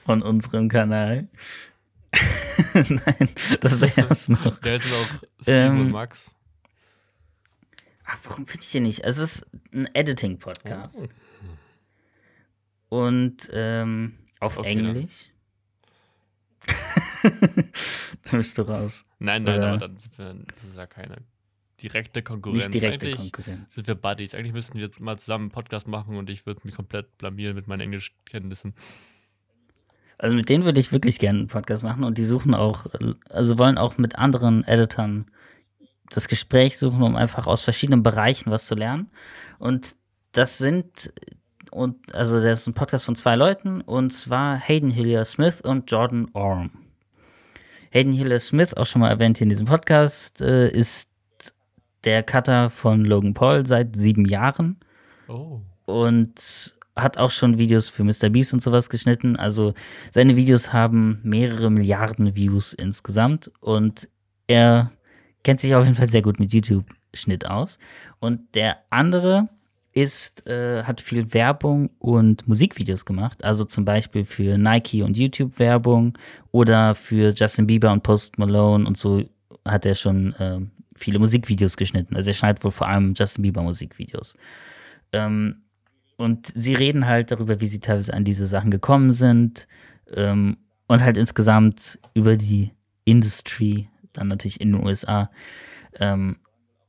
von 0.03 0.21
unserem 0.21 0.67
Kanal. 0.67 1.27
Nein, 2.73 3.29
das 3.61 3.81
wäre 3.81 4.07
es 4.09 4.29
noch. 4.29 4.59
Der 4.59 4.75
ist 4.75 4.93
auch 4.93 5.17
Steve 5.41 5.57
Ähm, 5.57 5.79
und 5.79 5.91
Max. 5.91 6.31
Ach, 8.05 8.17
warum 8.25 8.45
finde 8.45 8.63
ich 8.63 8.71
den 8.71 8.83
nicht? 8.83 9.03
Es 9.03 9.17
ist 9.17 9.47
ein 9.73 9.87
Editing-Podcast. 9.93 11.03
Oh. 11.05 11.09
Und 12.93 13.49
ähm, 13.53 14.13
auf 14.39 14.57
Okay, 14.59 14.75
dann. 14.75 14.85
Englisch. 14.95 15.29
da 18.29 18.37
bist 18.37 18.57
du 18.57 18.61
raus. 18.63 19.05
Nein, 19.19 19.43
nein, 19.43 19.57
oder- 19.57 19.67
aber 19.69 19.77
dann 19.79 19.97
sind 19.97 20.17
wir, 20.17 20.33
das 20.53 20.63
ist 20.63 20.77
ja 20.77 20.85
keine 20.85 21.17
direkte 21.81 22.21
Konkurrenz. 22.21 22.65
Nicht 22.65 22.73
direkte 22.75 23.07
Eigentlich 23.07 23.31
Konkurrenz. 23.33 23.73
sind 23.73 23.87
wir 23.87 23.95
Buddies. 23.95 24.35
Eigentlich 24.35 24.53
müssten 24.53 24.75
wir 24.77 24.85
jetzt 24.85 24.99
mal 24.99 25.17
zusammen 25.17 25.45
einen 25.45 25.51
Podcast 25.51 25.87
machen 25.87 26.15
und 26.17 26.29
ich 26.29 26.45
würde 26.45 26.61
mich 26.63 26.75
komplett 26.75 27.17
blamieren 27.17 27.55
mit 27.55 27.67
meinen 27.67 27.81
Englischkenntnissen. 27.81 28.73
Also 30.19 30.35
mit 30.35 30.47
denen 30.49 30.63
würde 30.63 30.79
ich 30.79 30.91
wirklich 30.91 31.19
gerne 31.19 31.39
einen 31.39 31.47
Podcast 31.47 31.83
machen 31.83 32.03
und 32.03 32.17
die 32.17 32.23
suchen 32.23 32.53
auch, 32.53 32.85
also 33.29 33.57
wollen 33.57 33.77
auch 33.77 33.97
mit 33.97 34.17
anderen 34.17 34.63
Editern 34.65 35.25
das 36.09 36.27
Gespräch 36.27 36.77
suchen, 36.77 37.01
um 37.01 37.15
einfach 37.15 37.47
aus 37.47 37.63
verschiedenen 37.63 38.03
Bereichen 38.03 38.51
was 38.51 38.67
zu 38.67 38.75
lernen. 38.75 39.09
Und 39.57 39.95
das 40.31 40.59
sind, 40.59 41.11
und 41.73 42.13
also 42.15 42.41
das 42.41 42.61
ist 42.61 42.67
ein 42.67 42.73
Podcast 42.73 43.05
von 43.05 43.15
zwei 43.15 43.35
Leuten 43.35 43.81
und 43.81 44.11
zwar 44.13 44.57
Hayden 44.57 44.89
Hillier 44.89 45.25
Smith 45.25 45.61
und 45.61 45.89
Jordan 45.91 46.29
Orm. 46.33 46.71
Hayden 47.91 48.11
Hillier 48.13 48.39
Smith, 48.39 48.73
auch 48.75 48.85
schon 48.85 49.01
mal 49.01 49.09
erwähnt 49.09 49.37
hier 49.37 49.45
in 49.45 49.49
diesem 49.49 49.67
Podcast, 49.67 50.41
äh, 50.41 50.69
ist 50.69 51.09
der 52.03 52.23
Cutter 52.23 52.69
von 52.69 53.05
Logan 53.05 53.33
Paul 53.33 53.65
seit 53.65 53.95
sieben 53.95 54.25
Jahren 54.25 54.77
Oh. 55.27 55.61
und 55.85 56.75
hat 56.95 57.17
auch 57.17 57.31
schon 57.31 57.57
Videos 57.57 57.89
für 57.89 58.03
Mr. 58.03 58.29
Beast 58.29 58.53
und 58.53 58.61
sowas 58.61 58.89
geschnitten. 58.89 59.35
Also 59.35 59.73
seine 60.11 60.35
Videos 60.35 60.73
haben 60.73 61.19
mehrere 61.23 61.71
Milliarden 61.71 62.35
Views 62.35 62.73
insgesamt 62.73 63.51
und 63.61 64.09
er 64.47 64.91
kennt 65.43 65.59
sich 65.59 65.73
auf 65.75 65.83
jeden 65.85 65.95
Fall 65.95 66.09
sehr 66.09 66.21
gut 66.21 66.39
mit 66.39 66.53
YouTube-Schnitt 66.53 67.47
aus. 67.47 67.79
Und 68.19 68.53
der 68.55 68.77
andere 68.91 69.49
ist, 69.93 70.47
äh, 70.47 70.83
hat 70.83 71.01
viel 71.01 71.33
Werbung 71.33 71.91
und 71.99 72.47
Musikvideos 72.47 73.05
gemacht. 73.05 73.43
Also 73.43 73.63
zum 73.63 73.85
Beispiel 73.85 74.23
für 74.23 74.57
Nike 74.57 75.03
und 75.03 75.17
YouTube-Werbung 75.17 76.17
oder 76.51 76.95
für 76.95 77.31
Justin 77.33 77.67
Bieber 77.67 77.91
und 77.91 78.03
Post 78.03 78.37
Malone 78.37 78.87
und 78.87 78.97
so 78.97 79.23
hat 79.65 79.85
er 79.85 79.95
schon 79.95 80.33
äh, 80.33 80.59
viele 80.95 81.19
Musikvideos 81.19 81.77
geschnitten. 81.77 82.15
Also 82.15 82.31
er 82.31 82.33
schneidet 82.33 82.63
wohl 82.63 82.71
vor 82.71 82.87
allem 82.87 83.13
Justin 83.15 83.43
Bieber 83.43 83.61
Musikvideos. 83.61 84.35
Ähm, 85.11 85.61
und 86.17 86.47
sie 86.47 86.73
reden 86.73 87.05
halt 87.05 87.31
darüber, 87.31 87.59
wie 87.61 87.65
sie 87.65 87.79
teilweise 87.79 88.13
an 88.13 88.23
diese 88.23 88.45
Sachen 88.45 88.71
gekommen 88.71 89.11
sind 89.11 89.67
ähm, 90.13 90.57
und 90.87 91.03
halt 91.03 91.17
insgesamt 91.17 91.99
über 92.13 92.35
die 92.35 92.71
Industry, 93.05 93.89
dann 94.13 94.27
natürlich 94.27 94.61
in 94.61 94.73
den 94.73 94.83
USA. 94.83 95.29
Ähm, 95.99 96.37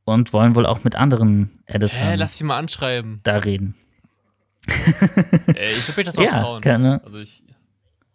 und 0.05 0.32
wollen 0.32 0.55
wohl 0.55 0.66
auch 0.66 0.84
mit 0.84 0.94
anderen 0.96 1.50
Editoren 1.66 2.02
Hä, 2.11 2.14
lass 2.16 2.32
dich 2.36 2.42
mal 2.42 2.57
anschreiben. 2.59 3.20
da 3.22 3.38
reden. 3.38 3.74
Ey, 4.66 5.66
ich 5.66 5.88
würde 5.88 5.96
mich 6.00 6.07
das 6.07 6.18
auch 6.18 6.22
Ja, 6.22 6.40
trauen. 6.40 6.62
kann, 6.62 6.82
ne? 6.82 7.00
Also 7.05 7.18
ich, 7.18 7.42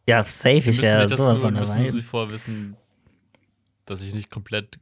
Ja, 0.08 0.24
safe, 0.24 0.56
ich 0.58 0.66
nicht 0.66 0.84
das 0.84 1.12
sowas 1.12 1.42
von 1.42 1.54
dabei. 1.56 1.92
sich 1.92 2.06
vorher 2.06 2.32
wissen, 2.32 2.76
dass 3.86 4.02
ich 4.02 4.14
nicht 4.14 4.30
komplett 4.32 4.80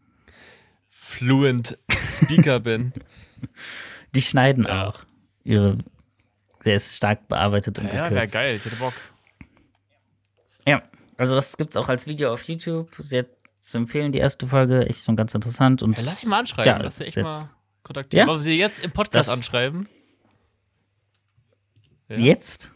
fluent 0.87 1.77
Speaker 2.05 2.59
bin. 2.59 2.93
Die 4.15 4.21
schneiden 4.21 4.65
Ja. 4.65 4.87
auch 4.87 4.99
ihre. 5.43 5.77
Der 6.65 6.75
ist 6.75 6.95
stark 6.97 7.27
bearbeitet 7.27 7.79
und 7.79 7.85
Ja, 7.87 7.93
wäre 7.93 8.09
gekürzt. 8.09 8.33
geil, 8.33 8.55
ich 8.55 8.65
hätte 8.65 8.75
Bock. 8.77 8.93
Ja, 10.65 10.81
also 11.17 11.35
das 11.35 11.55
gibt's 11.55 11.77
auch 11.77 11.87
als 11.87 12.07
Video 12.07 12.33
auf 12.33 12.43
YouTube. 12.43 12.89
Sehr 12.99 13.25
zu 13.67 13.77
empfehlen, 13.77 14.11
die 14.11 14.19
erste 14.19 14.47
Folge. 14.47 14.87
Echt 14.87 15.03
schon 15.03 15.15
ganz 15.15 15.33
interessant. 15.35 15.83
Und 15.83 15.97
Ja, 15.97 16.05
lass 16.05 16.19
dich 16.21 16.29
mal 16.29 16.39
anschreiben, 16.39 16.71
Ja, 16.71 16.77
lass 16.77 16.95
dich 16.97 17.07
echt 17.07 17.17
jetzt- 17.17 17.25
mal 17.25 17.49
kontaktieren. 17.83 18.25
Ja? 18.25 18.31
Wollen 18.31 18.39
wir 18.39 18.43
sie 18.43 18.53
jetzt 18.57 18.79
im 18.83 18.91
Podcast 18.91 19.29
Das- 19.29 19.37
anschreiben? 19.37 19.87
Ja. 22.09 22.17
Jetzt? 22.17 22.73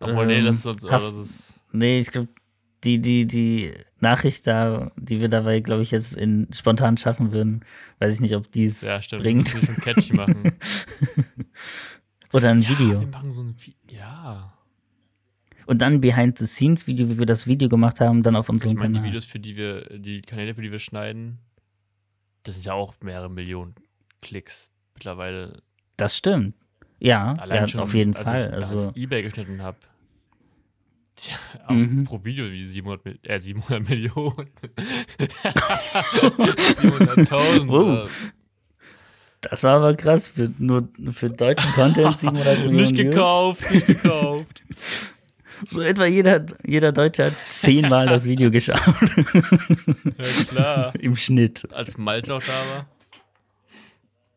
Obwohl, 0.00 0.26
nee, 0.26 0.38
Ähm, 0.38 0.46
das, 0.46 0.56
ist- 0.64 0.66
hast- 0.66 0.82
das 0.84 1.12
ist. 1.12 1.60
Nee, 1.72 1.98
ich 1.98 2.10
glaube, 2.10 2.28
die, 2.84 3.00
die, 3.00 3.26
die 3.26 3.72
Nachricht 4.00 4.46
da, 4.46 4.90
die 4.96 5.20
wir 5.20 5.28
dabei, 5.28 5.60
glaube 5.60 5.82
ich, 5.82 5.90
jetzt 5.90 6.16
in, 6.16 6.48
spontan 6.52 6.96
schaffen 6.96 7.32
würden, 7.32 7.64
weiß 7.98 8.14
ich 8.14 8.20
nicht, 8.20 8.34
ob 8.36 8.50
die 8.52 8.64
es 8.64 8.82
Ja, 8.82 9.02
stimmt. 9.02 9.22
bringt. 9.22 9.46
Ich 9.54 9.64
schon 9.66 9.76
catchy 9.76 10.12
machen. 10.14 10.56
Oder 12.32 12.50
ein 12.50 12.62
Ja, 12.62 12.68
Video. 12.70 13.00
wir 13.00 13.06
machen 13.06 13.32
so 13.32 13.42
ein 13.42 13.54
Vi 13.58 13.74
Ja. 13.90 14.52
Und 15.66 15.82
dann 15.82 16.00
Behind-the-Scenes-Video, 16.00 17.08
wie 17.10 17.18
wir 17.18 17.26
das 17.26 17.46
Video 17.46 17.68
gemacht 17.68 18.00
haben, 18.00 18.22
dann 18.22 18.36
auf 18.36 18.46
Ich 18.46 18.50
unserem 18.50 18.74
meine, 18.76 18.88
die 18.88 18.94
Kanal. 18.94 19.08
Videos, 19.10 19.24
für 19.24 19.40
die 19.40 19.56
wir, 19.56 19.82
die 19.98 20.22
Kanäle, 20.22 20.54
für 20.54 20.62
die 20.62 20.70
wir 20.72 20.78
schneiden, 20.78 21.38
das 22.44 22.54
sind 22.54 22.64
ja 22.66 22.72
auch 22.74 22.94
mehrere 23.02 23.28
Millionen 23.28 23.74
Klicks 24.22 24.70
mittlerweile. 24.94 25.60
Das 25.96 26.16
stimmt. 26.16 26.54
Ja, 27.00 27.34
Allein 27.34 27.62
ja 27.62 27.68
schon, 27.68 27.80
auf 27.80 27.94
jeden 27.94 28.14
als 28.16 28.24
Fall. 28.24 28.40
Ich, 28.46 28.52
also, 28.52 28.86
als 28.88 28.96
ich 28.96 29.02
eBay 29.02 29.22
geschnitten 29.22 29.60
habe. 29.62 29.76
Tja, 31.16 31.36
Mhm. 31.70 32.04
pro 32.04 32.22
Video 32.24 32.50
wie 32.50 32.62
700, 32.64 33.04
Mil- 33.04 33.18
äh, 33.22 33.40
700 33.40 33.88
Millionen. 33.88 34.48
700.000. 35.18 37.70
Oh. 37.70 38.04
äh, 38.04 38.08
das 39.42 39.62
war 39.64 39.76
aber 39.76 39.94
krass 39.94 40.28
für 40.30 40.50
nur 40.58 40.88
für 41.10 41.30
deutschen 41.30 41.70
Content 41.72 42.18
700 42.18 42.58
Millionen 42.58 42.76
Nicht 42.76 42.96
gekauft, 42.96 43.70
nicht 43.72 43.86
gekauft. 43.86 44.62
So 45.64 45.80
etwa 45.80 46.04
jeder, 46.06 46.44
jeder 46.64 46.92
Deutsche 46.92 47.26
hat 47.26 47.32
zehnmal 47.48 48.06
das 48.06 48.26
Video 48.26 48.50
geschaut 48.50 48.80
Ja, 50.18 50.44
klar. 50.48 50.92
im 51.00 51.16
Schnitt. 51.16 51.66
Als 51.72 51.96
Malte 51.96 52.30
noch 52.30 52.42
da 52.42 52.52
war. 52.74 52.86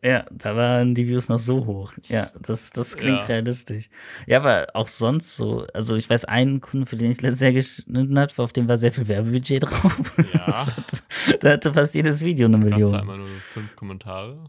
Ja, 0.02 0.26
da 0.32 0.56
waren 0.56 0.96
die 0.96 1.06
Views 1.10 1.28
noch 1.28 1.40
so 1.40 1.66
hoch. 1.66 1.92
Ja, 2.08 2.32
das, 2.42 2.70
das 2.70 2.96
klingt 2.96 3.20
Ja. 3.20 3.26
realistisch. 3.28 3.90
Ja, 4.28 4.38
aber 4.40 4.68
auch 4.74 4.88
sonst 4.88 5.36
so. 5.36 5.68
Also 5.74 5.96
ich 5.98 6.10
weiß, 6.10 6.24
einen 6.24 6.62
Kunden, 6.62 6.86
für 6.86 6.96
den 6.96 7.12
ich 7.12 7.22
letztes 7.22 7.42
Jahr 7.42 7.52
geschnitten 7.52 8.18
habe, 8.18 8.32
auf 8.38 8.54
dem 8.54 8.70
war 8.70 8.78
sehr 8.78 8.94
viel 8.94 9.10
Werbebudget 9.10 9.64
drauf. 9.64 10.00
Ja. 10.34 10.48
Hat, 10.48 11.44
da 11.44 11.52
hatte 11.52 11.74
fast 11.74 11.96
jedes 11.96 12.24
Video 12.24 12.46
eine 12.48 12.58
es 12.58 12.64
Million. 12.64 12.96
einmal 12.96 13.18
nur 13.18 13.28
fünf 13.28 13.76
Kommentare? 13.76 14.46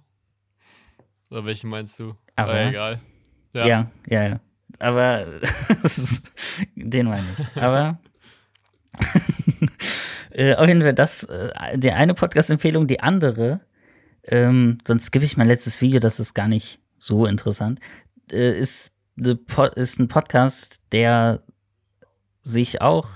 Oder 1.30 1.44
welche 1.44 1.66
meinst 1.66 1.98
du? 1.98 2.14
Aber- 2.36 2.52
Aber 2.52 2.66
egal. 2.66 3.00
Ja. 3.52 3.66
Ja, 3.66 3.90
ja, 4.06 4.28
ja. 4.28 4.40
Aber 4.78 5.26
den 6.74 7.06
meine 7.06 7.26
ich. 7.38 7.62
Aber 7.62 7.98
äh, 10.30 10.54
auf 10.54 10.68
jeden 10.68 10.82
Fall 10.82 10.94
das, 10.94 11.24
äh, 11.24 11.78
die 11.78 11.92
eine 11.92 12.14
Podcast-Empfehlung, 12.14 12.86
die 12.86 13.00
andere, 13.00 13.60
ähm, 14.24 14.78
sonst 14.86 15.10
gebe 15.10 15.24
ich 15.24 15.36
mein 15.36 15.48
letztes 15.48 15.80
Video, 15.80 16.00
das 16.00 16.20
ist 16.20 16.34
gar 16.34 16.48
nicht 16.48 16.80
so 16.98 17.26
interessant, 17.26 17.80
äh, 18.30 18.58
ist, 18.58 18.92
ist 19.74 19.98
ein 19.98 20.08
Podcast, 20.08 20.80
der 20.92 21.42
sich 22.42 22.80
auch 22.80 23.08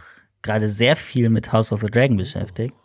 gerade 0.43 0.69
sehr 0.69 0.97
viel 0.97 1.31
mit 1.31 1.53
House 1.53 1.73
of 1.73 1.81
the 1.81 1.87
Dragon 1.87 2.17
beschäftigt. 2.17 2.77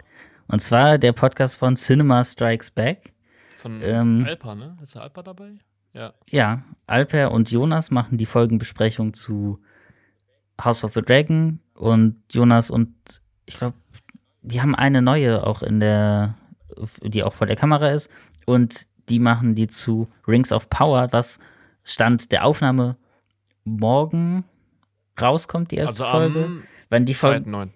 Und 0.47 0.61
zwar 0.61 0.97
der 0.97 1.13
Podcast 1.13 1.57
von 1.57 1.75
Cinema 1.75 2.23
Strikes 2.23 2.71
Back. 2.71 3.13
Von 3.57 3.81
Ähm, 3.83 4.23
Alpa, 4.25 4.55
ne? 4.55 4.77
Ist 4.81 4.95
der 4.95 5.03
Alpa 5.03 5.21
dabei? 5.21 5.59
Ja. 5.93 6.13
Ja, 6.29 6.63
Alper 6.87 7.31
und 7.31 7.51
Jonas 7.51 7.91
machen 7.91 8.17
die 8.17 8.25
Folgenbesprechung 8.25 9.13
zu 9.13 9.59
House 10.63 10.83
of 10.83 10.93
the 10.93 11.01
Dragon 11.01 11.59
und 11.73 12.21
Jonas 12.31 12.69
und 12.69 12.93
ich 13.45 13.55
glaube, 13.55 13.77
die 14.41 14.61
haben 14.61 14.75
eine 14.75 15.01
neue 15.01 15.45
auch 15.45 15.63
in 15.63 15.79
der, 15.79 16.35
die 17.01 17.23
auch 17.23 17.33
vor 17.33 17.47
der 17.47 17.55
Kamera 17.55 17.87
ist 17.87 18.09
und 18.45 18.87
die 19.09 19.19
machen 19.19 19.55
die 19.55 19.67
zu 19.67 20.07
Rings 20.27 20.51
of 20.51 20.69
Power, 20.69 21.07
was 21.11 21.39
Stand 21.83 22.31
der 22.31 22.45
Aufnahme 22.45 22.97
morgen 23.63 24.43
rauskommt, 25.19 25.71
die 25.71 25.77
erste 25.77 26.05
Also 26.05 26.17
Folge. 26.17 26.43
am 26.45 26.63
Wann 26.89 27.05
die 27.05 27.13
Folge 27.13 27.49
2.9. 27.49 27.69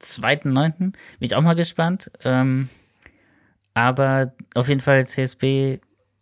2.9. 0.00 0.78
Bin 0.78 0.94
ich 1.20 1.34
auch 1.34 1.42
mal 1.42 1.54
gespannt. 1.54 2.10
Ähm, 2.24 2.68
aber 3.74 4.32
auf 4.54 4.68
jeden 4.68 4.80
Fall 4.80 5.06
CSB 5.06 5.80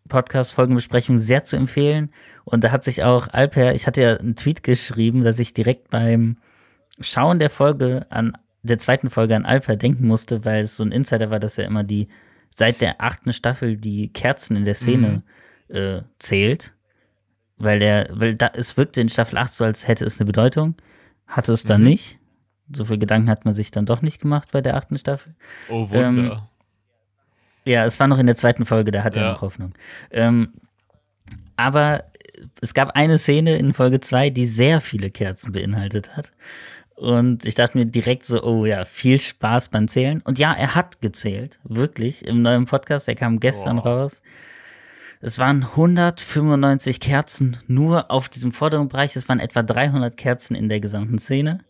Podcast 0.09 0.52
Folgenbesprechung 0.52 1.18
sehr 1.18 1.44
zu 1.44 1.57
empfehlen. 1.57 2.11
Und 2.44 2.64
da 2.64 2.70
hat 2.72 2.84
sich 2.84 3.02
auch 3.02 3.28
Alper, 3.28 3.74
ich 3.74 3.86
hatte 3.86 4.02
ja 4.02 4.16
einen 4.16 4.36
Tweet 4.36 4.62
geschrieben, 4.62 5.22
dass 5.22 5.38
ich 5.38 5.55
direkt 5.55 5.90
beim 5.90 6.36
Schauen 7.00 7.38
der 7.38 7.50
Folge 7.50 8.07
an 8.11 8.36
der 8.62 8.78
zweiten 8.78 9.11
Folge 9.11 9.36
an 9.36 9.44
Alper 9.44 9.76
denken 9.76 10.07
musste, 10.07 10.44
weil 10.44 10.62
es 10.64 10.76
so 10.76 10.84
ein 10.84 10.92
Insider 10.92 11.30
war, 11.30 11.38
dass 11.40 11.59
er 11.59 11.66
immer 11.66 11.84
die 11.84 12.09
seit 12.50 12.80
der 12.80 13.00
achten 13.02 13.32
Staffel 13.32 13.76
die 13.76 14.12
Kerzen 14.12 14.57
in 14.57 14.64
der 14.64 14.74
Szene 14.74 15.22
äh, 15.68 16.02
zählt. 16.18 16.74
Weil 17.57 17.78
der, 17.78 18.09
weil 18.12 18.34
da, 18.34 18.50
es 18.55 18.76
wirkte 18.76 19.00
in 19.00 19.09
Staffel 19.09 19.38
8 19.38 19.50
so, 19.50 19.64
als 19.64 19.86
hätte 19.88 20.05
es 20.05 20.18
eine 20.20 20.26
Bedeutung. 20.26 20.74
Hatte 21.26 21.52
es 21.52 21.64
dann 21.64 21.80
Mhm. 21.82 21.86
nicht. 21.88 22.18
So 22.72 22.84
viel 22.84 22.98
Gedanken 22.98 23.28
hat 23.28 23.44
man 23.44 23.55
sich 23.55 23.70
dann 23.70 23.86
doch 23.86 24.02
nicht 24.02 24.20
gemacht 24.20 24.48
bei 24.52 24.60
der 24.60 24.76
achten 24.76 24.97
Staffel. 24.98 25.35
Oh, 25.68 25.89
Ähm, 25.93 26.16
Wunder. 26.16 26.51
Ja, 27.66 27.85
es 27.85 27.99
war 28.01 28.07
noch 28.09 28.19
in 28.19 28.27
der 28.27 28.36
zweiten 28.36 28.65
Folge, 28.65 28.91
da 28.91 29.03
hat 29.05 29.16
er 29.16 29.23
Ja. 29.23 29.32
noch 29.32 29.43
Hoffnung. 29.43 29.73
Ähm, 30.11 30.53
aber 31.57 32.05
es 32.61 32.74
gab 32.74 32.91
eine 32.91 33.16
Szene 33.19 33.57
in 33.57 33.73
Folge 33.73 34.01
2, 34.01 34.31
die 34.31 34.47
sehr 34.47 34.81
viele 34.81 35.11
Kerzen 35.11 35.53
beinhaltet 35.53 36.16
hat. 36.16 36.32
Und 36.97 37.45
ich 37.45 37.55
dachte 37.55 37.77
mir 37.78 37.86
direkt 37.86 38.24
so, 38.24 38.43
oh 38.45 38.66
ja, 38.66 38.85
viel 38.85 39.20
Spaß 39.20 39.70
beim 39.70 39.89
Zählen. 39.89 40.20
Und 40.23 40.39
ja, 40.39 40.53
er 40.53 40.74
hat 40.74 41.01
gezählt, 41.01 41.59
wirklich, 41.65 42.24
im 42.27 42.43
neuen 42.43 42.66
Podcast, 42.66 43.09
der 43.09 43.15
kam 43.16 43.41
gestern 43.41 43.78
Wow. 43.78 43.86
raus. 43.86 44.23
Es 45.20 45.39
waren 45.39 45.65
195 45.74 47.01
Kerzen 47.01 47.57
nur 47.66 48.11
auf 48.11 48.28
diesem 48.28 48.53
vorderen 48.53 48.89
Bereich. 48.89 49.16
Es 49.16 49.28
waren 49.28 49.41
etwa 49.41 49.62
300 49.62 50.16
Kerzen 50.16 50.55
in 50.55 50.69
der 50.69 50.81
gesamten 50.81 51.19
Szene. 51.19 51.61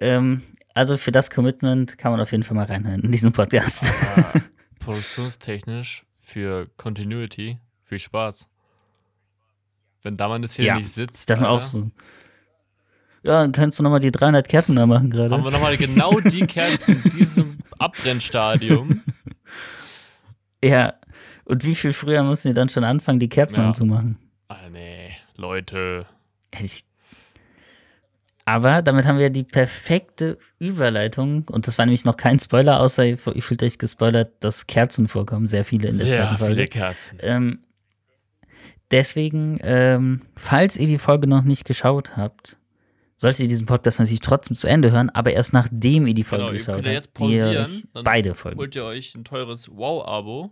Ähm, 0.00 0.42
also 0.74 0.96
für 0.96 1.12
das 1.12 1.30
Commitment 1.30 1.98
kann 1.98 2.10
man 2.12 2.20
auf 2.20 2.32
jeden 2.32 2.42
Fall 2.42 2.56
mal 2.56 2.64
reinhören 2.64 3.02
in 3.02 3.12
diesen 3.12 3.32
Podcast. 3.32 3.84
Aber 4.16 4.32
produktionstechnisch 4.80 6.04
für 6.18 6.66
Continuity 6.76 7.58
viel 7.84 7.98
Spaß. 7.98 8.48
Wenn 10.02 10.16
da 10.16 10.28
mal 10.28 10.36
eine 10.36 10.48
Szene 10.48 10.68
Ja, 10.68 10.76
nicht 10.76 10.88
sitzt, 10.90 11.28
mir 11.30 11.48
auch 11.48 11.60
so. 11.60 11.90
Ja, 13.22 13.42
dann 13.42 13.52
kannst 13.52 13.78
du 13.78 13.82
nochmal 13.82 14.00
die 14.00 14.10
300 14.10 14.48
Kerzen 14.48 14.76
da 14.76 14.86
machen 14.86 15.12
haben 15.12 15.12
wir 15.12 15.28
gerade. 15.28 15.50
nochmal 15.50 15.76
genau 15.76 16.20
die 16.20 16.46
Kerzen 16.46 17.02
in 17.04 17.10
diesem 17.10 17.58
Abbrennstadium. 17.78 19.02
Ja. 20.62 20.94
Und 21.44 21.64
wie 21.64 21.74
viel 21.74 21.92
früher 21.94 22.22
mussten 22.22 22.48
die 22.48 22.54
dann 22.54 22.68
schon 22.68 22.84
anfangen, 22.84 23.18
die 23.18 23.28
Kerzen 23.30 23.60
Ja. 23.62 23.68
anzumachen? 23.68 24.18
Ah, 24.48 24.68
nee, 24.70 25.10
Leute. 25.36 26.06
Hätte 26.52 26.64
ich. 26.66 26.84
Aber 28.50 28.82
damit 28.82 29.06
haben 29.06 29.20
wir 29.20 29.30
die 29.30 29.44
perfekte 29.44 30.36
Überleitung. 30.58 31.46
Und 31.48 31.68
das 31.68 31.78
war 31.78 31.86
nämlich 31.86 32.04
noch 32.04 32.16
kein 32.16 32.40
Spoiler, 32.40 32.80
außer 32.80 33.04
ihr 33.06 33.16
fühlt 33.16 33.62
euch 33.62 33.78
gespoilert, 33.78 34.32
dass 34.40 34.66
Kerzen 34.66 35.06
vorkommen. 35.06 35.46
Sehr 35.46 35.64
viele 35.64 35.86
in 35.86 35.98
der 35.98 36.10
Sehr 36.10 36.22
zweiten 36.24 36.36
viele 36.36 36.46
Folge. 36.46 36.64
Kerzen. 36.66 37.18
Ähm, 37.22 37.58
deswegen, 38.90 39.60
ähm, 39.62 40.22
falls 40.34 40.76
ihr 40.78 40.88
die 40.88 40.98
Folge 40.98 41.28
noch 41.28 41.44
nicht 41.44 41.64
geschaut 41.64 42.16
habt, 42.16 42.58
solltet 43.14 43.38
ihr 43.42 43.46
diesen 43.48 43.66
Podcast 43.66 44.00
natürlich 44.00 44.18
trotzdem 44.18 44.56
zu 44.56 44.66
Ende 44.66 44.90
hören, 44.90 45.10
aber 45.10 45.32
erst 45.32 45.52
nachdem 45.52 46.08
ihr 46.08 46.14
die 46.14 46.24
Folge 46.24 46.46
Genau, 46.46 46.52
ihr 46.52 46.58
geschaut 46.58 46.74
habt. 46.74 46.86
jetzt 46.86 47.14
pausieren, 47.14 47.82
ihr 47.94 48.02
beide 48.02 48.34
Folgen. 48.34 48.58
Holt 48.58 48.74
ihr 48.74 48.84
euch 48.84 49.14
ein 49.14 49.22
teures 49.22 49.68
Wow-Abo, 49.70 50.50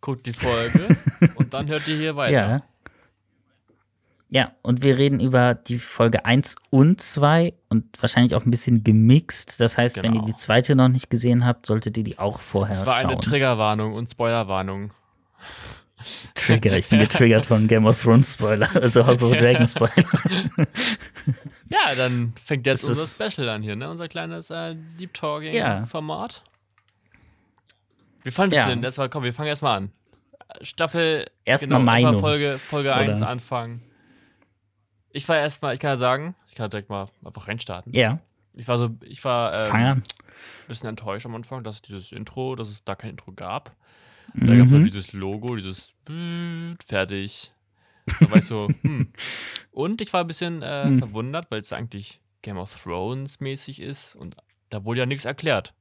guckt 0.00 0.24
die 0.24 0.34
Folge 0.34 0.86
und 1.34 1.52
dann 1.52 1.66
hört 1.66 1.88
ihr 1.88 1.96
hier 1.96 2.14
weiter. 2.14 2.32
Ja. 2.48 2.62
Ja, 4.28 4.52
und 4.62 4.82
wir 4.82 4.98
reden 4.98 5.20
über 5.20 5.54
die 5.54 5.78
Folge 5.78 6.24
1 6.24 6.56
und 6.70 7.00
2 7.00 7.54
und 7.68 7.84
wahrscheinlich 8.02 8.34
auch 8.34 8.44
ein 8.44 8.50
bisschen 8.50 8.82
gemixt. 8.82 9.60
Das 9.60 9.78
heißt, 9.78 9.98
wenn 9.98 10.06
ihr 10.06 10.10
Genau. 10.20 10.24
die 10.24 10.32
zweite 10.34 10.74
noch 10.74 10.88
nicht 10.88 11.10
gesehen 11.10 11.46
habt, 11.46 11.64
solltet 11.66 11.96
ihr 11.96 12.02
die 12.04 12.18
auch 12.18 12.40
vorher 12.40 12.74
Das 12.74 12.86
war 12.86 12.96
eine 12.96 13.12
schauen. 13.12 13.20
Triggerwarnung 13.20 13.94
und 13.94 14.10
Spoilerwarnung. 14.10 14.90
Trigger, 16.34 16.76
ich 16.76 16.88
bin 16.88 16.98
getriggert 16.98 17.46
von 17.46 17.68
Game 17.68 17.86
of 17.86 18.00
Thrones 18.02 18.34
Spoiler, 18.34 18.68
also 18.76 19.06
House 19.06 19.22
of 19.22 19.32
the 19.32 19.38
Dragon 19.38 19.66
Spoiler. 19.66 19.92
Ja, 21.68 21.94
dann 21.96 22.32
fängt 22.44 22.64
jetzt 22.66 22.88
Das 22.88 22.90
unser 23.00 23.30
Special 23.30 23.48
an 23.48 23.62
hier, 23.62 23.74
ne? 23.74 23.90
Unser 23.90 24.06
kleines 24.08 24.50
äh, 24.50 24.76
Deep 25.00 25.10
Ja. 25.16 25.20
Talking-Format. 25.20 26.42
Wie 28.22 28.30
fandest 28.30 28.58
Ja. 28.58 28.64
du 28.66 28.70
denn? 28.74 28.84
Erstmal, 28.84 29.08
komm, 29.08 29.24
wir 29.24 29.32
fangen 29.34 29.48
erstmal 29.48 29.78
an. 29.78 29.90
Staffel. 30.62 31.26
Erstmal 31.44 31.84
genau. 32.00 32.20
Folge, 32.20 32.58
Folge 32.58 32.90
Oder? 32.90 32.96
1 32.98 33.22
anfangen. 33.22 33.82
Ich 35.16 35.26
war 35.28 35.38
erstmal, 35.38 35.72
ich 35.74 35.80
kann 35.80 35.88
ja 35.90 35.96
sagen, 35.96 36.34
ich 36.46 36.54
kann 36.54 36.68
direkt 36.68 36.90
mal 36.90 37.08
einfach 37.24 37.48
reinstarten. 37.48 37.94
Ja, 37.94 38.18
Ich 38.54 38.68
war 38.68 38.76
so, 38.76 38.90
ich 39.02 39.24
war 39.24 39.52
ähm, 39.58 39.66
fang 39.68 39.84
an. 39.84 40.02
bisschen 40.68 40.88
enttäuscht 40.90 41.24
am 41.24 41.34
Anfang, 41.34 41.64
dass 41.64 41.80
dieses 41.80 42.12
Intro, 42.12 42.54
dass 42.54 42.68
es 42.68 42.84
da 42.84 42.94
kein 42.94 43.10
Intro 43.12 43.32
gab. 43.32 43.74
Da 44.34 44.54
gab 44.54 44.66
es 44.66 44.70
nur 44.70 44.80
Mhm. 44.80 44.84
dieses 44.84 45.12
Logo, 45.14 45.56
dieses 45.56 45.94
fertig. 46.84 47.52
Da 48.20 48.30
war 48.30 48.38
ich 48.38 48.44
so, 48.44 48.68
hm. 48.82 49.08
Und 49.70 50.00
ich 50.02 50.12
war 50.12 50.20
ein 50.22 50.26
bisschen 50.26 50.60
äh, 50.62 50.88
Hm. 50.88 50.98
verwundert, 50.98 51.50
weil 51.50 51.60
es 51.60 51.72
eigentlich 51.72 52.20
Game 52.42 52.58
of 52.58 52.74
Thrones 52.82 53.40
mäßig 53.40 53.80
ist 53.80 54.16
und 54.16 54.36
da 54.68 54.84
wurde 54.84 55.00
ja 55.00 55.06
nichts 55.06 55.24
erklärt. 55.24 55.72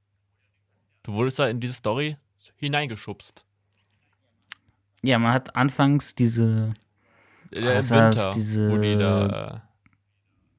Du 1.04 1.12
wurdest 1.14 1.40
da 1.40 1.48
in 1.50 1.60
diese 1.60 1.74
Story 1.74 2.16
hineingeschubst. 2.56 3.46
Ja, 5.04 5.20
man 5.20 5.34
hat 5.34 5.56
anfangs 5.56 6.16
diese, 6.16 6.74
Äh, 7.56 7.76
Was 7.78 7.92
Im 7.92 7.98
war's, 7.98 8.18
Winter, 8.18 8.32
diese- 8.32 8.72
wo 8.72 8.78
die 8.78 8.96
da. 8.98 9.48
Äh, 9.56 9.60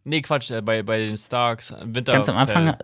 nee, 0.04 0.22
Quatsch, 0.22 0.50
äh, 0.50 0.62
bei, 0.62 0.82
bei 0.82 1.04
den 1.04 1.16
Starks. 1.16 1.70
Im 1.70 1.94
Winter. 1.94 2.12
ganz 2.12 2.28
am 2.28 2.36
Anfang, 2.36 2.76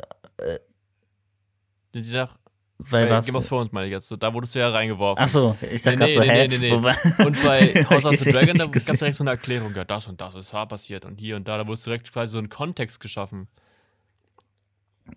Die, 1.95 2.03
die 2.03 2.11
nach, 2.13 2.37
weil 2.79 3.07
bei 3.07 3.13
was. 3.17 3.27
Game 3.27 3.37
of 3.37 3.47
Thrones 3.49 3.71
meine 3.73 3.87
ich 3.87 3.93
jetzt. 3.93 4.09
So, 4.09 4.17
da 4.17 4.33
wurdest 4.33 4.55
du 4.55 4.59
ja 4.59 4.71
reingeworfen. 4.71 5.23
Ach 5.23 5.29
so, 5.29 5.57
ich 5.71 5.83
dachte 5.83 5.99
Nee, 5.99 6.05
gerade 6.07 6.13
so, 6.13 6.21
nee, 6.21 6.49
nee, 6.49 6.59
nee, 6.59 6.77
nee. 7.19 7.25
Und 7.27 7.43
bei 7.43 7.85
House 7.91 8.05
of 8.05 8.17
the 8.17 8.33
Dragon, 8.33 8.57
da 8.57 8.65
gab 8.65 8.75
es 8.77 8.85
direkt 8.87 9.17
so 9.17 9.25
eine 9.25 9.31
Erklärung. 9.31 9.75
Ja, 9.75 9.85
das 9.85 10.07
und 10.09 10.21
das 10.21 10.35
ist 10.35 10.53
da 10.53 10.67
passiert 10.67 11.05
und 11.05 11.19
hier 11.21 11.37
und 11.37 11.47
da. 11.47 11.59
Da 11.59 11.67
wurde 11.67 11.81
direkt 11.81 12.13
quasi 12.13 12.33
so 12.33 12.39
ein 12.39 12.49
Kontext 12.49 13.01
geschaffen. 13.01 13.47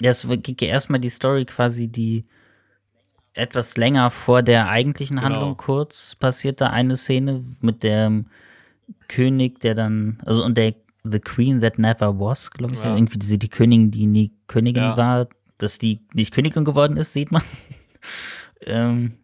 Ja, 0.01 0.09
es 0.09 0.27
ja 0.61 0.67
erstmal 0.67 0.99
die 0.99 1.09
Story 1.09 1.45
quasi, 1.45 1.87
die 1.87 2.25
etwas 3.33 3.77
länger 3.77 4.09
vor 4.11 4.43
der 4.43 4.67
eigentlichen 4.69 5.17
Genau. 5.17 5.29
Handlung 5.29 5.57
kurz 5.57 6.15
passiert 6.15 6.61
da 6.61 6.69
eine 6.69 6.95
Szene 6.95 7.43
mit 7.61 7.83
dem 7.83 8.27
König, 9.07 9.59
der 9.59 9.75
dann, 9.75 10.17
also 10.25 10.43
und 10.43 10.57
der 10.57 10.73
The 11.03 11.19
Queen 11.19 11.61
That 11.61 11.77
Never 11.77 12.19
Was, 12.19 12.49
glaube 12.51 12.73
ich, 12.75 12.81
Ja. 12.81 12.95
irgendwie 12.95 13.19
diese 13.19 13.37
die 13.37 13.49
Königin, 13.49 13.91
die 13.91 14.07
nie 14.07 14.31
Königin 14.47 14.81
Ja. 14.83 14.97
war, 14.97 15.27
dass 15.57 15.77
die 15.77 16.01
nicht 16.13 16.33
Königin 16.33 16.63
geworden 16.65 16.97
ist, 16.97 17.13
sieht 17.13 17.31
man. 17.31 17.41
ähm, 18.61 19.17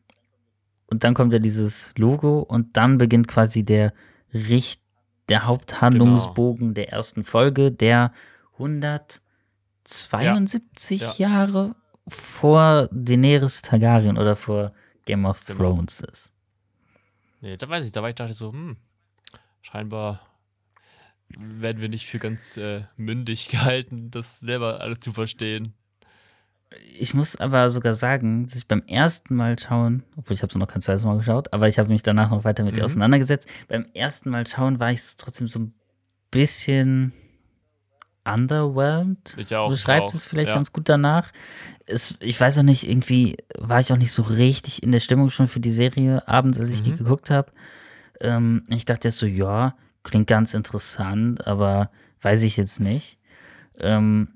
und 0.88 1.04
dann 1.04 1.14
kommt 1.14 1.34
ja 1.34 1.40
dieses 1.40 1.94
Logo 1.98 2.40
und 2.42 2.78
dann 2.78 2.98
beginnt 2.98 3.28
quasi 3.28 3.64
der 3.64 3.94
Richt, 4.34 4.82
der 5.30 5.46
Haupthandlungsbogen 5.46 6.74
der 6.74 6.90
ersten 6.92 7.24
Folge, 7.24 7.72
der 7.72 8.12
172 9.86 11.02
Ja. 11.02 11.14
Jahre 11.18 11.76
vor 12.08 12.90
Daenerys 12.92 13.62
Targaryen 13.62 14.18
oder 14.18 14.36
vor 14.36 14.74
Game 15.06 15.26
of 15.26 15.46
Genau. 15.46 15.60
Thrones 15.74 16.02
ist. 16.02 16.34
Nee, 17.42 17.58
da 17.58 17.68
weiß 17.68 17.86
ich, 17.86 17.92
da 17.92 18.02
war 18.02 18.10
ich 18.10 18.16
dachte 18.16 18.34
so, 18.34 18.52
hm, 18.52 18.78
scheinbar 19.62 20.22
werden 21.38 21.82
wir 21.82 21.90
nicht 21.90 22.08
für 22.08 22.18
ganz 22.20 22.58
äh, 22.58 22.84
mündig 22.98 23.50
gehalten, 23.52 24.12
das 24.12 24.40
selber 24.40 24.82
alles 24.82 25.00
zu 25.00 25.14
verstehen. 25.14 25.74
Ich 26.98 27.14
muss 27.14 27.36
aber 27.36 27.70
sogar 27.70 27.94
sagen, 27.94 28.46
dass 28.48 28.56
ich 28.56 28.68
beim 28.68 28.82
ersten 28.88 29.36
Mal 29.36 29.60
schauen, 29.60 30.04
obwohl 30.16 30.36
ich 30.36 30.42
habe 30.42 30.52
es 30.52 30.58
noch 30.58 30.68
kein 30.68 30.82
zweites 30.82 31.04
Mal 31.04 31.18
geschaut, 31.18 31.52
aber 31.54 31.68
ich 31.68 31.78
habe 31.80 31.90
mich 31.90 32.02
danach 32.02 32.32
noch 32.32 32.46
weiter 32.46 32.64
mit 32.64 32.78
ihr 32.78 32.82
Mhm. 32.84 32.86
auseinandergesetzt. 32.86 33.50
Beim 33.68 33.86
ersten 33.94 34.30
Mal 34.30 34.48
schauen 34.48 34.80
war 34.80 34.90
ich 34.92 35.02
trotzdem 35.18 35.48
so 35.48 35.60
ein 35.60 35.74
bisschen 36.32 37.12
underwhelmed. 38.24 39.36
Ich 39.38 39.56
auch. 39.56 39.70
Beschreibt 39.70 40.12
auch. 40.12 40.14
es 40.14 40.26
vielleicht 40.26 40.50
ja. 40.50 40.56
ganz 40.56 40.72
gut 40.72 40.88
danach. 40.90 41.32
Es, 41.86 42.16
ich 42.20 42.40
weiß 42.40 42.60
auch 42.60 42.64
nicht, 42.64 42.88
irgendwie 42.88 43.36
war 43.58 43.80
ich 43.80 43.92
auch 43.92 43.98
nicht 43.98 44.12
so 44.12 44.22
richtig 44.22 44.84
in 44.84 44.92
der 44.92 45.00
Stimmung 45.00 45.30
schon 45.30 45.48
für 45.48 45.60
die 45.60 45.72
Serie 45.72 46.28
abends, 46.28 46.60
als 46.60 46.72
ich 46.72 46.82
die 46.82 46.92
Mhm. 46.92 46.98
geguckt 46.98 47.30
habe. 47.30 47.52
Ähm, 48.22 48.64
ich 48.70 48.86
dachte 48.86 49.08
jetzt 49.08 49.18
so, 49.20 49.26
ja, 49.26 49.76
klingt 50.04 50.28
ganz 50.28 50.54
interessant, 50.54 51.46
aber 51.46 51.92
weiß 52.22 52.44
ich 52.44 52.58
jetzt 52.58 52.80
nicht. 52.80 53.18
Ähm, 53.80 54.30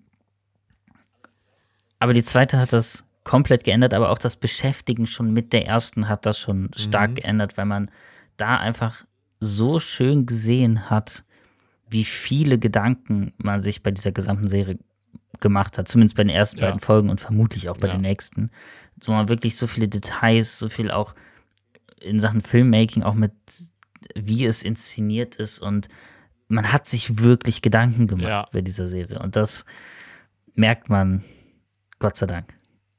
aber 1.99 2.13
die 2.13 2.23
zweite 2.23 2.57
hat 2.59 2.73
das 2.73 3.05
komplett 3.23 3.63
geändert, 3.63 3.93
aber 3.93 4.09
auch 4.11 4.17
das 4.19 4.35
Beschäftigen 4.35 5.07
schon 5.07 5.33
mit 5.33 5.53
der 5.53 5.65
ersten 5.65 6.07
hat 6.07 6.25
das 6.25 6.37
schon 6.37 6.69
stark 6.75 7.11
Mhm. 7.11 7.15
geändert, 7.15 7.57
weil 7.57 7.65
man 7.65 7.89
da 8.37 8.57
einfach 8.57 9.03
so 9.39 9.79
schön 9.79 10.25
gesehen 10.25 10.89
hat, 10.89 11.23
wie 11.89 12.03
viele 12.03 12.59
Gedanken 12.59 13.33
man 13.37 13.59
sich 13.59 13.81
bei 13.83 13.91
dieser 13.91 14.11
gesamten 14.11 14.47
Serie 14.47 14.77
gemacht 15.39 15.77
hat, 15.77 15.87
zumindest 15.87 16.15
bei 16.15 16.23
den 16.23 16.29
ersten 16.35 16.59
Ja. 16.59 16.67
beiden 16.67 16.79
Folgen 16.79 17.09
und 17.09 17.19
vermutlich 17.21 17.69
auch 17.69 17.77
bei 17.77 17.87
Ja. 17.87 17.93
den 17.93 18.01
nächsten. 18.01 18.51
So 19.01 19.11
man 19.11 19.27
wirklich 19.29 19.55
so 19.57 19.67
viele 19.67 19.87
Details, 19.87 20.59
so 20.59 20.69
viel 20.69 20.91
auch 20.91 21.13
in 22.01 22.19
Sachen 22.19 22.41
Filmmaking, 22.41 23.03
auch 23.03 23.13
mit 23.15 23.33
wie 24.15 24.45
es 24.45 24.63
inszeniert 24.63 25.35
ist 25.35 25.59
und 25.59 25.87
man 26.47 26.71
hat 26.71 26.85
sich 26.85 27.19
wirklich 27.19 27.61
Gedanken 27.61 28.07
gemacht 28.07 28.27
Ja. 28.27 28.49
bei 28.51 28.61
dieser 28.61 28.87
Serie 28.87 29.19
und 29.19 29.35
das 29.35 29.65
merkt 30.53 30.89
man, 30.89 31.23
Gott 31.99 32.15
sei 32.15 32.27
Dank. 32.27 32.53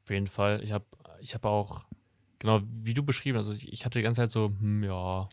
Auf 0.05 0.11
jeden 0.11 0.27
Fall. 0.27 0.63
Ich 0.63 0.73
habe 0.73 0.85
ich 1.21 1.35
hab 1.35 1.45
auch, 1.45 1.87
genau 2.39 2.61
wie 2.65 2.95
du 2.95 3.03
beschrieben, 3.03 3.39
also 3.39 3.53
ich, 3.53 3.73
ich 3.73 3.85
hatte 3.85 3.99
die 3.99 4.03
ganze 4.03 4.23
Zeit 4.23 4.31
so, 4.31 4.53
hm, 4.59 4.83
ja, 4.85 5.29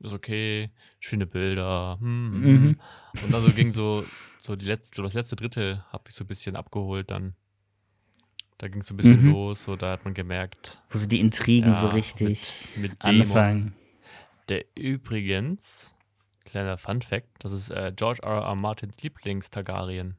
ist 0.00 0.12
okay, 0.12 0.70
schöne 1.00 1.26
Bilder, 1.26 1.96
hm, 2.00 2.32
hm, 2.32 2.40
Mhm. 2.42 2.62
hm. 2.62 2.80
Und 3.22 3.32
dann 3.32 3.42
so 3.42 3.52
ging 3.52 3.72
so, 3.72 4.06
so 4.40 4.56
die 4.56 4.66
letzte, 4.66 5.02
das 5.02 5.14
letzte 5.14 5.36
Drittel 5.36 5.82
habe 5.90 6.04
ich 6.08 6.14
so 6.14 6.24
ein 6.24 6.26
bisschen 6.26 6.56
abgeholt 6.56 7.10
dann. 7.10 7.34
Da 8.58 8.68
ging 8.68 8.82
es 8.82 8.86
so 8.88 8.94
ein 8.94 8.96
bisschen 8.98 9.22
Mhm. 9.22 9.30
los, 9.30 9.64
so 9.64 9.74
da 9.76 9.90
hat 9.92 10.04
man 10.04 10.14
gemerkt, 10.14 10.80
Wo 10.90 10.98
so 10.98 11.08
die 11.08 11.18
Intrigen 11.20 11.70
Ja, 11.70 11.80
so 11.80 11.88
richtig 11.88 12.68
mit, 12.76 12.92
mit 12.92 13.00
anfangen. 13.04 13.74
Der 14.48 14.64
übrigens, 14.74 15.94
kleiner 16.44 16.76
Fun 16.78 17.00
Fact, 17.02 17.28
das 17.38 17.52
ist 17.52 17.70
äh, 17.70 17.92
George 17.94 18.20
R. 18.22 18.42
R. 18.42 18.54
Martins 18.54 19.02
Lieblings-Targaryen. 19.02 20.16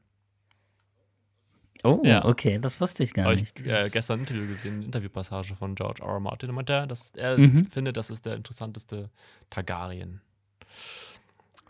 Oh, 1.84 2.00
Ja. 2.04 2.24
okay, 2.24 2.58
das 2.60 2.80
wusste 2.80 3.02
ich 3.02 3.12
gar 3.14 3.32
ich 3.32 3.40
nicht. 3.40 3.60
äh, 3.66 3.88
gestern 3.90 4.18
ein 4.18 4.20
Interview 4.20 4.46
gesehen, 4.48 4.76
eine 4.76 4.84
Interviewpassage 4.86 5.54
von 5.54 5.74
George 5.74 6.02
R. 6.02 6.08
R. 6.14 6.20
Martin. 6.20 6.48
Und 6.48 6.56
meinte 6.56 6.72
er, 6.72 6.86
dass 6.86 7.10
er 7.14 7.38
Mhm. 7.38 7.66
findet, 7.66 7.96
das 7.96 8.10
ist 8.10 8.26
der 8.26 8.34
interessanteste 8.34 9.10
Targaryen. 9.50 10.20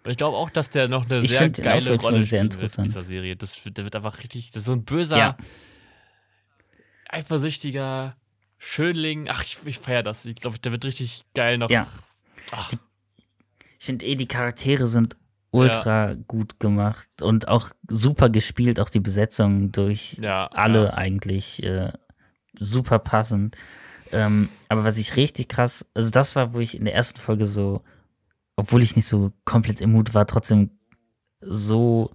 Und 0.04 0.10
ich 0.12 0.16
glaube 0.16 0.36
auch, 0.36 0.48
dass 0.50 0.70
der 0.70 0.86
noch 0.88 1.10
eine 1.10 1.18
Ich 1.18 1.30
sehr 1.30 1.48
auch 1.48 1.52
geile 1.52 1.84
wirklich 1.86 2.02
Rolle 2.04 2.24
sehr 2.24 2.44
wird 2.44 2.54
in 2.78 2.84
dieser 2.84 3.02
Serie. 3.02 3.36
Das, 3.36 3.60
der 3.64 3.84
wird 3.84 3.96
einfach 3.96 4.18
richtig, 4.20 4.52
das 4.52 4.58
ist 4.58 4.66
so 4.66 4.72
ein 4.72 4.84
böser, 4.84 5.18
Ja. 5.18 5.36
eifersüchtiger 7.08 8.16
Schönling. 8.58 9.28
Ach, 9.28 9.42
ich, 9.42 9.58
ich 9.64 9.78
feiere 9.78 10.02
das. 10.02 10.24
Ich 10.24 10.36
glaube, 10.36 10.58
der 10.58 10.72
wird 10.72 10.84
richtig 10.84 11.24
geil 11.34 11.58
noch. 11.58 11.70
Ja. 11.70 11.88
Ach, 12.52 12.70
Ich 13.78 13.84
finde 13.84 14.06
eh, 14.06 14.14
die 14.14 14.28
Charaktere 14.28 14.86
sind 14.86 15.16
ultra 15.50 16.14
gut 16.14 16.60
gemacht 16.60 17.08
und 17.22 17.48
auch 17.48 17.70
super 17.88 18.28
gespielt, 18.28 18.78
auch 18.80 18.90
die 18.90 19.00
Besetzung 19.00 19.72
durch 19.72 20.18
ja, 20.20 20.46
alle 20.48 20.86
Ja. 20.86 20.94
eigentlich 20.94 21.62
äh, 21.62 21.92
super 22.58 22.98
passend. 22.98 23.56
Ähm, 24.12 24.48
aber 24.68 24.84
was 24.84 24.98
ich 24.98 25.16
richtig 25.16 25.48
krass, 25.48 25.90
also 25.94 26.10
das 26.10 26.36
war, 26.36 26.52
wo 26.54 26.60
ich 26.60 26.76
in 26.76 26.84
der 26.84 26.94
ersten 26.94 27.18
Folge 27.18 27.44
so, 27.44 27.82
obwohl 28.56 28.82
ich 28.82 28.96
nicht 28.96 29.06
so 29.06 29.32
komplett 29.44 29.80
im 29.80 29.92
Mut 29.92 30.14
war, 30.14 30.26
trotzdem 30.26 30.70
so, 31.40 32.10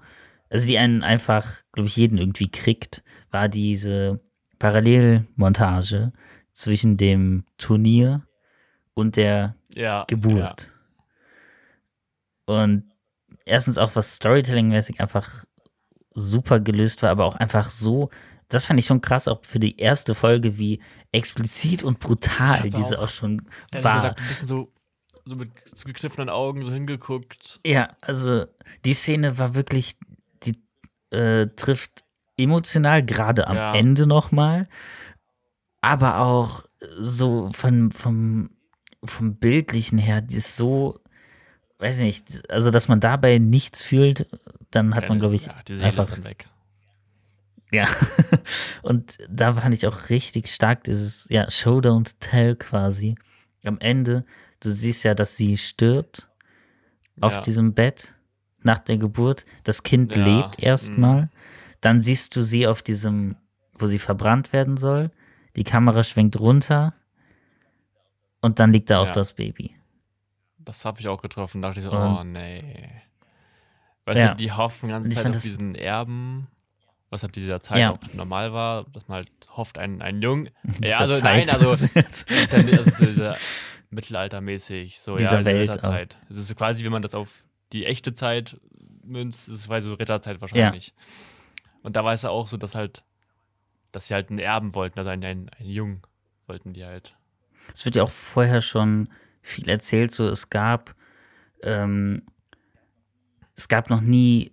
also 0.49 0.67
die 0.67 0.77
einen 0.77 1.03
einfach, 1.03 1.61
glaube 1.73 1.87
ich, 1.87 1.95
jeden 1.97 2.17
irgendwie 2.17 2.49
kriegt, 2.49 3.03
war 3.29 3.49
diese 3.49 4.19
Parallelmontage 4.59 6.11
zwischen 6.51 6.97
dem 6.97 7.45
Turnier 7.57 8.25
und 9.01 9.15
der 9.15 9.55
ja, 9.73 10.05
Geburt. 10.07 10.71
Und 12.45 12.91
erstens 13.45 13.77
auch 13.77 13.95
was 13.95 14.15
Storytelling-mäßig 14.15 14.99
einfach 14.99 15.45
super 16.13 16.59
gelöst 16.59 17.03
war, 17.03 17.09
aber 17.09 17.25
auch 17.25 17.35
einfach 17.35 17.69
so, 17.69 18.09
das 18.47 18.65
fand 18.65 18.79
ich 18.79 18.85
schon 18.85 19.01
krass, 19.01 19.27
auch 19.27 19.39
für 19.43 19.59
die 19.59 19.77
erste 19.77 20.15
Folge, 20.15 20.57
wie 20.57 20.81
explizit 21.11 21.83
und 21.83 21.99
brutal 21.99 22.69
diese 22.69 22.99
auch 22.99 23.03
auch 23.03 23.09
schon 23.09 23.43
war. 23.71 23.95
gesagt, 23.95 24.19
ein 24.19 24.27
bisschen 24.27 24.47
so 24.47 24.71
so 25.25 25.35
mit 25.35 25.51
zugekniffenen 25.75 26.29
Augen 26.29 26.63
so 26.63 26.71
hingeguckt. 26.71 27.59
Ja, 27.65 27.95
also 28.01 28.45
die 28.85 28.93
Szene 28.93 29.37
war 29.37 29.55
wirklich, 29.55 29.97
die 30.43 30.61
äh, 31.15 31.47
trifft 31.55 32.05
emotional, 32.37 33.03
gerade 33.03 33.47
am 33.47 33.55
Ja. 33.55 33.75
Ende 33.75 34.07
nochmal, 34.07 34.67
aber 35.81 36.19
auch 36.19 36.63
so 36.97 37.49
von, 37.51 37.91
vom, 37.91 38.49
vom 39.03 39.35
Bildlichen 39.35 39.97
her, 39.97 40.21
die 40.21 40.35
ist 40.37 40.55
so, 40.55 40.99
weiß 41.79 41.99
nicht, 42.01 42.49
also 42.49 42.69
dass 42.71 42.87
man 42.87 42.99
dabei 42.99 43.37
nichts 43.39 43.81
fühlt, 43.83 44.27
dann 44.69 44.95
hat 44.95 45.09
man, 45.09 45.19
glaube 45.19 45.35
ich, 45.35 45.47
ja, 45.47 45.55
die 45.67 45.73
Seele 45.73 45.87
einfach 45.87 46.07
ist 46.07 46.17
dann 46.17 46.23
weg. 46.23 46.47
Ja, 47.71 47.87
und 48.83 49.17
da 49.29 49.53
fand 49.55 49.73
ich 49.73 49.87
auch 49.87 50.09
richtig 50.09 50.49
stark 50.53 50.83
dieses, 50.83 51.27
ja, 51.29 51.49
Show 51.49 51.79
Don't 51.79 52.15
Tell 52.19 52.55
quasi. 52.55 53.15
Am 53.63 53.79
Ende, 53.79 54.25
du 54.59 54.69
siehst 54.69 55.03
ja, 55.05 55.13
dass 55.15 55.37
sie 55.37 55.57
stirbt 55.57 56.27
auf 57.21 57.35
Ja. 57.35 57.41
diesem 57.41 57.73
Bett 57.73 58.15
nach 58.63 58.79
der 58.79 58.97
Geburt. 58.97 59.45
Das 59.63 59.83
Kind 59.83 60.15
Ja, 60.15 60.23
lebt 60.23 60.61
erstmal. 60.61 61.29
Dann 61.79 62.01
siehst 62.01 62.35
du 62.35 62.41
sie 62.41 62.67
auf 62.67 62.81
diesem, 62.81 63.35
wo 63.73 63.85
sie 63.87 63.99
verbrannt 63.99 64.53
werden 64.53 64.77
soll. 64.77 65.09
Die 65.55 65.63
Kamera 65.63 66.03
schwenkt 66.03 66.39
runter 66.39 66.93
und 68.41 68.59
dann 68.59 68.73
liegt 68.73 68.89
da 68.89 68.99
auch 68.99 69.07
Ja. 69.07 69.11
das 69.13 69.33
Baby. 69.33 69.75
Das 70.59 70.85
habe 70.85 70.99
ich 70.99 71.07
auch 71.07 71.21
getroffen. 71.21 71.61
dachte 71.61 71.79
ich 71.79 71.85
so, 71.85 71.91
Und- 71.91 71.97
oh 72.17 72.23
nee. 72.23 72.89
Weißt 74.05 74.19
Ja. 74.21 74.29
du, 74.29 74.35
die 74.35 74.51
hoffen 74.51 74.87
die 74.87 74.91
ganze 74.93 75.05
Und 75.05 75.09
ich 75.11 75.15
Zeit 75.15 75.23
fand 75.23 75.35
auf 75.35 75.41
das- 75.41 75.49
diesen 75.51 75.75
Erben, 75.75 76.47
was 77.09 77.23
ab 77.23 77.31
dieser 77.31 77.61
Zeit 77.61 77.77
Ja. 77.79 77.91
auch 77.91 78.13
normal 78.13 78.51
war, 78.53 78.85
dass 78.85 79.07
man 79.07 79.17
halt 79.17 79.29
hofft, 79.55 79.77
einen, 79.77 80.01
einen 80.01 80.21
Jungen. 80.21 80.49
Ja, 80.81 80.99
also 80.99 81.13
Zeit. 81.13 81.23
nein, 81.23 81.49
also 81.49 81.65
das 81.93 82.23
ist 82.23 82.51
ja 82.53 82.59
also 82.59 82.89
so 82.89 83.05
dieser 83.05 83.35
mittelaltermäßig, 83.89 84.99
so 84.99 85.15
Dieser 85.17 85.39
ja, 85.39 85.45
Welt 85.45 85.69
auch. 85.69 85.75
Ritterzeit. 85.75 86.17
Es 86.29 86.37
ist 86.37 86.47
so 86.47 86.55
quasi, 86.55 86.83
wenn 86.83 86.91
man 86.91 87.01
das 87.01 87.13
auf 87.13 87.43
die 87.73 87.85
echte 87.85 88.13
Zeit 88.13 88.59
münzt, 89.03 89.47
ist 89.49 89.55
es 89.55 89.67
quasi 89.67 89.87
so 89.87 89.93
Ritterzeit 89.95 90.41
wahrscheinlich. 90.41 90.93
Und 91.83 91.95
da 91.95 92.03
war 92.03 92.13
es 92.13 92.21
ja 92.21 92.29
auch 92.29 92.47
so, 92.47 92.57
dass 92.57 92.75
halt, 92.75 93.03
dass 93.91 94.07
sie 94.07 94.13
halt 94.13 94.29
einen 94.29 94.39
Erben 94.39 94.73
wollten, 94.75 94.97
also 94.99 95.09
einen, 95.11 95.23
einen, 95.23 95.49
einen 95.49 95.69
Jungen 95.69 96.01
wollten 96.47 96.73
die 96.73 96.85
halt. 96.85 97.15
Es 97.73 97.85
wird 97.85 97.95
ja 97.95 98.03
auch 98.03 98.09
vorher 98.09 98.61
schon 98.61 99.09
viel 99.41 99.69
erzählt, 99.69 100.11
so 100.11 100.27
es 100.29 100.49
gab, 100.49 100.93
ähm, 101.63 102.23
es 103.55 103.67
gab 103.67 103.89
noch 103.89 104.01
nie 104.01 104.51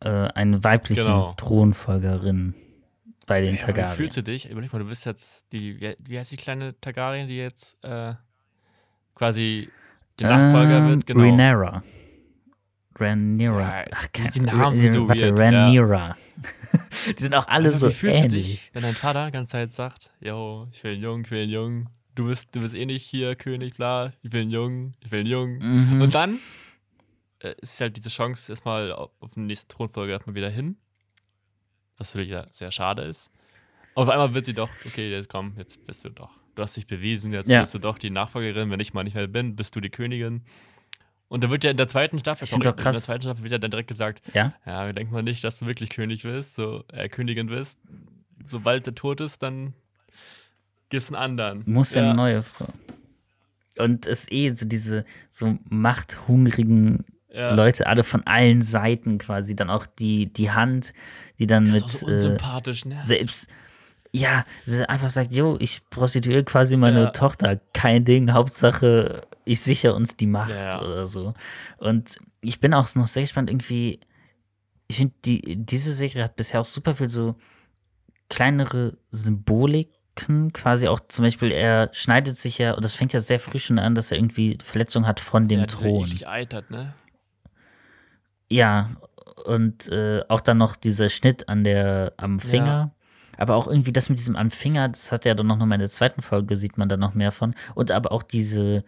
äh, 0.00 0.08
eine 0.08 0.62
weibliche 0.64 1.02
Genau. 1.02 1.34
Thronfolgerin 1.36 2.54
bei 3.26 3.40
den 3.40 3.54
Ey, 3.54 3.62
aber 3.62 3.66
wie 3.68 3.72
Targaryen. 3.74 3.96
fühlst 3.96 4.16
du 4.16 4.22
dich? 4.22 4.48
Überleg 4.50 4.72
mal, 4.72 4.78
du 4.78 4.86
bist 4.86 5.04
jetzt 5.06 5.52
die, 5.52 5.80
wie, 6.00 6.18
heißt 6.18 6.32
die 6.32 6.36
kleine 6.36 6.78
Targaryen, 6.80 7.28
die 7.28 7.36
jetzt 7.36 7.82
äh, 7.84 8.14
quasi 9.14 9.68
der 10.18 10.30
Nachfolger 10.30 10.78
ähm, 10.78 10.88
wird? 10.88 11.06
Genau. 11.06 11.20
Rhaenyra. 11.24 11.82
Rhaenyra. 12.98 13.60
Ja, 13.80 13.84
Ach, 13.92 14.06
die- 14.34 14.40
Namen 14.40 14.76
sind 14.76 14.92
so 14.92 15.08
Warte, 15.08 15.28
weird, 15.28 15.38
Rhaenyra. 15.38 16.16
die 17.18 17.22
sind 17.22 17.34
auch 17.34 17.46
alle 17.48 17.66
Also, 17.66 17.78
so 17.78 17.88
wie 17.88 17.92
fühlst 17.92 18.20
du 18.20 18.24
ähnlich. 18.26 18.46
dich, 18.46 18.70
wenn 18.74 18.82
dein 18.82 18.94
Vater 18.94 19.26
die 19.26 19.32
ganze 19.32 19.52
Zeit 19.52 19.72
sagt, 19.72 20.10
yo, 20.20 20.68
ich 20.72 20.82
will 20.84 20.94
einen 20.94 21.02
Jungen, 21.02 21.24
ich 21.24 21.30
will 21.30 21.42
einen 21.42 21.50
Jungen, 21.52 21.88
du 22.18 22.26
bist, 22.26 22.54
du 22.54 22.60
bist 22.60 22.74
eh 22.74 22.84
nicht 22.86 23.04
hier 23.06 23.34
König, 23.36 23.76
bla, 23.76 24.12
ich 24.22 24.32
will 24.32 24.42
einen 24.42 24.50
Jungen, 24.50 24.94
ich 25.04 25.10
will 25.10 25.20
einen 25.20 25.28
Jungen. 25.28 25.58
Mhm. 25.58 26.02
Und 26.02 26.14
dann 26.14 26.38
äh, 27.40 27.54
ist 27.60 27.80
halt 27.80 27.96
diese 27.96 28.10
Chance 28.10 28.50
erstmal 28.50 28.92
auf, 28.92 29.10
auf 29.20 29.34
den 29.34 29.46
nächsten 29.46 29.68
Thronfolger 29.68 30.12
erstmal 30.14 30.34
wieder 30.36 30.50
hin. 30.50 30.76
Was 31.96 32.10
natürlich 32.14 32.30
ja 32.30 32.46
sehr 32.52 32.70
schade 32.70 33.02
ist. 33.02 33.30
Auf 33.94 34.08
einmal 34.08 34.34
wird 34.34 34.46
sie 34.46 34.54
doch, 34.54 34.70
okay, 34.86 35.10
jetzt 35.10 35.28
komm, 35.28 35.54
jetzt 35.56 35.84
bist 35.84 36.04
du 36.04 36.10
doch. 36.10 36.30
Du 36.54 36.62
hast 36.62 36.76
dich 36.76 36.86
bewiesen, 36.86 37.32
jetzt 37.32 37.48
Ja. 37.50 37.60
bist 37.60 37.74
du 37.74 37.78
doch 37.78 37.98
die 37.98 38.10
Nachfolgerin. 38.10 38.70
Wenn 38.70 38.80
ich 38.80 38.94
mal 38.94 39.04
nicht 39.04 39.14
mehr 39.14 39.26
bin, 39.26 39.56
bist 39.56 39.74
du 39.74 39.80
die 39.80 39.90
Königin. 39.90 40.42
Und 41.28 41.44
dann 41.44 41.50
wird 41.50 41.62
ja 41.64 41.70
in 41.70 41.76
der 41.76 41.88
zweiten 41.88 42.18
Staffel, 42.18 42.46
sorry, 42.46 42.60
auch 42.62 42.70
in 42.70 42.76
der 42.76 42.84
krass. 42.84 43.06
zweiten 43.06 43.22
Staffel 43.22 43.42
wird 43.42 43.52
ja 43.52 43.58
dann 43.58 43.70
direkt 43.70 43.88
gesagt, 43.88 44.22
ja? 44.34 44.54
ja, 44.64 44.92
denk 44.92 45.10
mal 45.10 45.22
nicht, 45.22 45.44
dass 45.44 45.58
du 45.58 45.66
wirklich 45.66 45.90
König 45.90 46.22
bist, 46.22 46.54
so, 46.54 46.84
äh, 46.88 47.08
Königin 47.08 47.48
bist. 47.48 47.78
Sobald 48.46 48.86
der 48.86 48.94
tot 48.94 49.20
ist, 49.20 49.42
dann 49.42 49.74
gibt's 50.88 51.08
einen 51.08 51.16
anderen. 51.16 51.62
Muss 51.66 51.94
ja 51.94 52.02
eine 52.02 52.14
neue 52.14 52.42
Frau. 52.42 52.68
Und 53.78 54.06
es 54.06 54.30
eh 54.30 54.50
so 54.50 54.66
diese 54.66 55.04
so 55.30 55.56
machthungrigen 55.68 57.04
ja. 57.30 57.54
Leute, 57.54 57.86
alle 57.86 58.04
von 58.04 58.26
allen 58.26 58.62
Seiten 58.62 59.18
quasi, 59.18 59.54
dann 59.54 59.70
auch 59.70 59.86
die, 59.86 60.32
die 60.32 60.50
Hand, 60.50 60.92
die 61.38 61.46
dann 61.46 61.66
Das 61.66 61.78
ist 61.78 61.82
mit 61.82 61.84
auch 61.84 61.98
so 61.98 62.08
äh, 62.08 62.12
unsympathisch, 62.14 62.84
ne? 62.86 63.00
selbst, 63.00 63.50
ja, 64.12 64.44
sie 64.64 64.88
einfach 64.88 65.10
sagt, 65.10 65.32
jo, 65.32 65.56
ich 65.60 65.88
prostituiere 65.90 66.42
quasi 66.42 66.76
meine 66.76 67.02
Ja. 67.02 67.10
Tochter, 67.10 67.60
kein 67.74 68.04
Ding, 68.04 68.32
Hauptsache, 68.32 69.22
ich 69.44 69.60
sichere 69.60 69.94
uns 69.94 70.16
die 70.16 70.26
Macht 70.26 70.50
Ja. 70.50 70.80
oder 70.82 71.06
so. 71.06 71.34
Und 71.76 72.16
ich 72.40 72.60
bin 72.60 72.74
auch 72.74 72.92
noch 72.94 73.06
sehr 73.06 73.22
gespannt, 73.22 73.50
irgendwie, 73.50 74.00
ich 74.88 74.96
finde, 74.96 75.14
die, 75.24 75.56
diese 75.64 75.92
Serie 75.92 76.24
hat 76.24 76.34
bisher 76.36 76.60
auch 76.60 76.64
super 76.64 76.94
viel 76.94 77.08
so 77.08 77.36
kleinere 78.28 78.96
Symboliken, 80.18 80.52
quasi 80.52 80.88
auch 80.88 81.00
zum 81.08 81.24
Beispiel, 81.24 81.52
er 81.52 81.90
schneidet 81.92 82.36
sich 82.36 82.58
ja, 82.58 82.72
und 82.74 82.84
das 82.84 82.94
fängt 82.94 83.12
ja 83.12 83.20
sehr 83.20 83.40
früh 83.40 83.58
schon 83.58 83.78
an, 83.78 83.94
dass 83.94 84.12
er 84.12 84.18
irgendwie 84.18 84.58
Verletzungen 84.62 85.06
hat 85.06 85.20
von 85.20 85.48
dem 85.48 85.60
ja, 85.60 85.66
Thron. 85.66 86.04
eklig 86.04 86.28
eitert, 86.28 86.70
ne? 86.70 86.94
Ja, 88.50 88.90
und 89.44 89.88
äh, 89.88 90.22
auch 90.28 90.40
dann 90.40 90.58
noch 90.58 90.76
dieser 90.76 91.08
Schnitt 91.08 91.48
an 91.48 91.64
der, 91.64 92.12
am 92.16 92.38
Finger. 92.38 92.92
Aber 93.36 93.54
auch 93.54 93.68
irgendwie 93.68 93.92
das 93.92 94.08
mit 94.08 94.18
diesem 94.18 94.34
am 94.34 94.50
Finger, 94.50 94.88
das 94.88 95.12
hat 95.12 95.24
ja 95.24 95.34
dann 95.34 95.46
noch 95.46 95.56
mal 95.58 95.74
in 95.74 95.80
der 95.80 95.90
zweiten 95.90 96.22
Folge, 96.22 96.56
sieht 96.56 96.76
man 96.76 96.88
da 96.88 96.96
noch 96.96 97.14
mehr 97.14 97.30
von. 97.30 97.54
Und 97.74 97.92
aber 97.92 98.10
auch 98.10 98.24
diese 98.24 98.84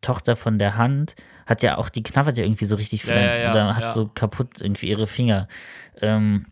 Tochter 0.00 0.34
von 0.34 0.58
der 0.58 0.76
Hand 0.76 1.14
hat 1.46 1.62
ja 1.62 1.78
auch, 1.78 1.88
die 1.88 2.02
knabbert 2.02 2.36
ja 2.36 2.44
irgendwie 2.44 2.64
so 2.64 2.74
richtig 2.74 3.02
viel 3.02 3.14
Ja, 3.14 3.20
ja, 3.20 3.36
ja, 3.36 3.50
oder 3.50 3.76
hat 3.76 3.82
ja. 3.82 3.90
so 3.90 4.08
kaputt 4.08 4.60
irgendwie 4.60 4.88
ihre 4.88 5.06
Finger. 5.06 5.46
Ähm, 6.00 6.46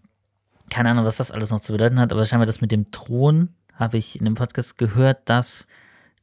keine 0.71 0.91
Ahnung, 0.91 1.05
was 1.05 1.17
das 1.17 1.33
alles 1.33 1.51
noch 1.51 1.61
zu 1.61 1.73
bedeuten 1.73 1.99
hat, 1.99 2.13
aber 2.13 2.25
scheinbar 2.25 2.47
das 2.47 2.61
mit 2.61 2.71
dem 2.71 2.91
Thron 2.93 3.57
habe 3.77 3.99
ich 3.99 4.19
in 4.19 4.25
dem 4.25 4.35
Podcast 4.35 4.79
gehört, 4.79 5.29
dass 5.29 5.69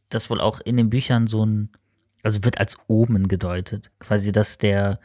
das 0.10 0.30
wohl 0.30 0.42
auch 0.42 0.60
in 0.60 0.78
den 0.78 0.90
Büchern 0.90 1.28
so 1.28 1.46
ein, 1.46 1.70
also 2.24 2.44
wird 2.44 2.58
als 2.58 2.78
Omen 2.88 3.28
gedeutet. 3.28 3.92
Quasi, 4.00 4.32
dass 4.32 4.58
der 4.58 5.00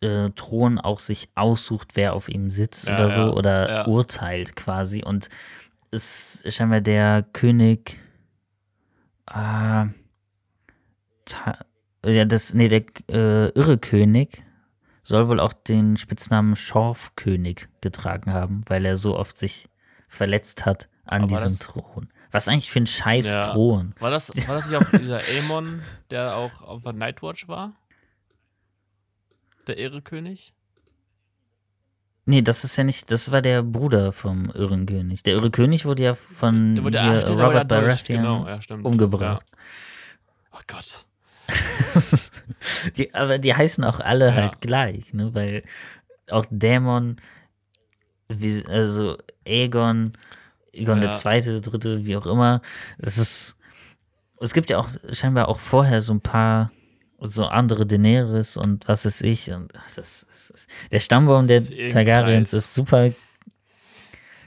äh, 0.00 0.30
Thron 0.30 0.78
auch 0.78 1.00
sich 1.00 1.30
aussucht, 1.34 1.96
wer 1.96 2.14
auf 2.14 2.28
ihm 2.28 2.50
sitzt 2.50 2.88
Ja, 2.88 2.94
oder 2.94 3.08
so 3.08 3.20
ja, 3.22 3.30
oder 3.30 3.70
ja. 3.70 3.86
urteilt 3.86 4.56
quasi. 4.56 5.04
Und 5.04 5.28
es 5.90 6.44
scheinbar 6.48 6.80
der 6.80 7.24
König. 7.32 7.98
Äh, 9.26 9.86
Ta- 11.24 11.64
ja, 12.04 12.24
das, 12.24 12.54
nee, 12.54 12.68
der 12.68 12.84
äh, 13.10 13.48
irre 13.50 13.78
König 13.78 14.42
soll 15.02 15.28
wohl 15.28 15.40
auch 15.40 15.52
den 15.52 15.96
Spitznamen 15.96 16.56
Schorfkönig 16.56 17.68
getragen 17.80 18.32
haben, 18.32 18.62
weil 18.68 18.84
er 18.84 18.96
so 18.96 19.16
oft 19.16 19.36
sich 19.36 19.68
verletzt 20.08 20.66
hat 20.66 20.88
an 21.10 21.28
diesem 21.28 21.58
Thron. 21.58 22.08
Was 22.30 22.48
eigentlich 22.48 22.70
für 22.70 22.80
ein 22.80 22.86
scheiß 22.86 23.34
Ja. 23.34 23.40
Thron. 23.40 23.94
War 23.98 24.10
das, 24.10 24.28
war 24.48 24.54
das 24.54 24.66
nicht 24.68 24.76
auch 24.76 24.90
dieser 24.98 25.18
Aemon, 25.18 25.82
der 26.10 26.36
auch 26.36 26.60
auf 26.62 26.82
der 26.82 26.92
Nightwatch 26.92 27.48
war? 27.48 27.72
Der 29.66 29.76
Ehrekönig? 29.78 30.54
Nee, 32.26 32.42
das 32.42 32.62
ist 32.64 32.76
ja 32.76 32.84
nicht, 32.84 33.10
das 33.10 33.32
war 33.32 33.42
der 33.42 33.62
Bruder 33.64 34.12
vom 34.12 34.50
irren 34.50 34.86
König. 34.86 35.22
Der 35.24 35.34
irre 35.34 35.50
König 35.50 35.84
wurde 35.84 36.04
ja 36.04 36.14
von 36.14 36.76
Der 36.76 36.84
wurde- 36.84 37.02
hier, 37.02 37.22
der 37.22 37.30
Robert 37.44 37.68
Baratheon 37.68 38.22
Genau, 38.22 38.46
ja, 38.46 38.60
umgebracht. 38.82 39.46
Ja. 39.50 39.58
Oh 40.52 40.60
Gott. 40.68 41.06
die, 42.96 43.12
aber 43.14 43.38
die 43.38 43.54
heißen 43.54 43.82
auch 43.82 43.98
alle 43.98 44.28
Ja. 44.28 44.34
halt 44.34 44.60
gleich, 44.60 45.12
ne? 45.14 45.34
Weil 45.34 45.64
auch 46.30 46.44
Dämon, 46.50 47.16
also 48.68 49.18
Aegon, 49.44 50.12
Aegon 50.74 50.96
Ja. 50.98 51.08
der 51.08 51.10
zweite, 51.12 51.60
dritte, 51.60 52.04
wie 52.06 52.16
auch 52.16 52.26
immer. 52.26 52.60
Das 52.98 53.18
ist. 53.18 53.56
Es 54.40 54.54
gibt 54.54 54.70
ja 54.70 54.78
auch 54.78 54.88
scheinbar 55.12 55.48
auch 55.48 55.58
vorher 55.58 56.00
so 56.00 56.14
ein 56.14 56.20
paar 56.22 56.70
so 57.20 57.44
andere 57.44 57.86
Daenerys 57.86 58.56
und 58.56 58.88
was 58.88 59.04
weiß 59.04 59.20
ich. 59.22 59.52
Und 59.52 59.74
das 59.74 59.98
ist, 59.98 60.26
das 60.30 60.50
ist, 60.50 60.70
der 60.90 60.98
Stammbaum 61.00 61.46
der 61.46 61.60
Das 61.60 61.70
ist 61.70 61.76
eh 61.78 61.88
Targaryens 61.88 62.52
ist 62.54 62.74
super 62.74 63.10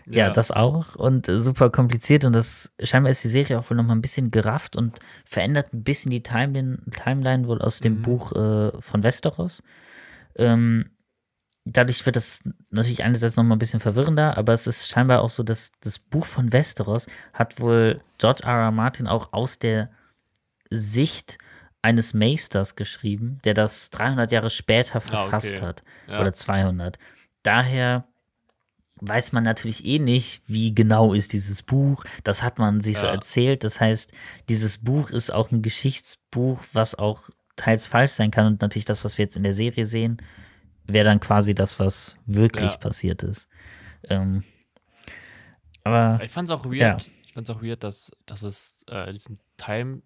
ja, 0.06 0.30
das 0.32 0.52
auch 0.52 0.95
und 0.95 1.30
äh, 1.30 1.40
super 1.40 1.70
kompliziert 1.70 2.26
und 2.26 2.34
das 2.34 2.74
scheinbar 2.82 3.12
ist 3.12 3.24
die 3.24 3.30
Serie 3.30 3.58
auch 3.60 3.70
wohl 3.70 3.78
noch 3.78 3.86
mal 3.86 3.95
ein 3.95 4.02
bisschen 4.02 4.32
gerafft 4.32 4.76
und 4.76 5.00
verändert 5.26 5.74
ein 5.74 5.84
bisschen 5.84 6.12
die 6.12 6.22
Timeline, 6.24 6.80
Timeline 6.91 7.48
wohl 7.48 7.62
aus 7.62 7.80
dem 7.80 8.00
Mhm. 8.00 8.02
Buch 8.02 8.32
äh, 8.34 8.72
von 8.82 9.04
Westeros. 9.04 9.64
Ähm, 10.36 10.90
dadurch 11.65 12.06
wird 12.06 12.15
das 12.15 12.41
natürlich 12.72 13.03
einerseits 13.03 13.35
noch 13.35 13.44
mal 13.44 13.56
ein 13.56 13.60
bisschen 13.60 13.80
verwirrender, 13.80 14.38
aber 14.38 14.53
es 14.53 14.68
ist 14.68 14.88
scheinbar 14.88 15.22
auch 15.22 15.30
so, 15.30 15.44
dass 15.44 15.72
das 15.81 15.99
Buch 15.99 16.26
von 16.26 16.52
Westeros 16.52 17.07
hat 17.34 17.60
wohl 17.60 18.02
George 18.18 18.44
R. 18.44 18.49
R. 18.65 18.72
Martin 18.72 19.07
auch 19.07 19.31
aus 19.34 19.60
der 19.60 19.90
Sicht 20.69 21.38
eines 21.81 22.14
Meisters 22.14 22.76
geschrieben, 22.76 23.40
der 23.44 23.53
das 23.53 23.90
300 23.90 24.31
Jahre 24.31 24.49
später 24.49 25.02
verfasst 25.02 25.56
Ah, 25.56 25.57
okay. 25.57 25.65
hat 25.68 25.81
Ja. 26.07 26.22
oder 26.22 26.34
200. 26.34 26.98
Daher 27.44 28.07
weiß 29.02 29.34
man 29.34 29.44
natürlich 29.44 29.85
eh 29.85 29.99
nicht, 29.99 30.41
wie 30.48 30.73
genau 30.73 31.14
ist 31.14 31.34
dieses 31.34 31.61
Buch. 31.61 32.06
Das 32.23 32.41
hat 32.41 32.57
man 32.57 32.80
sich 32.80 32.98
so 32.99 33.07
Ja. 33.07 33.11
erzählt. 33.14 33.64
Das 33.65 33.81
heißt, 33.81 34.14
dieses 34.48 34.77
Buch 34.77 35.10
ist 35.10 35.34
auch 35.34 35.52
ein 35.52 35.61
Geschichtsbuch, 35.61 36.60
was 36.72 36.95
auch 36.95 37.22
teils 37.57 37.85
falsch 37.85 38.11
sein 38.11 38.31
kann 38.31 38.48
und 38.48 38.61
natürlich 38.61 38.85
das, 38.85 39.03
was 39.03 39.18
wir 39.18 39.23
jetzt 39.26 39.35
in 39.35 39.44
der 39.44 39.53
Serie 39.53 39.84
sehen, 39.85 40.18
wäre 40.86 41.06
dann 41.06 41.20
quasi 41.20 41.56
das, 41.56 41.80
was 41.80 42.18
wirklich 42.26 42.72
Ja. 42.72 42.78
passiert 42.78 43.24
ist. 43.24 43.50
Ähm, 44.10 44.44
aber 45.84 46.20
Ich 46.24 46.32
fand's 46.32 46.52
auch 46.52 46.66
weird. 46.66 46.76
Ja. 46.80 46.98
Ich 47.26 47.34
fand's 47.34 47.50
auch 47.50 47.64
weird, 47.64 47.84
dass, 47.84 48.12
dass 48.26 48.42
es 48.44 48.84
äh, 48.88 49.12
diesen 49.14 49.40
Time 49.58 50.02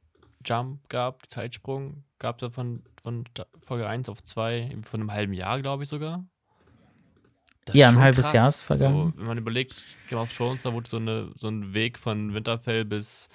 Jump 0.45 0.87
gab, 0.89 1.29
Zeitsprung 1.29 2.03
gab 2.19 2.41
es 2.41 2.53
von, 2.53 2.81
von 3.01 3.25
Folge 3.65 3.87
1 3.87 4.07
auf 4.09 4.23
2, 4.23 4.69
von 4.83 5.01
einem 5.01 5.11
halben 5.11 5.33
Jahr, 5.33 5.61
glaube 5.61 5.83
ich 5.83 5.89
sogar. 5.89 6.25
Das 7.65 7.75
Ja, 7.75 7.89
ein 7.89 7.99
halbes 7.99 8.25
krass. 8.25 8.33
Jahr 8.33 8.49
ist 8.49 8.61
vergangen. 8.61 9.11
So, 9.13 9.19
wenn 9.19 9.25
man 9.27 9.37
überlegt, 9.37 9.83
Game 10.09 10.19
of 10.19 10.33
Thrones, 10.35 10.61
da 10.63 10.71
wurde 10.71 10.89
so, 10.89 10.97
eine, 10.97 11.33
so 11.37 11.49
ein 11.49 11.73
Weg 11.73 11.99
von 11.99 12.33
Winterfell 12.33 12.85
bis, 12.85 13.27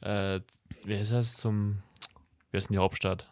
äh, 0.00 0.40
wie 0.84 0.94
ist 0.94 1.12
das, 1.12 1.36
zum, 1.36 1.82
wie 2.50 2.56
ist 2.58 2.68
denn 2.68 2.74
die 2.74 2.80
Hauptstadt? 2.82 3.30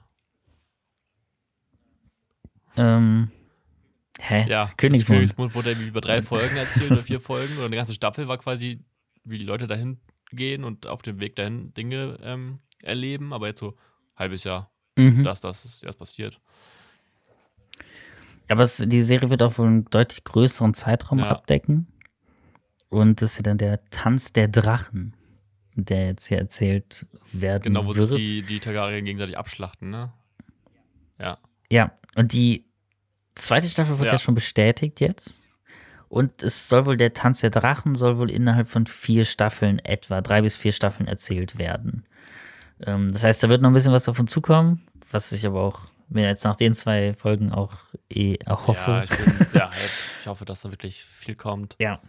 Ähm, 2.77 3.31
hä? 4.20 4.47
Ja, 4.49 4.70
Königsmund. 4.77 5.19
Königsmund 5.19 5.55
wurde 5.55 5.70
irgendwie 5.70 5.89
über 5.89 6.01
drei 6.01 6.23
Folgen 6.23 6.57
erzählt 6.57 6.90
oder 6.93 7.03
vier 7.03 7.20
Folgen 7.20 7.57
oder 7.57 7.66
eine 7.66 7.77
ganze 7.77 7.94
Staffel 7.94 8.28
war 8.28 8.39
quasi, 8.39 8.85
wie 9.24 9.39
die 9.39 9.44
Leute 9.44 9.66
dahin 9.66 10.01
gehen 10.31 10.65
und 10.65 10.86
auf 10.86 11.03
dem 11.03 11.20
Weg 11.20 11.36
dahin 11.36 11.74
Dinge 11.74 12.19
ähm, 12.23 12.59
erleben, 12.82 13.32
aber 13.32 13.49
jetzt 13.49 13.61
so 13.61 13.77
halbes 14.16 14.44
Jahr, 14.44 14.70
Mhm. 14.97 15.23
das, 15.24 15.40
das 15.40 15.65
ist 15.65 15.82
erst 15.85 15.99
passiert. 15.99 16.40
Aber 18.49 18.62
es, 18.62 18.77
die 18.77 19.03
Serie 19.03 19.31
wird 19.31 19.43
auch 19.43 19.57
wohl 19.59 19.66
einen 19.66 19.85
deutlich 19.86 20.24
größeren 20.24 20.74
Zeitraum 20.74 21.20
Ja. 21.20 21.31
abdecken. 21.31 21.86
Und 22.90 23.23
das 23.23 23.32
ist 23.32 23.36
ja 23.39 23.43
dann 23.44 23.57
der 23.59 23.82
Tanz 23.89 24.32
der 24.35 24.49
Drachen, 24.49 25.16
der 25.74 26.07
jetzt 26.09 26.27
hier 26.27 26.39
erzählt 26.39 27.07
werden 27.32 27.62
Genau, 27.74 27.86
wo 27.86 27.94
wird. 27.97 28.11
sich 28.11 28.24
die, 28.31 28.43
die 28.43 28.61
Targaryen 28.61 29.05
gegenseitig 29.07 29.39
abschlachten, 29.39 29.89
ne? 29.89 30.12
Ja. 31.19 31.39
Ja, 31.70 31.93
und 32.16 32.32
die 32.32 32.64
zweite 33.34 33.68
Staffel 33.68 33.98
wird 33.98 34.09
ja. 34.09 34.14
Ja. 34.14 34.18
schon 34.18 34.34
bestätigt 34.34 35.01
jetzt. 35.01 35.44
Und 36.09 36.43
es 36.43 36.68
soll 36.68 36.84
wohl, 36.84 36.98
der 36.98 37.14
Tanz 37.14 37.40
der 37.40 37.48
Drachen 37.48 37.94
soll 37.94 38.18
wohl 38.18 38.30
innerhalb 38.30 38.68
von 38.68 38.86
vier 38.86 39.24
Staffeln 39.24 39.78
etwa, 39.78 40.20
drei 40.20 40.43
bis 40.43 40.59
vier 40.59 40.72
Staffeln 40.72 41.09
erzählt 41.09 41.56
werden. 41.56 42.05
Ähm, 42.84 43.10
das 43.12 43.24
heißt, 43.24 43.43
da 43.43 43.48
wird 43.48 43.62
noch 43.62 43.70
ein 43.70 43.74
bisschen 43.74 43.93
was 43.93 44.06
uns 44.09 44.30
zukommen, 44.30 44.82
was 45.10 45.32
ich 45.32 45.47
aber 45.47 45.62
auch 45.62 45.80
mir 46.10 46.26
jetzt 46.26 46.44
nach 46.44 46.56
den 46.56 46.74
zwei 46.74 47.14
Folgen 47.14 47.52
auch 47.52 47.72
eh 48.10 48.34
erhoffe. 48.44 48.90
Ja, 48.90 49.05
ich 49.05 49.10
bin 49.10 49.47
sehr 49.51 49.70
hyped. 49.70 49.90
Ich 50.20 50.26
hoffe, 50.26 50.44
dass 50.44 50.60
da 50.60 50.70
wirklich 50.70 51.02
viel 51.05 51.34
kommt. 51.34 51.76
Ja. 51.78 52.01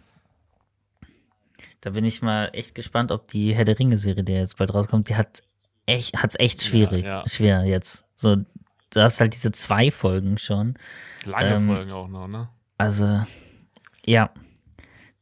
Da 1.80 1.90
bin 1.90 2.04
ich 2.04 2.22
mal 2.22 2.50
echt 2.52 2.74
gespannt, 2.74 3.10
ob 3.10 3.28
die 3.28 3.54
Herr 3.54 3.64
der 3.64 3.78
Ringe-Serie, 3.78 4.24
die 4.24 4.32
jetzt 4.32 4.56
bald 4.56 4.74
rauskommt, 4.74 5.08
die 5.08 5.16
hat 5.16 5.42
echt, 5.86 6.22
hat's 6.22 6.36
echt 6.38 6.62
schwierig, 6.62 7.04
ja. 7.04 7.24
schwer 7.26 7.64
jetzt. 7.64 8.04
So, 8.14 8.36
du 8.94 9.02
hast 9.02 9.20
halt 9.20 9.34
diese 9.34 9.52
zwei 9.52 9.90
Folgen 9.90 10.38
schon. 10.38 10.74
Lange 11.24 11.56
Ähm, 11.56 11.66
Folgen 11.66 11.92
auch 11.92 12.08
noch, 12.08 12.28
ne? 12.28 12.48
Also, 12.78 13.22
ja. 14.04 14.30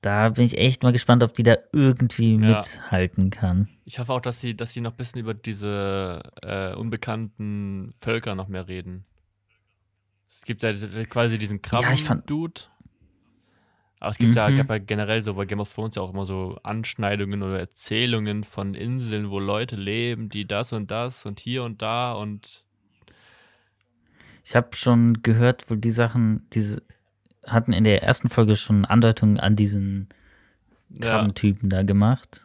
Da 0.01 0.31
bin 0.31 0.45
ich 0.45 0.59
echt 0.59 0.83
mal 0.83 0.91
gespannt, 0.93 1.23
ob 1.23 1.33
die 1.35 1.45
da 1.45 1.57
irgendwie 1.73 2.33
Ja. 2.35 2.57
mithalten 2.57 3.31
kann. 3.31 3.69
Ich 3.85 4.01
hoffe 4.01 4.13
auch, 4.13 4.21
dass 4.21 4.41
sie, 4.41 4.57
dass 4.57 4.73
sie 4.73 4.81
noch 4.81 4.91
ein 4.93 4.97
bisschen 4.97 5.21
über 5.21 5.33
diese 5.33 6.23
äh, 6.43 6.75
unbekannten 6.75 7.93
Völker 8.01 8.35
noch 8.35 8.49
mehr 8.49 8.69
reden. 8.69 9.05
Es 10.29 10.43
gibt 10.45 10.63
ja 10.63 10.73
quasi 11.05 11.39
diesen 11.39 11.59
Ja, 11.71 11.81
Krabben-Dude. 11.81 12.63
Aber 14.01 14.11
es 14.11 14.19
gibt 14.19 14.35
ja, 14.35 14.51
Mhm. 14.51 14.57
gab 14.57 14.71
ja 14.71 14.79
generell 14.79 15.23
so 15.23 15.35
bei 15.35 15.45
Game 15.45 15.61
of 15.61 15.73
Thrones 15.73 15.95
ja 15.95 16.03
auch 16.03 16.13
immer 16.13 16.27
so 16.27 16.59
Anschneidungen 16.65 17.41
oder 17.45 17.61
Erzählungen 17.61 18.43
von 18.43 18.75
Inseln, 18.75 19.31
wo 19.31 19.39
Leute 19.39 19.77
leben, 19.77 20.29
die 20.29 20.45
das 20.49 20.73
und 20.73 20.91
das 20.91 21.25
und 21.27 21.39
hier 21.39 21.63
und 21.63 21.83
da 21.83 22.13
und 22.15 22.65
Ich 24.45 24.57
habe 24.57 24.69
schon 24.75 25.23
gehört, 25.23 25.71
wo 25.71 25.75
die 25.75 25.91
Sachen, 25.91 26.47
diese 26.53 26.83
hatten 27.47 27.73
in 27.73 27.85
der 27.85 28.03
ersten 28.03 28.29
Folge 28.29 28.57
schon 28.57 28.85
Andeutungen 28.85 29.39
an 29.41 29.57
diesen 29.57 30.09
ja, 30.91 31.11
Krabbentypen 31.11 31.71
da 31.71 31.83
gemacht. 31.83 32.43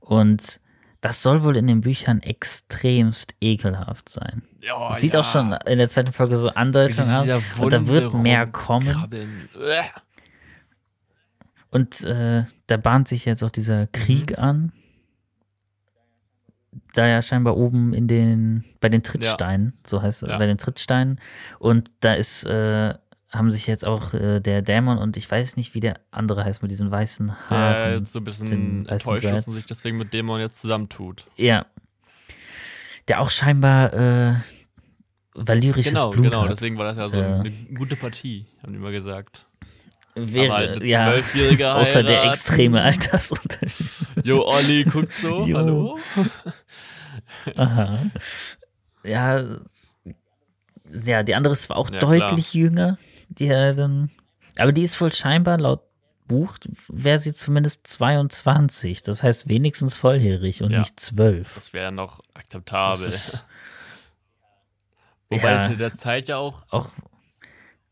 Und 0.00 0.60
das 1.00 1.22
soll 1.22 1.42
wohl 1.44 1.56
in 1.56 1.66
den 1.66 1.80
Büchern 1.82 2.20
extremst 2.20 3.34
ekelhaft 3.40 4.08
sein. 4.08 4.42
ja, 4.60 4.88
Es 4.90 5.00
sieht 5.00 5.12
Oh 5.14 5.18
ja. 5.18 5.20
auch 5.20 5.24
schon 5.24 5.52
in 5.66 5.78
der 5.78 5.88
zweiten 5.88 6.12
Folge 6.12 6.36
so 6.36 6.48
Andeutungen 6.50 7.10
aus. 7.10 7.42
Und 7.58 7.72
da 7.72 7.86
wird 7.86 8.14
mehr 8.14 8.46
kommen. 8.46 8.88
Uäh. 9.56 9.82
Und 11.70 12.02
äh, 12.04 12.44
da 12.66 12.76
bahnt 12.76 13.08
sich 13.08 13.24
jetzt 13.26 13.42
auch 13.44 13.50
dieser 13.50 13.86
Krieg 13.88 14.30
Mhm. 14.38 14.42
an. 14.44 14.72
Da 16.96 17.06
ja 17.06 17.20
scheinbar 17.20 17.56
oben 17.56 17.92
in 17.92 18.08
den, 18.08 18.64
bei 18.80 18.88
den 18.88 19.02
Trittsteinen, 19.02 19.74
so 19.86 20.00
heißt 20.00 20.22
es, 20.22 20.28
Ja. 20.30 20.38
bei 20.38 20.46
den 20.46 20.56
Trittsteinen. 20.56 21.20
Und 21.58 21.90
da 22.00 22.14
ist, 22.14 22.44
äh, 22.44 22.94
haben 23.30 23.50
sich 23.50 23.66
jetzt 23.66 23.84
auch 23.84 24.14
äh, 24.14 24.40
der 24.40 24.62
Dämon 24.62 24.96
und 24.98 25.16
ich 25.18 25.30
weiß 25.30 25.56
nicht, 25.56 25.74
wie 25.74 25.80
der 25.80 26.00
andere 26.10 26.44
heißt 26.44 26.62
mit 26.62 26.70
diesen 26.70 26.90
weißen 26.90 27.26
Der 27.50 27.58
Haaren. 27.58 27.98
jetzt 28.00 28.12
so 28.12 28.20
ein 28.20 28.24
bisschen 28.24 28.86
enttäuscht 28.86 29.24
ist 29.26 29.46
und 29.48 29.52
sich 29.54 29.66
deswegen 29.66 29.98
mit 29.98 30.14
dem 30.14 30.24
man 30.26 30.40
jetzt 30.40 30.60
zusammentut. 30.60 31.26
Ja. 31.36 31.66
Der 33.08 33.20
auch 33.20 33.30
scheinbar 33.30 33.92
äh, 33.92 34.34
valyrisches 35.34 35.92
Genau, 35.92 36.10
Blut 36.10 36.24
genau. 36.24 36.42
hat. 36.44 36.50
Deswegen 36.50 36.78
war 36.78 36.86
das 36.86 36.96
ja 36.96 37.08
so 37.10 37.16
Ja. 37.18 37.40
eine 37.40 37.50
gute 37.74 37.96
Partie, 37.96 38.46
haben 38.62 38.72
die 38.72 38.78
immer 38.78 38.90
gesagt. 38.90 39.44
Wäre, 40.18 40.54
halt 40.54 40.82
ja, 40.82 41.12
außer 41.74 42.02
der 42.02 42.24
extreme 42.24 42.80
Altersunterschied. 42.80 44.24
Jo, 44.24 44.46
Olli 44.46 44.84
guckt 44.84 45.12
so. 45.12 45.44
Jo. 45.44 45.58
Hallo? 45.58 45.98
Aha. 47.56 47.98
Ja, 49.04 49.44
ja, 51.04 51.22
die 51.22 51.34
andere 51.34 51.52
ist 51.52 51.64
zwar 51.64 51.76
auch 51.76 51.90
Ja, 51.90 51.98
deutlich 51.98 52.54
jünger. 52.54 52.98
Die 53.28 53.48
dann, 53.48 54.10
aber 54.58 54.72
die 54.72 54.82
ist 54.82 55.00
wohl 55.00 55.12
scheinbar 55.12 55.58
laut 55.58 55.82
Buch, 56.28 56.58
wäre 56.88 57.18
sie 57.18 57.32
zumindest 57.32 57.86
22. 57.86 59.02
Das 59.02 59.22
heißt 59.22 59.48
wenigstens 59.48 59.96
volljährig 59.96 60.62
und 60.62 60.70
Ja. 60.72 60.80
nicht 60.80 60.98
12. 60.98 61.54
Das 61.54 61.72
wäre 61.72 61.92
noch 61.92 62.20
akzeptabel. 62.34 63.06
Ist 63.08 63.46
Wobei 65.28 65.50
ja. 65.52 65.64
es 65.64 65.68
in 65.70 65.78
der 65.78 65.92
Zeit 65.92 66.28
ja 66.28 66.36
auch 66.38 66.64
auch, 66.70 66.90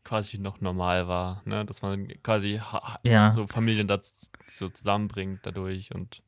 quasi 0.03 0.37
noch 0.37 0.61
normal 0.61 1.07
war, 1.07 1.41
ne? 1.45 1.65
Dass 1.65 1.81
man 1.81 2.07
quasi 2.23 2.61
Ja. 3.03 3.31
so 3.31 3.47
Familien 3.47 3.87
da 3.87 3.99
z- 3.99 4.29
so 4.51 4.69
zusammenbringt 4.69 5.41
dadurch 5.43 5.93
und 5.93 6.21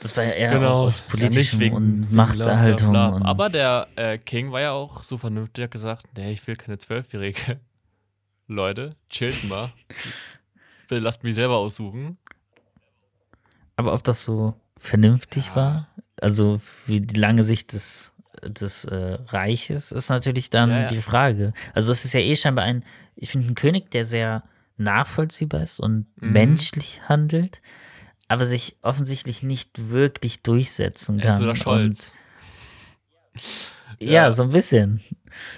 das 0.00 0.16
war 0.16 0.24
ja 0.24 0.30
eher 0.30 0.52
Genau. 0.52 0.84
aus 0.84 0.98
ja 1.00 1.04
politischem 1.10 1.60
wegen- 1.60 1.76
und 1.76 2.12
Machterhaltung. 2.12 2.92
Love, 2.92 3.14
Und, 3.14 3.20
Love. 3.20 3.24
Aber 3.28 3.48
der 3.50 3.86
äh, 3.96 4.18
King 4.18 4.52
war 4.52 4.60
ja 4.60 4.72
auch 4.72 5.02
so 5.02 5.18
vernünftig, 5.18 5.64
hat 5.64 5.70
gesagt, 5.70 6.06
nee, 6.16 6.32
ich 6.32 6.46
will 6.46 6.56
keine 6.56 6.78
Zwölfjährige. 6.78 7.58
Leute, 8.46 8.96
chillt 9.10 9.48
mal. 9.48 9.70
Bitte 10.88 11.00
lasst 11.00 11.22
mich 11.24 11.34
selber 11.34 11.56
aussuchen. 11.56 12.16
aber 13.76 13.92
ob 13.92 14.02
das 14.04 14.24
so 14.24 14.54
vernünftig 14.76 15.48
Ja. 15.48 15.56
war, 15.56 15.88
also 16.20 16.58
für 16.58 17.00
die 17.00 17.18
lange 17.18 17.42
Sicht 17.42 17.72
des, 17.72 18.12
des 18.42 18.84
äh, 18.86 19.18
Reiches, 19.26 19.92
ist 19.92 20.08
natürlich 20.08 20.50
dann 20.50 20.70
ja. 20.70 20.88
die 20.88 21.00
Frage. 21.02 21.52
Also 21.74 21.92
es 21.92 22.04
ist 22.04 22.14
ja 22.14 22.20
eh 22.20 22.34
scheinbar 22.36 22.64
ein, 22.64 22.84
ich 23.16 23.30
finde, 23.30 23.48
ein 23.48 23.54
König, 23.54 23.90
der 23.90 24.04
sehr 24.04 24.44
nachvollziehbar 24.76 25.62
ist 25.62 25.80
und 25.80 26.06
Mhm. 26.20 26.32
menschlich 26.32 27.02
handelt, 27.08 27.60
aber 28.28 28.44
sich 28.44 28.76
offensichtlich 28.82 29.42
nicht 29.42 29.90
wirklich 29.90 30.42
durchsetzen 30.42 31.18
Er 31.18 31.28
ist 31.30 31.34
kann. 31.36 31.42
wieder 31.44 31.56
Scholz. 31.56 32.12
Und, 33.34 33.42
ja, 34.00 34.12
Ja. 34.24 34.30
so 34.30 34.42
ein 34.44 34.50
bisschen. 34.50 35.00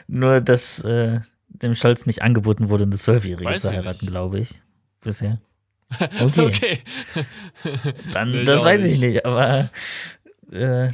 Nur, 0.06 0.40
dass 0.40 0.84
äh, 0.84 1.20
dem 1.48 1.74
Scholz 1.74 2.06
nicht 2.06 2.22
angeboten 2.22 2.68
wurde, 2.68 2.84
eine 2.84 2.96
Zwölfjährige 2.96 3.54
zu 3.54 3.70
heiraten, 3.70 4.06
glaube 4.06 4.40
ich. 4.40 4.60
Bisher. 5.00 5.40
Okay. 6.20 6.46
Okay. 6.46 6.78
Dann, 8.12 8.46
das 8.46 8.60
auch 8.60 8.64
weiß 8.64 8.84
ich 8.84 9.00
nicht. 9.00 9.26
aber 9.26 9.68
äh, 10.52 10.88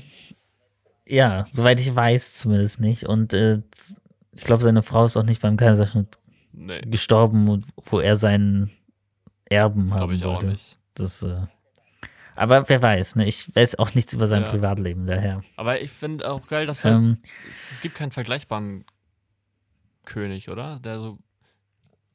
ja, 1.07 1.45
soweit 1.45 1.79
ich 1.81 1.95
weiß, 1.95 2.39
zumindest 2.39 2.81
nicht. 2.81 3.05
Und 3.05 3.35
äh, 3.35 3.61
ich 4.35 4.45
glaube, 4.45 4.65
seine 4.65 4.83
Frau 4.83 5.05
ist 5.05 5.17
auch 5.19 5.23
nicht 5.25 5.43
beim 5.43 5.57
Kaiserschnitt 5.59 6.19
Nee, 6.53 6.81
gestorben, 6.81 7.63
wo- 7.85 8.01
er 8.01 8.17
seinen 8.17 8.71
Erben 9.45 9.89
glaube 9.89 10.01
haben 10.01 10.13
ich 10.15 10.25
auch 10.25 10.33
wollte. 10.35 10.47
nicht. 10.47 10.79
Das, 10.95 11.23
äh, 11.23 11.43
aber 12.37 12.69
wer 12.69 12.81
weiß, 12.83 13.17
ne? 13.17 13.27
Ich 13.27 13.55
weiß 13.55 13.79
auch 13.79 13.95
nichts 13.95 14.13
über 14.13 14.27
sein 14.27 14.43
Ja. 14.43 14.49
Privatleben 14.51 15.07
daher. 15.07 15.43
Aber 15.57 15.81
ich 15.81 15.91
finde 15.91 16.31
auch 16.31 16.47
geil, 16.47 16.67
dass 16.67 16.85
Ähm, 16.85 17.19
es, 17.49 17.73
es 17.73 17.81
gibt 17.81 17.95
keinen 17.97 18.13
vergleichbaren 18.13 18.85
König, 20.05 20.49
oder? 20.49 20.79
Der 20.81 21.01
so. 21.01 21.19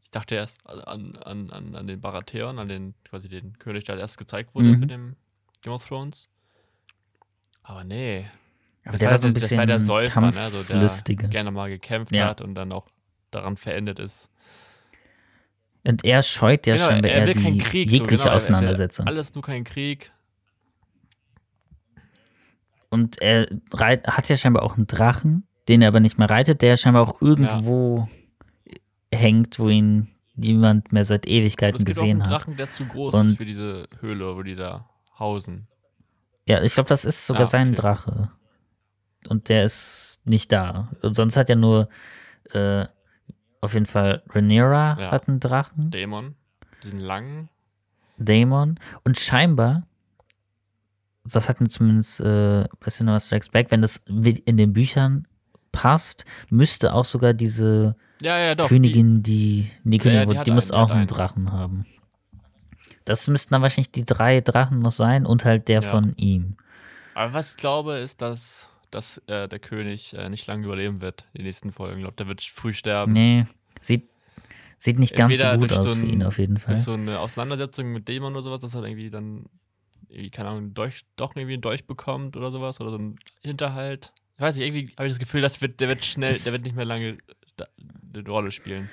Ich 0.03 0.11
dachte 0.11 0.35
erst 0.35 0.65
an, 0.68 1.15
an, 1.18 1.49
an, 1.52 1.76
an 1.76 1.88
den 1.88 2.02
Baratheon, 2.02 2.60
an 2.60 2.68
den 2.68 2.93
quasi 3.03 3.30
den 3.30 3.57
König, 3.60 3.84
der 3.85 3.93
als 3.95 4.02
erstes 4.02 4.18
gezeigt 4.18 4.56
wurde 4.56 4.68
Mhm. 4.68 4.80
mit 4.80 4.89
dem 4.91 5.15
Game 5.61 5.73
of 5.73 5.85
Thrones. 5.88 6.27
Aber 7.64 7.84
nee. 7.84 8.27
aber 8.85 8.98
der 8.98 9.11
war 9.11 9.18
so 9.18 9.27
ein 9.27 9.34
bisschen 9.34 9.57
war 9.57 9.65
der 9.65 9.80
Säufer, 9.80 10.22
ne? 10.22 10.31
So, 10.31 10.57
der 10.64 10.65
kampflustiger. 10.65 11.27
gerne 11.27 11.52
mal 11.52 11.69
gekämpft 11.69 12.15
Ja. 12.15 12.27
hat 12.27 12.41
und 12.41 12.56
dann 12.56 12.72
auch 12.72 12.89
daran 13.30 13.56
verendet 13.56 13.99
ist. 13.99 14.30
Und 15.84 16.06
er 16.06 16.22
scheut 16.22 16.68
ja 16.68 16.76
Genau, 16.76 16.88
scheinbar 16.88 17.12
er 17.12 17.26
eher 17.28 17.34
die 17.34 17.58
Krieg. 17.58 17.91
jegliche 17.91 17.98
so, 17.98 18.06
genau, 18.06 18.24
er- 18.24 18.30
er 18.30 18.36
Auseinandersetzung. 18.36 19.08
Alles 19.08 19.34
nur 19.34 19.44
kein 19.44 19.64
Krieg. 19.64 20.12
Und 22.90 23.22
er 23.22 23.48
reit, 23.74 24.08
hat 24.08 24.28
ja 24.30 24.38
scheinbar 24.38 24.64
auch 24.64 24.76
einen 24.76 24.88
Drachen, 24.88 25.48
den 25.70 25.82
er 25.82 25.88
aber 25.88 25.99
nicht 25.99 26.18
mehr 26.18 26.30
reitet, 26.30 26.62
der 26.62 26.78
scheinbar 26.78 27.03
auch 27.03 27.22
irgendwo 27.22 28.08
hängt, 29.14 29.60
wo 29.60 29.70
ihn 29.70 30.08
niemand 30.36 30.91
mehr 30.91 31.06
seit 31.06 31.28
Ewigkeiten 31.28 31.78
es 31.80 31.86
gibt 31.86 31.98
auch 31.98 32.02
gesehen 32.02 32.22
einen 32.22 32.32
hat. 32.32 32.41
Drachen, 32.41 32.58
der 32.58 32.70
zu 32.70 32.86
groß 32.86 33.14
Und- 33.16 33.28
ist 33.32 33.38
für 33.38 33.45
diese 33.45 33.88
Höhle, 33.99 34.36
wo 34.36 34.44
die 34.44 34.56
da 34.56 34.90
hausen. 35.18 35.68
Ja, 36.48 36.62
ich 36.62 36.74
glaube, 36.74 36.90
das 36.90 37.06
ist 37.06 37.26
sogar 37.28 37.44
Ah, 37.44 37.45
sein 37.45 37.68
okay. 37.70 37.76
Drache. 37.82 38.32
Und 39.30 39.49
der 39.49 39.64
ist 39.64 40.20
nicht 40.26 40.52
da. 40.52 40.91
Und 41.02 41.16
sonst 41.16 41.38
hat 41.38 41.49
ja 41.49 41.56
nur 41.56 41.88
äh, 42.53 42.86
auf 43.61 43.73
jeden 43.73 43.85
Fall 43.85 44.23
Rhaenyra 44.29 44.97
Ja. 44.99 45.11
hat 45.11 45.27
einen 45.27 45.39
Drachen, 45.39 45.91
Dämon. 45.91 46.35
Diesen 46.83 46.99
langen. 46.99 47.49
Daemon. 48.17 48.79
Und 49.03 49.17
scheinbar, 49.17 49.88
das 51.23 51.49
hatten 51.49 51.69
zumindest 51.69 52.21
äh, 52.21 52.65
bei 52.79 52.88
Cinema 52.89 53.19
Strikes 53.19 53.49
Back, 53.49 53.71
wenn 53.71 53.81
das 53.81 53.97
in 54.07 54.57
den 54.57 54.73
Büchern 54.73 55.27
passt, 55.71 56.25
müsste 56.49 56.93
auch 56.93 57.05
sogar 57.05 57.33
diese 57.33 57.95
Ja, 58.19 58.38
ja, 58.39 58.55
doch. 58.55 58.67
Königin, 58.67 59.23
die, 59.23 59.71
die 59.83 59.97
Ja, 59.97 60.03
Königin, 60.03 60.29
die 60.43 60.43
die 60.43 60.51
die 60.51 60.73
auch 60.73 60.89
hat 60.89 60.91
einen 60.91 60.99
einen. 61.01 61.07
Drachen 61.07 61.51
haben. 61.51 61.85
Das 63.05 63.27
müssten 63.27 63.53
dann 63.53 63.61
wahrscheinlich 63.61 63.91
die 63.91 64.05
drei 64.05 64.41
Drachen 64.41 64.79
noch 64.79 64.91
sein 64.91 65.25
und 65.25 65.45
halt 65.45 65.67
der 65.67 65.81
von 65.81 66.13
ihm. 66.17 66.57
Aber 67.15 67.33
was 67.33 67.51
ich 67.51 67.57
glaube, 67.57 67.93
ist, 67.97 68.21
dass, 68.21 68.69
dass 68.91 69.18
äh, 69.27 69.47
der 69.47 69.59
König 69.59 70.13
äh, 70.13 70.30
nicht 70.30 70.45
lange 70.47 70.65
überleben 70.65 71.01
wird, 71.01 71.26
die 71.35 71.43
nächsten 71.43 71.72
Folgen. 71.72 71.97
Ich 71.97 72.03
glaube, 72.03 72.15
der 72.18 72.27
wird 72.27 72.41
früh 72.41 72.73
sterben. 72.73 73.13
Nee, 73.13 73.45
sieht, 73.81 74.09
sieht 74.77 74.99
nicht 74.99 75.15
ganz 75.15 75.38
so 75.38 75.43
Entweder 75.45 75.57
gut 75.57 75.73
aus 75.73 75.89
so 75.89 75.95
für 75.95 76.01
ein- 76.01 76.09
ihn 76.09 76.23
auf 76.23 76.38
jeden 76.38 76.57
Fall. 76.57 76.76
Durch 76.76 76.84
so 76.85 76.93
eine 76.93 77.19
Auseinandersetzung 77.19 77.91
mit 77.91 78.07
Dämon 78.07 78.34
oder 78.34 78.41
sowas, 78.43 78.59
dass 78.59 78.76
er 78.76 78.84
irgendwie 78.84 79.09
dann, 79.09 79.45
irgendwie, 80.09 80.30
keine 80.30 80.49
Ahnung, 80.49 80.63
einen 80.63 80.73
Dolch, 80.73 81.01
doch 81.15 81.35
irgendwie 81.35 81.53
einen 81.53 81.61
Dolch 81.61 81.85
bekommt 81.85 82.35
oder 82.38 82.51
sowas. 82.51 82.80
Oder 82.81 82.91
so 82.91 82.97
ein 82.97 83.18
Hinterhalt. 83.41 84.13
Ich 84.38 84.41
weiß 84.41 84.55
nicht, 84.55 84.65
irgendwie 84.68 84.93
habe 84.97 85.07
ich 85.07 85.13
das 85.13 85.19
Gefühl, 85.19 85.41
das 85.41 85.61
wird, 85.61 85.80
der 85.80 85.88
wird 85.88 86.03
schnell, 86.03 86.38
der 86.38 86.51
wird 86.51 86.63
nicht 86.63 86.76
mehr 86.76 86.85
lange 86.85 87.18
eine 88.13 88.27
Rolle 88.27 88.51
spielen. 88.51 88.89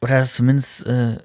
Oder 0.00 0.18
dass 0.18 0.34
zumindest 0.34 0.86
äh, 0.86 1.18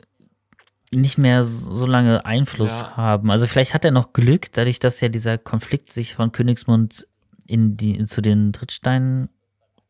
nicht 0.94 1.18
mehr 1.18 1.44
so 1.44 1.86
lange 1.86 2.26
Einfluss 2.26 2.80
Ja. 2.80 2.98
haben. 2.98 3.30
Also 3.32 3.46
vielleicht 3.48 3.74
hat 3.74 3.86
er 3.86 3.92
noch 3.92 4.14
Glück, 4.14 4.52
dadurch, 4.54 4.80
dass 4.80 5.02
ja 5.02 5.10
dieser 5.10 5.38
Konflikt 5.38 5.92
sich 5.94 6.16
von 6.16 6.32
Königsmund 6.32 7.08
in 7.46 7.78
die, 7.78 8.04
zu 8.06 8.22
den 8.22 8.54
Trittsteinen 8.54 9.30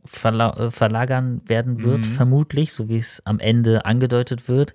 verla 0.06 0.52
äh, 0.58 0.72
verlagern 0.72 1.42
werden 1.46 1.84
wird, 1.84 2.00
Mhm. 2.02 2.04
vermutlich, 2.04 2.74
so 2.74 2.90
wie 2.90 2.98
es 2.98 3.22
am 3.26 3.40
Ende 3.40 3.86
angedeutet 3.86 4.48
wird. 4.48 4.74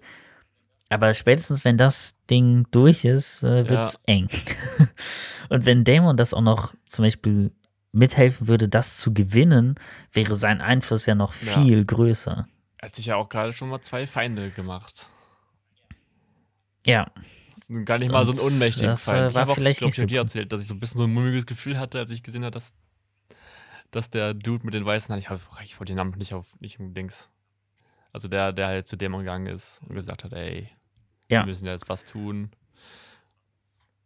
Aber 0.91 1.13
spätestens, 1.15 1.65
wenn 1.65 1.79
das 1.79 2.15
Ding 2.31 2.67
durch 2.71 3.05
ist, 3.05 3.43
äh, 3.43 3.69
wird's 3.69 3.99
eng. 4.07 4.29
Und 5.49 5.67
wenn 5.67 5.83
Damon 5.85 6.17
das 6.17 6.35
auch 6.35 6.43
noch 6.43 6.75
zum 6.87 7.05
Beispiel 7.05 7.53
mithelfen 7.93 8.49
würde, 8.49 8.69
das 8.69 8.99
zu 8.99 9.13
gewinnen, 9.15 9.77
wäre 10.13 10.35
sein 10.35 10.61
Einfluss 10.61 11.07
ja 11.07 11.15
noch 11.15 11.33
Ja. 11.35 11.53
viel 11.63 11.85
größer. 11.85 12.47
Er 12.79 12.89
hat 12.89 12.97
sich 12.97 13.07
ja 13.07 13.17
auch 13.17 13.29
gerade 13.29 13.53
schon 13.53 13.69
mal 13.71 13.81
zwei 13.81 14.07
Feinde 14.07 14.51
gemacht. 14.51 15.09
Ja, 16.87 17.11
Gar 17.85 17.99
nicht 17.99 18.13
mal 18.13 18.27
so 18.27 18.33
einen 18.33 18.41
unmächtigen 18.41 18.91
das, 18.91 19.09
äh. 19.09 19.29
Ich 19.29 19.35
war 19.35 19.43
habe 19.43 19.53
auch, 19.53 19.55
vielleicht 19.55 19.79
glaube 19.79 19.89
ich, 19.91 19.99
nicht 19.99 20.09
so 20.11 20.15
dir 20.15 20.21
erzählt, 20.21 20.53
dass 20.53 20.61
ich 20.61 20.69
so 20.69 20.75
ein 20.75 20.81
bisschen 20.81 20.99
so 20.99 21.05
ein 21.05 21.13
mulmiges 21.13 21.47
Gefühl 21.47 21.79
hatte, 21.79 21.99
als 21.99 22.11
ich 22.11 22.23
gesehen 22.23 22.45
habe, 22.45 22.51
dass, 22.51 22.75
dass 23.91 24.11
der 24.11 24.35
Dude 24.35 24.65
mit 24.65 24.75
den 24.75 24.85
weißen 24.85 25.09
Haaren, 25.09 25.19
ich, 25.19 25.31
hab, 25.31 25.41
ich 25.63 25.81
wollte 25.81 25.93
den 25.93 25.97
Namen 25.97 26.17
nicht 26.19 26.35
auf, 26.35 26.47
nicht 26.61 26.79
im 26.79 26.93
Dings. 26.93 27.31
Also 28.13 28.29
der, 28.29 28.53
der 28.53 28.67
halt 28.67 28.87
zu 28.87 28.97
Dämon 28.97 29.21
gegangen 29.21 29.47
ist 29.47 29.81
und 29.89 29.95
gesagt 29.95 30.25
hat, 30.25 30.33
ey, 30.35 30.69
Ja. 31.31 31.41
wir 31.41 31.47
müssen 31.47 31.67
jetzt 31.67 31.89
was 31.89 32.05
tun. 32.05 32.51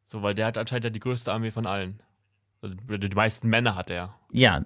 So, 0.07 0.23
weil 0.23 0.35
der 0.35 0.47
hat 0.47 0.57
anscheinend 0.57 0.85
ja 0.85 0.91
die 0.91 1.01
größte 1.01 1.33
Armee 1.33 1.51
von 1.51 1.67
allen. 1.67 2.01
Also 2.63 2.75
die 2.77 3.09
meisten 3.09 3.49
Männer 3.49 3.75
hat 3.75 3.91
er. 3.91 4.15
Ja. 4.33 4.65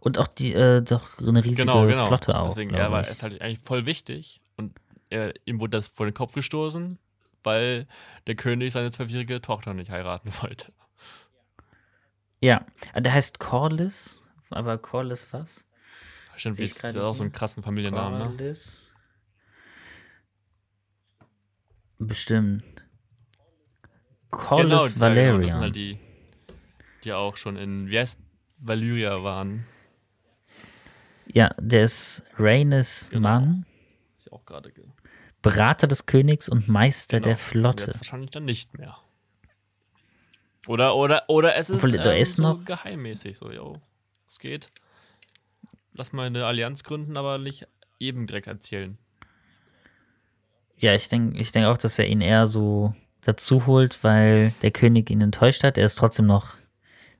Und 0.00 0.18
auch 0.18 0.26
die, 0.26 0.52
äh, 0.54 0.80
doch 0.82 1.18
eine 1.18 1.44
riesige 1.44 1.62
Genau, 1.62 1.86
genau. 1.86 2.08
Flotte 2.08 2.36
auch. 2.36 2.48
Deswegen, 2.48 2.70
glaub 2.70 2.80
er 2.80 2.90
war, 2.90 3.06
ist 3.06 3.22
halt 3.22 3.40
eigentlich 3.40 3.60
voll 3.60 3.86
wichtig 3.86 4.41
er, 5.12 5.34
ihm 5.44 5.60
wurde 5.60 5.78
das 5.78 5.86
vor 5.88 6.06
den 6.06 6.14
Kopf 6.14 6.32
gestoßen, 6.32 6.98
weil 7.44 7.86
der 8.26 8.34
König 8.34 8.72
seine 8.72 8.90
zwölfjährige 8.90 9.40
Tochter 9.40 9.74
nicht 9.74 9.90
heiraten 9.90 10.30
wollte. 10.42 10.72
Ja. 12.40 12.66
Der 12.96 13.12
heißt 13.12 13.38
Corlys. 13.38 14.24
Aber 14.50 14.76
Corlys 14.78 15.32
was? 15.32 15.66
Stimmt, 16.36 16.56
Sehe 16.56 16.66
ist 16.66 16.84
auch 16.84 17.14
so 17.14 17.22
einen 17.22 17.30
hier. 17.30 17.38
krassen 17.38 17.62
Familiennamen, 17.62 18.18
ne? 18.18 18.26
Corlys. 18.26 18.92
Bestimmt. 21.98 22.64
Corlys 24.30 24.94
ja, 24.94 25.00
Valerian. 25.00 25.40
Genau, 25.40 25.42
das 25.42 25.52
sind 25.52 25.60
halt 25.62 25.76
die, 25.76 25.98
die 27.04 27.12
auch 27.12 27.36
schon 27.36 27.56
in, 27.56 27.88
wie 27.88 27.98
heißt, 27.98 28.18
Valyria 28.58 29.22
waren. 29.22 29.64
ja, 31.26 31.50
der 31.60 31.84
ist 31.84 32.24
Rhaenys 32.38 33.08
Genau. 33.10 33.20
Mann, 33.28 33.66
Ich 34.20 34.32
auch 34.32 34.44
gerade. 34.46 34.72
ge- 34.72 34.84
Berater 35.42 35.86
des 35.88 36.06
Königs 36.06 36.48
und 36.48 36.68
Meister 36.68 37.18
Genau. 37.18 37.28
der 37.28 37.36
Flotte. 37.36 37.86
Jetzt 37.86 37.96
wahrscheinlich 37.96 38.30
dann 38.30 38.44
nicht 38.44 38.78
mehr. 38.78 38.96
Oder, 40.68 40.94
oder, 40.94 41.24
oder 41.28 41.56
es 41.56 41.70
ist, 41.70 41.82
Obwohl, 41.84 41.98
ähm, 42.06 42.16
ist 42.20 42.36
so 42.36 42.42
noch- 42.42 42.64
geheimmäßig, 42.64 43.36
so, 43.36 43.50
yo, 43.50 43.80
es 44.28 44.38
geht. 44.38 44.68
Lass 45.92 46.12
mal 46.12 46.26
eine 46.26 46.46
Allianz 46.46 46.84
gründen, 46.84 47.16
aber 47.16 47.38
nicht 47.38 47.66
eben 47.98 48.26
direkt 48.26 48.46
erzählen. 48.46 48.96
Ja, 50.78 50.94
ich 50.94 51.08
denke 51.08 51.38
ich 51.38 51.52
denk 51.52 51.66
auch, 51.66 51.76
dass 51.76 51.98
er 51.98 52.06
ihn 52.06 52.20
eher 52.20 52.46
so 52.46 52.94
dazu 53.22 53.66
holt, 53.66 54.02
weil 54.04 54.52
der 54.62 54.70
König 54.70 55.10
ihn 55.10 55.20
enttäuscht 55.20 55.62
hat. 55.64 55.78
Er 55.78 55.84
ist 55.84 55.96
trotzdem 55.98 56.26
noch 56.26 56.54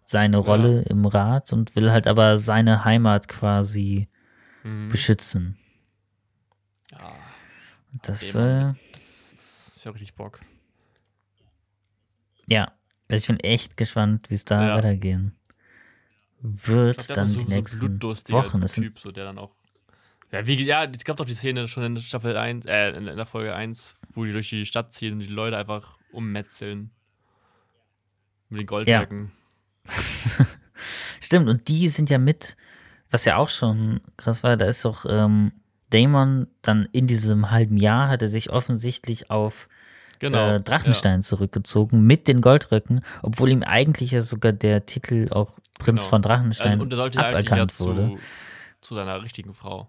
seine 0.05 0.39
Rolle 0.39 0.83
im 0.83 1.05
Rat 1.05 1.53
und 1.53 1.77
will 1.77 1.91
halt 1.93 2.07
aber 2.07 2.39
seine 2.39 2.85
Heimat 2.85 3.29
quasi 3.29 4.09
Mhm. 4.65 4.89
beschützen. 4.89 5.59
Ja, 7.93 7.99
Das, 8.03 8.35
äh, 8.35 8.73
das 8.93 9.33
ist 9.35 9.85
ja 9.85 9.91
richtig 9.93 10.15
Bock. 10.15 10.41
ja, 12.47 12.73
also 13.09 13.21
ich 13.21 13.27
bin 13.27 13.41
echt 13.41 13.77
gespannt, 13.77 14.31
wie 14.31 14.35
es 14.35 14.45
da 14.45 14.69
Ja. 14.69 14.77
weitergehen 14.77 15.37
wird 16.43 16.99
glaub, 16.99 17.17
dann 17.17 17.27
ist 17.29 17.41
die 17.41 17.55
nächsten 17.55 17.79
blutdurstiger 17.81 18.39
Wochen. 18.39 18.61
Das 18.61 18.75
Typ, 18.75 18.99
so, 18.99 19.13
der 19.13 19.25
dann 19.25 19.39
auch. 19.39 19.55
Ja, 20.33 20.47
wie, 20.47 20.63
ja, 20.65 20.85
es 20.85 21.05
gab 21.05 21.17
doch 21.17 21.25
die 21.25 21.35
Szene 21.35 21.69
schon 21.69 21.85
in 21.85 22.01
Staffel 22.01 22.37
1, 22.37 22.67
äh, 22.67 22.91
in, 22.91 23.05
der 23.05 23.27
Folge 23.27 23.55
1, 23.55 23.97
wo 24.11 24.25
die 24.25 24.33
durch 24.33 24.49
die 24.49 24.67
Stadt 24.67 24.93
ziehen 24.93 25.15
und 25.15 25.19
die 25.21 25.27
Leute 25.27 25.57
einfach 25.57 25.99
ummetzeln. 26.11 26.91
Mit 28.49 28.61
den 28.61 28.67
Goldröcken. 28.67 29.33
Stimmt, 31.21 31.49
und 31.49 31.69
die 31.69 31.89
sind 31.89 32.11
ja 32.11 32.19
mit, 32.19 32.57
was 33.11 33.25
ja 33.25 33.37
auch 33.37 33.49
schon 33.49 34.01
krass 34.17 34.43
war, 34.43 34.57
da 34.57 34.67
ist 34.67 34.85
doch 34.85 35.07
ähm, 35.09 35.53
Damon 35.93 36.47
dann 36.63 36.89
in 36.93 37.07
diesem 37.07 37.51
halben 37.51 37.77
Jahr 37.77 38.09
hat 38.09 38.23
er 38.23 38.29
sich 38.29 38.51
offensichtlich 38.51 39.31
auf 39.31 39.69
Genau. 40.19 40.51
äh, 40.55 40.61
Drachenstein 40.61 41.21
zurückgezogen 41.23 42.03
mit 42.07 42.29
den 42.29 42.41
Goldröcken, 42.41 43.01
obwohl 43.23 43.51
ihm 43.51 43.65
eigentlich 43.65 44.13
ja 44.13 44.21
sogar 44.21 44.53
der 44.53 44.87
Titel 44.87 45.27
auch 45.33 45.59
Prinz 45.81 46.03
Genau. 46.03 46.11
von 46.11 46.23
Ja. 46.23 46.29
Drachenstein 46.29 46.71
Also, 46.73 46.83
und 46.85 46.93
er 46.93 46.97
sollte 46.97 47.19
ja 47.19 47.25
eigentlich 47.27 47.47
ja 47.47 47.53
aberkannt 47.53 47.81
wurde. 47.81 48.19
zu, 48.81 48.95
seiner 48.95 49.21
richtigen 49.23 49.53
Frau. 49.53 49.89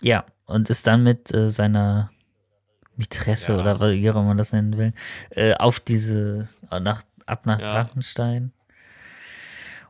Ja, 0.00 0.24
und 0.46 0.70
ist 0.70 0.86
dann 0.86 1.02
mit 1.02 1.32
äh, 1.34 1.48
seiner 1.48 2.10
Mätresse 2.96 3.52
Ja. 3.54 3.60
oder 3.60 3.80
wie 3.92 4.10
auch 4.10 4.14
immer 4.14 4.24
man 4.26 4.36
das 4.36 4.52
nennen 4.52 4.76
will, 4.76 4.92
äh, 5.30 5.54
auf 5.54 5.80
diese, 5.80 6.48
nach, 6.70 7.02
ab 7.26 7.46
nach 7.46 7.60
Ja. 7.60 7.66
Drachenstein. 7.66 8.52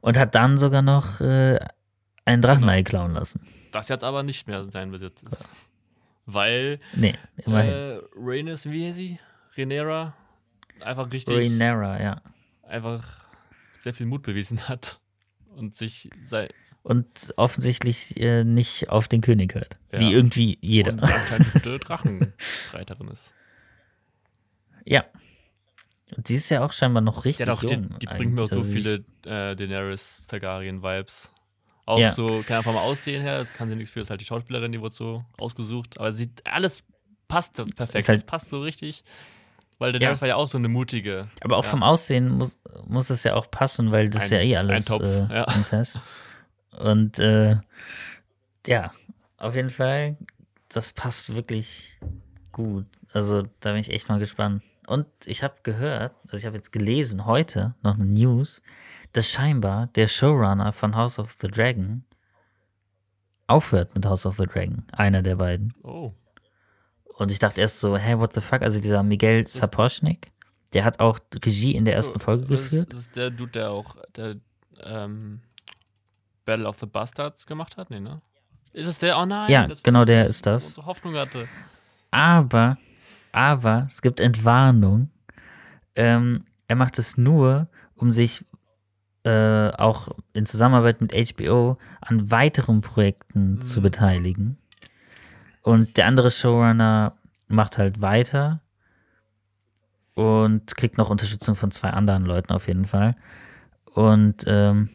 Und 0.00 0.18
hat 0.18 0.34
dann 0.34 0.56
sogar 0.58 0.82
noch 0.82 1.20
äh, 1.20 1.58
einen 2.24 2.40
Genau. 2.40 2.54
Drachenei 2.54 2.82
klauen 2.82 3.12
lassen. 3.12 3.40
Das 3.72 3.88
jetzt 3.88 4.04
aber 4.04 4.22
nicht 4.22 4.46
mehr 4.46 4.70
sein 4.70 4.90
Besitz 4.92 5.22
ist. 5.22 5.48
Weil 6.26 6.78
Nee, 6.94 7.16
immerhin. 7.38 7.72
äh, 7.72 8.00
Rhaenys, 8.16 8.66
wie 8.66 8.86
heißt 8.86 8.98
sie? 8.98 9.18
Rhaenyra 9.56 10.14
einfach 10.80 11.10
richtig, 11.12 11.36
Rhaenyra, 11.36 12.00
ja. 12.00 12.22
einfach 12.62 13.04
sehr 13.80 13.92
viel 13.94 14.06
Mut 14.06 14.22
bewiesen 14.22 14.68
hat 14.68 15.00
und 15.56 15.76
sich 15.76 16.08
sei, 16.24 16.48
Und 16.82 17.32
offensichtlich 17.36 18.18
äh, 18.20 18.44
nicht 18.44 18.88
auf 18.88 19.08
den 19.08 19.20
König 19.20 19.54
hört. 19.54 19.78
Ja. 19.92 20.00
Wie 20.00 20.12
irgendwie 20.12 20.58
jeder. 20.60 20.92
und 20.92 21.52
gute 21.52 21.78
Drachenreiterin 21.80 23.08
ist. 23.08 23.34
ja. 24.84 25.04
Und 26.14 26.28
sie 26.28 26.34
ist 26.34 26.50
ja 26.50 26.62
auch 26.62 26.72
scheinbar 26.74 27.00
noch 27.00 27.22
Die, 27.22 27.28
richtig 27.30 27.48
auch, 27.48 27.60
die, 27.64 27.72
jung. 27.72 27.98
die 27.98 28.04
bringt 28.06 28.34
mir 28.34 28.42
auch 28.42 28.48
so 28.50 28.62
viele 28.62 28.96
äh, 29.24 29.56
Daenerys 29.56 30.26
Targaryen-Vibes. 30.26 31.32
Auch 31.84 31.98
Ja. 31.98 32.10
so, 32.10 32.42
keine 32.46 32.60
Ahnung, 32.60 32.74
vom 32.74 32.76
Aussehen 32.76 33.22
her, 33.22 33.38
das 33.38 33.52
kann 33.52 33.68
sie 33.68 33.74
nichts 33.76 33.90
für, 33.92 34.00
ist 34.00 34.10
halt 34.10 34.20
die 34.20 34.24
Schauspielerin, 34.24 34.70
die 34.72 34.80
wurde 34.80 34.94
so 34.94 35.24
ausgesucht. 35.38 35.98
Aber 35.98 36.12
sie, 36.12 36.30
alles 36.44 36.84
passt 37.28 37.54
perfekt, 37.54 38.08
halt- 38.08 38.18
das 38.20 38.24
passt 38.24 38.50
so 38.50 38.60
richtig. 38.62 39.02
Weil 39.78 39.90
Daenerys 39.92 40.18
Ja. 40.18 40.20
war 40.20 40.28
ja 40.28 40.36
auch 40.36 40.46
so 40.46 40.58
eine 40.58 40.68
mutige. 40.68 41.28
Aber 41.40 41.56
auch 41.56 41.64
ja. 41.64 41.70
vom 41.70 41.82
Aussehen 41.82 42.28
muss, 42.28 42.58
muss 42.86 43.10
es 43.10 43.24
ja 43.24 43.34
auch 43.34 43.50
passen, 43.50 43.90
weil 43.90 44.08
das 44.10 44.30
Ein- 44.32 44.38
ja 44.38 44.44
eh 44.44 44.56
alles 44.58 44.86
ein 44.86 44.96
Topf, 44.98 45.02
äh, 45.30 45.34
ja. 45.34 45.44
Inzest. 45.56 45.98
Und 46.78 47.18
äh, 47.18 47.56
ja, 48.66 48.92
auf 49.38 49.56
jeden 49.56 49.70
Fall, 49.70 50.16
das 50.68 50.92
passt 50.92 51.34
wirklich 51.34 51.98
gut. 52.52 52.86
Also 53.12 53.42
da 53.60 53.72
bin 53.72 53.80
ich 53.80 53.90
echt 53.90 54.08
mal 54.08 54.18
gespannt, 54.20 54.62
und 54.86 55.06
ich 55.26 55.42
habe 55.42 55.54
gehört, 55.62 56.12
also 56.26 56.38
ich 56.38 56.46
habe 56.46 56.56
jetzt 56.56 56.72
gelesen, 56.72 57.24
heute 57.26 57.74
noch 57.82 57.94
eine 57.94 58.04
News, 58.04 58.62
dass 59.12 59.30
scheinbar 59.30 59.88
der 59.88 60.06
Showrunner 60.06 60.72
von 60.72 60.96
House 60.96 61.18
of 61.18 61.32
the 61.32 61.48
Dragon 61.48 62.04
aufhört 63.46 63.94
mit 63.94 64.06
House 64.06 64.24
of 64.26 64.36
the 64.36 64.46
Dragon. 64.46 64.84
Einer 64.92 65.22
der 65.22 65.36
beiden. 65.36 65.74
Oh. 65.82 66.12
Und 67.04 67.30
ich 67.30 67.38
dachte 67.38 67.60
erst 67.60 67.80
so, 67.80 67.96
hä, 67.96 68.18
what 68.18 68.34
the 68.34 68.40
fuck? 68.40 68.62
Also 68.62 68.80
dieser 68.80 69.02
Miguel 69.02 69.46
Sapochnik, 69.46 70.32
der 70.72 70.84
hat 70.84 71.00
auch 71.00 71.18
Regie 71.44 71.74
in 71.74 71.84
der 71.84 71.94
ersten 71.94 72.18
So, 72.18 72.24
Folge 72.24 72.46
das 72.46 72.62
geführt. 72.62 72.88
Ist, 72.88 72.92
das 72.92 73.00
ist 73.00 73.16
der 73.16 73.30
Dude, 73.30 73.52
der 73.52 73.70
auch 73.70 73.96
der, 74.16 74.36
ähm, 74.82 75.40
Battle 76.44 76.66
of 76.66 76.78
the 76.80 76.86
Bastards 76.86 77.46
gemacht 77.46 77.76
hat? 77.76 77.90
Nee, 77.90 78.00
ne? 78.00 78.20
Ist 78.72 78.86
es 78.86 78.98
der? 78.98 79.18
Oh 79.18 79.26
nein. 79.26 79.50
Ja, 79.50 79.68
genau 79.82 80.04
der 80.04 80.26
ist 80.26 80.46
das. 80.46 80.76
Hoffnung 80.78 81.14
hatte. 81.14 81.48
Aber, 82.10 82.78
aber 83.32 83.84
es 83.86 84.02
gibt 84.02 84.20
Entwarnung. 84.20 85.10
Ähm, 85.94 86.40
er 86.68 86.76
macht 86.76 86.98
es 86.98 87.16
nur, 87.16 87.68
um 87.96 88.10
sich 88.10 88.44
äh, 89.24 89.70
auch 89.70 90.08
in 90.32 90.46
Zusammenarbeit 90.46 91.00
mit 91.00 91.12
HBO 91.14 91.78
an 92.00 92.30
weiteren 92.30 92.80
Projekten 92.80 93.60
zu 93.60 93.80
Mhm. 93.80 93.82
beteiligen. 93.84 94.58
Und 95.62 95.96
der 95.96 96.06
andere 96.06 96.30
Showrunner 96.30 97.16
macht 97.48 97.78
halt 97.78 98.00
weiter 98.00 98.60
und 100.14 100.74
kriegt 100.76 100.98
noch 100.98 101.10
Unterstützung 101.10 101.54
von 101.54 101.70
zwei 101.70 101.90
anderen 101.90 102.24
Leuten 102.24 102.52
auf 102.52 102.66
jeden 102.68 102.84
Fall. 102.84 103.16
Und 103.94 104.44
ähm, 104.46 104.90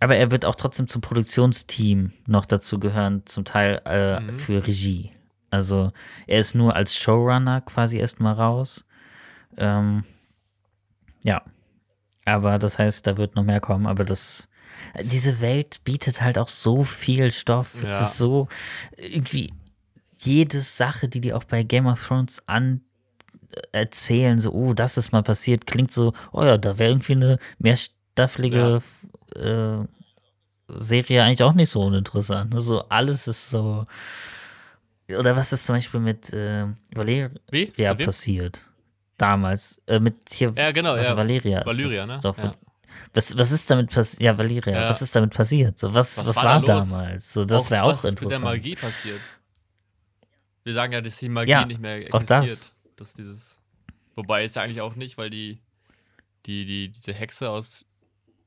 aber 0.00 0.16
er 0.16 0.30
wird 0.32 0.44
auch 0.46 0.56
trotzdem 0.56 0.88
zum 0.88 1.00
Produktionsteam 1.00 2.12
noch 2.26 2.44
dazu 2.44 2.80
gehören, 2.80 3.22
zum 3.26 3.44
Teil 3.44 3.80
äh, 3.84 4.20
Mhm. 4.20 4.34
für 4.34 4.66
Regie. 4.66 5.12
Also 5.50 5.92
er 6.26 6.38
ist 6.40 6.54
nur 6.54 6.74
als 6.74 6.96
Showrunner 6.96 7.60
quasi 7.60 7.98
erstmal 7.98 8.34
raus. 8.34 8.86
Ähm, 9.56 10.04
ja. 11.24 11.42
Aber 12.24 12.58
das 12.58 12.78
heißt, 12.78 13.06
da 13.06 13.16
wird 13.16 13.36
noch 13.36 13.44
mehr 13.44 13.60
kommen. 13.60 13.86
Aber 13.86 14.04
das, 14.04 14.48
diese 15.02 15.40
Welt 15.40 15.82
bietet 15.84 16.22
halt 16.22 16.38
auch 16.38 16.48
so 16.48 16.82
viel 16.82 17.30
Stoff. 17.30 17.74
Es 17.82 17.90
Ja. 17.90 18.00
ist 18.02 18.18
so 18.18 18.48
irgendwie 18.96 19.52
jede 20.20 20.60
Sache, 20.60 21.08
die 21.08 21.20
die 21.20 21.32
auch 21.32 21.44
bei 21.44 21.62
Game 21.62 21.86
of 21.86 22.04
Thrones 22.04 22.42
an 22.46 22.82
erzählen, 23.72 24.38
so, 24.38 24.52
oh, 24.52 24.72
das 24.72 24.96
ist 24.96 25.12
mal 25.12 25.22
passiert, 25.22 25.66
klingt 25.66 25.92
so, 25.92 26.14
oh 26.32 26.42
ja, 26.42 26.56
da 26.56 26.78
wäre 26.78 26.90
irgendwie 26.90 27.12
eine 27.12 27.38
mehrstaffelige 27.58 28.82
äh, 29.36 29.86
Serie 30.68 31.22
eigentlich 31.22 31.42
auch 31.42 31.54
nicht 31.54 31.70
so 31.70 31.82
uninteressant. 31.82 32.54
So 32.56 32.88
alles 32.88 33.28
ist 33.28 33.50
so. 33.50 33.86
Oder 35.08 35.36
was 35.36 35.52
ist 35.52 35.66
zum 35.66 35.76
Beispiel 35.76 36.00
mit 36.00 36.32
äh, 36.32 36.66
Valeria 36.94 37.30
Wie? 37.50 37.72
Passiert? 38.06 38.70
Damals. 39.22 39.80
Äh, 39.86 40.00
mit 40.00 40.16
hier 40.30 40.52
Ja, 40.56 40.72
genau, 40.72 40.92
also 40.92 41.04
ja. 41.04 41.16
Valeria. 41.16 41.60
ist 41.60 41.66
Valyria, 41.66 42.02
es 42.04 42.08
ne? 42.08 42.18
Doch, 42.22 42.36
Ja. 42.38 42.52
was, 43.14 43.38
was 43.38 43.50
ist 43.52 43.70
damit 43.70 43.90
passiert? 43.92 44.22
Ja, 44.22 44.36
Valeria, 44.36 44.80
Ja. 44.82 44.88
was 44.88 45.00
ist 45.02 45.14
damit 45.14 45.32
passiert? 45.34 45.78
So, 45.78 45.94
was, 45.94 46.18
was, 46.18 46.26
Was 46.28 46.36
war, 46.44 46.60
da 46.60 46.78
damals? 46.80 47.32
So, 47.32 47.44
das 47.44 47.70
wäre 47.70 47.84
auch 47.84 47.90
was 47.92 48.04
interessant. 48.04 48.30
mit 48.30 48.30
der 48.42 48.50
Magie 48.50 48.74
passiert. 48.74 49.20
Wir 50.64 50.74
sagen 50.74 50.92
ja, 50.92 51.00
dass 51.00 51.16
die 51.18 51.28
Magie 51.28 51.50
Ja, 51.50 51.64
nicht 51.64 51.80
mehr 51.80 51.96
existiert. 51.96 52.22
auch 52.22 52.26
das. 52.26 52.72
Dass 52.96 53.14
dieses, 53.14 53.58
wobei 54.14 54.44
ist 54.44 54.56
ja 54.56 54.62
eigentlich 54.62 54.80
auch 54.80 54.94
nicht, 54.94 55.18
weil 55.18 55.30
die, 55.30 55.60
die, 56.46 56.64
die, 56.64 56.88
diese 56.90 57.12
Hexe 57.12 57.50
aus, 57.50 57.84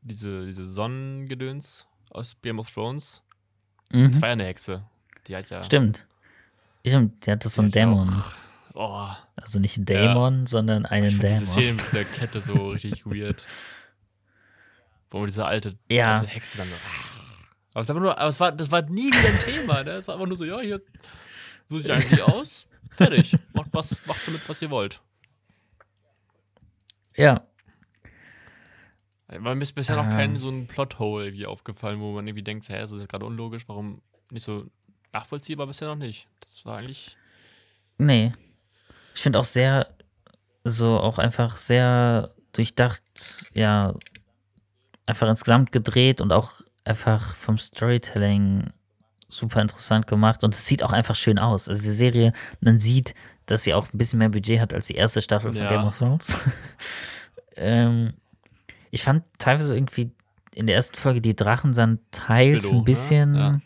diese, 0.01 0.45
diese 0.45 0.65
Sonnengedöns 0.65 1.87
aus 2.11 2.35
Game 2.41 2.59
of 2.59 2.69
Thrones, 2.73 3.21
das 3.89 3.99
Mhm. 3.99 4.21
war 4.21 4.29
ja 4.29 4.33
eine 4.33 4.45
Hexe. 4.45 4.83
Die 5.27 5.35
hat 5.35 5.49
ja. 5.49 5.63
Stimmt. 5.63 6.05
Stimmt, 6.85 7.25
der 7.25 7.33
hat 7.33 7.45
das 7.45 7.55
so 7.55 7.61
ein 7.63 7.71
Die 7.71 7.79
hat 7.79 7.87
ja 7.87 7.95
Dämon. 7.95 8.23
Oh, 8.77 9.07
Also 9.37 9.59
nicht 9.59 9.77
ein 9.77 9.85
Dämon, 9.85 10.47
sondern 10.47 10.85
einen 10.85 11.07
ich 11.07 11.13
finde 11.13 11.29
diese 11.29 11.45
Szene 11.45 11.65
Dämon. 11.67 11.77
mit 11.77 11.85
dieser 11.93 12.03
Kette 12.03 12.41
so 12.41 12.69
richtig 12.71 13.05
weird. 13.05 13.45
Wo 15.09 15.25
diese 15.25 15.45
alte, 15.45 15.77
Ja. 15.89 16.15
alte 16.15 16.27
Hexe 16.27 16.57
dann 16.57 16.67
so. 16.67 16.75
Aber 17.73 17.81
es, 17.81 17.87
war 17.89 17.99
nur, 17.99 18.17
aber 18.17 18.27
es 18.29 18.39
war, 18.39 18.51
das 18.51 18.71
war 18.71 18.81
nie 18.83 19.07
wieder 19.07 19.27
ein 19.29 19.39
Thema, 19.39 19.83
ne? 19.83 19.91
Es 19.91 20.07
war 20.07 20.15
einfach 20.15 20.27
nur 20.27 20.37
so, 20.37 20.43
ja, 20.45 20.59
hier, 20.59 20.81
so 21.67 21.77
sieht 21.79 21.89
eigentlich 21.91 22.21
aus. 22.21 22.67
Fertig. 22.91 23.37
Macht, 23.53 23.69
was, 23.73 23.91
macht 24.05 24.27
damit, 24.27 24.47
was 24.47 24.61
ihr 24.61 24.69
wollt. 24.69 25.01
Ja, 27.17 27.47
Weil 29.27 29.55
mir 29.55 29.63
ist 29.63 29.73
bisher 29.73 29.95
noch 29.95 30.05
Ähm. 30.05 30.11
kein 30.11 30.39
so 30.39 30.49
ein 30.49 30.67
Plothole 30.67 31.25
irgendwie 31.27 31.45
aufgefallen, 31.45 31.99
wo 31.99 32.11
man 32.13 32.27
irgendwie 32.27 32.43
denkt, 32.43 32.67
hä, 32.69 32.77
das 32.79 32.91
ist 32.91 32.99
jetzt 32.99 33.09
gerade 33.09 33.25
unlogisch, 33.25 33.63
warum 33.67 34.01
nicht 34.31 34.43
so 34.43 34.65
nachvollziehbar 35.13 35.65
bisher 35.67 35.87
noch 35.87 35.95
nicht. 35.95 36.27
Das 36.41 36.65
war 36.65 36.77
eigentlich. 36.77 37.15
nee. 37.97 38.33
Ich 39.15 39.21
finde 39.21 39.39
auch 39.39 39.43
sehr, 39.45 39.87
so 40.63 40.99
auch 40.99 41.17
einfach 41.19 41.57
sehr 41.57 42.31
durchdacht, 42.53 43.01
ja, 43.53 43.93
einfach 45.05 45.27
insgesamt 45.27 45.71
gedreht 45.71 46.21
und 46.21 46.31
auch 46.33 46.61
einfach 46.83 47.35
vom 47.35 47.57
Storytelling 47.57 48.71
super 49.27 49.61
interessant 49.61 50.07
gemacht 50.07 50.43
und 50.43 50.53
es 50.53 50.65
sieht 50.67 50.83
auch 50.83 50.93
einfach 50.93 51.15
schön 51.15 51.39
aus. 51.39 51.67
Also 51.67 51.81
die 51.81 51.95
Serie, 51.95 52.33
man 52.61 52.77
sieht, 52.77 53.13
dass 53.45 53.63
sie 53.63 53.73
auch 53.73 53.91
ein 53.93 53.97
bisschen 53.97 54.19
mehr 54.19 54.29
Budget 54.29 54.59
hat 54.59 54.73
als 54.73 54.87
die 54.87 54.95
erste 54.95 55.21
Staffel 55.21 55.51
von 55.51 55.61
Ja. 55.61 55.67
Game 55.69 55.83
of 55.85 55.97
Thrones. 55.97 56.37
ähm, 57.55 58.13
ich 58.91 59.03
fand 59.03 59.23
teilweise 59.37 59.75
irgendwie 59.75 60.11
in 60.53 60.67
der 60.67 60.75
ersten 60.75 60.95
Folge 60.97 61.21
die 61.21 61.35
Drachen 61.35 61.73
sahen 61.73 61.99
teils 62.11 62.63
Billo, 62.69 62.71
ein 62.73 62.77
ne? 62.79 62.83
bisschen 62.83 63.35
Ja. 63.35 63.59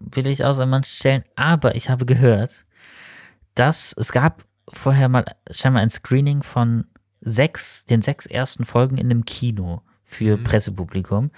willig 0.00 0.44
aus 0.44 0.58
an 0.58 0.70
manchen 0.70 0.94
Stellen, 0.94 1.24
aber 1.36 1.74
ich 1.76 1.88
habe 1.88 2.04
gehört, 2.04 2.66
dass 3.58 3.94
es 3.96 4.12
gab 4.12 4.44
vorher 4.68 5.08
mal 5.08 5.24
scheinbar 5.50 5.82
ein 5.82 5.90
Screening 5.90 6.42
von 6.42 6.84
sechs, 7.20 7.84
den 7.86 8.02
sechs 8.02 8.26
ersten 8.26 8.64
Folgen 8.64 8.96
in 8.96 9.06
einem 9.10 9.24
Kino 9.24 9.82
für 10.02 10.36
Mhm. 10.36 10.44
Pressepublikum 10.44 11.30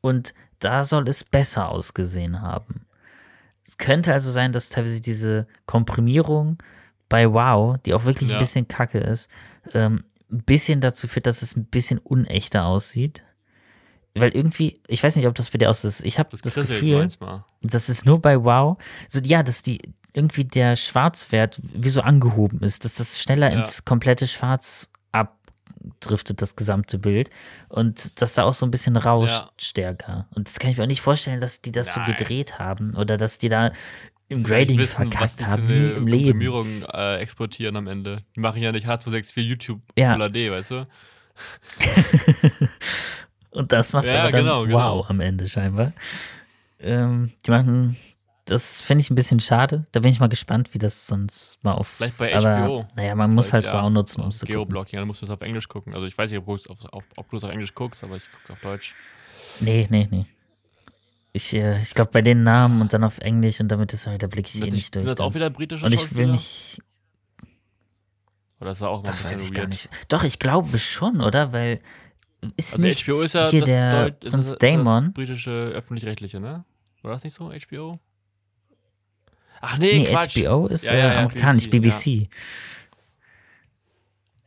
und 0.00 0.34
da 0.58 0.82
soll 0.84 1.08
es 1.08 1.22
besser 1.24 1.68
ausgesehen 1.68 2.40
haben. 2.40 2.86
Es 3.64 3.78
könnte 3.78 4.12
also 4.12 4.30
sein, 4.30 4.52
dass 4.52 4.68
teilweise 4.70 5.00
diese 5.00 5.46
Komprimierung 5.66 6.58
bei 7.08 7.30
Wow, 7.30 7.76
die 7.84 7.94
auch 7.94 8.04
wirklich 8.04 8.28
Ja. 8.30 8.36
ein 8.36 8.40
bisschen 8.40 8.66
kacke 8.68 8.98
ist, 8.98 9.30
ähm, 9.74 10.04
ein 10.30 10.42
bisschen 10.42 10.80
dazu 10.80 11.06
führt, 11.08 11.26
dass 11.26 11.42
es 11.42 11.56
ein 11.56 11.66
bisschen 11.66 11.98
unechter 11.98 12.64
aussieht. 12.66 13.22
Weil 14.14 14.30
irgendwie, 14.34 14.80
ich 14.88 15.02
weiß 15.02 15.14
nicht, 15.16 15.26
ob 15.26 15.34
das 15.34 15.50
bei 15.50 15.58
dir 15.58 15.68
aus 15.68 15.84
ist. 15.84 16.02
Ich 16.02 16.18
habe 16.18 16.30
Das, 16.30 16.40
das, 16.40 16.54
Gefühl, 16.54 17.02
das 17.60 17.88
ist 17.90 18.06
nur 18.06 18.20
bei 18.22 18.42
Wow, 18.42 18.78
so 19.08 19.20
ja, 19.20 19.42
dass 19.42 19.62
die 19.62 19.78
irgendwie 20.16 20.44
der 20.44 20.76
Schwarzwert 20.76 21.60
wie 21.62 21.88
so 21.90 22.00
angehoben 22.00 22.60
ist, 22.62 22.84
dass 22.84 22.96
das 22.96 23.20
schneller 23.20 23.50
Ja. 23.50 23.56
ins 23.58 23.84
komplette 23.84 24.26
Schwarz 24.26 24.90
abdriftet, 25.12 26.40
das 26.40 26.56
gesamte 26.56 26.98
Bild. 26.98 27.28
Und 27.68 28.20
dass 28.20 28.34
da 28.34 28.44
auch 28.44 28.54
so 28.54 28.64
ein 28.66 28.70
bisschen 28.70 28.96
rauscht 28.96 29.40
Ja. 29.42 29.50
stärker. 29.58 30.26
Und 30.34 30.48
das 30.48 30.58
kann 30.58 30.70
ich 30.70 30.78
mir 30.78 30.84
auch 30.84 30.88
nicht 30.88 31.02
vorstellen, 31.02 31.40
dass 31.40 31.60
die 31.60 31.70
das 31.70 31.94
Nein. 31.94 32.06
so 32.06 32.12
gedreht 32.14 32.58
haben 32.58 32.94
oder 32.96 33.16
dass 33.18 33.38
die 33.38 33.48
da 33.50 33.72
im 34.28 34.42
Grading 34.42 34.78
wissen, 34.78 35.10
verkackt 35.12 35.46
haben, 35.46 35.66
nie 35.66 35.74
eine 35.74 35.92
im 35.92 36.06
Leben. 36.08 36.84
Äh, 36.92 37.18
exportieren 37.18 37.76
am 37.76 37.86
Ende. 37.86 38.18
Die 38.34 38.40
machen 38.40 38.60
ja 38.62 38.72
nicht 38.72 38.86
H264 38.88 39.40
YouTube 39.42 39.80
Ja. 39.96 40.14
Full 40.16 40.30
HD, 40.30 40.50
weißt 40.50 40.70
du? 40.72 40.86
Und 43.50 43.72
das 43.72 43.92
macht 43.92 44.06
Ja, 44.06 44.22
aber 44.22 44.30
dann 44.30 44.44
genau, 44.44 44.60
wow 44.62 44.66
genau. 44.66 45.06
am 45.08 45.20
Ende 45.20 45.48
scheinbar. 45.48 45.92
Ähm, 46.80 47.32
die 47.46 47.50
machen, 47.50 47.96
das 48.46 48.80
finde 48.82 49.02
ich 49.02 49.10
ein 49.10 49.14
bisschen 49.14 49.40
schade. 49.40 49.86
Da 49.92 50.00
bin 50.00 50.10
ich 50.10 50.18
mal 50.20 50.28
gespannt, 50.28 50.72
wie 50.72 50.78
das 50.78 51.06
sonst 51.06 51.62
mal 51.62 51.72
auf. 51.72 51.88
Vielleicht 51.88 52.16
bei 52.18 52.34
aber, 52.34 52.66
HBO. 52.66 52.86
Naja, 52.96 53.14
man 53.14 53.34
muss 53.34 53.52
halt 53.52 53.66
ja, 53.66 53.82
Wow 53.82 53.90
nutzen, 53.90 54.22
um 54.22 54.28
es 54.28 54.38
zu 54.38 54.46
gucken. 54.46 54.54
Geoblocking, 54.54 54.98
dann 54.98 55.06
musst 55.08 55.20
du 55.20 55.26
es 55.26 55.30
auf 55.30 55.40
Englisch 55.42 55.68
gucken. 55.68 55.92
Also 55.94 56.06
ich 56.06 56.16
weiß 56.16 56.30
nicht, 56.30 56.38
ob, 56.38 56.46
du 56.46 56.54
es 56.54 56.66
auf, 56.68 56.78
auf, 56.92 57.04
ob 57.16 57.28
du 57.30 57.36
es 57.36 57.44
auf 57.44 57.50
Englisch 57.50 57.74
guckst, 57.74 58.02
aber 58.02 58.16
ich 58.16 58.24
gucke 58.32 58.52
auf 58.52 58.60
Deutsch. 58.60 58.94
Nee, 59.60 59.86
nee, 59.90 60.08
nee. 60.10 60.26
Ich, 61.32 61.54
äh, 61.54 61.78
ich 61.80 61.92
glaube, 61.94 62.10
bei 62.12 62.22
den 62.22 62.44
Namen 62.44 62.80
und 62.80 62.92
dann 62.94 63.04
auf 63.04 63.18
Englisch 63.18 63.60
und 63.60 63.68
damit 63.68 63.92
ist 63.92 64.06
halt, 64.06 64.22
da 64.22 64.26
blicke 64.26 64.48
ich 64.48 64.62
eh 64.62 64.70
nicht 64.70 64.94
durch. 64.94 65.06
das 65.06 65.20
auch 65.20 65.34
wieder 65.34 65.50
britische 65.50 65.84
Und 65.84 65.92
ich 65.92 66.14
will 66.14 66.28
mich, 66.28 66.80
Oder 68.60 68.70
ist 68.70 68.80
das 68.80 68.88
auch 68.88 68.98
mal 69.02 69.06
das 69.08 69.24
ein 69.24 69.30
weiß 69.32 69.42
ich 69.44 69.52
gar 69.52 69.62
weird? 69.64 69.70
nicht. 69.70 69.88
Doch, 70.08 70.24
ich 70.24 70.38
glaube 70.38 70.78
schon, 70.78 71.20
oder? 71.20 71.52
Weil 71.52 71.80
ist 72.56 72.74
Also 72.74 72.86
nicht 72.86 73.04
HBO 73.06 73.22
ist 73.22 73.34
ja 73.34 73.48
hier 73.50 73.60
das, 73.60 73.68
der 73.68 73.90
Deut- 74.10 74.24
ist 74.24 74.30
Prinz 74.32 74.46
das, 74.46 74.62
ist 74.70 74.84
das 74.84 75.12
britische 75.14 75.50
öffentlich-rechtliche, 75.50 76.40
ne? 76.40 76.64
War 77.02 77.12
das 77.12 77.24
nicht 77.24 77.34
so, 77.34 77.50
HBO? 77.50 77.98
Ach 79.60 79.78
nee, 79.78 79.98
Nee, 79.98 80.10
Quatsch. 80.10 80.38
HBO 80.38 80.66
ist 80.66 80.84
Ja, 80.84 80.92
äh, 80.92 80.98
ja, 80.98 81.12
ja, 81.12 81.18
amerikanisch, 81.20 81.70
BBC, 81.70 82.04
BBC. 82.04 82.28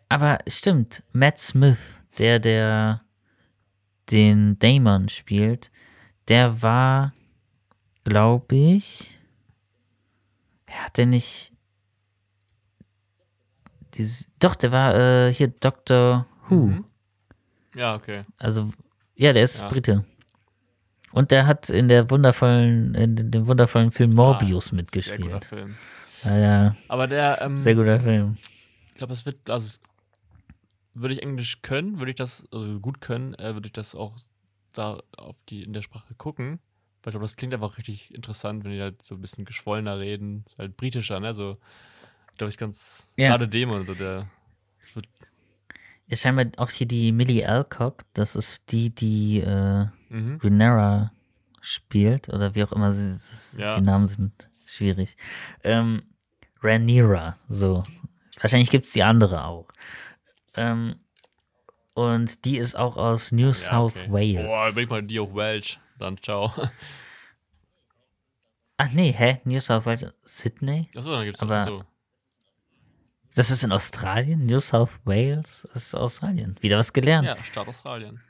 Aber 0.10 0.40
stimmt, 0.48 1.04
Matt 1.14 1.38
Smith, 1.38 1.96
der, 2.18 2.40
der 2.40 3.02
den 4.12 4.58
Damon 4.60 5.08
spielt, 5.10 5.72
der 6.28 6.62
war, 6.62 7.14
glaube 8.04 8.56
ich, 8.56 9.18
wer 10.66 10.86
hat 10.86 10.98
denn 10.98 11.10
nicht 11.10 11.52
dieses, 13.94 14.32
doch, 14.40 14.56
der 14.56 14.72
war 14.72 14.96
äh, 14.96 15.34
hier 15.34 15.50
Doctor 15.50 16.26
Who. 16.48 16.68
Mhm. 16.68 16.86
Ja, 17.76 17.96
okay. 17.96 18.22
Also, 18.38 18.72
ja, 19.16 19.34
der 19.34 19.44
ist 19.44 19.62
Ja. 19.62 19.68
Brite. 19.68 20.06
Und 21.12 21.32
der 21.32 21.48
hat 21.48 21.70
in 21.70 21.88
der 21.88 22.10
wundervollen, 22.10 22.94
in 22.96 23.32
dem 23.32 23.48
wundervollen 23.48 23.92
Film 23.92 24.14
Morbius 24.14 24.68
Ah, 24.68 24.70
Sehr 24.70 24.72
guter 24.76 24.76
mitgespielt. 24.76 25.46
Film. 25.46 25.76
Ja, 26.24 26.38
ja, 26.38 26.76
Aber 26.88 27.08
der, 27.08 27.42
ähm, 27.42 27.56
sehr 27.56 27.76
guter 27.76 28.00
Film. 28.00 28.38
glaube, 28.96 29.14
es 29.14 29.26
wird, 29.26 29.50
also 29.50 29.78
würde 30.94 31.14
ich 31.16 31.22
Englisch 31.24 31.62
können, 31.62 32.00
würde 32.00 32.12
ich 32.12 32.18
das, 32.18 32.44
also 32.52 32.80
gut 32.80 33.00
können, 33.02 33.34
äh, 33.36 33.54
würde 33.54 33.68
ich 33.68 33.74
das 33.74 33.96
auch 33.96 34.18
da 34.74 35.02
auf 35.18 35.36
die 35.50 35.64
in 35.64 35.74
der 35.74 35.82
Sprache 35.82 36.14
gucken. 36.16 36.60
Weil 37.02 37.12
ich 37.12 37.14
glaube, 37.14 37.24
das 37.24 37.38
klingt 37.38 37.54
einfach 37.54 37.78
richtig 37.78 38.14
interessant, 38.14 38.64
wenn 38.66 38.72
die 38.72 38.82
halt 38.82 39.02
so 39.04 39.16
ein 39.16 39.22
bisschen 39.22 39.46
geschwollener 39.46 40.00
reden. 40.00 40.44
Ist 40.46 40.60
halt 40.60 40.76
britischer, 40.76 41.20
ne? 41.22 41.34
So, 41.34 41.58
glaube 42.38 42.50
ich, 42.52 42.58
ganz 42.58 43.14
Ja. 43.18 43.30
gerade 43.30 43.48
dem 43.48 43.70
so, 43.86 43.94
der. 43.96 44.28
wird- 44.94 45.08
Ja, 46.08 46.18
scheinbar 46.18 46.48
auch 46.58 46.70
hier 46.70 46.88
die 46.88 47.12
Millie 47.14 47.48
Alcock, 47.48 48.02
das 48.14 48.36
ist 48.36 48.72
die, 48.74 48.90
die 48.94 49.40
äh, 49.40 49.88
Mhm. 50.10 50.40
Renera 50.44 51.12
spielt, 51.62 52.30
oder 52.30 52.56
wie 52.56 52.64
auch 52.64 52.72
immer 52.72 52.92
sie, 52.92 53.18
Ja. 53.62 53.72
die 53.74 53.82
Namen 53.82 54.06
sind 54.06 54.50
schwierig. 54.66 55.18
Ähm, 55.64 56.04
Rhaenyra, 56.62 57.38
so. 57.48 57.84
Wahrscheinlich 58.42 58.70
gibt 58.70 58.86
es 58.86 58.94
die 58.94 59.04
andere 59.04 59.46
auch. 59.46 59.68
Ähm, 60.56 60.96
und 61.96 62.46
die 62.46 62.58
ist 62.58 62.76
auch 62.76 62.98
aus 62.98 63.32
New 63.32 63.48
Ja, 63.48 63.54
South 63.54 63.98
okay. 64.02 64.12
Wales. 64.38 64.48
Boah, 64.48 64.74
bin 64.74 64.84
ich 64.84 64.90
mal 64.90 65.04
die 65.04 65.20
auch 65.20 65.34
Welsh. 65.36 65.80
Dann 65.98 66.18
ciao. 66.22 66.54
Ach 68.78 68.90
nee, 68.94 69.12
hä? 69.12 69.40
New 69.44 69.60
South 69.60 69.86
Wales? 69.86 70.06
Sydney? 70.24 70.90
Achso, 70.96 71.12
dann 71.12 71.26
gibt's 71.26 71.42
Aber- 71.42 71.66
so. 71.66 71.84
Das 73.36 73.52
ist 73.52 73.64
in 73.64 73.72
Australien? 73.72 74.46
New 74.48 74.60
South 74.60 75.02
Wales? 75.06 75.68
Das 75.72 75.84
ist 75.88 75.96
Australien. 75.96 76.56
Wieder 76.62 76.78
was 76.78 76.92
gelernt. 76.94 77.28
Ja, 77.28 77.36
Staat 77.44 77.68
Australien. 77.68 78.22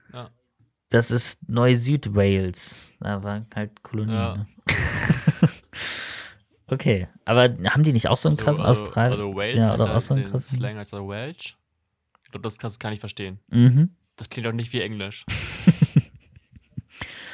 Das 0.90 1.12
ist 1.12 1.48
Neu-Süd-Wales. 1.48 2.96
Da 3.00 3.24
war 3.24 3.46
halt 3.56 3.84
Kolonie. 3.84 4.14
Ja. 4.14 4.36
Ne? 4.36 4.48
okay, 6.68 7.08
aber 7.26 7.44
haben 7.70 7.84
die 7.84 7.94
nicht 7.94 8.08
auch 8.08 8.18
so 8.18 8.30
einen 8.30 8.38
krassen 8.38 8.66
also, 8.66 8.84
Australien? 8.84 9.20
Also 9.20 9.36
Wales 9.36 9.58
ja, 9.58 9.74
oder 9.74 9.96
auch 9.96 10.00
so 10.00 10.16
einen 10.16 10.24
krassen. 10.24 10.58
Slang 10.58 10.78
als 10.78 10.92
Welsh. 10.92 11.58
Ich 12.26 12.32
glaube, 12.32 12.44
das 12.44 12.58
kannst 12.58 12.78
du 12.78 12.80
gar 12.80 12.90
nicht 12.90 13.00
verstehen. 13.00 13.40
Mhm. 13.50 13.96
Das 14.16 14.30
klingt 14.30 14.48
auch 14.48 14.52
nicht 14.52 14.74
wie 14.74 14.82
Englisch. 14.82 15.26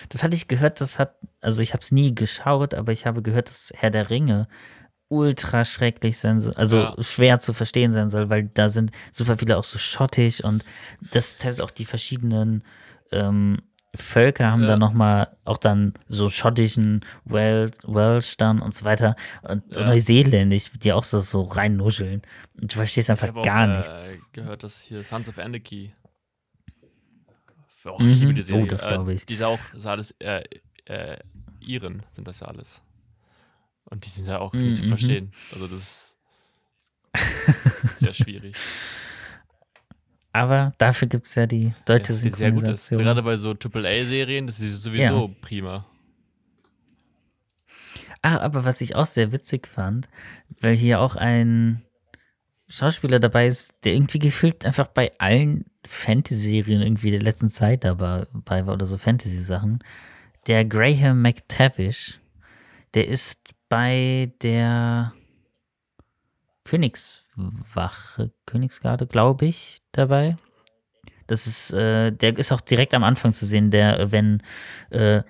Das 0.09 0.23
hatte 0.23 0.35
ich 0.35 0.47
gehört, 0.47 0.81
das 0.81 0.99
hat, 0.99 1.15
also 1.41 1.61
ich 1.61 1.73
habe 1.73 1.81
es 1.81 1.91
nie 1.91 2.13
geschaut, 2.13 2.73
aber 2.73 2.91
ich 2.91 3.05
habe 3.05 3.21
gehört, 3.21 3.49
dass 3.49 3.71
Herr 3.75 3.89
der 3.89 4.09
Ringe 4.09 4.47
ultra 5.07 5.65
schrecklich 5.65 6.19
sein 6.19 6.39
soll, 6.39 6.53
also 6.53 6.77
Ja. 6.77 6.95
schwer 6.99 7.39
zu 7.39 7.53
verstehen 7.53 7.91
sein 7.91 8.07
soll, 8.07 8.29
weil 8.29 8.47
da 8.47 8.69
sind 8.69 8.91
super 9.11 9.37
viele 9.37 9.57
auch 9.57 9.63
so 9.63 9.77
schottisch 9.77 10.41
und 10.41 10.63
das 11.11 11.37
teilweise 11.37 11.63
auch 11.63 11.71
die 11.71 11.85
verschiedenen 11.85 12.63
ähm, 13.11 13.61
Völker 13.97 14.51
haben 14.51 14.61
Ja. 14.63 14.67
da 14.67 14.77
nochmal 14.77 15.37
auch 15.45 15.57
dann 15.57 15.93
so 16.07 16.29
schottischen 16.29 17.05
Wel 17.23 17.71
Welsh 17.83 18.35
dann 18.35 18.61
und 18.61 18.73
so 18.73 18.83
weiter 18.83 19.15
und 19.43 19.63
Ja. 19.75 19.85
Neuseeländisch, 19.85 20.71
die 20.73 20.91
auch 20.91 21.03
so, 21.05 21.17
so 21.19 21.43
reinnuscheln 21.43 22.21
und 22.61 22.73
du 22.73 22.75
verstehst 22.75 23.07
Ich 23.07 23.11
einfach 23.11 23.29
habe 23.29 23.41
gar 23.43 23.63
auch, 23.71 23.77
nichts. 23.77 24.17
Äh, 24.17 24.21
gehört, 24.33 24.63
dass 24.63 24.81
hier 24.81 25.03
Sons 25.03 25.29
of 25.29 25.37
Anarchy. 25.39 25.93
Oh, 27.85 27.99
Mhm. 27.99 28.09
ich 28.09 28.19
liebe 28.19 28.33
die 28.33 28.41
Oh, 28.41 28.45
Serie. 28.45 28.67
das 28.67 28.81
Äh, 28.81 28.87
glaub 28.87 29.07
ich. 29.09 29.25
Die 29.27 29.33
ist 29.33 29.43
auch, 29.43 29.59
ist 29.73 29.85
alles, 29.85 30.11
äh, 30.19 30.43
äh, 30.85 31.17
Iren 31.61 32.03
sind 32.11 32.27
das 32.27 32.39
ja 32.41 32.47
alles. 32.47 32.81
Und 33.85 34.03
die 34.05 34.09
sind 34.09 34.27
ja 34.27 34.39
auch 34.39 34.53
nicht 34.53 34.75
zu 34.77 34.83
Mhm. 34.83 34.87
verstehen. 34.87 35.31
Also 35.53 35.67
das 35.67 35.79
ist 35.79 36.17
sehr 37.99 38.13
schwierig. 38.13 38.55
Aber 40.35 40.73
dafür 40.79 41.07
gibt 41.07 41.27
es 41.27 41.35
ja 41.35 41.47
die 41.47 41.73
deutsche 41.85 42.11
Ja, 42.11 42.21
die 42.23 42.29
sehr 42.29 42.51
gut 42.51 42.67
ist. 42.67 42.87
Synchronisation. 42.87 42.99
Gerade 42.99 43.23
bei 43.23 43.37
so 43.37 43.51
AAA-Serien, 43.51 44.47
das 44.47 44.59
ist 44.59 44.83
sowieso 44.83 45.33
prima. 45.39 45.85
Ah, 48.21 48.39
aber 48.39 48.65
was 48.65 48.81
ich 48.81 48.97
auch 48.97 49.05
sehr 49.05 49.31
witzig 49.31 49.65
fand, 49.65 50.09
weil 50.59 50.75
hier 50.75 50.99
auch 50.99 51.15
ein 51.15 51.81
Schauspieler 52.67 53.21
dabei 53.21 53.47
ist, 53.47 53.75
der 53.85 53.93
irgendwie 53.93 54.19
gefühlt 54.19 54.65
einfach 54.65 54.87
bei 54.87 55.13
allen 55.19 55.67
Fantasy-Serien 55.87 56.81
irgendwie 56.81 57.11
der 57.11 57.21
letzten 57.21 57.47
Zeit 57.47 57.85
dabei 57.85 58.25
war 58.65 58.73
oder 58.73 58.85
so 58.85 58.97
Fantasy-Sachen. 58.97 59.81
Der 60.47 60.65
Graham 60.65 61.21
McTavish, 61.21 62.19
der 62.93 63.07
ist 63.07 63.53
bei 63.69 64.33
der 64.41 65.13
Königswache, 67.35 68.31
Königsgarde, 68.45 69.07
glaube 69.07 69.45
ich, 69.45 69.81
dabei. 69.91 70.37
Das 71.27 71.47
ist, 71.47 71.73
äh, 71.73 72.11
der 72.11 72.37
ist 72.37 72.51
auch 72.51 72.61
direkt 72.61 72.93
am 72.93 73.03
Anfang 73.03 73.33
zu 73.33 73.45
sehen, 73.45 73.71
der, 73.71 74.11
wenn 74.11 74.41
äh, 74.91 75.23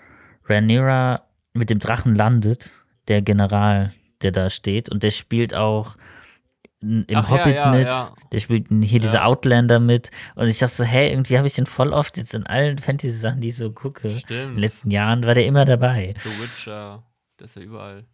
Rhaenyra 0.48 1.24
mit 1.54 1.70
dem 1.70 1.80
Drachen 1.80 2.16
landet, 2.16 2.86
der 3.08 3.22
General, 3.22 3.94
der 4.22 4.32
da 4.32 4.50
steht, 4.50 4.90
und 4.90 5.04
der 5.04 5.12
spielt 5.12 5.54
auch 5.54 5.96
im 6.82 7.06
Ach 7.14 7.30
ja, 7.30 7.30
Hobbit 7.30 7.56
ja, 7.56 7.72
mit, 7.72 7.88
ja. 7.88 8.10
der 8.32 8.40
spielt 8.40 8.68
hier 8.70 9.00
diese 9.00 9.18
Ja. 9.18 9.26
Outlander 9.26 9.80
mit, 9.80 10.12
und 10.36 10.48
ich 10.48 10.60
dachte 10.60 10.76
so, 10.76 10.84
hä, 10.84 11.10
irgendwie 11.10 11.38
habe 11.38 11.48
ich 11.48 11.54
den 11.56 11.66
voll 11.66 11.94
oft 11.94 12.18
jetzt 12.18 12.34
in 12.36 12.46
allen 12.46 12.78
Fantasy-Sachen, 12.78 13.40
die 13.40 13.48
ich 13.48 13.58
so 13.58 13.72
gucke. 13.72 14.08
In 14.08 14.14
den 14.14 14.20
Stimmt. 14.20 14.60
letzten 14.60 14.92
Jahren 14.92 15.26
war 15.26 15.34
der 15.34 15.46
immer 15.46 15.66
dabei. 15.66 16.14
The 16.22 16.30
Witcher, 16.42 17.04
das 17.38 17.52
ist 17.52 17.56
ja 17.56 17.62
überall. 17.64 18.06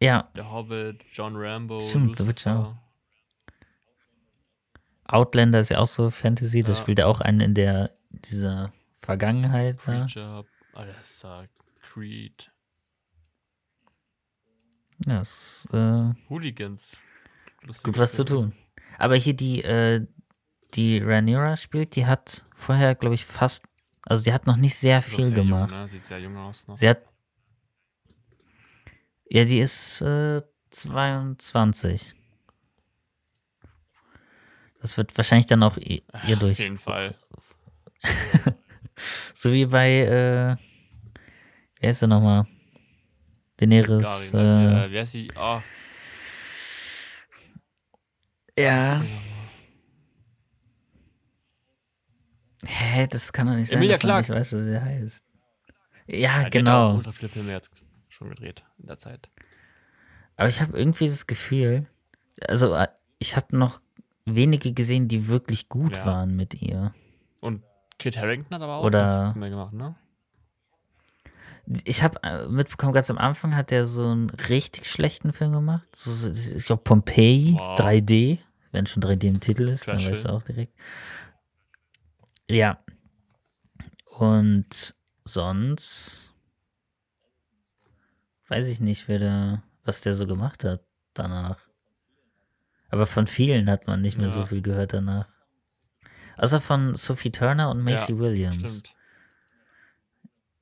Ja, 0.00 0.28
Der 0.36 0.50
Hobbit, 0.52 1.02
John 1.12 1.34
Rambo, 1.36 1.80
Stimmt, 1.80 2.16
The 2.16 2.24
Lucifer. 2.24 2.28
Witcher. 2.28 2.82
Outlander 5.04 5.60
ist 5.60 5.70
ja 5.70 5.78
auch 5.78 5.86
so 5.86 6.10
Fantasy, 6.10 6.62
da 6.62 6.72
Ja. 6.72 6.78
spielt 6.78 6.98
er 6.98 7.08
auch 7.08 7.20
einen 7.20 7.40
in 7.40 7.54
der, 7.54 7.92
dieser 8.10 8.72
Vergangenheit. 8.98 9.78
Da. 9.86 10.00
Preacher, 10.04 10.44
Alter, 10.74 11.46
Creed. 11.80 12.50
Ja, 15.06 15.20
ist 15.20 15.68
äh, 15.72 16.12
Hooligans. 16.28 17.00
Lustige 17.62 17.84
gut 17.84 17.98
was 17.98 18.12
zu 18.16 18.24
tun. 18.24 18.52
Aber 18.98 19.14
hier 19.16 19.34
die, 19.34 19.62
äh, 19.62 20.06
die 20.74 20.98
Rhaenyra 20.98 21.56
spielt, 21.56 21.96
die 21.96 22.06
hat 22.06 22.42
vorher, 22.54 22.94
glaube 22.94 23.14
ich, 23.14 23.24
fast, 23.24 23.66
also 24.06 24.24
die 24.24 24.32
hat 24.32 24.46
noch 24.46 24.56
nicht 24.56 24.74
sehr 24.74 25.02
viel 25.02 25.32
gemacht. 25.32 25.70
Jung, 25.70 25.80
ne? 25.82 25.88
Sieht 25.88 26.04
sehr 26.04 26.18
jung 26.18 26.36
aus 26.36 26.66
noch. 26.66 26.76
Sie 26.76 26.88
hat, 26.88 27.02
ja, 29.28 29.44
die 29.44 29.58
ist 29.60 30.00
äh, 30.02 30.42
22. 30.70 32.14
Das 34.80 34.96
wird 34.96 35.16
wahrscheinlich 35.16 35.46
dann 35.46 35.62
auch 35.62 35.76
ihr, 35.78 36.02
ihr 36.26 36.36
durch. 36.36 36.52
Auf 36.52 36.58
jeden 36.58 36.78
Fall. 36.78 37.14
So 39.34 39.52
wie 39.52 39.66
bei, 39.66 39.90
äh, 39.92 40.56
wer 41.80 41.90
ist 41.90 42.00
der 42.00 42.08
nochmal? 42.08 42.46
Daenerys. 43.58 44.06
Also, 44.06 44.38
Äh, 44.38 44.86
äh, 44.86 44.90
wie 44.90 44.98
heißt 44.98 45.12
sie? 45.12 45.30
Oh, 45.36 45.60
ja. 48.58 49.02
Hä, 52.66 53.06
das 53.10 53.32
kann 53.32 53.46
doch 53.48 53.54
nicht 53.54 53.68
sein, 53.68 53.80
dass 53.80 53.90
man 53.90 53.98
Clarke. 53.98 54.32
nicht 54.32 54.38
weiß, 54.40 54.52
wie 54.54 54.64
sie 54.64 54.80
heißt. 54.80 55.24
Ja, 56.06 56.42
ja, 56.42 56.48
genau. 56.48 56.96
ultra 56.96 57.12
viele 57.12 57.28
Filme 57.28 57.52
jetzt 57.52 57.70
schon 58.16 58.30
gedreht 58.30 58.64
in 58.78 58.86
der 58.86 58.98
Zeit. 58.98 59.28
Aber 60.36 60.48
ich 60.48 60.60
habe 60.60 60.76
irgendwie 60.78 61.06
das 61.06 61.26
Gefühl, 61.26 61.86
also 62.48 62.74
äh, 62.74 62.88
ich 63.18 63.36
habe 63.36 63.56
noch 63.56 63.80
wenige 64.24 64.72
gesehen, 64.72 65.08
die 65.08 65.28
wirklich 65.28 65.68
gut 65.68 65.96
Ja. 65.96 66.06
waren 66.06 66.34
mit 66.36 66.60
ihr. 66.60 66.92
Und 67.40 67.62
Kit 67.98 68.18
Harrington 68.18 68.54
hat 68.54 68.62
aber 68.62 68.76
auch 68.76 68.84
Oder- 68.84 69.24
nichts 69.24 69.38
mehr 69.38 69.50
gemacht, 69.50 69.72
ne? 69.72 69.94
Ich 71.84 72.02
habe 72.04 72.22
äh, 72.22 72.46
mitbekommen, 72.48 72.92
ganz 72.92 73.10
am 73.10 73.18
Anfang 73.18 73.56
hat 73.56 73.72
er 73.72 73.86
so 73.88 74.04
einen 74.08 74.30
richtig 74.30 74.86
schlechten 74.88 75.32
Film 75.32 75.50
gemacht. 75.52 75.88
So, 75.96 76.30
ich 76.30 76.64
glaube 76.64 76.82
Pompeii 76.84 77.54
Wow. 77.58 77.78
3D. 77.78 78.38
Wenn 78.70 78.86
schon 78.86 79.02
3D 79.02 79.24
im 79.26 79.40
Titel 79.40 79.68
ist, 79.68 79.88
dann 79.88 79.98
weißt 80.04 80.26
du 80.26 80.28
auch 80.28 80.42
direkt. 80.44 80.72
Ja. 82.48 82.78
Und 84.18 84.94
sonst 85.24 86.32
weiß 88.48 88.68
ich 88.68 88.80
nicht, 88.80 89.08
wer 89.08 89.18
da, 89.18 89.62
was 89.84 90.00
der 90.02 90.14
so 90.14 90.26
gemacht 90.26 90.64
hat 90.64 90.82
danach. 91.14 91.58
Aber 92.88 93.06
von 93.06 93.26
vielen 93.26 93.68
hat 93.70 93.86
man 93.86 94.00
nicht 94.00 94.16
mehr 94.18 94.28
so 94.30 94.40
Ja. 94.40 94.46
viel 94.46 94.62
gehört 94.62 94.92
danach. 94.92 95.28
Außer 96.38 96.60
von 96.60 96.94
Sophie 96.94 97.32
Turner 97.32 97.70
und 97.70 97.80
Macy 97.82 98.12
Ja, 98.12 98.18
Williams. 98.18 98.56
Stimmt. 98.58 98.94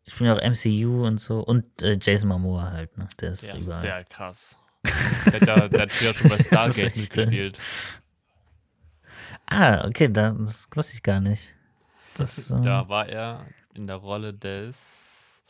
Ich 0.04 0.16
bin 0.16 0.26
ja 0.26 0.34
auch 0.34 0.40
MCU 0.40 1.06
und 1.06 1.18
so. 1.18 1.40
Und 1.40 1.82
äh, 1.82 1.98
Jason 2.00 2.28
Momoa 2.28 2.70
halt, 2.70 2.96
ne? 2.96 3.08
Der 3.20 3.30
ist 3.32 3.42
Der 3.42 3.56
ist 3.56 3.64
überall. 3.64 3.80
sehr 3.80 4.04
krass. 4.04 4.58
der, 4.84 5.32
hat 5.40 5.46
ja, 5.46 5.68
der 5.68 5.80
hat 5.82 5.92
früher 5.92 6.14
schon 6.14 6.30
bei 6.30 6.38
Stargate 6.44 6.96
mitgespielt. 6.96 7.58
ah, 9.46 9.86
okay, 9.86 10.08
das, 10.12 10.34
das 10.38 10.68
wusste 10.74 10.94
ich 10.94 11.02
gar 11.02 11.20
nicht. 11.20 11.54
Das, 12.16 12.48
Da 12.62 12.88
war 12.88 13.08
er 13.08 13.46
in 13.74 13.86
der 13.86 13.96
Rolle 13.96 14.32
des. 14.34 15.42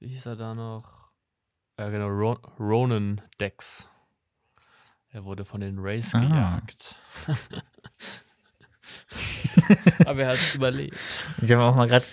Wie 0.00 0.08
hieß 0.08 0.26
er 0.26 0.36
da 0.36 0.54
noch? 0.54 1.03
Ja, 1.78 1.88
genau, 1.90 2.08
Ro 2.08 2.36
Ronan 2.58 3.20
Dex. 3.40 3.88
Er 5.10 5.24
wurde 5.24 5.44
von 5.44 5.60
den 5.60 5.78
Rays 5.78 6.14
Ah. 6.14 6.20
gejagt. 6.20 6.96
Aber 10.06 10.22
er 10.22 10.28
hat 10.28 10.54
überlebt. 10.54 10.96
Ich 11.40 11.52
habe 11.52 11.64
auch 11.64 11.74
mal 11.76 11.88
gerade 11.88 12.04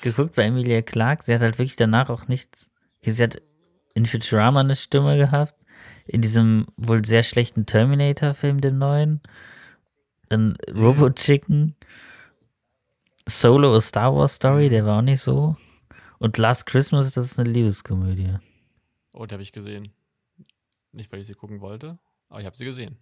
geguckt 0.00 0.34
bei 0.36 0.44
Emilia 0.44 0.82
Clarke. 0.82 1.24
Sie 1.24 1.34
hat 1.34 1.40
halt 1.42 1.58
wirklich 1.58 1.76
danach 1.76 2.08
auch 2.10 2.28
nichts. 2.28 2.70
Sie 3.02 3.22
hat 3.22 3.40
in 3.94 4.06
Futurama 4.06 4.60
eine 4.60 4.76
Stimme 4.76 5.16
gehabt. 5.16 5.54
in 6.06 6.20
diesem 6.20 6.66
wohl 6.76 7.04
sehr 7.04 7.22
schlechten 7.22 7.64
Terminator-Film, 7.64 8.60
dem 8.60 8.78
neuen. 8.78 9.20
Dann 10.28 10.56
Robo 10.74 11.10
Chicken. 11.10 11.76
Solo, 13.26 13.76
a 13.76 13.80
Star 13.80 14.14
Wars 14.14 14.34
Story, 14.34 14.68
der 14.68 14.84
war 14.84 14.98
auch 14.98 15.02
nicht 15.02 15.20
so. 15.20 15.56
Und 16.18 16.38
Last 16.38 16.66
Christmas, 16.66 17.12
das 17.12 17.26
ist 17.26 17.38
eine 17.38 17.50
Liebeskomödie. 17.50 18.34
Oh, 19.12 19.26
die 19.26 19.32
habe 19.34 19.42
ich 19.42 19.52
gesehen. 19.52 19.92
Nicht, 20.92 21.10
weil 21.12 21.20
ich 21.20 21.26
sie 21.26 21.34
gucken 21.34 21.60
wollte, 21.60 21.98
aber 22.28 22.40
ich 22.40 22.46
habe 22.46 22.56
sie 22.56 22.64
gesehen. 22.64 22.98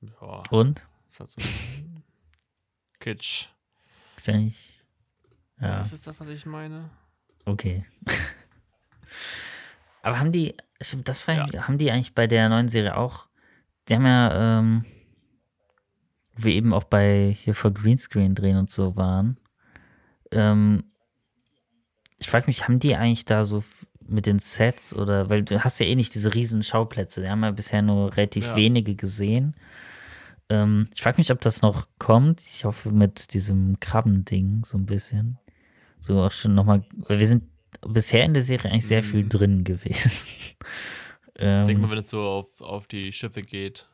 Ja, 0.00 0.42
Und? 0.50 0.84
das 1.06 1.20
hat 1.20 1.28
so 1.28 1.40
Kitsch. 3.00 3.48
Wahrscheinlich. 4.16 4.82
Ja. 5.60 5.66
Ja, 5.68 5.78
Das 5.78 5.92
ist 5.92 6.06
das, 6.06 6.18
was 6.20 6.28
ich 6.28 6.46
meine. 6.46 6.90
okay. 7.46 7.84
Aber 10.02 10.18
haben 10.18 10.32
die, 10.32 10.54
stimmt, 10.82 11.08
das 11.08 11.26
war, 11.28 11.36
haben 11.36 11.78
die 11.78 11.90
eigentlich 11.90 12.14
bei 12.14 12.26
der 12.26 12.48
neuen 12.50 12.68
Serie 12.68 12.96
auch, 12.96 13.28
die 13.88 13.94
haben 13.94 14.04
ja, 14.04 14.58
ähm, 14.58 14.84
wir 16.36 16.52
eben 16.52 16.74
auch 16.74 16.84
bei 16.84 17.32
hier 17.34 17.54
vor 17.54 17.70
Greenscreen 17.70 18.34
drehen 18.34 18.58
und 18.58 18.68
so 18.70 18.96
waren, 18.96 19.36
ähm, 20.32 20.84
ich 22.18 22.28
frage 22.28 22.46
mich, 22.46 22.64
haben 22.64 22.78
die 22.80 22.96
eigentlich 22.96 23.24
da 23.24 23.44
so 23.44 23.62
mit 24.06 24.26
den 24.26 24.38
Sets 24.38 24.94
oder, 24.94 25.30
weil 25.30 25.42
du 25.44 25.62
hast 25.64 25.78
ja 25.80 25.86
eh 25.86 25.94
nicht 25.94 26.14
diese 26.14 26.34
riesen 26.34 26.62
Schauplätze, 26.62 27.20
die 27.22 27.28
haben 27.28 27.42
ja 27.42 27.50
bisher 27.50 27.82
nur 27.82 28.16
relativ 28.16 28.44
Ja. 28.46 28.56
wenige 28.56 28.94
gesehen. 28.94 29.54
Ähm, 30.50 30.86
ich 30.94 31.02
frage 31.02 31.18
mich, 31.18 31.32
ob 31.32 31.40
das 31.40 31.62
noch 31.62 31.88
kommt. 31.98 32.42
Ich 32.42 32.64
hoffe 32.64 32.90
mit 32.90 33.32
diesem 33.32 33.80
Krabbending 33.80 34.62
so 34.64 34.76
ein 34.76 34.84
bisschen. 34.86 35.38
So 35.98 36.20
auch 36.20 36.30
schon 36.32 36.54
nochmal, 36.54 36.84
weil 37.08 37.18
wir 37.18 37.26
sind 37.26 37.44
bisher 37.80 38.24
in 38.24 38.34
der 38.34 38.42
Serie 38.42 38.70
eigentlich 38.70 38.86
sehr 38.86 39.02
viel 39.02 39.24
Mhm. 39.24 39.28
drin 39.30 39.64
gewesen. 39.64 40.28
ähm, 41.36 41.64
Denk 41.66 41.80
mal, 41.80 41.90
wenn 41.90 42.04
es 42.04 42.10
so 42.10 42.20
auf, 42.22 42.60
auf 42.60 42.86
die 42.86 43.10
Schiffe 43.10 43.40
geht. 43.42 43.88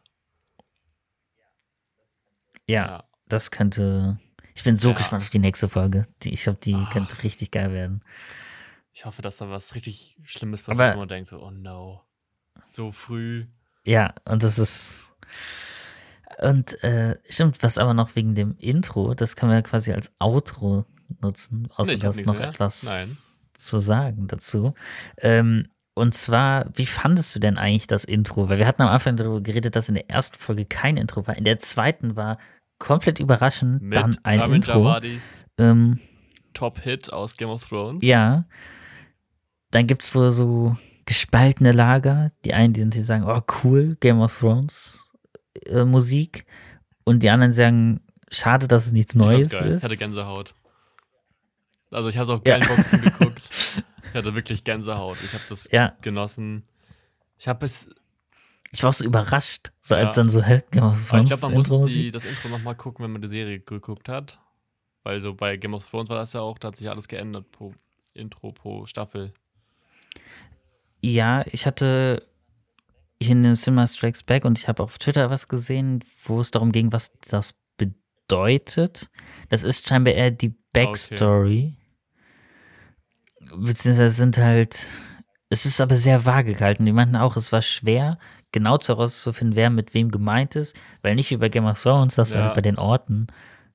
ja, 2.69 3.05
das 3.29 3.51
könnte. 3.51 4.19
Ich 4.55 4.65
bin 4.65 4.77
so 4.77 4.89
Ja. 4.91 4.95
gespannt 4.97 5.23
auf 5.23 5.31
die 5.31 5.39
nächste 5.39 5.69
Folge. 5.69 6.03
Die, 6.23 6.33
ich 6.33 6.43
glaube, 6.43 6.59
die 6.63 6.75
Ah. 6.75 6.89
könnte 6.93 7.23
richtig 7.23 7.51
geil 7.51 7.73
werden. 7.73 8.01
Ich 8.93 9.05
hoffe, 9.05 9.23
dass 9.23 9.37
da 9.39 9.49
was 9.51 9.75
richtig 9.75 10.17
Schlimmes 10.25 10.63
Aber- 10.67 10.77
passiert, 10.77 10.95
wo 10.97 10.99
man 11.01 11.09
denkt 11.09 11.29
so, 11.31 11.41
oh 11.43 11.51
no. 11.51 12.03
So 12.63 12.93
früh. 12.93 13.47
Ja, 13.85 14.15
und 14.27 14.43
das 14.43 14.59
ist. 14.59 15.13
Und 16.43 16.83
äh, 16.85 17.17
stimmt, 17.29 17.63
was 17.63 17.79
aber 17.79 17.95
noch 17.95 18.15
wegen 18.17 18.35
dem 18.35 18.57
Intro, 18.59 19.15
das 19.15 19.37
können 19.37 19.53
wir 19.53 19.63
quasi 19.63 19.93
als 19.93 20.13
Outro 20.19 20.85
nutzen, 21.21 21.69
außer 21.75 21.93
Nee, 21.93 21.99
du 21.99 22.07
hast 22.09 22.25
noch 22.27 22.39
mehr. 22.39 22.49
etwas 22.49 22.83
Nein. 22.85 23.17
zu 23.55 23.79
sagen 23.79 24.27
dazu. 24.27 24.75
Ähm, 25.19 25.69
und 25.95 26.15
zwar, 26.15 26.67
wie 26.77 26.87
fandest 26.87 27.35
du 27.35 27.41
denn 27.41 27.59
eigentlich 27.59 27.87
das 27.89 28.05
Intro? 28.05 28.49
Weil 28.49 28.59
wir 28.59 28.67
hatten 28.67 28.83
am 28.83 28.89
Anfang 28.89 29.17
darüber 29.17 29.41
geredet, 29.41 29.77
dass 29.77 29.89
in 29.89 29.97
der 29.97 30.09
ersten 30.09 30.39
Folge 30.39 30.65
kein 30.65 30.97
Intro 30.97 31.27
war. 31.27 31.37
In 31.37 31.45
der 31.45 31.59
zweiten 31.59 32.17
war 32.17 32.39
komplett 32.79 33.19
überraschend 33.21 33.83
Mit 33.83 33.99
dann 33.99 34.17
ein 34.23 34.41
Ramin 34.41 34.57
Intro. 34.57 34.99
Ähm, 35.59 35.99
Top-Hit 36.55 37.13
aus 37.13 37.37
Game 37.37 37.51
of 37.51 37.67
Thrones. 37.69 38.03
ja. 38.05 38.45
Dann 39.71 39.87
gibt 39.87 40.03
es 40.03 40.15
wohl 40.15 40.31
so 40.33 40.77
gespaltene 41.07 41.73
Lager. 41.73 42.31
Die 42.45 42.55
einen, 42.55 42.91
die 42.91 43.01
sagen, 43.01 43.25
oh 43.25 43.41
cool, 43.63 43.97
Game 44.01 44.21
of 44.21 44.37
Thrones 44.39 45.09
äh, 45.67 45.85
Musik. 45.85 46.47
Und 47.05 47.23
die 47.23 47.31
anderen 47.31 47.53
sagen, 47.53 48.01
schade, 48.31 48.69
dass 48.69 48.87
es 48.87 48.93
nichts 48.93 49.15
Ich 49.15 49.21
Neues 49.21 49.51
geil. 49.51 49.69
ist. 49.69 49.79
Ich 49.79 49.85
hatte 49.85 49.97
Gänsehaut. 49.97 50.55
Also 51.91 52.09
ich 52.09 52.17
habe 52.17 52.25
es 52.25 52.31
auf 52.31 52.43
Ja. 52.47 52.59
Geilboxen 52.59 53.01
geguckt. 53.03 53.51
Ich 54.13 54.17
hatte 54.17 54.35
wirklich 54.35 54.65
Gänsehaut. 54.65 55.19
Ich 55.23 55.33
habe 55.35 55.45
das 55.49 55.71
Ja, 55.71 55.97
genossen. 56.01 56.65
Ich 57.39 57.47
habe 57.47 57.65
es, 57.65 57.89
ich 58.73 58.83
war 58.83 58.93
so 58.93 59.05
überrascht, 59.05 59.71
so 59.79 59.95
als 59.95 60.17
Ja. 60.17 60.23
dann 60.23 60.29
so, 60.29 60.43
hä, 60.43 60.63
Game 60.73 60.83
of 60.83 60.95
aber 60.95 61.23
Thrones 61.23 61.31
ich 61.31 61.39
glaube, 61.39 61.55
man 61.55 61.63
muss 61.81 61.93
die, 61.93 62.11
das 62.11 62.25
Intro 62.25 62.49
nochmal 62.49 62.75
gucken, 62.75 63.05
wenn 63.05 63.13
man 63.13 63.23
die 63.23 63.29
Serie 63.29 63.61
geguckt 63.61 64.09
hat. 64.09 64.41
Weil 65.05 65.21
so 65.21 65.35
bei 65.35 65.57
Game 65.59 65.75
of 65.75 65.89
Thrones 65.89 66.09
war 66.09 66.17
das 66.17 66.33
ja 66.33 66.41
auch, 66.41 66.59
da 66.59 66.69
hat 66.69 66.77
sich 66.77 66.91
alles 66.91 67.07
geändert 67.07 67.53
pro 67.53 67.73
Intro, 68.13 68.51
pro 68.51 68.85
Staffel. 68.87 69.33
Ja, 71.03 71.45
ich 71.51 71.67
hatte 71.67 72.27
hier 73.23 73.33
in 73.33 73.43
dem 73.43 73.55
Cinema 73.55 73.87
Strikes 73.87 74.23
Back 74.23 74.45
und 74.45 74.59
ich 74.59 74.69
habe 74.69 74.83
auf 74.83 74.99
Twitter 74.99 75.31
was 75.31 75.49
gesehen, 75.49 76.01
wo 76.25 76.41
es 76.41 76.51
darum 76.51 76.73
ging, 76.73 76.93
was 76.93 77.19
das 77.29 77.55
bedeutet. 77.77 79.11
Das 79.49 79.63
ist 79.63 79.87
scheinbar 79.87 80.15
eher 80.15 80.31
die 80.31 80.55
Backstory. 80.73 81.77
Beziehungsweise 83.57 84.15
sind 84.15 84.39
halt, 84.39 84.87
es 85.49 85.67
ist 85.67 85.81
aber 85.81 85.97
sehr 85.97 86.25
vage 86.25 86.55
gehalten. 86.55 86.87
Die 86.87 86.93
meinten 86.93 87.17
auch, 87.17 87.37
es 87.37 87.53
war 87.53 87.63
schwer, 87.63 88.19
genau 88.53 88.79
herauszufinden, 88.79 89.57
wer 89.57 89.71
mit 89.71 89.95
wem 89.95 90.11
gemeint 90.11 90.57
ist, 90.57 90.79
weil 91.03 91.15
nicht 91.15 91.31
wie 91.31 91.37
bei 91.37 91.49
Game 91.49 91.67
of 91.67 91.83
Thrones, 91.83 92.15
dass 92.15 92.31
da 92.31 92.39
Ja. 92.39 92.45
halt 92.47 92.55
bei 92.55 92.61
den 92.61 92.79
Orten 92.79 93.27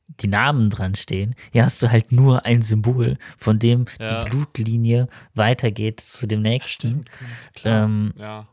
die 0.08 0.28
Namen 0.28 0.70
dran 0.70 0.96
stehen. 0.96 1.36
Hier 1.52 1.64
hast 1.64 1.82
du 1.82 1.90
halt 1.92 2.12
nur 2.12 2.46
ein 2.46 2.62
Symbol, 2.62 3.18
von 3.38 3.60
dem 3.60 3.86
Ja. 4.00 4.24
die 4.24 4.30
Blutlinie 4.30 5.08
weitergeht 5.34 6.00
zu 6.00 6.28
dem 6.28 6.42
nächsten. 6.42 7.06
Klar. 7.54 7.86
Ähm, 7.86 8.14
ja. 8.18 8.48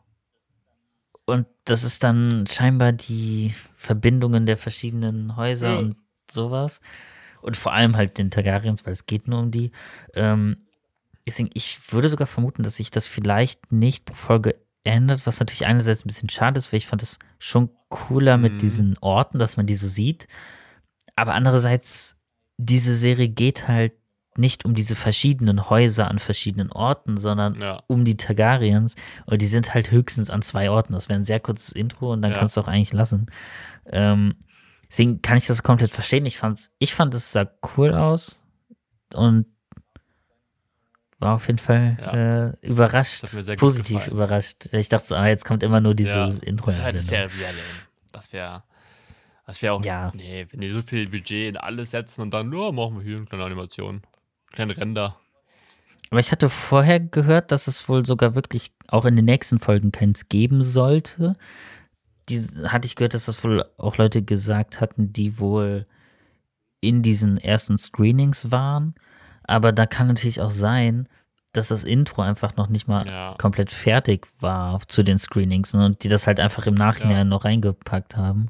und 1.25 1.47
das 1.65 1.85
ist 1.85 2.03
dann 2.03 2.47
scheinbar 2.49 2.93
die 2.93 3.55
Verbindungen 3.77 4.45
der 4.47 4.57
verschiedenen 4.57 5.37
Häuser 5.37 5.75
Ja. 5.75 5.79
und 5.79 5.97
sowas. 6.31 6.81
Und 7.43 7.57
vor 7.57 7.73
allem 7.73 7.97
halt 7.97 8.19
den 8.19 8.31
Targaryens, 8.31 8.85
weil 8.87 8.93
es 8.93 9.07
geht 9.07 9.29
nur 9.29 9.39
um 9.41 9.51
die. 9.51 9.71
Ähm, 10.15 10.57
deswegen, 11.27 11.51
ich 11.55 11.93
würde 11.93 12.09
sogar 12.09 12.27
vermuten, 12.27 12.63
dass 12.63 12.77
sich 12.77 12.91
das 12.91 13.07
vielleicht 13.07 13.73
nicht 13.73 14.05
pro 14.05 14.15
Folge 14.15 14.57
ändert, 14.85 15.27
was 15.27 15.39
natürlich 15.39 15.67
einerseits 15.67 16.05
ein 16.05 16.09
bisschen 16.09 16.29
schade 16.29 16.59
ist, 16.59 16.73
weil 16.73 16.79
ich 16.79 16.87
fand 16.89 17.03
es 17.03 17.19
schon 17.39 17.71
cooler 17.89 18.37
Mhm. 18.37 18.43
mit 18.43 18.63
diesen 18.63 18.99
Orten, 18.99 19.39
dass 19.39 19.57
man 19.57 19.67
die 19.67 19.77
so 19.77 19.87
sieht. 19.87 20.27
Aber 21.17 21.35
andererseits, 21.35 22.17
diese 22.59 22.95
Serie 22.95 23.29
geht 23.29 23.69
halt 23.69 23.93
nicht 24.37 24.65
um 24.65 24.73
diese 24.73 24.97
verschiedenen 24.97 25.69
Häuser 25.69 26.09
an 26.09 26.19
verschiedenen 26.19 26.73
Orten, 26.73 27.19
sondern 27.19 27.61
Ja. 27.61 27.83
um 27.87 28.05
die 28.07 28.17
Targaryens. 28.17 28.95
Und 29.27 29.43
die 29.43 29.47
sind 29.47 29.75
halt 29.75 29.91
höchstens 29.91 30.31
an 30.31 30.41
zwei 30.41 30.71
Orten. 30.71 30.95
Das 30.95 31.09
wäre 31.11 31.19
ein 31.19 31.25
sehr 31.25 31.39
kurzes 31.41 31.73
Intro 31.73 32.13
und 32.13 32.23
dann 32.23 32.33
Ja. 32.33 32.39
kannst 32.39 32.57
du 32.57 32.63
auch 32.63 32.69
eigentlich 32.69 32.95
lassen. 32.95 33.27
Ähm, 33.87 34.37
deswegen 34.89 35.21
kann 35.21 35.37
ich 35.37 35.47
das 35.47 35.63
komplett 35.63 35.91
verstehen. 35.91 36.25
Ich, 36.25 36.39
fand's, 36.39 36.71
ich 36.79 36.95
fand, 36.95 37.15
es 37.15 37.31
sah 37.33 37.47
cool 37.77 37.93
aus 37.93 38.43
und 39.13 39.45
war 41.19 41.35
auf 41.35 41.47
jeden 41.47 41.59
Fall 41.59 41.99
Ja. 42.01 42.47
äh, 42.49 42.53
überrascht, 42.63 43.23
positiv 43.59 43.97
gefallen. 43.99 44.13
überrascht. 44.13 44.73
Ich 44.73 44.89
dachte 44.89 45.07
so, 45.09 45.15
ah, 45.15 45.27
jetzt 45.29 45.45
kommt 45.45 45.63
immer 45.63 45.81
nur 45.81 45.95
dieses. 45.95 46.41
Intro. 46.41 46.71
Das, 46.71 46.81
wär- 46.81 46.93
das 46.95 47.11
wäre. 47.11 47.29
Das 48.13 48.33
wäre. 48.33 48.65
Das 49.53 49.61
wäre 49.61 49.75
auch. 49.75 49.85
Ja. 49.85 50.11
Nee, 50.15 50.47
wenn 50.51 50.63
die 50.63 50.71
so 50.71 50.81
viel 50.81 51.11
Budget 51.11 51.51
in 51.51 51.57
alles 51.59 51.91
setzen 51.91 52.23
und 52.23 52.33
dann 52.33 52.49
nur 52.49 52.73
machen 52.73 52.97
wir 52.97 53.05
hier 53.05 53.19
eine 53.19 53.27
kleine 53.27 53.45
Animation. 53.45 54.01
Kleine 54.51 54.75
Ränder. 54.75 55.19
Aber 56.11 56.21
ich 56.21 56.33
hatte 56.33 56.49
vorher 56.49 57.01
gehört, 57.01 57.53
dass 57.53 57.67
es 57.67 57.87
wohl 57.87 58.07
sogar 58.07 58.35
wirklich 58.35 58.73
auch 58.89 59.05
in 59.05 59.15
den 59.15 59.27
nächsten 59.27 59.59
Folgen 59.59 59.93
keins 59.93 60.31
geben 60.31 60.63
sollte. 60.63 61.37
Die 62.31 62.39
hatte 62.65 62.87
ich 62.87 62.97
gehört, 62.97 63.13
dass 63.13 63.27
das 63.27 63.45
wohl 63.45 63.63
auch 63.77 63.99
Leute 63.99 64.23
gesagt 64.23 64.81
hatten, 64.81 65.13
die 65.13 65.39
wohl 65.39 65.87
in 66.81 67.03
diesen 67.03 67.37
ersten 67.37 67.77
Screenings 67.77 68.51
waren. 68.51 68.95
Aber 69.45 69.71
da 69.73 69.85
kann 69.85 70.07
natürlich 70.07 70.41
auch 70.41 70.51
sein, 70.51 71.11
dass 71.53 71.69
das 71.69 71.85
Intro 71.85 72.23
einfach 72.23 72.57
noch 72.57 72.71
nicht 72.71 72.89
mal 72.89 73.07
Ja. 73.07 73.35
komplett 73.39 73.71
fertig 73.71 74.27
war 74.41 74.81
zu 74.89 75.03
den 75.03 75.19
Screenings 75.19 75.75
ne, 75.75 75.85
und 75.85 76.05
die 76.05 76.09
das 76.09 76.27
halt 76.27 76.41
einfach 76.41 76.67
im 76.67 76.75
Nachhinein 76.75 77.17
Ja. 77.19 77.25
noch 77.25 77.45
reingepackt 77.45 78.17
haben. 78.17 78.49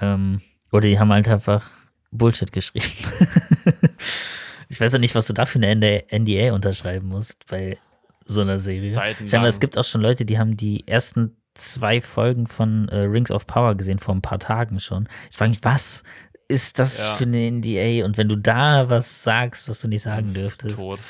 Ähm, 0.00 0.40
oder 0.70 0.88
die 0.88 0.98
haben 0.98 1.12
halt 1.12 1.28
einfach 1.28 1.68
Bullshit 2.10 2.50
geschrieben. 2.52 2.86
ich 4.68 4.80
weiß 4.80 4.92
ja 4.92 4.98
nicht, 4.98 5.14
was 5.14 5.26
du 5.26 5.32
da 5.32 5.44
für 5.46 5.58
eine 5.60 6.04
NDA 6.10 6.52
unterschreiben 6.54 7.08
musst 7.08 7.46
bei 7.48 7.78
so 8.24 8.40
einer 8.40 8.58
Serie. 8.58 8.92
Seitenlang. 8.92 9.28
Scheinbar, 9.28 9.48
es 9.48 9.60
gibt 9.60 9.76
auch 9.78 9.84
schon 9.84 10.00
Leute, 10.00 10.24
die 10.24 10.38
haben 10.38 10.56
die 10.56 10.86
ersten 10.86 11.36
zwei 11.54 12.00
Folgen 12.00 12.46
von 12.46 12.88
äh, 12.88 13.00
Rings 13.00 13.30
of 13.30 13.46
Power 13.46 13.74
gesehen, 13.74 13.98
vor 13.98 14.14
ein 14.14 14.22
paar 14.22 14.38
Tagen 14.38 14.80
schon. 14.80 15.08
Ich 15.30 15.36
frage 15.36 15.50
mich, 15.50 15.58
was 15.62 16.02
ist 16.48 16.78
das 16.78 16.98
Ja. 17.06 17.12
für 17.16 17.24
eine 17.24 17.50
NDA? 17.50 18.04
Und 18.04 18.16
wenn 18.18 18.28
du 18.28 18.36
da 18.36 18.88
was 18.88 19.22
sagst, 19.22 19.68
was 19.68 19.80
du 19.80 19.88
nicht 19.88 20.02
sagen 20.02 20.32
dürftest, 20.32 20.76
Tot. 20.76 21.00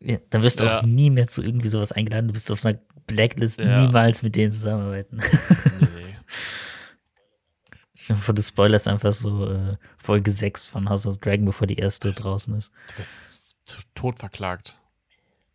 ja, 0.00 0.18
dann 0.30 0.42
wirst 0.42 0.60
du 0.60 0.64
Ja. 0.64 0.78
auch 0.78 0.82
nie 0.82 1.10
mehr 1.10 1.26
zu 1.26 1.42
irgendwie 1.42 1.68
sowas 1.68 1.92
eingeladen. 1.92 2.28
Du 2.28 2.32
bist 2.32 2.50
auf 2.52 2.64
einer 2.64 2.78
Blacklist, 3.06 3.58
niemals 3.58 4.22
mit 4.22 4.36
denen 4.36 4.52
zusammenarbeiten. 4.52 5.20
Vor, 8.16 8.34
du 8.34 8.42
spoilerst 8.42 8.88
einfach 8.88 9.12
so 9.12 9.46
äh, 9.50 9.76
Folge 9.98 10.30
6 10.30 10.68
von 10.68 10.88
House 10.88 11.06
of 11.06 11.18
Dragon, 11.18 11.44
bevor 11.44 11.66
die 11.66 11.76
erste 11.76 12.12
draußen 12.12 12.54
ist. 12.56 12.72
Du 12.92 12.98
wirst 12.98 13.56
tot 13.94 14.18
verklagt. 14.18 14.76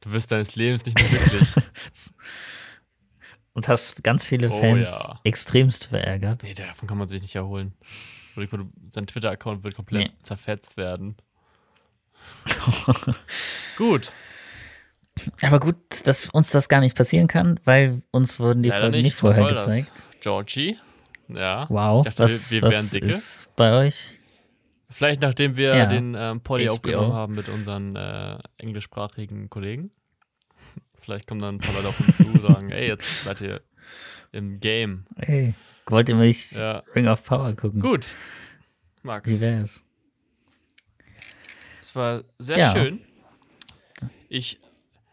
Du 0.02 0.12
wirst 0.12 0.32
deines 0.32 0.56
Lebens 0.56 0.86
nicht 0.86 1.00
mehr 1.00 1.10
glücklich. 1.10 1.50
Und 3.54 3.68
hast 3.70 4.04
ganz 4.04 4.26
viele 4.26 4.50
Oh, 4.52 4.60
Fans 4.60 4.90
ja. 5.08 5.20
extremst 5.24 5.86
verärgert. 5.86 6.44
nee, 6.44 6.54
davon 6.54 6.88
kann 6.90 6.98
man 6.98 7.08
sich 7.08 7.22
nicht 7.22 7.36
erholen. 7.36 7.74
Sein 8.92 9.08
Twitter-Account 9.08 9.64
wird 9.64 9.76
komplett 9.76 10.10
Nee. 10.12 10.18
zerfetzt 10.22 10.76
werden. 10.76 11.16
Gut. 13.78 14.12
Aber 15.42 15.60
gut, 15.62 15.78
dass 16.06 16.30
uns 16.30 16.50
das 16.50 16.68
gar 16.68 16.82
nicht 16.82 16.96
passieren 16.98 17.28
kann, 17.28 17.60
weil 17.64 18.02
uns 18.12 18.40
wurden 18.40 18.62
die 18.64 18.70
Leider 18.70 18.82
Folgen 18.84 18.98
nicht, 18.98 19.04
nicht. 19.04 19.16
Vorher 19.16 19.44
soll 19.44 19.54
das? 19.54 19.66
gezeigt. 19.66 19.92
Georgie. 20.22 20.78
Ja. 21.28 21.66
Wow, 21.70 22.00
Ich 22.06 22.14
dachte, 22.14 22.24
was, 22.24 22.52
wir, 22.52 22.62
wir 22.62 22.72
wären 22.72 22.80
was 22.84 22.90
dicke. 22.92 23.08
ist 23.08 23.50
bei 23.56 23.74
euch? 23.74 24.20
Vielleicht 24.90 25.22
nachdem 25.22 25.58
wir 25.58 25.76
Ja. 25.76 25.86
den 25.88 26.16
ähm, 26.18 26.42
Poddy 26.42 26.70
aufgenommen 26.70 27.14
haben 27.14 27.34
mit 27.34 27.50
unseren 27.50 27.96
äh, 27.96 28.38
englischsprachigen 28.58 29.50
Kollegen. 29.50 29.92
Vielleicht 31.00 31.28
kommen 31.28 31.42
dann 31.42 31.56
ein 31.56 31.60
paar 31.60 31.74
Leute 31.76 31.88
auf 31.90 32.00
uns 32.00 32.18
zu 32.18 32.28
und 32.28 32.42
sagen, 32.42 32.70
ey, 32.72 32.88
jetzt 32.88 33.24
seid 33.24 33.42
ihr 33.42 33.62
im 34.32 34.60
Game. 34.60 35.06
Ey, 35.18 35.54
wollt 35.88 36.10
ihr 36.10 36.16
mich 36.16 36.52
Ja. 36.52 36.84
Ring 36.96 37.08
of 37.08 37.24
Power 37.26 37.54
gucken? 37.56 37.80
Gut. 37.82 38.08
Max, 39.04 39.30
Wie 39.32 39.42
wär's? 39.42 39.86
es 41.82 41.96
war 41.96 42.24
sehr 42.40 42.58
Ja. 42.58 42.72
schön. 42.72 43.02
Ich 44.30 44.60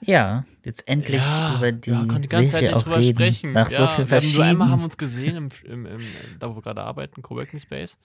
Ja, 0.04 0.44
jetzt 0.64 0.88
endlich 0.88 1.22
ja, 1.22 1.56
über 1.58 1.70
die 1.72 1.90
ja, 1.90 1.98
konnte 2.00 2.22
die 2.22 2.28
ganze 2.28 2.50
Zeit 2.50 2.60
Serie 2.60 2.68
nicht 2.68 2.76
auch 2.76 2.82
drüber 2.82 2.96
reden. 2.98 3.14
sprechen. 3.16 3.52
Nach 3.52 3.70
ja, 3.70 3.78
so 3.78 3.86
viel 3.86 4.10
wir 4.10 4.18
haben 4.20 4.42
einmal 4.42 4.68
haben 4.70 4.82
wir 4.82 4.90
verschiedenen. 4.90 5.44
uns 5.44 5.52
gesehen, 5.52 5.72
im, 5.72 5.86
im, 5.86 5.98
im, 5.98 6.06
da 6.40 6.50
wo 6.50 6.56
wir 6.56 6.62
gerade 6.62 6.82
arbeiten, 6.82 7.22
Coworking 7.22 7.60
Space. 7.60 7.98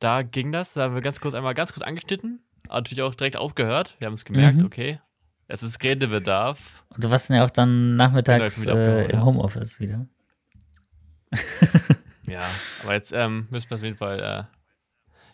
Da 0.00 0.22
ging 0.22 0.50
das, 0.50 0.72
da 0.74 0.84
haben 0.84 0.94
wir 0.94 1.02
ganz 1.02 1.20
kurz 1.20 1.34
einmal 1.34 1.52
ganz 1.54 1.72
kurz 1.72 1.84
angeschnitten, 1.86 2.40
natürlich 2.68 3.02
auch 3.02 3.14
direkt 3.14 3.36
aufgehört. 3.36 3.96
Wir 3.98 4.06
haben 4.06 4.14
es 4.14 4.24
gemerkt, 4.24 4.58
Mhm. 4.58 4.64
okay, 4.66 4.98
es 5.46 5.62
ist 5.62 5.82
Redebedarf. 5.84 6.84
Und 6.88 7.04
du 7.04 7.10
warst 7.10 7.28
ja 7.30 7.44
auch 7.44 7.50
dann 7.50 7.96
nachmittags 7.96 8.66
äh, 8.66 9.04
im. 9.10 9.24
Homeoffice 9.24 9.80
wieder. 9.80 10.06
Ja, 12.26 12.40
aber 12.82 12.94
jetzt 12.94 13.12
ähm, 13.12 13.46
müssen 13.50 13.68
wir 13.68 13.74
auf 13.76 13.82
jeden 13.82 13.96
Fall. 13.98 14.18
Äh, 14.20 14.44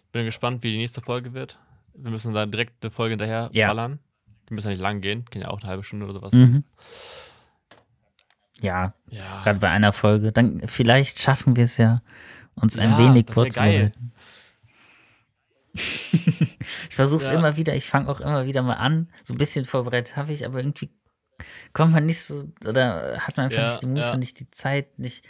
ich 0.07 0.11
bin 0.11 0.25
gespannt, 0.25 0.65
wie 0.65 0.73
die 0.73 0.79
nächste 0.79 1.01
Folge 1.01 1.35
wird. 1.35 1.57
Wir 1.95 2.11
müssen 2.11 2.35
dann 2.35 2.51
direkt 2.51 2.83
eine 2.83 2.91
Folge 2.91 3.13
hinterher 3.13 3.49
Ja. 3.53 3.69
ballern. 3.69 4.01
Die 4.51 4.55
müssen 4.55 4.67
ja 4.67 4.73
nicht 4.73 4.83
lang 4.83 5.01
gehen, 5.01 5.25
gehen 5.31 5.43
ja 5.43 5.49
auch 5.49 5.61
eine 5.61 5.69
halbe 5.71 5.85
Stunde 5.85 6.05
oder 6.05 6.15
sowas. 6.15 6.33
Mhm. 6.33 6.65
Ja, 8.61 8.95
Ja, 9.09 9.41
gerade 9.43 9.59
bei 9.61 9.71
einer 9.71 9.93
Folge. 9.93 10.33
Dann 10.33 10.61
vielleicht 10.67 11.19
schaffen 11.21 11.57
wir 11.57 11.65
es 11.65 11.77
ja, 11.79 12.03
uns 12.57 12.77
ein 12.79 12.91
Ja, 12.91 12.99
wenig 12.99 13.27
das 13.27 13.37
wär 13.37 13.49
geil. 13.49 13.93
vorzubereiten. 13.95 14.13
ich 15.73 16.95
versuche 16.95 17.23
es 17.23 17.29
Ja. 17.29 17.35
immer 17.39 17.57
wieder, 17.57 17.75
ich 17.75 17.87
fange 17.87 18.09
auch 18.09 18.21
immer 18.21 18.45
wieder 18.47 18.63
mal 18.63 18.75
an. 18.75 19.09
So 19.23 19.35
ein 19.35 19.39
bisschen 19.39 19.65
vorbereitet 19.65 20.17
habe 20.17 20.33
ich, 20.33 20.45
aber 20.45 20.59
irgendwie 20.59 20.91
kommt 21.73 21.93
man 21.93 22.07
nicht 22.07 22.21
so, 22.21 22.45
oder 22.67 23.19
hat 23.21 23.37
man 23.37 23.45
einfach 23.47 23.63
nicht 23.65 23.83
die 23.83 23.87
Muße, 23.87 24.19
nicht 24.19 24.41
die 24.41 24.51
Zeit, 24.51 24.99
nicht 24.99 25.25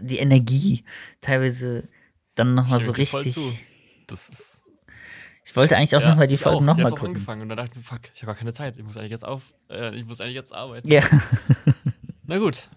die 0.00 0.18
Energie, 0.18 0.84
teilweise 1.20 1.88
dann 2.34 2.54
nochmal 2.54 2.82
so 2.82 2.92
richtig. 2.92 3.32
zu. 3.32 3.56
Das 4.06 4.28
ist. 4.28 4.63
Ich 5.46 5.54
wollte 5.56 5.76
eigentlich 5.76 5.94
auch 5.94 6.00
ja, 6.00 6.08
nochmal 6.10 6.26
die 6.26 6.34
ich 6.36 6.40
Folgen. 6.40 6.60
Ich 6.60 6.66
nochmal 6.66 6.90
gucken. 6.90 7.08
angefangen 7.08 7.42
und 7.42 7.48
dann 7.50 7.58
dachte 7.58 7.78
ich, 7.78 7.84
fuck, 7.84 8.00
ich 8.14 8.22
habe 8.22 8.32
gar 8.32 8.34
keine 8.36 8.52
Zeit. 8.54 8.76
Ich 8.76 8.82
muss 8.82 8.96
eigentlich 8.96 9.12
jetzt 9.12 9.24
auf. 9.26 9.52
Äh, 9.70 9.94
ich 9.94 10.06
muss 10.06 10.20
eigentlich 10.20 10.34
jetzt 10.36 10.54
arbeiten. 10.54 10.90
Ja, 10.90 11.02
Na 12.26 12.38
gut. 12.38 12.68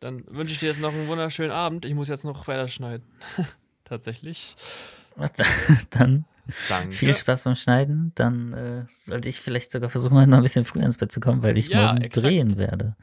Dann 0.00 0.24
wünsche 0.28 0.52
ich 0.52 0.58
dir 0.58 0.66
jetzt 0.66 0.80
noch 0.80 0.92
einen 0.92 1.06
wunderschönen 1.08 1.52
Abend. 1.52 1.84
Ich 1.86 1.94
muss 1.94 2.08
jetzt 2.08 2.24
noch 2.24 2.46
weiterschneiden. 2.46 3.06
Tatsächlich. 3.84 4.56
dann 5.90 6.24
Danke. 6.68 6.92
viel 6.92 7.16
Spaß 7.16 7.44
beim 7.44 7.54
Schneiden. 7.54 8.12
Dann 8.16 8.52
äh, 8.52 8.84
sollte 8.88 9.28
ich 9.28 9.40
vielleicht 9.40 9.72
sogar 9.72 9.88
versuchen, 9.90 10.14
mal 10.14 10.30
ein 10.36 10.42
bisschen 10.42 10.64
früher 10.64 10.82
ins 10.82 10.96
Bett 10.98 11.12
zu 11.12 11.20
kommen, 11.20 11.42
weil 11.44 11.56
ich 11.56 11.68
Ja, 11.68 11.86
morgen 11.92 12.02
exakt. 12.02 12.26
drehen 12.26 12.56
werde. 12.58 12.96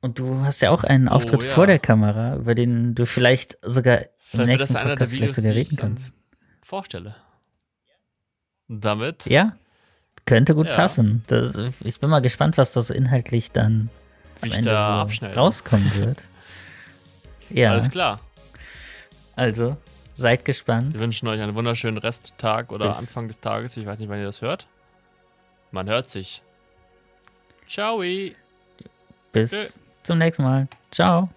Und 0.00 0.18
du 0.18 0.40
hast 0.44 0.60
ja 0.60 0.70
auch 0.70 0.84
einen 0.84 1.08
Auftritt 1.08 1.42
Oh, 1.42 1.46
ja. 1.46 1.52
vor 1.52 1.66
der 1.66 1.78
Kamera, 1.78 2.36
über 2.36 2.54
den 2.54 2.94
du 2.94 3.06
vielleicht 3.06 3.56
sogar 3.62 4.00
im 4.00 4.06
Vielleicht 4.18 4.60
das 4.60 4.70
nächsten 4.70 4.88
Podcast 4.88 5.12
vielleicht 5.14 5.34
sogar 5.34 5.52
ich 5.52 5.56
reden 5.56 5.76
kannst. 5.76 6.14
Vorstelle. 6.64 7.14
Damit. 8.68 9.26
Ja, 9.26 9.56
könnte 10.26 10.54
gut 10.54 10.66
Ja. 10.66 10.74
passen. 10.76 11.22
Das, 11.26 11.56
ich 11.80 12.00
bin 12.00 12.08
mal 12.10 12.20
gespannt, 12.20 12.56
was 12.58 12.72
da 12.72 12.80
so 12.80 12.94
inhaltlich 12.94 13.52
dann 13.52 13.90
Wie 14.40 14.50
am 14.50 14.58
Ende 14.58 14.70
da 14.70 15.06
so 15.08 15.26
rauskommen 15.26 15.94
wird. 15.96 16.28
Ja, 17.50 17.72
Alles 17.72 17.90
klar. 17.90 18.20
also 19.36 19.76
seid 20.14 20.44
gespannt. 20.44 20.94
Wir 20.94 21.00
wünschen 21.00 21.28
euch 21.28 21.40
einen 21.40 21.54
wunderschönen 21.54 21.98
Resttag 21.98 22.72
oder 22.72 22.86
Bis- 22.86 22.98
Anfang 22.98 23.28
des 23.28 23.38
Tages. 23.40 23.76
Ich 23.76 23.84
weiß 23.84 23.98
nicht, 23.98 24.08
wann 24.08 24.18
ihr 24.18 24.24
das 24.24 24.40
hört. 24.40 24.66
Man 25.70 25.88
hört 25.88 26.08
sich. 26.08 26.42
Ciao. 27.68 28.02
Bis 29.32 29.80
zum 30.04 30.18
nächsten 30.18 30.42
Mal. 30.44 30.68
Ciao. 30.90 31.28